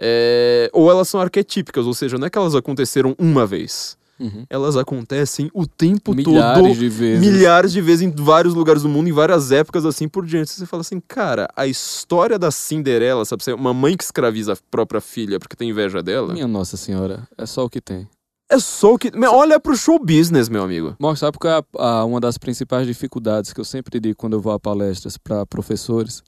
É, 0.00 0.70
ou 0.72 0.90
elas 0.90 1.08
são 1.08 1.20
arquetípicas, 1.20 1.86
ou 1.86 1.94
seja, 1.94 2.18
não 2.18 2.26
é 2.26 2.30
que 2.30 2.38
elas 2.38 2.54
aconteceram 2.54 3.14
uma 3.18 3.46
vez. 3.46 3.96
Uhum. 4.18 4.46
Elas 4.48 4.76
acontecem 4.76 5.50
o 5.52 5.66
tempo 5.66 6.14
milhares 6.14 6.62
todo. 6.62 6.74
De 6.74 6.88
vezes. 6.88 7.20
Milhares 7.20 7.72
de 7.72 7.80
vezes 7.80 8.02
em 8.02 8.10
vários 8.10 8.54
lugares 8.54 8.82
do 8.82 8.88
mundo, 8.88 9.08
em 9.08 9.12
várias 9.12 9.50
épocas, 9.50 9.84
assim 9.84 10.08
por 10.08 10.24
diante. 10.24 10.50
Você 10.50 10.66
fala 10.66 10.82
assim, 10.82 11.00
cara, 11.00 11.48
a 11.56 11.66
história 11.66 12.38
da 12.38 12.50
Cinderela, 12.50 13.24
sabe? 13.24 13.42
Uma 13.52 13.74
mãe 13.74 13.96
que 13.96 14.04
escraviza 14.04 14.52
a 14.52 14.56
própria 14.70 15.00
filha 15.00 15.38
porque 15.38 15.56
tem 15.56 15.70
inveja 15.70 16.02
dela. 16.02 16.32
Minha 16.32 16.46
Nossa 16.46 16.76
Senhora, 16.76 17.26
é 17.36 17.46
só 17.46 17.64
o 17.64 17.70
que 17.70 17.80
tem. 17.80 18.08
É 18.50 18.58
só 18.58 18.94
o 18.94 18.98
que. 18.98 19.10
Olha 19.26 19.58
pro 19.58 19.76
show 19.76 19.98
business, 19.98 20.48
meu 20.48 20.62
amigo. 20.62 20.94
Mostra, 21.00 21.26
sabe 21.26 21.38
qual 21.38 21.54
é 21.54 21.64
a, 21.78 21.88
a, 21.88 22.04
uma 22.04 22.20
das 22.20 22.38
principais 22.38 22.86
dificuldades 22.86 23.52
que 23.52 23.60
eu 23.60 23.64
sempre 23.64 23.98
digo 23.98 24.16
quando 24.16 24.34
eu 24.34 24.40
vou 24.40 24.52
a 24.52 24.60
palestras 24.60 25.16
para 25.16 25.46
professores? 25.46 26.22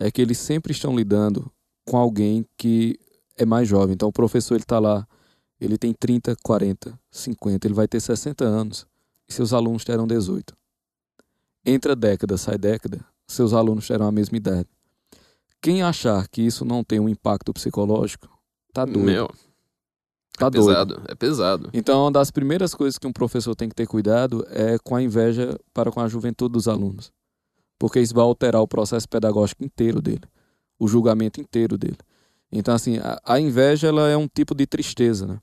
É 0.00 0.10
que 0.10 0.22
eles 0.22 0.38
sempre 0.38 0.72
estão 0.72 0.96
lidando 0.96 1.50
com 1.90 1.96
alguém 1.96 2.46
que 2.56 2.96
é 3.36 3.44
mais 3.44 3.66
jovem. 3.66 3.94
Então 3.94 4.08
o 4.08 4.12
professor 4.12 4.54
ele 4.54 4.62
está 4.62 4.78
lá, 4.78 5.04
ele 5.60 5.76
tem 5.76 5.92
30, 5.92 6.36
40, 6.40 6.96
50, 7.10 7.66
ele 7.66 7.74
vai 7.74 7.88
ter 7.88 7.98
60 7.98 8.44
anos 8.44 8.86
e 9.28 9.34
seus 9.34 9.52
alunos 9.52 9.84
terão 9.84 10.06
18. 10.06 10.54
Entra 11.66 11.96
década, 11.96 12.38
sai 12.38 12.56
década, 12.56 13.04
seus 13.26 13.52
alunos 13.52 13.88
terão 13.88 14.06
a 14.06 14.12
mesma 14.12 14.36
idade. 14.36 14.68
Quem 15.60 15.82
achar 15.82 16.28
que 16.28 16.40
isso 16.42 16.64
não 16.64 16.84
tem 16.84 17.00
um 17.00 17.08
impacto 17.08 17.52
psicológico, 17.52 18.28
tá 18.72 18.84
doido. 18.84 19.00
Meu. 19.00 19.30
Tá 20.38 20.46
é 20.46 20.50
doido. 20.50 20.66
pesado, 20.68 21.02
é 21.08 21.14
pesado. 21.16 21.70
Então, 21.72 22.02
uma 22.04 22.12
das 22.12 22.30
primeiras 22.30 22.72
coisas 22.72 22.98
que 22.98 23.06
um 23.06 23.12
professor 23.12 23.56
tem 23.56 23.68
que 23.68 23.74
ter 23.74 23.88
cuidado 23.88 24.46
é 24.48 24.78
com 24.78 24.94
a 24.94 25.02
inveja 25.02 25.58
para 25.74 25.90
com 25.90 26.00
a 26.00 26.06
juventude 26.06 26.52
dos 26.52 26.68
alunos. 26.68 27.12
Porque 27.80 28.00
isso 28.00 28.14
vai 28.14 28.22
alterar 28.22 28.62
o 28.62 28.68
processo 28.68 29.08
pedagógico 29.08 29.64
inteiro 29.64 30.00
dele, 30.00 30.22
o 30.80 30.88
julgamento 30.88 31.40
inteiro 31.40 31.76
dele. 31.76 31.98
Então, 32.50 32.74
assim, 32.74 32.98
a, 32.98 33.20
a, 33.24 33.38
inveja 33.38 33.88
ela 33.88 34.08
é 34.08 34.16
um 34.16 34.26
tipo 34.26 34.54
de 34.54 34.66
tristeza, 34.66 35.26
né? 35.26 35.38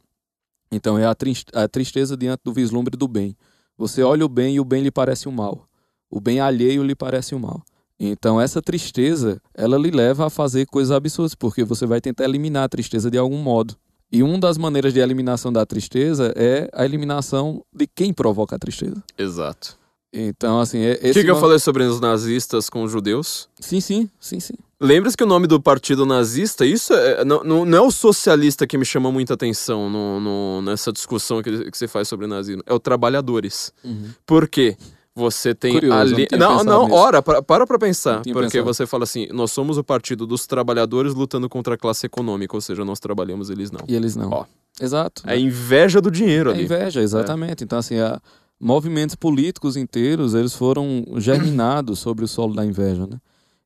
Então, 0.70 0.98
é 0.98 1.06
a, 1.06 1.16
a 1.54 1.68
tristeza 1.68 2.18
diante 2.18 2.42
do 2.44 2.52
vislumbre 2.52 2.98
do 2.98 3.08
bem. 3.08 3.38
Você 3.78 4.02
olha 4.02 4.26
o 4.26 4.30
bem 4.30 4.56
e 4.56 4.60
o 4.60 4.66
bem 4.66 4.82
lhe 4.82 4.92
parece 4.92 5.30
o 5.30 5.32
mal. 5.32 5.66
O 6.10 6.20
bem 6.20 6.40
alheio 6.40 6.84
lhe 6.84 6.96
parece 6.96 7.36
o 7.36 7.40
mal. 7.40 7.64
Então, 8.00 8.42
essa 8.42 8.62
tristeza, 8.62 9.42
ela 9.54 9.78
lhe 9.78 9.92
leva 9.92 10.26
a 10.26 10.30
fazer 10.30 10.66
coisas 10.66 10.92
absurdas, 10.92 11.36
porque 11.36 11.64
você 11.64 11.86
vai 11.86 12.02
tentar 12.02 12.26
eliminar 12.26 12.64
a 12.64 12.70
tristeza 12.70 13.10
de 13.10 13.18
algum 13.18 13.38
modo. 13.38 13.76
E 14.12 14.24
uma 14.24 14.38
das 14.38 14.58
maneiras 14.58 14.94
de 14.94 15.00
eliminação 15.00 15.52
da 15.52 15.66
tristeza 15.66 16.34
é 16.36 16.70
a 16.74 16.84
eliminação 16.86 17.64
de 17.74 17.88
quem 17.88 18.14
provoca 18.14 18.56
a 18.56 18.60
tristeza. 18.60 19.04
Exato. 19.18 19.78
Então, 20.12 20.60
assim. 20.60 20.80
É, 20.80 20.94
o 20.94 21.14
que, 21.14 21.24
que 21.24 21.30
eu 21.30 21.40
falei 21.40 21.60
sobre 21.60 21.84
os 21.84 22.00
nazistas 22.00 22.70
com 22.70 22.84
os 22.84 22.92
judeus? 22.92 23.50
Sim, 23.60 23.80
sim, 23.80 24.10
sim, 24.20 24.40
sim. 24.40 24.56
Lembra-se 24.80 25.18
que 25.18 25.24
o 25.24 25.28
nome 25.28 25.48
do 25.48 25.60
partido 25.60 26.06
nazista, 26.06 26.66
isso 26.66 26.94
é, 26.94 27.26
não, 27.26 27.44
não, 27.44 27.66
não, 27.66 27.78
é 27.78 27.82
o 27.82 27.90
socialista 27.90 28.68
que 28.68 28.78
me 28.78 28.86
chama 28.86 29.12
muita 29.12 29.34
atenção 29.34 29.90
no, 29.90 30.20
no 30.20 30.62
nessa 30.62 30.94
discussão 30.94 31.42
que, 31.42 31.72
que 31.72 31.78
você 31.78 31.88
faz 31.88 32.08
sobre 32.08 32.28
nazismo, 32.28 32.62
é 32.66 32.74
o 32.74 32.80
trabalhadores. 32.80 33.74
Uhum. 33.84 34.12
Por 34.26 34.48
quê? 34.48 34.78
Você 35.16 35.56
tem 35.56 35.74
Curioso, 35.74 36.00
ali. 36.00 36.28
Não, 36.38 36.64
não, 36.64 36.84
nisso. 36.84 36.96
ora, 36.96 37.24
para, 37.24 37.42
para 37.42 37.66
pra 37.66 37.80
pensar. 37.80 38.22
Porque 38.22 38.60
pensado. 38.60 38.66
você 38.66 38.86
fala 38.86 39.04
assim: 39.04 39.28
nós 39.34 39.52
somos 39.52 39.80
o 39.80 39.84
partido 39.84 40.28
dos 40.28 40.46
trabalhadores 40.46 41.16
lutando 41.16 41.50
contra 41.50 41.74
a 41.74 41.78
classe 41.78 42.06
econômica, 42.06 42.56
ou 42.56 42.62
seja, 42.62 42.86
nós 42.86 43.00
trabalhamos, 43.00 43.50
eles 43.50 43.72
não. 43.72 43.82
E 43.88 43.96
eles 43.96 44.16
não. 44.16 44.30
Ó, 44.30 44.46
Exato. 44.80 45.24
É 45.26 45.38
inveja 45.40 46.00
do 46.00 46.12
dinheiro 46.12 46.52
é 46.52 46.54
ali. 46.54 46.64
inveja, 46.66 47.02
exatamente. 47.02 47.64
É. 47.64 47.66
Então, 47.66 47.80
assim, 47.80 47.98
a, 47.98 48.22
movimentos 48.60 49.16
políticos 49.16 49.76
inteiros, 49.76 50.34
eles 50.34 50.54
foram 50.54 51.04
germinados 51.18 52.00
sobre 52.00 52.24
o 52.24 52.28
solo 52.28 52.54
da 52.54 52.64
inveja, 52.64 53.08
né? 53.08 53.18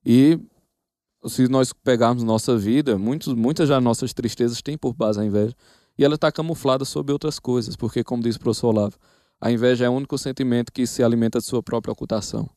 E 0.04 0.38
se 1.26 1.48
nós 1.48 1.72
pegarmos 1.72 2.22
nossa 2.22 2.56
vida, 2.56 2.98
muitos, 2.98 3.34
muitas 3.34 3.68
das 3.68 3.82
nossas 3.82 4.12
tristezas 4.12 4.60
têm 4.60 4.76
por 4.76 4.92
base 4.94 5.20
a 5.20 5.24
inveja. 5.24 5.54
E 5.96 6.04
ela 6.04 6.14
está 6.14 6.32
camuflada 6.32 6.84
sob 6.84 7.12
outras 7.12 7.38
coisas, 7.38 7.76
porque, 7.76 8.02
como 8.02 8.22
diz 8.22 8.36
o 8.36 8.40
professor 8.40 8.68
Olavo, 8.68 8.96
a 9.40 9.50
inveja 9.50 9.84
é 9.84 9.88
o 9.88 9.92
único 9.92 10.16
sentimento 10.16 10.72
que 10.72 10.86
se 10.86 11.02
alimenta 11.02 11.38
de 11.38 11.44
sua 11.44 11.62
própria 11.62 11.92
ocultação. 11.92 12.48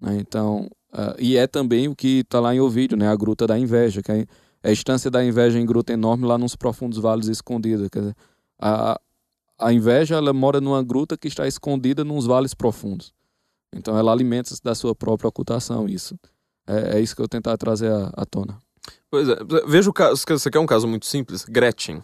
Né? 0.00 0.18
Então, 0.18 0.68
uh, 0.92 1.14
e 1.18 1.36
é 1.36 1.46
também 1.46 1.88
o 1.88 1.94
que 1.94 2.20
está 2.20 2.40
lá 2.40 2.54
em 2.54 2.60
Ovídio, 2.60 2.96
né? 2.96 3.08
a 3.08 3.16
gruta 3.16 3.46
da 3.46 3.58
inveja, 3.58 4.02
que 4.02 4.10
é 4.10 4.26
a 4.62 4.72
instância 4.72 5.10
da 5.10 5.24
inveja 5.24 5.58
em 5.58 5.66
gruta 5.66 5.92
enorme 5.92 6.26
lá 6.26 6.36
nos 6.36 6.56
profundos 6.56 6.98
vales 6.98 7.28
escondidos. 7.28 7.88
Quer 7.88 8.00
dizer, 8.00 8.16
a, 8.58 9.00
a 9.58 9.72
inveja 9.72 10.16
ela 10.16 10.32
mora 10.32 10.60
numa 10.60 10.82
gruta 10.82 11.16
que 11.16 11.28
está 11.28 11.46
escondida 11.46 12.04
nos 12.04 12.26
vales 12.26 12.54
profundos. 12.54 13.12
Então 13.74 13.96
ela 13.96 14.10
alimenta-se 14.12 14.62
da 14.62 14.74
sua 14.74 14.94
própria 14.94 15.28
ocultação. 15.28 15.88
Isso 15.88 16.18
é, 16.66 16.98
é 16.98 17.00
isso 17.00 17.14
que 17.14 17.22
eu 17.22 17.28
tentar 17.28 17.56
trazer 17.56 17.90
à, 17.90 18.10
à 18.16 18.24
tona. 18.24 18.58
Pois 19.10 19.28
é, 19.28 19.36
veja 19.66 19.88
o 19.88 19.92
caso, 19.92 20.16
você 20.16 20.50
quer 20.50 20.58
um 20.58 20.66
caso 20.66 20.86
muito 20.86 21.06
simples? 21.06 21.44
Gretchen. 21.44 22.02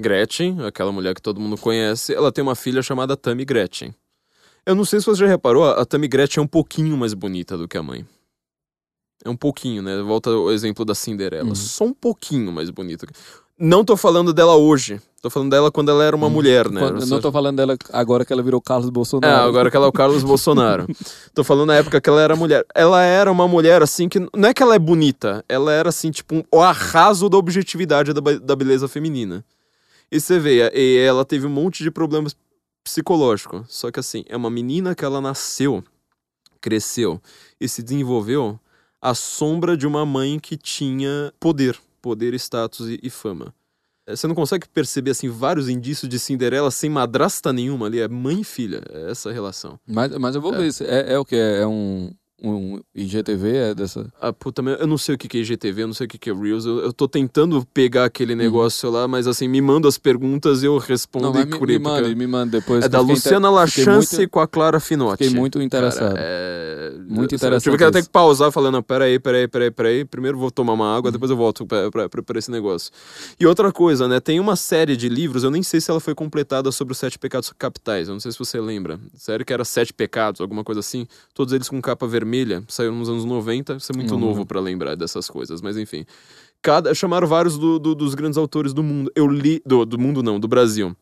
Gretchen, 0.00 0.64
aquela 0.64 0.92
mulher 0.92 1.14
que 1.14 1.22
todo 1.22 1.40
mundo 1.40 1.56
conhece, 1.58 2.14
ela 2.14 2.30
tem 2.30 2.42
uma 2.42 2.54
filha 2.54 2.82
chamada 2.82 3.16
Tammy 3.16 3.44
Gretchen. 3.44 3.94
Eu 4.64 4.74
não 4.74 4.84
sei 4.84 5.00
se 5.00 5.06
você 5.06 5.20
já 5.20 5.26
reparou, 5.26 5.64
a 5.64 5.84
Tammy 5.84 6.06
Gretchen 6.06 6.40
é 6.40 6.44
um 6.44 6.48
pouquinho 6.48 6.96
mais 6.96 7.14
bonita 7.14 7.56
do 7.56 7.66
que 7.66 7.76
a 7.76 7.82
mãe. 7.82 8.06
É 9.24 9.30
um 9.30 9.36
pouquinho, 9.36 9.82
né? 9.82 10.00
Volta 10.02 10.30
o 10.30 10.52
exemplo 10.52 10.84
da 10.84 10.94
Cinderela. 10.94 11.48
Uhum. 11.48 11.54
Só 11.54 11.84
um 11.84 11.92
pouquinho 11.92 12.52
mais 12.52 12.70
bonita. 12.70 13.06
Não 13.58 13.84
tô 13.84 13.96
falando 13.96 14.32
dela 14.32 14.56
hoje. 14.56 15.00
Tô 15.20 15.28
falando 15.28 15.50
dela 15.50 15.70
quando 15.72 15.90
ela 15.90 16.04
era 16.04 16.14
uma 16.14 16.28
hum, 16.28 16.30
mulher, 16.30 16.70
né? 16.70 16.80
Eu 16.80 17.06
não 17.06 17.20
tô 17.20 17.32
falando 17.32 17.56
dela 17.56 17.76
agora 17.92 18.24
que 18.24 18.32
ela 18.32 18.42
virou 18.42 18.60
Carlos 18.60 18.88
Bolsonaro. 18.88 19.46
É, 19.46 19.48
agora 19.48 19.68
que 19.68 19.76
ela 19.76 19.86
é 19.86 19.88
o 19.88 19.92
Carlos 19.92 20.22
Bolsonaro. 20.24 20.86
Tô 21.34 21.42
falando 21.42 21.68
na 21.68 21.76
época 21.76 22.00
que 22.00 22.08
ela 22.08 22.22
era 22.22 22.36
mulher. 22.36 22.64
Ela 22.72 23.02
era 23.02 23.30
uma 23.30 23.48
mulher, 23.48 23.82
assim, 23.82 24.08
que 24.08 24.20
não 24.20 24.48
é 24.48 24.54
que 24.54 24.62
ela 24.62 24.76
é 24.76 24.78
bonita, 24.78 25.44
ela 25.48 25.72
era, 25.72 25.88
assim, 25.88 26.12
tipo, 26.12 26.36
um, 26.36 26.44
o 26.52 26.60
arraso 26.60 27.28
da 27.28 27.36
objetividade 27.36 28.12
da, 28.12 28.20
da 28.20 28.54
beleza 28.54 28.86
feminina. 28.86 29.44
E 30.10 30.20
você 30.20 30.38
vê, 30.38 30.70
e 30.72 30.98
ela 30.98 31.24
teve 31.24 31.46
um 31.46 31.50
monte 31.50 31.82
de 31.82 31.90
problemas 31.90 32.36
psicológicos. 32.84 33.66
Só 33.68 33.90
que, 33.90 33.98
assim, 33.98 34.24
é 34.28 34.36
uma 34.36 34.50
menina 34.50 34.94
que 34.94 35.04
ela 35.04 35.20
nasceu, 35.20 35.82
cresceu 36.60 37.20
e 37.60 37.68
se 37.68 37.82
desenvolveu 37.82 38.58
à 39.02 39.14
sombra 39.14 39.76
de 39.76 39.86
uma 39.86 40.06
mãe 40.06 40.38
que 40.38 40.56
tinha 40.56 41.32
poder 41.40 41.76
poder, 42.00 42.34
status 42.34 42.88
e, 42.88 42.98
e 43.02 43.10
fama. 43.10 43.54
Você 44.08 44.26
não 44.26 44.34
consegue 44.34 44.68
perceber 44.68 45.10
assim 45.10 45.28
vários 45.28 45.68
indícios 45.68 46.08
de 46.08 46.18
Cinderela 46.18 46.70
sem 46.70 46.88
madrasta 46.88 47.52
nenhuma 47.52 47.86
ali, 47.86 48.00
é 48.00 48.08
mãe 48.08 48.40
e 48.40 48.44
filha, 48.44 48.82
é 48.90 49.10
essa 49.10 49.30
relação. 49.32 49.78
Mas, 49.86 50.16
mas 50.16 50.34
eu 50.34 50.40
vou 50.40 50.54
é. 50.54 50.58
ver, 50.58 50.72
é, 50.82 51.14
é 51.14 51.18
o 51.18 51.24
que? 51.24 51.36
É 51.36 51.66
um, 51.66 52.10
um 52.40 52.80
IGTV 52.94 53.56
é 53.56 53.74
dessa. 53.74 54.06
Ah, 54.20 54.32
puta, 54.32 54.62
eu 54.62 54.86
não 54.86 54.96
sei 54.96 55.16
o 55.16 55.18
que 55.18 55.36
é 55.36 55.40
IGTV, 55.40 55.82
eu 55.82 55.86
não 55.88 55.94
sei 55.94 56.06
o 56.06 56.08
que 56.08 56.30
é 56.30 56.32
Reels. 56.32 56.64
Eu, 56.64 56.78
eu 56.78 56.92
tô 56.92 57.08
tentando 57.08 57.66
pegar 57.74 58.04
aquele 58.04 58.32
uhum. 58.32 58.38
negócio 58.38 58.88
uhum. 58.88 58.94
lá, 58.94 59.08
mas 59.08 59.26
assim, 59.26 59.48
me 59.48 59.60
manda 59.60 59.88
as 59.88 59.98
perguntas 59.98 60.62
e 60.62 60.66
eu 60.66 60.78
respondo 60.78 61.32
não, 61.32 61.40
e 61.40 61.44
me, 61.44 61.66
me 61.66 61.78
manda, 61.78 62.08
me 62.14 62.26
manda 62.26 62.60
depois. 62.60 62.84
É 62.84 62.88
da 62.88 63.00
Luciana 63.00 63.50
Lachance 63.50 64.16
muito... 64.16 64.30
com 64.30 64.38
a 64.38 64.46
Clara 64.46 64.78
Finotti. 64.78 65.24
Fiquei 65.24 65.38
muito 65.38 65.60
interessado. 65.60 66.14
Cara, 66.14 66.20
é... 66.20 66.92
Muito 67.08 67.34
interessante. 67.34 67.66
Eu 67.66 67.72
tive 67.72 67.78
que 67.78 67.84
até 67.84 68.02
que 68.02 68.08
pausar 68.08 68.52
falando, 68.52 68.80
peraí, 68.82 69.18
peraí, 69.18 69.48
peraí, 69.48 69.70
peraí. 69.70 70.04
Primeiro 70.04 70.38
vou 70.38 70.50
tomar 70.50 70.74
uma 70.74 70.96
água, 70.96 71.08
uhum. 71.08 71.12
depois 71.12 71.30
eu 71.30 71.36
volto 71.36 71.66
pra, 71.66 71.90
pra, 71.90 72.08
pra, 72.08 72.22
pra, 72.22 72.38
esse 72.38 72.52
negócio. 72.52 72.92
E 73.40 73.46
outra 73.46 73.72
coisa, 73.72 74.06
né? 74.06 74.20
Tem 74.20 74.38
uma 74.38 74.54
série 74.54 74.96
de 74.96 75.08
livros, 75.08 75.42
eu 75.42 75.50
nem 75.50 75.62
sei 75.62 75.80
se 75.80 75.90
ela 75.90 75.98
foi 75.98 76.14
completada 76.14 76.70
sobre 76.70 76.92
os 76.92 76.98
sete 76.98 77.18
pecados 77.18 77.52
capitais. 77.58 78.06
Eu 78.06 78.14
não 78.14 78.20
sei 78.20 78.30
se 78.30 78.38
você 78.38 78.60
lembra. 78.60 79.00
Sério 79.16 79.44
que 79.44 79.52
era 79.52 79.64
sete 79.64 79.92
pecados, 79.92 80.40
alguma 80.40 80.62
coisa 80.62 80.78
assim. 80.78 81.04
Todos 81.34 81.52
eles 81.52 81.68
com 81.68 81.82
capa 81.82 82.06
vermelha. 82.06 82.27
Saiu 82.68 82.92
nos 82.92 83.08
anos 83.08 83.24
90. 83.24 83.80
Você 83.80 83.92
é 83.92 83.96
muito 83.96 84.16
novo 84.16 84.46
para 84.46 84.60
lembrar 84.60 84.94
dessas 84.94 85.28
coisas, 85.28 85.60
mas 85.60 85.76
enfim. 85.76 86.04
Cada, 86.62 86.94
chamaram 86.94 87.26
vários 87.26 87.56
do, 87.56 87.78
do, 87.78 87.94
dos 87.94 88.14
grandes 88.14 88.36
autores 88.36 88.72
do 88.72 88.82
mundo. 88.82 89.10
Eu 89.14 89.26
li. 89.26 89.62
Do, 89.64 89.84
do 89.84 89.98
mundo 89.98 90.22
não, 90.22 90.38
do 90.38 90.48
Brasil. 90.48 90.94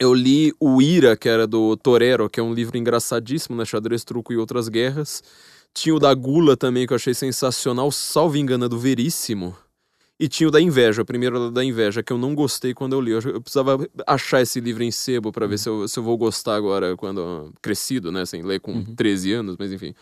Eu 0.00 0.14
li 0.14 0.52
o 0.60 0.80
Ira, 0.80 1.16
que 1.16 1.28
era 1.28 1.46
do 1.46 1.76
Torero, 1.76 2.30
que 2.30 2.38
é 2.38 2.42
um 2.42 2.54
livro 2.54 2.78
engraçadíssimo, 2.78 3.56
né? 3.56 3.64
Xadrez, 3.64 4.04
Truco 4.04 4.32
e 4.32 4.36
Outras 4.36 4.68
Guerras. 4.68 5.22
Tinha 5.74 5.94
o 5.94 5.98
da 5.98 6.12
Gula 6.14 6.56
também, 6.56 6.86
que 6.86 6.92
eu 6.92 6.96
achei 6.96 7.14
sensacional, 7.14 7.90
salvo 7.90 8.36
engano, 8.36 8.64
é 8.64 8.68
do 8.68 8.78
Veríssimo. 8.78 9.56
E 10.20 10.26
tinha 10.28 10.48
o 10.48 10.50
da 10.50 10.60
Inveja, 10.60 11.02
o 11.02 11.04
primeiro 11.04 11.50
da 11.50 11.64
Inveja, 11.64 12.02
que 12.02 12.12
eu 12.12 12.18
não 12.18 12.34
gostei 12.34 12.74
quando 12.74 12.92
eu 12.92 13.00
li. 13.00 13.12
Eu, 13.12 13.20
eu 13.20 13.40
precisava 13.40 13.88
achar 14.04 14.40
esse 14.40 14.60
livro 14.60 14.82
em 14.82 14.90
sebo 14.90 15.30
para 15.30 15.46
ver 15.46 15.54
uhum. 15.54 15.58
se 15.58 15.68
eu, 15.68 15.88
se 15.88 15.98
eu 15.98 16.02
vou 16.02 16.16
gostar 16.16 16.56
agora, 16.56 16.96
quando 16.96 17.52
crescido, 17.62 18.10
né? 18.10 18.26
Sem 18.26 18.42
ler 18.42 18.60
com 18.60 18.72
uhum. 18.72 18.94
13 18.96 19.32
anos, 19.32 19.56
mas 19.56 19.72
enfim. 19.72 19.94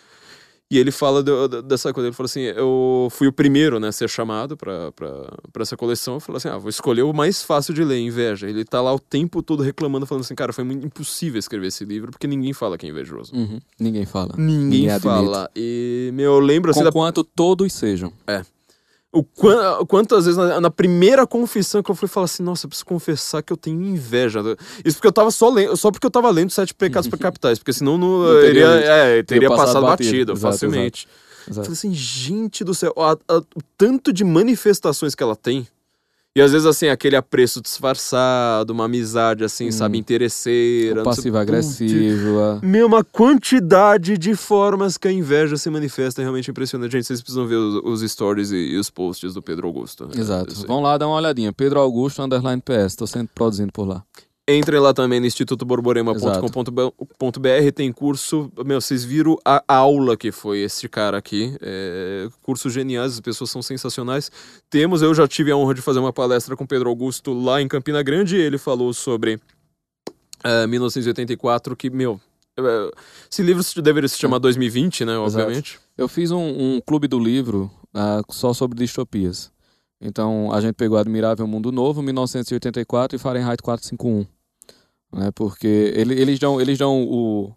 E 0.68 0.78
ele 0.78 0.90
fala 0.90 1.22
do, 1.22 1.62
dessa 1.62 1.92
coisa, 1.92 2.08
ele 2.08 2.16
falou 2.16 2.26
assim, 2.26 2.40
eu 2.40 3.08
fui 3.12 3.28
o 3.28 3.32
primeiro, 3.32 3.78
né, 3.78 3.88
a 3.88 3.92
ser 3.92 4.08
chamado 4.08 4.56
para 4.56 4.92
essa 5.60 5.76
coleção, 5.76 6.14
eu 6.14 6.20
falei 6.20 6.38
assim, 6.38 6.48
ah, 6.48 6.58
vou 6.58 6.68
escolher 6.68 7.02
o 7.02 7.12
mais 7.12 7.40
fácil 7.42 7.72
de 7.72 7.84
ler, 7.84 8.00
Inveja. 8.00 8.48
Ele 8.48 8.64
tá 8.64 8.82
lá 8.82 8.92
o 8.92 8.98
tempo 8.98 9.42
todo 9.42 9.62
reclamando, 9.62 10.06
falando 10.06 10.24
assim, 10.24 10.34
cara, 10.34 10.52
foi 10.52 10.64
muito 10.64 10.84
impossível 10.84 11.38
escrever 11.38 11.68
esse 11.68 11.84
livro, 11.84 12.10
porque 12.10 12.26
ninguém 12.26 12.52
fala 12.52 12.76
que 12.76 12.84
é 12.84 12.90
invejoso. 12.90 13.32
Uhum. 13.32 13.60
Ninguém 13.78 14.04
fala. 14.06 14.34
Ninguém, 14.36 14.80
ninguém 14.80 15.00
fala. 15.00 15.48
E, 15.54 16.10
meu, 16.12 16.32
eu 16.34 16.40
lembro 16.40 16.72
assim... 16.72 16.82
Com 16.82 16.90
quanto 16.90 17.22
da... 17.22 17.30
todos 17.34 17.72
sejam. 17.72 18.12
É 18.26 18.42
o 19.16 19.24
quanto, 19.24 19.86
quantas 19.86 20.24
vezes 20.26 20.36
na, 20.36 20.60
na, 20.60 20.70
primeira 20.70 21.26
confissão 21.26 21.82
que 21.82 21.90
eu 21.90 21.94
fui 21.94 22.06
falar 22.06 22.26
assim, 22.26 22.42
nossa, 22.42 22.66
eu 22.66 22.68
preciso 22.68 22.84
confessar 22.84 23.42
que 23.42 23.52
eu 23.52 23.56
tenho 23.56 23.82
inveja. 23.82 24.40
Isso 24.84 24.96
porque 24.96 25.08
eu 25.08 25.12
tava 25.12 25.30
só 25.30 25.48
lendo, 25.48 25.76
só 25.76 25.90
porque 25.90 26.06
eu 26.06 26.10
tava 26.10 26.30
lendo 26.30 26.50
Sete 26.50 26.74
Pecados 26.74 27.08
para 27.08 27.18
Capitais, 27.18 27.58
porque 27.58 27.72
senão 27.72 27.96
não, 27.96 28.22
não 28.22 28.40
teria, 28.40 28.50
iria, 28.50 28.66
é, 28.66 29.22
teria 29.22 29.48
passado, 29.48 29.66
passado 29.66 29.86
batido, 29.86 30.10
batido 30.10 30.32
exato, 30.32 30.52
facilmente. 30.52 31.08
Exato, 31.08 31.50
exato. 31.50 31.66
Falei 31.66 31.78
assim, 31.78 31.94
gente 31.94 32.62
do 32.62 32.74
céu, 32.74 32.92
a, 32.96 33.12
a, 33.12 33.38
o 33.38 33.62
tanto 33.78 34.12
de 34.12 34.22
manifestações 34.24 35.14
que 35.14 35.22
ela 35.22 35.36
tem 35.36 35.66
e 36.36 36.42
às 36.42 36.52
vezes, 36.52 36.66
assim, 36.66 36.88
aquele 36.88 37.16
apreço 37.16 37.62
disfarçado, 37.62 38.70
uma 38.70 38.84
amizade, 38.84 39.42
assim, 39.42 39.68
hum. 39.68 39.72
sabe, 39.72 39.96
interesseira. 39.96 41.02
Passivo-agressivo. 41.02 42.38
É. 42.62 42.66
Meu, 42.66 42.86
uma 42.86 43.02
quantidade 43.02 44.18
de 44.18 44.34
formas 44.36 44.98
que 44.98 45.08
a 45.08 45.12
inveja 45.12 45.56
se 45.56 45.70
manifesta 45.70 46.20
é 46.20 46.24
realmente 46.24 46.50
impressionante. 46.50 46.92
Gente, 46.92 47.06
vocês 47.06 47.22
precisam 47.22 47.46
ver 47.46 47.54
os, 47.54 48.02
os 48.02 48.10
stories 48.12 48.50
e, 48.50 48.56
e, 48.56 48.76
os 48.76 48.90
posts 48.90 49.32
do 49.32 49.40
Pedro 49.40 49.66
Augusto. 49.66 50.04
Né? 50.08 50.12
Exato. 50.14 50.54
Vão 50.66 50.82
lá 50.82 50.98
dar 50.98 51.06
uma 51.06 51.16
olhadinha. 51.16 51.54
Pedro 51.54 51.80
Augusto, 51.80 52.20
underline 52.20 52.60
PS. 52.60 52.96
Tô 52.96 53.06
sempre 53.06 53.30
produzindo 53.34 53.72
por 53.72 53.88
lá. 53.88 54.04
Entrem 54.48 54.78
lá 54.78 54.94
também 54.94 55.18
no 55.18 55.26
institutoborborema.com.br, 55.26 57.72
tem 57.74 57.92
curso. 57.92 58.48
Meu, 58.64 58.80
vocês 58.80 59.04
viram 59.04 59.36
a 59.44 59.60
aula 59.66 60.16
que 60.16 60.30
foi 60.30 60.60
esse 60.60 60.88
cara 60.88 61.18
aqui. 61.18 61.56
É, 61.60 62.28
cursos 62.42 62.72
geniais, 62.72 63.14
as 63.14 63.20
pessoas 63.20 63.50
são 63.50 63.60
sensacionais. 63.60 64.30
Temos, 64.70 65.02
eu 65.02 65.12
já 65.12 65.26
tive 65.26 65.50
a 65.50 65.56
honra 65.56 65.74
de 65.74 65.82
fazer 65.82 65.98
uma 65.98 66.12
palestra 66.12 66.54
com 66.54 66.64
Pedro 66.64 66.88
Augusto 66.88 67.32
lá 67.32 67.60
em 67.60 67.66
Campina 67.66 68.00
Grande. 68.04 68.36
ele 68.36 68.56
falou 68.56 68.94
sobre 68.94 69.40
é, 70.44 70.64
1984, 70.64 71.74
que, 71.74 71.90
meu, 71.90 72.20
é, 72.56 72.90
esse 73.28 73.42
livro 73.42 73.64
deveria 73.82 74.08
se 74.08 74.16
chamar 74.16 74.38
2020, 74.38 75.04
né? 75.04 75.18
Obviamente. 75.18 75.72
Exato. 75.72 75.84
Eu 75.98 76.06
fiz 76.06 76.30
um, 76.30 76.76
um, 76.76 76.80
clube 76.80 77.08
do 77.08 77.18
livro 77.18 77.68
uh, 77.92 78.32
só 78.32 78.54
sobre 78.54 78.78
distopias. 78.78 79.50
Então 80.00 80.52
a 80.52 80.60
gente 80.60 80.74
pegou 80.74 80.96
Admirável 80.96 81.48
Mundo 81.48 81.72
Novo, 81.72 82.00
1984 82.00 83.16
e 83.16 83.18
Fahrenheit 83.18 83.60
451 83.60 84.35
né? 85.12 85.30
Porque 85.34 85.92
ele, 85.94 86.14
eles 86.14 86.38
dão, 86.38 86.60
eles 86.60 86.78
dão 86.78 87.02
o 87.02 87.52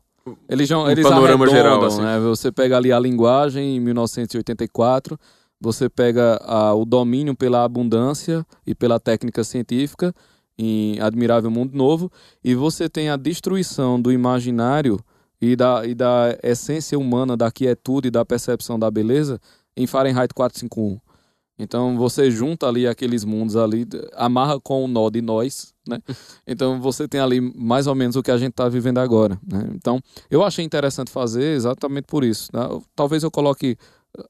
eles 0.47 0.69
dão, 0.69 0.89
eles 0.89 1.07
panorama 1.07 1.47
geral, 1.47 1.83
assim. 1.83 2.01
né? 2.01 2.19
Você 2.19 2.51
pega 2.51 2.77
ali 2.77 2.91
a 2.91 2.99
linguagem 2.99 3.77
em 3.77 3.79
1984, 3.79 5.17
você 5.59 5.89
pega 5.89 6.39
a, 6.43 6.73
o 6.73 6.85
domínio 6.85 7.35
pela 7.35 7.63
abundância 7.63 8.45
e 8.65 8.75
pela 8.75 8.99
técnica 8.99 9.43
científica 9.43 10.13
em 10.57 10.99
Admirável 10.99 11.49
Mundo 11.49 11.75
Novo, 11.75 12.11
e 12.43 12.53
você 12.53 12.89
tem 12.89 13.09
a 13.09 13.15
destruição 13.15 13.99
do 13.99 14.11
imaginário 14.11 14.99
e 15.41 15.55
da, 15.55 15.85
e 15.85 15.95
da 15.95 16.37
essência 16.43 16.99
humana, 16.99 17.37
da 17.37 17.49
quietude 17.49 18.09
e 18.09 18.11
da 18.11 18.25
percepção 18.25 18.77
da 18.77 18.91
beleza 18.91 19.39
em 19.75 19.87
Fahrenheit 19.87 20.33
451. 20.33 20.99
Então 21.57 21.97
você 21.97 22.29
junta 22.29 22.67
ali 22.67 22.87
aqueles 22.87 23.23
mundos 23.23 23.55
ali, 23.55 23.85
amarra 24.15 24.59
com 24.59 24.83
o 24.83 24.87
nó 24.87 25.09
de 25.09 25.21
nós, 25.21 25.73
né? 25.89 25.99
Então 26.47 26.79
você 26.79 27.07
tem 27.07 27.19
ali 27.19 27.41
mais 27.41 27.87
ou 27.87 27.95
menos 27.95 28.15
o 28.15 28.23
que 28.23 28.31
a 28.31 28.37
gente 28.37 28.51
está 28.51 28.69
vivendo 28.69 28.99
agora, 28.99 29.39
né? 29.45 29.69
Então 29.73 29.99
eu 30.29 30.43
achei 30.43 30.63
interessante 30.63 31.11
fazer 31.11 31.55
exatamente 31.55 32.05
por 32.05 32.23
isso. 32.23 32.49
Né? 32.53 32.61
Talvez 32.95 33.23
eu 33.23 33.31
coloque 33.31 33.77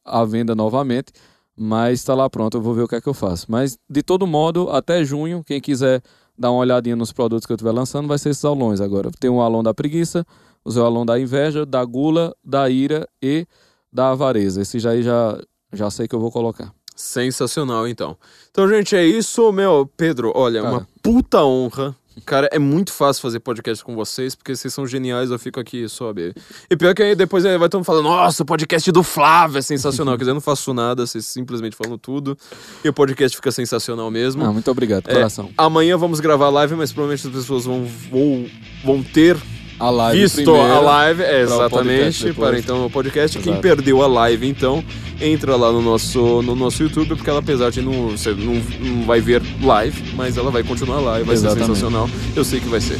a 0.04 0.24
venda 0.26 0.56
novamente, 0.56 1.12
mas 1.56 2.00
está 2.00 2.16
lá 2.16 2.30
pronto, 2.30 2.58
eu 2.58 2.62
vou 2.62 2.74
ver 2.74 2.84
o 2.84 2.88
que 2.88 2.96
é 2.96 3.02
que 3.02 3.08
eu 3.08 3.14
faço. 3.14 3.46
Mas 3.50 3.78
de 3.90 4.02
todo 4.02 4.26
modo, 4.26 4.70
até 4.70 5.04
junho, 5.04 5.44
quem 5.44 5.60
quiser 5.60 6.02
dar 6.38 6.52
uma 6.52 6.62
olhadinha 6.62 6.96
nos 6.96 7.12
produtos 7.12 7.46
que 7.46 7.52
eu 7.52 7.56
estiver 7.56 7.74
lançando, 7.74 8.08
vai 8.08 8.18
ser 8.18 8.30
esses 8.30 8.46
aulões 8.46 8.80
agora. 8.80 9.12
Tem 9.20 9.30
o 9.30 9.42
aulão 9.42 9.62
da 9.62 9.74
preguiça, 9.74 10.26
o 10.64 10.80
aulão 10.80 11.06
da 11.06 11.20
inveja, 11.20 11.66
da 11.66 11.84
gula, 11.84 12.34
da 12.44 12.70
ira 12.70 13.08
e 13.22 13.46
da 13.92 14.12
avareza. 14.12 14.62
Esse 14.62 14.80
já 14.80 15.00
já 15.02 15.38
já 15.74 15.92
sei 15.92 16.08
que 16.08 16.16
eu 16.16 16.20
vou 16.20 16.32
colocar. 16.32 16.74
Sensacional, 17.00 17.88
então. 17.88 18.18
Então, 18.52 18.68
gente, 18.68 18.94
é 18.94 19.06
isso, 19.06 19.54
meu. 19.54 19.90
Pedro, 19.96 20.34
olha, 20.36 20.62
Cara. 20.62 20.74
uma 20.74 20.88
puta 21.02 21.42
honra. 21.42 21.96
Cara, 22.26 22.50
é 22.52 22.60
muito 22.60 22.92
fácil 22.92 23.22
fazer 23.22 23.40
podcast 23.40 23.82
com 23.86 23.96
vocês, 23.96 24.36
porque 24.36 24.54
vocês 24.54 24.74
são 24.74 24.86
geniais, 24.86 25.32
eu 25.32 25.40
fico 25.40 25.62
aqui, 25.62 25.88
sabe? 25.88 26.34
E 26.70 26.76
pior 26.76 26.94
que 26.94 27.02
aí 27.02 27.16
depois 27.16 27.46
vai 27.46 27.58
todo 27.58 27.76
mundo 27.76 27.86
falando, 27.86 28.04
nossa, 28.04 28.44
o 28.44 28.46
podcast 28.46 28.92
do 28.92 29.02
Flávio 29.02 29.60
é 29.60 29.62
sensacional. 29.62 30.16
Quer 30.20 30.24
dizer, 30.24 30.32
eu 30.32 30.36
não 30.36 30.42
faço 30.42 30.74
nada, 30.74 31.08
vocês 31.08 31.26
simplesmente 31.26 31.74
falam 31.74 31.98
tudo. 31.98 32.38
E 32.84 32.90
o 32.90 32.94
podcast 32.94 33.34
fica 33.34 33.50
sensacional 33.50 34.12
mesmo. 34.12 34.44
Ah, 34.44 34.52
muito 34.52 34.70
obrigado, 34.70 35.06
coração. 35.06 35.46
É, 35.46 35.54
amanhã 35.56 35.96
vamos 35.96 36.20
gravar 36.20 36.50
live, 36.50 36.76
mas 36.76 36.92
provavelmente 36.92 37.26
as 37.28 37.34
pessoas 37.34 37.64
vão, 37.64 37.86
vão, 38.12 38.46
vão 38.84 39.02
ter 39.02 39.38
a 39.80 39.90
live 39.90 40.22
visto 40.22 40.44
primeiro, 40.44 40.74
a 40.74 40.80
live, 40.80 41.24
é, 41.24 41.42
exatamente, 41.42 42.34
para 42.34 42.60
então 42.60 42.86
o 42.86 42.90
podcast. 42.90 43.38
Exato. 43.38 43.52
Quem 43.52 43.62
perdeu 43.62 44.02
a 44.04 44.08
live, 44.08 44.48
então, 44.48 44.84
entra 45.22 45.56
lá 45.56 45.72
no 45.72 45.82
nosso, 45.82 46.42
no 46.42 46.56
nosso 46.56 46.84
YouTube, 46.84 47.16
porque 47.16 47.30
ela, 47.30 47.40
apesar 47.40 47.70
de 47.70 47.82
não, 47.82 48.10
você 48.10 48.32
não, 48.32 48.56
não 48.80 49.06
vai 49.06 49.22
ver 49.22 49.42
live, 49.62 50.04
mas 50.16 50.38
ela 50.38 50.52
vai 50.52 50.64
continuar 50.64 51.00
lá 51.00 51.20
e 51.20 51.24
vai 51.24 51.36
exatamente. 51.36 51.66
ser 51.66 51.74
sensacional. 51.74 52.10
Eu 52.36 52.44
sei 52.44 52.60
que 52.60 52.68
vai 52.68 52.82
ser. 52.82 53.00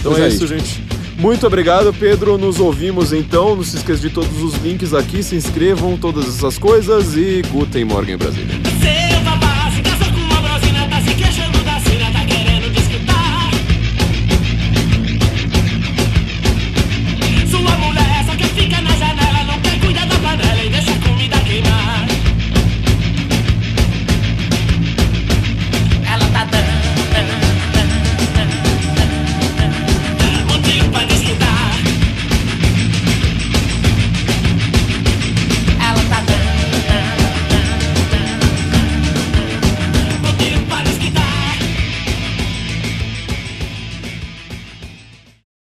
Então 0.00 0.12
pois 0.12 0.22
é, 0.22 0.26
é 0.26 0.28
isso, 0.28 0.46
gente. 0.46 0.82
Muito 1.18 1.46
obrigado, 1.46 1.92
Pedro. 1.94 2.36
Nos 2.36 2.60
ouvimos 2.60 3.12
então. 3.12 3.56
Não 3.56 3.64
se 3.64 3.76
esqueça 3.76 4.00
de 4.00 4.10
todos 4.10 4.42
os 4.42 4.54
links 4.62 4.92
aqui. 4.92 5.22
Se 5.22 5.34
inscrevam, 5.34 5.96
todas 5.96 6.28
essas 6.28 6.58
coisas. 6.58 7.16
E 7.16 7.42
Guten 7.50 7.84
Morgen, 7.86 8.16
Brasília. 8.16 8.54